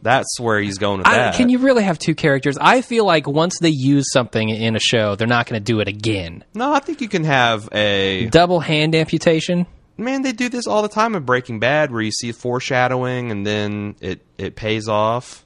that's 0.03 0.39
where 0.39 0.61
he's 0.61 0.79
going 0.79 0.99
with 0.99 1.07
I, 1.07 1.17
that. 1.17 1.35
can 1.37 1.49
you 1.49 1.59
really 1.59 1.83
have 1.83 1.99
two 1.99 2.15
characters? 2.15 2.59
I 2.61 2.83
feel 2.83 3.05
like 3.07 3.27
once 3.27 3.59
they 3.61 3.71
use 3.71 4.07
something 4.13 4.49
in 4.49 4.77
a 4.77 4.81
show, 4.81 5.15
they're 5.17 5.27
not 5.27 5.47
going 5.47 5.59
to 5.61 5.65
do 5.65 5.81
it 5.81 5.89
again. 5.89 6.45
No, 6.55 6.73
I 6.73 6.81
think 6.81 7.01
you 7.01 7.09
can 7.09 7.25
have 7.25 7.69
a 7.73 8.27
Double 8.27 8.61
hand 8.61 8.95
amputation. 8.95 9.67
man. 9.97 10.23
They 10.23 10.33
do 10.33 10.49
this 10.49 10.67
all 10.67 10.83
the 10.83 10.89
time 10.89 11.15
in 11.15 11.23
Breaking 11.23 11.59
Bad, 11.61 11.91
where 11.91 12.03
you 12.03 12.11
see 12.13 12.33
foreshadowing 12.33 13.31
and 13.31 13.47
then 13.47 13.95
it 14.01 14.21
it 14.37 14.57
pays 14.57 14.89
off. 14.89 15.45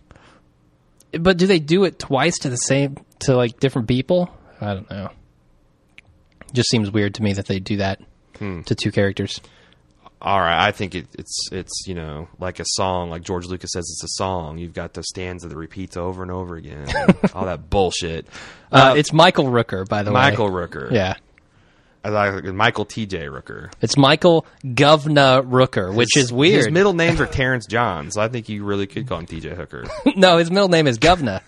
But 1.13 1.37
do 1.39 1.47
they 1.47 1.59
do 1.59 1.85
it 1.85 1.99
twice 1.99 2.39
to 2.41 2.51
the 2.51 2.57
same 2.57 2.97
to 3.21 3.37
like 3.37 3.61
different 3.61 3.89
people? 3.89 4.31
I 4.61 4.75
don't 4.75 4.91
know. 4.91 5.11
Just 6.53 6.71
seems 6.71 6.91
weird 6.91 7.15
to 7.17 7.23
me 7.23 7.33
that 7.35 7.47
they 7.47 7.59
do 7.61 7.77
that 7.79 8.01
Hmm. 8.39 8.63
to 8.63 8.75
two 8.75 8.93
characters. 8.93 9.41
All 10.21 10.41
right, 10.41 10.67
I 10.67 10.73
think 10.73 10.95
it, 10.97 11.07
it's 11.17 11.49
it's 11.53 11.85
you 11.87 11.95
know 11.95 12.29
like 12.41 12.59
a 12.59 12.65
song, 12.67 13.11
like 13.11 13.23
George 13.23 13.47
Lucas 13.47 13.71
says 13.73 13.85
it's 13.89 14.03
a 14.05 14.17
song. 14.17 14.59
You've 14.59 14.75
got 14.75 14.93
the 14.95 15.03
stanza 15.05 15.47
that 15.49 15.57
repeats 15.57 15.97
over 15.97 16.23
and 16.23 16.31
over 16.33 16.57
again, 16.57 16.87
all 17.35 17.45
that 17.45 17.71
bullshit. 17.71 18.27
Uh, 18.73 18.95
it's 18.97 19.13
Michael 19.13 19.45
Rooker, 19.47 19.89
by 19.89 20.03
the 20.03 20.11
Michael 20.11 20.47
way. 20.47 20.51
Michael 20.63 20.81
Rooker, 20.89 20.91
Yeah. 20.93 21.15
Like 22.05 22.43
Michael 22.45 22.85
T.J. 22.87 23.27
Rooker. 23.27 23.71
It's 23.83 23.97
Michael 23.99 24.47
Govna 24.65 25.43
Rooker, 25.47 25.95
which 25.95 26.17
is 26.17 26.33
weird. 26.33 26.57
His 26.65 26.71
middle 26.71 26.95
names 26.95 27.21
are 27.21 27.27
Terrence 27.27 27.67
John, 27.67 28.11
so 28.11 28.21
I 28.23 28.29
think 28.29 28.49
you 28.49 28.65
really 28.65 28.87
could 28.87 29.07
call 29.07 29.19
him 29.19 29.27
T.J. 29.27 29.55
Hooker. 29.55 29.85
no, 30.17 30.39
his 30.39 30.51
middle 30.51 30.69
name 30.69 30.87
is 30.87 30.99
Govna. 30.99 31.43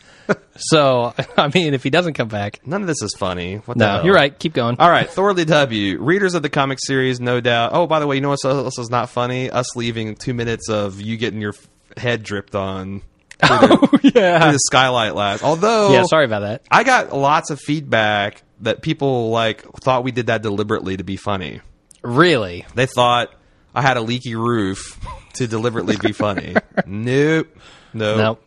So, 0.56 1.14
I 1.36 1.50
mean, 1.54 1.74
if 1.74 1.82
he 1.82 1.90
doesn't 1.90 2.14
come 2.14 2.28
back. 2.28 2.60
None 2.66 2.80
of 2.82 2.86
this 2.86 3.02
is 3.02 3.14
funny. 3.18 3.56
What 3.56 3.78
the 3.78 3.84
No, 3.84 3.90
hell? 3.96 4.04
you're 4.06 4.14
right. 4.14 4.36
Keep 4.38 4.54
going. 4.54 4.76
All 4.78 4.90
right, 4.90 5.08
Thorley 5.08 5.44
W. 5.44 6.00
Readers 6.00 6.34
of 6.34 6.42
the 6.42 6.48
comic 6.50 6.78
series, 6.82 7.20
no 7.20 7.40
doubt. 7.40 7.70
Oh, 7.74 7.86
by 7.86 8.00
the 8.00 8.06
way, 8.06 8.16
you 8.16 8.20
know 8.20 8.30
what 8.30 8.44
else 8.44 8.78
is 8.78 8.90
not 8.90 9.10
funny? 9.10 9.50
Us 9.50 9.76
leaving 9.76 10.14
two 10.16 10.34
minutes 10.34 10.68
of 10.68 11.00
you 11.00 11.16
getting 11.16 11.40
your 11.40 11.54
head 11.96 12.22
dripped 12.22 12.54
on 12.54 13.00
through 13.40 13.48
the, 13.58 13.88
oh, 13.92 13.98
yeah. 14.14 14.52
the 14.52 14.58
skylight 14.58 15.14
last. 15.14 15.42
Although, 15.42 15.92
Yeah, 15.92 16.04
sorry 16.04 16.24
about 16.26 16.40
that. 16.40 16.62
I 16.70 16.84
got 16.84 17.12
lots 17.12 17.50
of 17.50 17.58
feedback 17.60 18.42
that 18.60 18.82
people 18.82 19.30
like 19.30 19.62
thought 19.80 20.04
we 20.04 20.12
did 20.12 20.26
that 20.26 20.42
deliberately 20.42 20.96
to 20.98 21.04
be 21.04 21.16
funny. 21.16 21.60
Really? 22.02 22.66
They 22.74 22.86
thought 22.86 23.30
I 23.74 23.82
had 23.82 23.96
a 23.96 24.00
leaky 24.02 24.34
roof 24.34 24.98
to 25.34 25.46
deliberately 25.46 25.96
be 25.96 26.12
funny. 26.12 26.54
nope. 26.86 27.48
Nope. 27.94 28.16
Nope. 28.18 28.44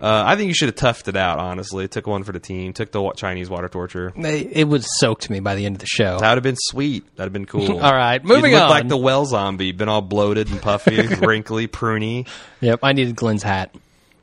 Uh, 0.00 0.22
I 0.26 0.36
think 0.36 0.48
you 0.48 0.54
should 0.54 0.68
have 0.68 0.76
toughed 0.76 1.08
it 1.08 1.16
out. 1.16 1.38
Honestly, 1.38 1.88
took 1.88 2.06
one 2.06 2.22
for 2.24 2.32
the 2.32 2.38
team. 2.38 2.72
Took 2.72 2.92
the 2.92 3.10
Chinese 3.16 3.50
water 3.50 3.68
torture. 3.68 4.12
They- 4.16 4.40
It 4.40 4.68
was 4.68 4.86
soaked 4.98 5.28
me 5.28 5.40
by 5.40 5.54
the 5.56 5.66
end 5.66 5.76
of 5.76 5.80
the 5.80 5.86
show. 5.86 6.18
That 6.20 6.28
would 6.30 6.36
have 6.36 6.42
been 6.42 6.56
sweet. 6.58 7.04
That'd 7.16 7.26
have 7.26 7.32
been 7.32 7.46
cool. 7.68 7.80
All 7.80 7.92
right, 7.94 8.22
moving 8.24 8.54
on. 8.54 8.70
like 8.70 8.88
the 8.88 8.96
well 8.96 9.24
zombie, 9.26 9.72
been 9.72 9.88
all 9.88 10.00
bloated 10.02 10.50
and 10.50 10.62
puffy, 10.62 11.06
wrinkly, 11.20 11.66
pruny. 11.68 12.26
Yep, 12.60 12.80
I 12.82 12.92
needed 12.92 13.16
Glenn's 13.16 13.42
hat. 13.42 13.74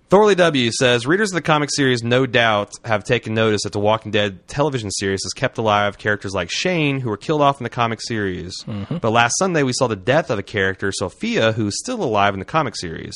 Thorley 0.08 0.36
W 0.36 0.72
says 0.72 1.08
readers 1.08 1.32
of 1.32 1.36
the 1.36 1.42
comic 1.42 1.70
series 1.74 2.04
no 2.04 2.28
doubt 2.28 2.72
have 2.86 3.04
taken 3.04 3.34
notice 3.34 3.64
that 3.64 3.74
the 3.74 3.80
Walking 3.80 4.12
Dead 4.12 4.48
television 4.48 4.92
series 4.92 5.22
has 5.24 5.34
kept 5.34 5.58
alive 5.58 5.98
characters 5.98 6.32
like 6.34 6.52
Shane, 6.52 7.00
who 7.00 7.10
were 7.10 7.18
killed 7.18 7.42
off 7.42 7.60
in 7.60 7.64
the 7.64 7.72
comic 7.72 8.00
series. 8.02 8.54
But 8.66 9.10
last 9.10 9.34
Sunday 9.40 9.64
we 9.64 9.74
saw 9.74 9.88
the 9.88 9.96
death 9.96 10.30
of 10.30 10.38
a 10.38 10.44
character, 10.44 10.92
Sophia, 10.94 11.54
who's 11.54 11.78
still 11.80 12.04
alive 12.04 12.34
in 12.36 12.40
the 12.40 12.46
comic 12.46 12.76
series. 12.78 13.16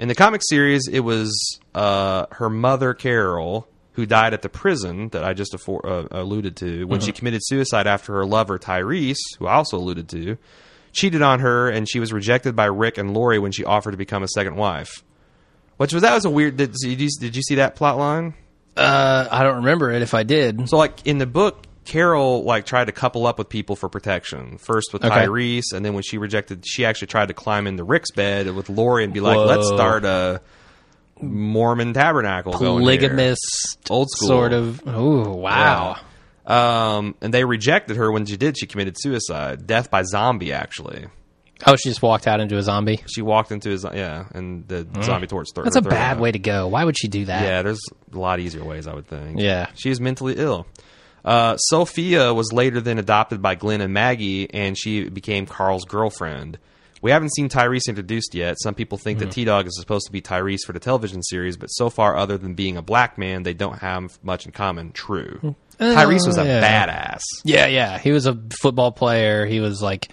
In 0.00 0.08
the 0.08 0.14
comic 0.14 0.40
series, 0.42 0.88
it 0.88 1.00
was 1.00 1.60
uh, 1.74 2.24
her 2.32 2.48
mother, 2.48 2.94
Carol, 2.94 3.68
who 3.92 4.06
died 4.06 4.32
at 4.32 4.40
the 4.40 4.48
prison 4.48 5.10
that 5.10 5.22
I 5.22 5.34
just 5.34 5.54
uh, 5.54 6.08
alluded 6.10 6.56
to 6.56 6.84
when 6.86 7.00
she 7.00 7.12
committed 7.12 7.42
suicide 7.44 7.86
after 7.86 8.14
her 8.14 8.24
lover, 8.24 8.58
Tyrese, 8.58 9.18
who 9.38 9.46
I 9.46 9.52
also 9.56 9.76
alluded 9.76 10.08
to, 10.08 10.38
cheated 10.92 11.20
on 11.20 11.40
her, 11.40 11.68
and 11.68 11.86
she 11.86 12.00
was 12.00 12.14
rejected 12.14 12.56
by 12.56 12.64
Rick 12.64 12.96
and 12.96 13.12
Lori 13.12 13.38
when 13.38 13.52
she 13.52 13.62
offered 13.62 13.90
to 13.90 13.98
become 13.98 14.22
a 14.22 14.28
second 14.28 14.56
wife. 14.56 15.04
Which 15.76 15.92
was 15.92 16.02
that 16.02 16.14
was 16.14 16.24
a 16.24 16.30
weird. 16.30 16.56
Did, 16.56 16.72
did 16.72 16.98
you 16.98 17.08
did 17.20 17.36
you 17.36 17.42
see 17.42 17.56
that 17.56 17.76
plot 17.76 17.98
line? 17.98 18.32
Uh, 18.78 19.28
I 19.30 19.42
don't 19.42 19.56
remember 19.56 19.92
it 19.92 20.00
if 20.00 20.14
I 20.14 20.22
did. 20.22 20.66
So 20.70 20.78
like 20.78 21.06
in 21.06 21.18
the 21.18 21.26
book, 21.26 21.66
Carol 21.84 22.44
like 22.44 22.66
tried 22.66 22.86
to 22.86 22.92
couple 22.92 23.26
up 23.26 23.38
with 23.38 23.48
people 23.48 23.74
for 23.76 23.88
protection. 23.88 24.58
First 24.58 24.92
with 24.92 25.04
Okay. 25.04 25.14
Tyrese, 25.26 25.72
and 25.74 25.84
then 25.84 25.94
when 25.94 26.02
she 26.02 26.18
rejected, 26.18 26.64
she 26.66 26.84
actually 26.84 27.08
tried 27.08 27.28
to 27.28 27.34
climb 27.34 27.66
into 27.66 27.84
Rick's 27.84 28.10
bed 28.10 28.50
with 28.54 28.68
Lori 28.68 29.04
and 29.04 29.12
be 29.12 29.20
like, 29.20 29.36
Whoa. 29.36 29.46
"Let's 29.46 29.66
start 29.68 30.04
a 30.04 30.40
Mormon 31.20 31.92
tabernacle." 31.94 32.52
Polygamist, 32.52 33.78
Old 33.88 34.10
school. 34.10 34.28
sort 34.28 34.52
of. 34.52 34.86
Ooh, 34.86 35.22
wow. 35.32 35.96
Um, 36.46 37.14
and 37.20 37.32
they 37.32 37.44
rejected 37.44 37.96
her 37.96 38.10
when 38.10 38.26
she 38.26 38.36
did. 38.36 38.58
She 38.58 38.66
committed 38.66 38.96
suicide, 38.98 39.66
death 39.66 39.90
by 39.90 40.02
zombie. 40.02 40.52
Actually, 40.52 41.06
Oh, 41.66 41.76
she 41.76 41.90
just 41.90 42.02
walked 42.02 42.26
out 42.26 42.40
into 42.40 42.56
a 42.56 42.62
zombie. 42.62 43.00
she 43.12 43.22
walked 43.22 43.52
into 43.52 43.70
his 43.70 43.84
yeah, 43.94 44.24
and 44.34 44.66
the 44.66 44.86
zombie 45.02 45.26
torch. 45.26 45.48
Started. 45.48 45.72
That's 45.72 45.84
a 45.86 45.88
bad 45.88 46.18
way 46.18 46.32
to 46.32 46.38
go. 46.38 46.68
Why 46.68 46.84
would 46.84 46.98
she 46.98 47.08
do 47.08 47.26
that? 47.26 47.42
Yeah, 47.42 47.62
there's 47.62 47.80
a 48.12 48.18
lot 48.18 48.40
easier 48.40 48.64
ways, 48.64 48.86
I 48.86 48.94
would 48.94 49.06
think. 49.06 49.38
Yeah. 49.40 49.66
She 49.74 49.90
is 49.90 50.00
mentally 50.00 50.34
ill. 50.38 50.66
Uh, 51.24 51.56
Sophia 51.56 52.32
was 52.34 52.52
later 52.52 52.80
then 52.80 52.98
adopted 52.98 53.42
by 53.42 53.54
Glenn 53.54 53.80
and 53.80 53.92
Maggie, 53.92 54.48
and 54.52 54.76
she 54.78 55.08
became 55.08 55.46
Carl's 55.46 55.84
girlfriend. 55.84 56.58
We 57.02 57.10
haven't 57.10 57.30
seen 57.34 57.48
Tyrese 57.48 57.88
introduced 57.88 58.34
yet. 58.34 58.56
Some 58.60 58.74
people 58.74 58.98
think 58.98 59.18
Mm-hmm. 59.20 59.28
that 59.28 59.34
T 59.34 59.44
Dog 59.44 59.66
is 59.66 59.78
supposed 59.78 60.06
to 60.06 60.12
be 60.12 60.20
Tyrese 60.20 60.64
for 60.66 60.72
the 60.74 60.80
television 60.80 61.22
series, 61.22 61.56
but 61.56 61.68
so 61.68 61.88
far, 61.88 62.16
other 62.16 62.36
than 62.36 62.54
being 62.54 62.76
a 62.76 62.82
black 62.82 63.16
man, 63.16 63.42
they 63.42 63.54
don't 63.54 63.78
have 63.78 64.18
much 64.22 64.44
in 64.46 64.52
common. 64.52 64.92
True. 64.92 65.54
Tyrese 65.78 66.26
was 66.26 66.36
a 66.36 66.42
Uh, 66.42 66.44
yeah. 66.44 66.86
badass. 66.86 67.22
Yeah, 67.42 67.66
yeah. 67.66 67.98
He 67.98 68.12
was 68.12 68.26
a 68.26 68.38
football 68.60 68.92
player. 68.92 69.46
He 69.46 69.60
was 69.60 69.80
like 69.80 70.08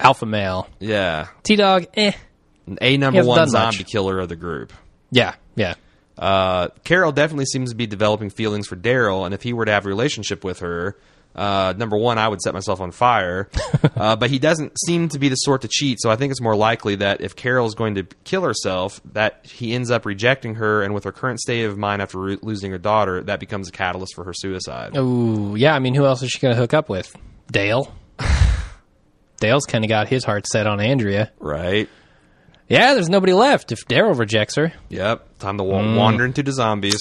alpha 0.00 0.26
male. 0.26 0.68
Yeah. 0.80 1.28
T 1.44 1.54
Dog, 1.54 1.86
eh. 1.94 2.12
A 2.80 2.96
number 2.96 3.24
one 3.24 3.48
zombie 3.48 3.78
much. 3.78 3.86
killer 3.86 4.18
of 4.18 4.28
the 4.28 4.36
group. 4.36 4.72
Yeah, 5.12 5.34
yeah. 5.54 5.74
Uh, 6.18 6.68
Carol 6.84 7.12
definitely 7.12 7.46
seems 7.46 7.70
to 7.70 7.76
be 7.76 7.86
developing 7.86 8.30
feelings 8.30 8.66
for 8.66 8.76
Daryl, 8.76 9.24
and 9.24 9.34
if 9.34 9.42
he 9.42 9.52
were 9.52 9.64
to 9.64 9.72
have 9.72 9.86
a 9.86 9.88
relationship 9.88 10.42
with 10.44 10.58
her, 10.60 10.96
uh, 11.34 11.72
number 11.76 11.96
one, 11.96 12.18
I 12.18 12.26
would 12.26 12.40
set 12.40 12.52
myself 12.52 12.80
on 12.80 12.90
fire. 12.90 13.48
uh, 13.96 14.16
but 14.16 14.28
he 14.28 14.40
doesn't 14.40 14.78
seem 14.80 15.08
to 15.10 15.18
be 15.18 15.28
the 15.28 15.36
sort 15.36 15.62
to 15.62 15.68
cheat, 15.68 16.00
so 16.00 16.10
I 16.10 16.16
think 16.16 16.32
it's 16.32 16.40
more 16.40 16.56
likely 16.56 16.96
that 16.96 17.20
if 17.20 17.36
Carol's 17.36 17.76
going 17.76 17.94
to 17.94 18.04
kill 18.24 18.42
herself, 18.42 19.00
that 19.12 19.46
he 19.46 19.72
ends 19.74 19.90
up 19.90 20.04
rejecting 20.04 20.56
her, 20.56 20.82
and 20.82 20.92
with 20.92 21.04
her 21.04 21.12
current 21.12 21.38
state 21.40 21.64
of 21.64 21.78
mind 21.78 22.02
after 22.02 22.18
ro- 22.18 22.36
losing 22.42 22.72
her 22.72 22.78
daughter, 22.78 23.22
that 23.22 23.38
becomes 23.38 23.68
a 23.68 23.72
catalyst 23.72 24.14
for 24.14 24.24
her 24.24 24.34
suicide. 24.34 24.96
Ooh, 24.96 25.54
yeah. 25.56 25.74
I 25.74 25.78
mean, 25.78 25.94
who 25.94 26.04
else 26.04 26.22
is 26.22 26.30
she 26.30 26.40
going 26.40 26.54
to 26.54 26.60
hook 26.60 26.74
up 26.74 26.88
with? 26.88 27.14
Dale. 27.50 27.94
Dale's 29.40 29.66
kind 29.66 29.84
of 29.84 29.88
got 29.88 30.08
his 30.08 30.24
heart 30.24 30.46
set 30.48 30.66
on 30.66 30.80
Andrea. 30.80 31.30
Right? 31.38 31.88
Yeah, 32.68 32.94
there's 32.94 33.08
nobody 33.08 33.32
left 33.32 33.72
if 33.72 33.80
Daryl 33.88 34.18
rejects 34.18 34.56
her. 34.56 34.72
Yep. 34.90 35.38
Time 35.38 35.56
to 35.58 35.64
wa- 35.64 35.80
Mm. 35.80 35.96
wander 35.96 36.24
into 36.24 36.42
the 36.42 36.52
zombies. 36.52 36.98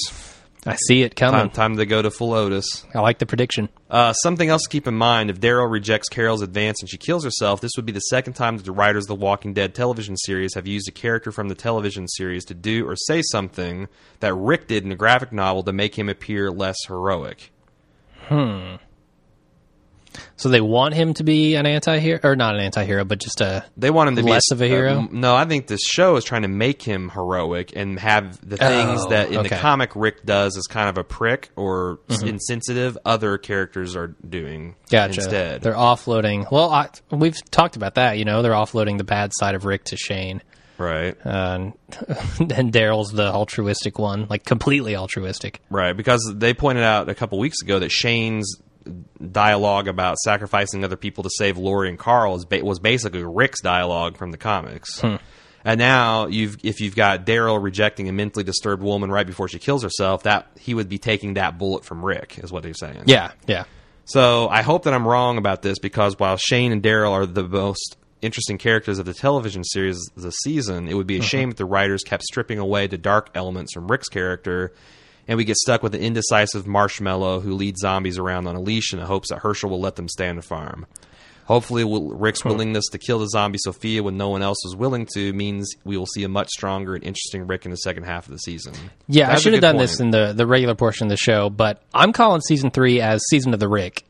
I 0.66 0.76
see 0.76 1.02
it 1.04 1.16
coming. 1.16 1.40
Time, 1.40 1.50
time 1.50 1.78
to 1.78 1.86
go 1.86 2.02
to 2.02 2.12
full 2.12 2.34
Otis. 2.34 2.84
I 2.94 3.00
like 3.00 3.20
the 3.20 3.26
prediction. 3.26 3.70
Uh, 3.90 4.12
something 4.14 4.50
else 4.50 4.64
to 4.64 4.70
keep 4.70 4.86
in 4.86 4.96
mind 4.96 5.30
if 5.30 5.40
Daryl 5.40 5.70
rejects 5.72 6.10
Carol's 6.10 6.42
advance 6.42 6.82
and 6.82 6.90
she 6.90 6.98
kills 6.98 7.24
herself, 7.24 7.62
this 7.62 7.72
would 7.78 7.86
be 7.86 7.94
the 7.94 8.00
second 8.02 8.34
time 8.34 8.58
that 8.58 8.66
the 8.66 8.74
writers 8.74 9.06
of 9.06 9.08
the 9.10 9.16
Walking 9.16 9.54
Dead 9.54 9.74
television 9.74 10.18
series 10.18 10.56
have 10.56 10.68
used 10.68 10.90
a 10.90 10.92
character 10.92 11.32
from 11.32 11.48
the 11.48 11.56
television 11.56 12.06
series 12.10 12.44
to 12.46 12.54
do 12.54 12.86
or 12.86 12.96
say 12.98 13.22
something 13.32 13.88
that 14.20 14.34
Rick 14.34 14.68
did 14.68 14.84
in 14.84 14.92
a 14.92 14.96
graphic 14.96 15.32
novel 15.32 15.64
to 15.64 15.72
make 15.72 15.98
him 15.98 16.10
appear 16.10 16.52
less 16.52 16.76
heroic. 16.88 17.52
So 20.36 20.50
they 20.50 20.62
want 20.62 20.94
him 20.94 21.14
to 21.16 21.24
be 21.24 21.56
an 21.56 21.66
anti-hero, 21.66 22.20
or 22.24 22.36
not 22.36 22.56
an 22.56 22.62
anti-hero, 22.62 23.04
but 23.06 23.20
just 23.20 23.42
a 23.42 23.66
They 23.76 23.90
want 23.90 24.10
him 24.10 24.16
to 24.18 24.24
Less 24.24 24.44
be 24.50 24.56
of 24.56 24.62
a 24.62 24.68
hero? 24.68 25.00
uh, 25.00 25.08
no, 25.12 25.36
I 25.36 25.46
think 25.46 25.68
this 25.68 25.82
show 25.84 26.16
is 26.16 26.24
trying 26.24 26.44
to 26.44 26.48
make 26.48 26.82
him 26.82 27.10
heroic 27.10 27.74
and 27.76 28.00
have 28.00 28.40
the 28.48 28.58
things 28.58 29.02
Oh, 29.06 29.10
that 29.10 29.32
in 29.32 29.44
the 29.44 29.50
comic 29.50 29.92
Rick 29.96 30.26
does 30.26 30.58
as 30.58 30.64
kind 30.68 30.90
of 30.90 30.98
a 30.98 31.04
prick 31.04 31.50
or 31.56 32.00
Mm-hmm. 32.08 32.28
insensitive. 32.28 32.98
Other 33.06 33.38
characters 33.38 33.96
are 33.96 34.08
doing 34.08 34.76
gotcha. 34.90 35.16
instead. 35.22 35.62
They're 35.62 35.74
offloading. 35.74 36.50
Well, 36.52 36.70
I, 36.72 36.90
we've 37.12 37.38
talked 37.52 37.76
about 37.76 37.96
that. 37.96 38.18
You 38.18 38.26
know, 38.26 38.42
they're 38.42 38.52
offloading 38.54 38.98
the 38.98 39.04
bad 39.04 39.32
side 39.36 39.56
of 39.56 39.66
Rick 39.66 39.86
to 39.86 39.98
Shane, 39.98 40.42
right. 40.78 41.16
uh, 41.26 41.30
and, 41.30 41.74
and 42.52 42.72
Daryl's 42.74 43.12
the 43.12 43.28
altruistic 43.32 44.00
one, 44.00 44.28
like 44.30 44.46
completely 44.46 44.96
altruistic. 44.96 45.62
Right, 45.70 45.94
because 45.96 46.32
they 46.36 46.54
pointed 46.54 46.84
out 46.84 47.10
a 47.10 47.16
couple 47.16 47.40
weeks 47.40 47.62
ago 47.62 47.80
that 47.80 47.92
Shane's 47.92 48.62
dialogue 49.32 49.88
about 49.88 50.18
sacrificing 50.18 50.84
other 50.84 50.98
people 50.98 51.24
to 51.24 51.30
save 51.38 51.58
Lori 51.58 51.90
and 51.90 51.98
Carl 51.98 52.36
is 52.36 52.46
ba- 52.46 52.64
was 52.64 52.80
basically 52.80 53.24
Rick's 53.24 53.62
dialogue 53.62 54.18
from 54.18 54.32
the 54.32 54.38
comics. 54.38 55.00
Hmm. 55.02 55.16
And 55.64 55.80
now 55.80 56.28
you've 56.28 56.58
if 56.64 56.80
you've 56.80 56.96
got 56.96 57.26
Daryl 57.26 57.62
rejecting 57.62 58.08
a 58.08 58.14
mentally 58.14 58.44
disturbed 58.44 58.82
woman 58.82 59.12
right 59.12 59.28
before 59.28 59.48
she 59.48 59.60
kills 59.60 59.84
herself, 59.84 60.24
that 60.24 60.48
he 60.60 60.74
would 60.74 60.88
be 60.88 60.98
taking 60.98 61.34
that 61.34 61.58
bullet 61.58 61.84
from 61.84 62.06
Rick, 62.06 62.40
is 62.42 62.52
what 62.52 62.64
they're 62.64 62.74
saying. 62.74 63.04
Yeah, 63.06 63.32
yeah. 63.48 63.66
So 64.06 64.48
I 64.48 64.62
hope 64.62 64.84
that 64.84 64.94
I'm 64.94 65.06
wrong 65.06 65.38
about 65.38 65.62
this 65.62 65.80
because 65.80 66.18
while 66.18 66.38
Shane 66.38 66.72
and 66.72 66.82
Daryl 66.82 67.12
are 67.12 67.26
the 67.26 67.44
most 67.44 67.98
interesting 68.22 68.58
characters 68.58 69.00
of 69.00 69.06
the 69.06 69.14
television 69.14 69.64
series 69.64 70.00
this 70.16 70.36
season, 70.44 70.88
it 70.88 70.94
would 70.94 71.08
be 71.08 71.18
a 71.18 71.22
shame 71.22 71.50
if 71.50 71.58
the 71.58 71.66
writers 71.66 72.04
kept 72.04 72.24
stripping 72.24 72.60
away 72.60 72.88
the 72.88 72.98
dark 72.98 73.30
elements 73.36 73.74
from 73.74 73.88
Rick's 73.88 74.08
character 74.08 74.74
and 75.28 75.38
we 75.38 75.44
get 75.44 75.58
stuck 75.58 75.84
with 75.84 75.94
an 75.96 76.02
indecisive 76.02 76.66
marshmallow 76.68 77.40
who 77.42 77.54
leads 77.54 77.82
zombies 77.82 78.18
around 78.18 78.48
on 78.48 78.56
a 78.56 78.62
leash 78.62 78.94
in 78.94 79.00
the 79.00 79.06
hopes 79.06 79.30
that 79.30 79.40
Hershel 79.40 79.70
will 79.70 79.82
let 79.82 79.96
them 79.96 80.08
stay 80.08 80.30
on 80.30 80.36
the 80.38 80.42
farm. 80.42 80.86
Hopefully, 81.46 81.86
Rick's 81.86 82.44
willingness 82.44 82.88
to 82.92 82.98
kill 82.98 83.20
the 83.20 83.30
zombie 83.30 83.58
Sophia 83.62 84.04
when 84.04 84.18
no 84.18 84.28
one 84.28 84.42
else 84.42 84.58
is 84.66 84.76
willing 84.76 85.08
to 85.14 85.32
means 85.32 85.74
we 85.86 85.96
will 85.98 86.06
see 86.06 86.26
a 86.26 86.28
much 86.30 86.50
stronger 86.50 86.94
and 86.94 87.04
interesting 87.06 87.48
Rick 87.48 87.64
in 87.64 87.72
the 87.72 87.78
second 87.78 88.04
half 88.04 88.26
of 88.26 88.32
the 88.34 88.40
season. 88.40 88.74
Yeah, 89.08 89.28
I 89.28 89.30
That's 89.30 89.40
a 89.40 89.44
should 89.44 89.54
have 89.54 89.62
done 89.62 89.76
point. 89.76 89.88
this 89.88 90.00
in 90.02 90.12
the, 90.12 90.34
the 90.34 90.46
regular 90.46 90.76
portion 90.76 91.08
of 91.08 91.10
the 91.10 91.16
show, 91.18 91.50
but 91.50 91.82
I'm 91.94 92.12
calling 92.12 92.42
season 92.42 92.70
three 92.70 93.00
as 93.00 93.22
season 93.30 93.54
of 93.54 93.62
the 93.62 93.70
Rick 93.70 94.04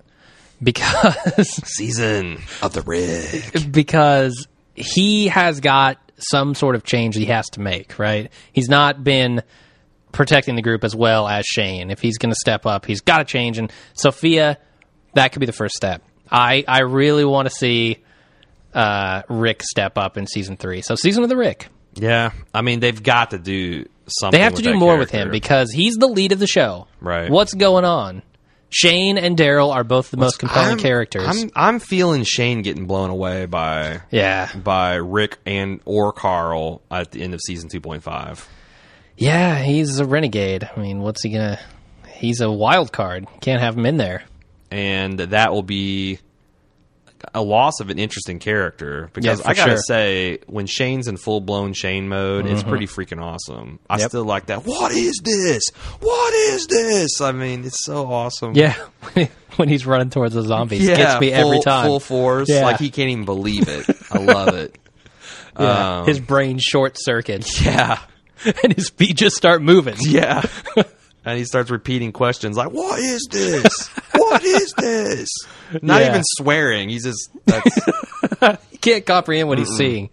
because 0.63 1.15
Season 1.67 2.39
of 2.63 2.73
the 2.73 2.81
Rick. 2.81 3.71
because 3.71 4.47
he 4.73 5.27
has 5.27 5.59
got 5.59 5.99
some 6.17 6.55
sort 6.55 6.73
of 6.75 6.83
change 6.83 7.15
he 7.15 7.25
has 7.25 7.47
to 7.49 7.59
make. 7.61 7.99
Right? 7.99 8.31
He's 8.51 8.69
not 8.69 9.03
been 9.03 9.43
protecting 10.11 10.55
the 10.55 10.61
group 10.61 10.83
as 10.83 10.95
well 10.95 11.27
as 11.27 11.45
Shane. 11.45 11.91
If 11.91 12.01
he's 12.01 12.17
going 12.17 12.31
to 12.31 12.39
step 12.39 12.65
up, 12.65 12.85
he's 12.85 13.01
got 13.01 13.19
to 13.19 13.25
change. 13.25 13.57
And 13.57 13.71
Sophia, 13.93 14.57
that 15.13 15.31
could 15.31 15.39
be 15.39 15.45
the 15.45 15.51
first 15.53 15.75
step. 15.75 16.03
I 16.29 16.63
I 16.67 16.81
really 16.81 17.25
want 17.25 17.47
to 17.47 17.53
see 17.53 18.03
uh, 18.73 19.23
Rick 19.29 19.63
step 19.63 19.97
up 19.97 20.17
in 20.17 20.27
season 20.27 20.57
three. 20.57 20.81
So 20.81 20.95
season 20.95 21.23
of 21.23 21.29
the 21.29 21.37
Rick. 21.37 21.67
Yeah, 21.95 22.31
I 22.53 22.61
mean 22.61 22.79
they've 22.79 23.01
got 23.01 23.31
to 23.31 23.39
do 23.39 23.85
something. 24.07 24.37
They 24.37 24.43
have 24.43 24.55
to 24.55 24.61
do 24.61 24.75
more 24.75 24.97
with 24.97 25.09
him 25.09 25.31
because 25.31 25.71
he's 25.71 25.95
the 25.95 26.07
lead 26.07 26.31
of 26.31 26.39
the 26.39 26.47
show. 26.47 26.87
Right. 27.01 27.29
What's 27.29 27.53
going 27.53 27.85
on? 27.85 28.21
Shane 28.69 29.17
and 29.17 29.37
Daryl 29.37 29.73
are 29.73 29.85
both 29.85 30.11
the 30.11 30.17
most 30.17 30.39
compelling 30.39 30.71
I'm- 30.71 30.79
characters. 30.79 31.25
I'm 31.25 31.49
I'm 31.55 31.79
feeling 31.79 32.23
Shane 32.23 32.61
getting 32.61 32.85
blown 32.85 33.09
away 33.09 33.45
by 33.45 34.01
yeah. 34.11 34.51
by 34.53 34.95
Rick 34.95 35.37
and 35.45 35.79
or 35.85 36.11
Carl 36.11 36.81
at 36.91 37.11
the 37.11 37.23
end 37.23 37.33
of 37.33 37.39
season 37.41 37.69
two 37.69 37.79
point 37.81 38.03
five. 38.03 38.47
Yeah, 39.17 39.57
he's 39.59 39.99
a 39.99 40.05
renegade. 40.05 40.69
I 40.75 40.79
mean, 40.79 40.99
what's 41.01 41.23
he 41.23 41.29
gonna? 41.31 41.59
He's 42.13 42.39
a 42.41 42.51
wild 42.51 42.91
card. 42.91 43.27
Can't 43.41 43.61
have 43.61 43.75
him 43.77 43.85
in 43.85 43.97
there. 43.97 44.23
and 44.69 45.17
that 45.19 45.51
will 45.53 45.63
be 45.63 46.19
a 47.33 47.41
loss 47.41 47.79
of 47.79 47.89
an 47.89 47.97
interesting 47.97 48.37
character 48.37 49.09
because 49.13 49.39
Yeah, 49.39 49.49
I 49.49 49.53
gotta 49.55 49.71
sure. 49.71 49.77
say 49.79 50.39
when 50.47 50.67
Shane's 50.67 51.07
in 51.07 51.17
full 51.17 51.41
blown 51.41 51.73
Shane 51.73 52.07
mode, 52.09 52.45
it's 52.45 52.61
pretty 52.63 52.85
freaking 52.85 53.21
awesome. 53.21 53.79
I 53.89 53.97
Yep. 53.99 54.09
still 54.09 54.23
like 54.25 54.47
that. 54.47 54.65
What 54.65 54.91
is 54.91 55.19
this? 55.23 55.63
What 56.01 56.33
is 56.33 56.67
this? 56.67 57.21
I 57.21 57.31
mean, 57.31 57.63
it's 57.65 57.83
so 57.85 58.05
awesome. 58.11 58.51
Yeah, 58.55 58.75
when 59.55 59.67
he's 59.69 59.85
running 59.85 60.09
towards 60.11 60.35
the 60.35 60.43
zombies, 60.43 60.83
yeah, 60.87 60.95
gets 60.95 61.21
me 61.21 61.31
full, 61.31 61.39
every 61.53 61.59
time. 61.61 61.85
Full 61.87 61.99
force, 62.01 62.49
Yeah. 62.49 62.63
like 62.65 62.77
he 62.79 62.91
can't 62.91 63.09
even 63.09 63.25
believe 63.25 63.67
it. 63.67 63.85
I 64.11 64.17
love 64.19 64.49
it. 64.55 64.77
Yeah, 65.59 66.01
Um, 66.01 66.05
his 66.07 66.19
brain 66.19 66.59
short 66.61 66.97
circuits 66.99 67.59
yeah, 67.65 67.97
and 68.63 68.73
his 68.73 68.89
feet 68.89 69.15
just 69.17 69.35
start 69.35 69.61
moving. 69.61 69.95
yeah. 69.99 70.43
and 71.25 71.37
he 71.37 71.45
starts 71.45 71.69
repeating 71.69 72.11
questions 72.11 72.55
like, 72.57 72.71
"What 72.71 72.99
is 72.99 73.27
this? 73.31 73.87
what 74.15 74.43
is 74.43 74.73
this?" 74.77 75.29
Not 75.81 76.01
Yeah. 76.01 76.09
even 76.09 76.21
swearing. 76.23 76.89
He's 76.89 77.03
just 77.03 77.29
that's 77.45 78.59
He 78.71 78.77
can't 78.77 79.05
comprehend 79.05 79.49
what 79.49 79.57
he's 79.59 79.75
seeing. 79.75 80.09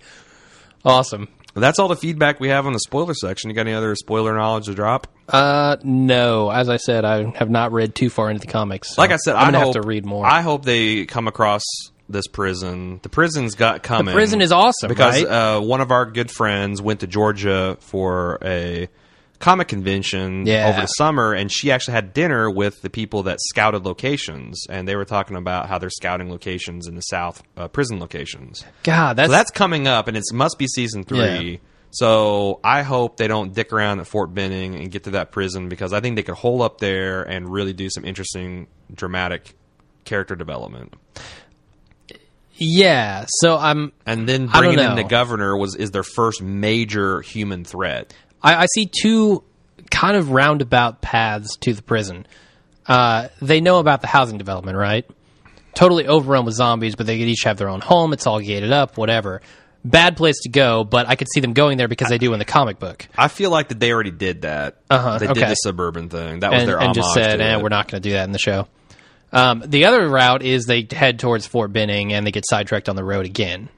Awesome. 0.84 1.28
That's 1.54 1.78
all 1.78 1.86
the 1.86 1.94
feedback 1.96 2.40
we 2.40 2.48
have 2.48 2.66
on 2.66 2.72
the 2.72 2.80
spoiler 2.80 3.14
section. 3.14 3.48
You 3.48 3.54
got 3.54 3.62
any 3.62 3.74
other 3.74 3.94
spoiler 3.94 4.34
knowledge 4.34 4.64
to 4.64 4.74
drop? 4.74 5.06
Uh, 5.28 5.76
no. 5.84 6.50
As 6.50 6.68
I 6.68 6.78
said, 6.78 7.04
I 7.04 7.30
have 7.38 7.48
not 7.48 7.70
read 7.70 7.94
too 7.94 8.10
far 8.10 8.28
into 8.28 8.40
the 8.44 8.50
comics. 8.52 8.96
so 8.96 9.00
Like 9.02 9.12
I 9.12 9.16
said, 9.16 9.36
I'm 9.36 9.42
I 9.42 9.44
gonna 9.52 9.58
hope, 9.64 9.74
have 9.76 9.82
to 9.82 9.88
read 9.88 10.04
more. 10.04 10.26
I 10.26 10.40
hope 10.40 10.64
they 10.64 11.06
come 11.06 11.28
across 11.28 11.62
this 12.08 12.26
prison. 12.26 13.00
The 13.02 13.08
prison's 13.08 13.54
got 13.54 13.82
coming. 13.82 14.06
The 14.06 14.12
prison 14.12 14.40
is 14.42 14.52
awesome, 14.52 14.88
because 14.88 15.22
right? 15.22 15.56
uh, 15.56 15.60
one 15.60 15.80
of 15.80 15.90
our 15.90 16.06
good 16.06 16.30
friends 16.30 16.80
went 16.82 17.00
to 17.00 17.06
Georgia 17.06 17.76
for 17.80 18.38
a 18.42 18.88
comic 19.40 19.68
convention 19.68 20.46
Yeah. 20.46 20.68
over 20.68 20.80
the 20.82 20.86
summer, 20.86 21.32
and 21.32 21.50
she 21.52 21.70
actually 21.70 21.94
had 21.94 22.14
dinner 22.14 22.48
with 22.50 22.80
the 22.82 22.88
people 22.90 23.24
that 23.24 23.38
scouted 23.40 23.84
locations, 23.84 24.64
and 24.70 24.86
they 24.88 24.96
were 24.96 25.04
talking 25.04 25.36
about 25.36 25.68
how 25.68 25.78
they're 25.78 25.90
scouting 25.90 26.30
locations 26.30 26.86
in 26.86 26.94
the 26.94 27.02
South, 27.02 27.42
uh, 27.56 27.68
prison 27.68 27.98
locations. 28.00 28.64
God, 28.84 29.16
that's, 29.16 29.28
So 29.28 29.32
that's 29.32 29.50
coming 29.50 29.86
up, 29.86 30.08
and 30.08 30.16
it 30.16 30.24
must 30.32 30.58
be 30.58 30.66
season 30.66 31.04
three. 31.04 31.50
Yeah. 31.52 31.56
So 31.90 32.58
I 32.64 32.82
hope 32.82 33.18
they 33.18 33.28
don't 33.28 33.54
dick 33.54 33.72
around 33.72 34.00
at 34.00 34.06
Fort 34.08 34.34
Benning 34.34 34.74
and 34.74 34.90
get 34.90 35.04
to 35.04 35.10
that 35.12 35.30
prison 35.30 35.68
because 35.68 35.92
I 35.92 36.00
think 36.00 36.16
they 36.16 36.22
could 36.24 36.34
hold 36.34 36.60
up 36.62 36.78
there 36.78 37.22
and 37.22 37.48
really 37.48 37.72
do 37.72 37.88
some 37.90 38.04
interesting, 38.04 38.66
dramatic 38.92 39.54
character 40.04 40.34
development. 40.34 40.94
Yeah. 42.56 43.26
So 43.28 43.56
I'm. 43.56 43.92
And 44.06 44.28
then 44.28 44.46
bringing 44.46 44.78
in 44.78 44.96
the 44.96 45.04
governor 45.04 45.56
was 45.56 45.74
is 45.76 45.90
their 45.90 46.02
first 46.02 46.42
major 46.42 47.20
human 47.20 47.64
threat. 47.64 48.14
I, 48.42 48.62
I 48.62 48.66
see 48.74 48.86
two 48.86 49.42
kind 49.90 50.16
of 50.16 50.30
roundabout 50.30 51.00
paths 51.00 51.56
to 51.62 51.72
the 51.72 51.82
prison. 51.82 52.26
Uh, 52.86 53.28
they 53.40 53.60
know 53.60 53.78
about 53.78 54.00
the 54.00 54.06
housing 54.06 54.38
development, 54.38 54.76
right? 54.76 55.08
Totally 55.74 56.06
overrun 56.06 56.44
with 56.44 56.54
zombies, 56.54 56.94
but 56.94 57.06
they 57.06 57.18
could 57.18 57.28
each 57.28 57.44
have 57.44 57.56
their 57.56 57.68
own 57.68 57.80
home. 57.80 58.12
It's 58.12 58.26
all 58.26 58.40
gated 58.40 58.72
up, 58.72 58.96
whatever. 58.96 59.40
Bad 59.84 60.16
place 60.16 60.36
to 60.42 60.48
go, 60.48 60.84
but 60.84 61.08
I 61.08 61.16
could 61.16 61.28
see 61.32 61.40
them 61.40 61.52
going 61.52 61.76
there 61.76 61.88
because 61.88 62.08
they 62.08 62.18
do 62.18 62.32
in 62.32 62.38
the 62.38 62.44
comic 62.44 62.78
book. 62.78 63.06
I 63.18 63.28
feel 63.28 63.50
like 63.50 63.68
that 63.68 63.80
they 63.80 63.92
already 63.92 64.12
did 64.12 64.42
that. 64.42 64.78
Uh-huh, 64.88 65.18
they 65.18 65.28
okay. 65.28 65.40
did 65.40 65.48
the 65.50 65.54
suburban 65.56 66.08
thing. 66.08 66.40
That 66.40 66.52
was 66.52 66.60
and, 66.60 66.68
their 66.68 66.76
and 66.76 66.84
homage 66.84 66.96
just 66.96 67.12
said, 67.12 67.40
"And 67.40 67.42
eh, 67.42 67.62
we're 67.62 67.68
not 67.68 67.88
going 67.88 68.02
to 68.02 68.08
do 68.08 68.14
that 68.14 68.24
in 68.24 68.32
the 68.32 68.38
show. 68.38 68.66
Um, 69.34 69.62
the 69.66 69.84
other 69.86 70.08
route 70.08 70.42
is 70.42 70.64
they 70.64 70.86
head 70.90 71.18
towards 71.18 71.46
Fort 71.46 71.72
Benning 71.72 72.12
and 72.12 72.26
they 72.26 72.30
get 72.30 72.44
sidetracked 72.48 72.88
on 72.88 72.96
the 72.96 73.04
road 73.04 73.26
again. 73.26 73.68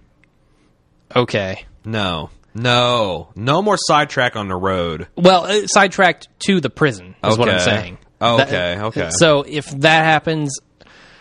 Okay. 1.15 1.65
No, 1.85 2.31
no, 2.55 3.29
no 3.35 3.63
more 3.63 3.77
sidetrack 3.79 4.37
on 4.37 4.49
the 4.49 4.57
road. 4.57 5.09
Well, 5.17 5.45
uh, 5.45 5.67
sidetracked 5.67 6.29
to 6.47 6.61
the 6.61 6.71
prison 6.71 7.15
is 7.25 7.39
what 7.39 7.49
I'm 7.49 7.57
Okay. 7.57 7.65
saying. 7.65 7.99
Oh, 8.21 8.39
That- 8.39 8.49
okay, 8.49 8.81
okay. 8.83 9.09
So 9.19 9.45
if 9.47 9.67
that 9.81 10.05
happens, 10.05 10.59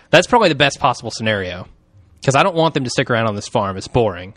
that's 0.09 0.27
probably 0.27 0.49
the 0.49 0.55
best 0.55 0.79
possible 0.79 1.11
scenario 1.11 1.67
because 2.21 2.35
I 2.35 2.43
don't 2.43 2.55
want 2.55 2.73
them 2.73 2.83
to 2.83 2.89
stick 2.89 3.09
around 3.09 3.27
on 3.27 3.35
this 3.35 3.47
farm. 3.47 3.77
It's 3.77 3.87
boring. 3.87 4.33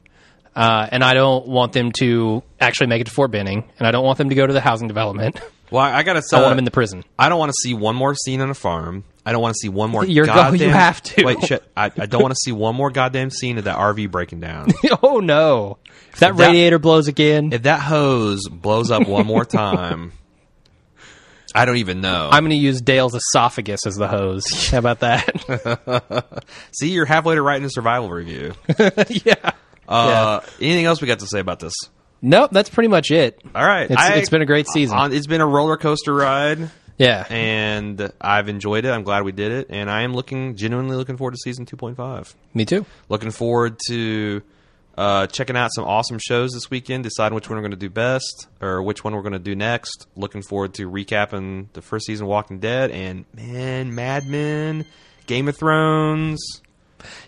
Uh, 0.57 0.89
and 0.91 1.05
I 1.05 1.15
don't 1.15 1.47
want 1.47 1.73
them 1.73 1.93
to 2.01 2.43
actually 2.61 2.89
make 2.89 3.01
it 3.01 3.05
to 3.05 3.13
Fort 3.13 3.31
Benning, 3.31 3.65
and 3.79 3.87
I 3.87 3.93
don't 3.93 4.05
want 4.05 4.19
them 4.19 4.29
to 4.31 4.35
go 4.35 4.45
to 4.45 4.53
the 4.53 4.61
housing 4.61 4.89
development. 4.89 5.41
Well, 5.71 5.85
I 5.85 6.03
gotta 6.03 6.21
say, 6.23 6.37
I 6.37 6.41
want 6.41 6.51
them 6.53 6.59
in 6.59 6.65
the 6.65 6.73
prison. 6.73 7.05
I 7.19 7.29
don't 7.29 7.39
want 7.39 7.51
to 7.51 7.57
see 7.63 7.75
one 7.75 7.95
more 7.95 8.15
scene 8.15 8.41
on 8.41 8.51
a 8.51 8.55
farm. 8.55 9.05
I 9.29 9.33
don't 9.33 9.43
want 9.43 9.55
to 9.55 9.59
see 9.61 9.69
one 9.69 9.91
more. 9.91 10.05
You're 10.07 10.25
go- 10.25 10.33
goddamn, 10.35 10.69
you 10.69 10.73
have 10.73 11.03
to. 11.03 11.25
Wait, 11.25 11.43
shit. 11.45 11.63
I, 11.77 11.87
I 11.97 12.07
don't 12.07 12.23
want 12.23 12.33
to 12.33 12.39
see 12.43 12.51
one 12.53 12.75
more 12.75 12.91
goddamn 12.91 13.29
scene 13.29 13.59
of 13.59 13.65
that 13.65 13.77
RV 13.77 14.11
breaking 14.11 14.41
down. 14.41 14.69
oh 15.03 15.19
no! 15.19 15.77
If 16.13 16.21
that, 16.21 16.35
radiator 16.35 16.79
blows 16.79 17.09
again, 17.09 17.53
if 17.53 17.65
that 17.65 17.81
hose 17.81 18.49
blows 18.51 18.91
up 18.91 19.07
one 19.07 19.27
more 19.27 19.45
time, 19.45 20.13
I 21.55 21.65
don't 21.67 21.77
even 21.77 22.01
know. 22.01 22.31
I'm 22.33 22.43
going 22.43 22.51
to 22.51 22.57
use 22.57 22.81
Dale's 22.81 23.15
esophagus 23.15 23.87
as 23.87 23.97
the 23.97 24.09
hose. 24.09 24.69
How 24.71 24.79
about 24.79 25.01
that? 25.01 26.45
see, 26.73 26.91
you're 26.91 27.05
halfway 27.05 27.35
to 27.35 27.43
writing 27.43 27.65
a 27.67 27.71
survival 27.71 28.09
review. 28.11 28.55
yeah. 29.25 29.53
Uh, 29.87 30.41
Anything 30.61 30.85
else 30.87 31.01
we 31.01 31.07
got 31.09 31.19
to 31.21 31.27
say 31.27 31.41
about 31.41 31.61
this? 31.61 31.75
Nope, 32.21 32.51
that's 32.53 32.69
pretty 32.69 32.89
much 32.89 33.11
it. 33.11 33.41
All 33.55 33.65
right, 33.65 33.85
It's- 33.91 33.99
I- 33.99 34.15
it's 34.17 34.29
been 34.31 34.43
a 34.43 34.47
great 34.47 34.67
season. 34.69 34.97
on- 34.99 35.13
it's 35.13 35.27
been 35.27 35.41
a 35.41 35.47
roller 35.47 35.77
coaster 35.77 36.13
ride, 36.15 36.71
Yeah. 36.99 37.25
and 37.31 38.13
I've 38.21 38.49
enjoyed 38.49 38.85
it. 38.85 38.91
I'm 38.91 39.05
glad 39.05 39.23
we 39.25 39.33
did 39.33 39.53
it, 39.53 39.69
and 39.71 39.89
I 39.91 40.03
am 40.03 40.13
looking 40.15 40.57
genuinely 40.57 40.97
looking 40.97 41.17
forward 41.17 41.33
to 41.33 41.39
season 41.39 41.65
2.5. 41.65 42.35
Me 42.55 42.65
too. 42.65 42.85
Looking 43.09 43.31
forward 43.31 43.79
to 43.89 44.43
uh, 44.97 45.29
checking 45.29 45.57
out 45.57 45.71
some 45.73 45.85
awesome 45.85 46.19
shows 46.19 46.51
this 46.53 46.71
weekend, 46.71 47.05
deciding 47.05 47.37
which 47.37 47.49
one 47.49 47.57
we're 47.57 47.63
going 47.63 47.71
to 47.71 47.77
do 47.77 47.89
best 47.89 48.49
or 48.61 48.83
which 48.83 49.05
one 49.05 49.15
we're 49.15 49.23
going 49.23 49.33
to 49.33 49.39
do 49.39 49.55
next. 49.55 50.09
Looking 50.17 50.43
forward 50.43 50.75
to 50.75 50.91
recapping 50.91 51.69
the 51.73 51.83
first 51.83 52.07
season 52.07 52.25
of 52.25 52.31
Walking 52.31 52.59
Dead 52.59 52.91
and 52.91 53.25
man, 53.33 53.95
Mad 53.95 54.27
Men, 54.27 54.85
Game 55.27 55.47
of 55.47 55.57
Thrones, 55.57 56.41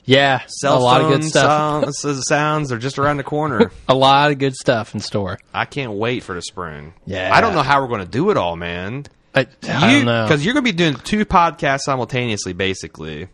Yeah. 0.05 0.41
cell 0.49 0.79
a 0.79 0.83
lot 0.83 1.01
of 1.01 1.09
good 1.13 1.23
stuff. 1.23 1.95
sounds, 1.95 2.27
sounds 2.27 2.73
are 2.73 2.79
just 2.79 2.99
around 2.99 3.19
the 3.19 3.23
corner. 3.23 3.71
A 3.89 3.95
lot 3.95 4.33
of 4.33 4.39
good 4.39 4.57
stuff 4.57 4.95
in 4.95 5.01
store. 5.01 5.39
I 5.55 5.65
can't 5.65 5.93
wait 5.93 6.25
for 6.25 6.35
the 6.35 6.43
spring. 6.43 6.93
Yeah. 7.07 7.31
I 7.33 7.41
don't 7.41 7.55
know 7.55 7.63
how 7.63 7.81
we're 7.81 7.89
going 7.89 8.05
to 8.05 8.11
do 8.11 8.31
it 8.31 8.37
all, 8.37 8.57
man. 8.57 9.05
I, 9.35 9.47
I 9.69 9.93
don't 9.93 10.05
know. 10.07 10.25
Because 10.25 10.45
you're 10.45 10.55
going 10.55 10.65
to 10.65 10.73
be 10.73 10.77
doing 10.77 10.95
two 10.97 11.25
podcasts 11.25 11.81
simultaneously, 11.81 12.53
basically. 12.53 13.29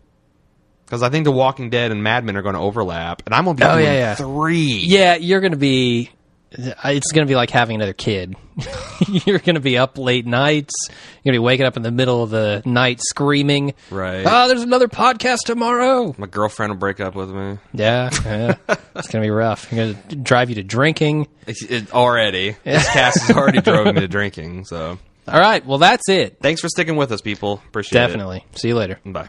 Because 0.84 1.02
I 1.02 1.08
think 1.08 1.24
The 1.24 1.32
Walking 1.32 1.70
Dead 1.70 1.90
and 1.90 2.02
Mad 2.02 2.24
Men 2.24 2.36
are 2.36 2.42
going 2.42 2.54
to 2.54 2.60
overlap, 2.60 3.22
and 3.26 3.34
I'm 3.34 3.44
going 3.44 3.56
to 3.56 3.60
be 3.62 3.66
Oh, 3.68 3.74
doing 3.74 3.84
yeah, 3.86 3.92
yeah. 3.92 4.14
three. 4.14 4.78
Yeah, 4.84 5.16
you're 5.16 5.40
going 5.40 5.52
to 5.52 5.58
be. 5.58 6.10
It's 6.52 7.10
going 7.12 7.26
to 7.26 7.30
be 7.30 7.34
like 7.34 7.50
having 7.50 7.74
another 7.74 7.92
kid. 7.92 8.36
you're 9.08 9.40
going 9.40 9.56
to 9.56 9.60
be 9.60 9.76
up 9.76 9.98
late 9.98 10.26
nights. 10.26 10.72
You're 10.88 11.32
going 11.32 11.34
to 11.34 11.40
be 11.40 11.44
waking 11.44 11.66
up 11.66 11.76
in 11.76 11.82
the 11.82 11.90
middle 11.90 12.22
of 12.22 12.30
the 12.30 12.62
night 12.64 13.00
screaming. 13.02 13.74
Right. 13.90 14.24
Oh, 14.24 14.46
there's 14.48 14.62
another 14.62 14.86
podcast 14.86 15.40
tomorrow. 15.44 16.14
My 16.16 16.28
girlfriend 16.28 16.70
will 16.72 16.78
break 16.78 17.00
up 17.00 17.14
with 17.16 17.30
me. 17.30 17.58
Yeah, 17.74 18.10
yeah. 18.24 18.54
it's 18.68 19.08
going 19.08 19.22
to 19.22 19.26
be 19.26 19.30
rough. 19.30 19.70
I'm 19.72 19.76
going 19.76 20.02
to 20.10 20.16
drive 20.16 20.48
you 20.50 20.54
to 20.54 20.62
drinking. 20.62 21.26
It's, 21.48 21.62
it, 21.62 21.92
already. 21.92 22.56
This 22.64 22.88
cast 22.92 23.22
has 23.26 23.36
already 23.36 23.60
drove 23.60 23.86
me 23.92 24.00
to 24.00 24.08
drinking. 24.08 24.66
So 24.66 24.98
All 25.28 25.40
right. 25.40 25.64
Well, 25.64 25.78
that's 25.78 26.08
it. 26.08 26.38
thanks 26.40 26.60
for 26.60 26.68
sticking 26.68 26.96
with 26.96 27.12
us, 27.12 27.20
people. 27.20 27.60
Appreciate 27.68 27.98
it. 27.98 28.06
Definitely. 28.06 28.44
See 28.54 28.68
you 28.68 28.76
later. 28.76 28.98
Bye. 29.04 29.28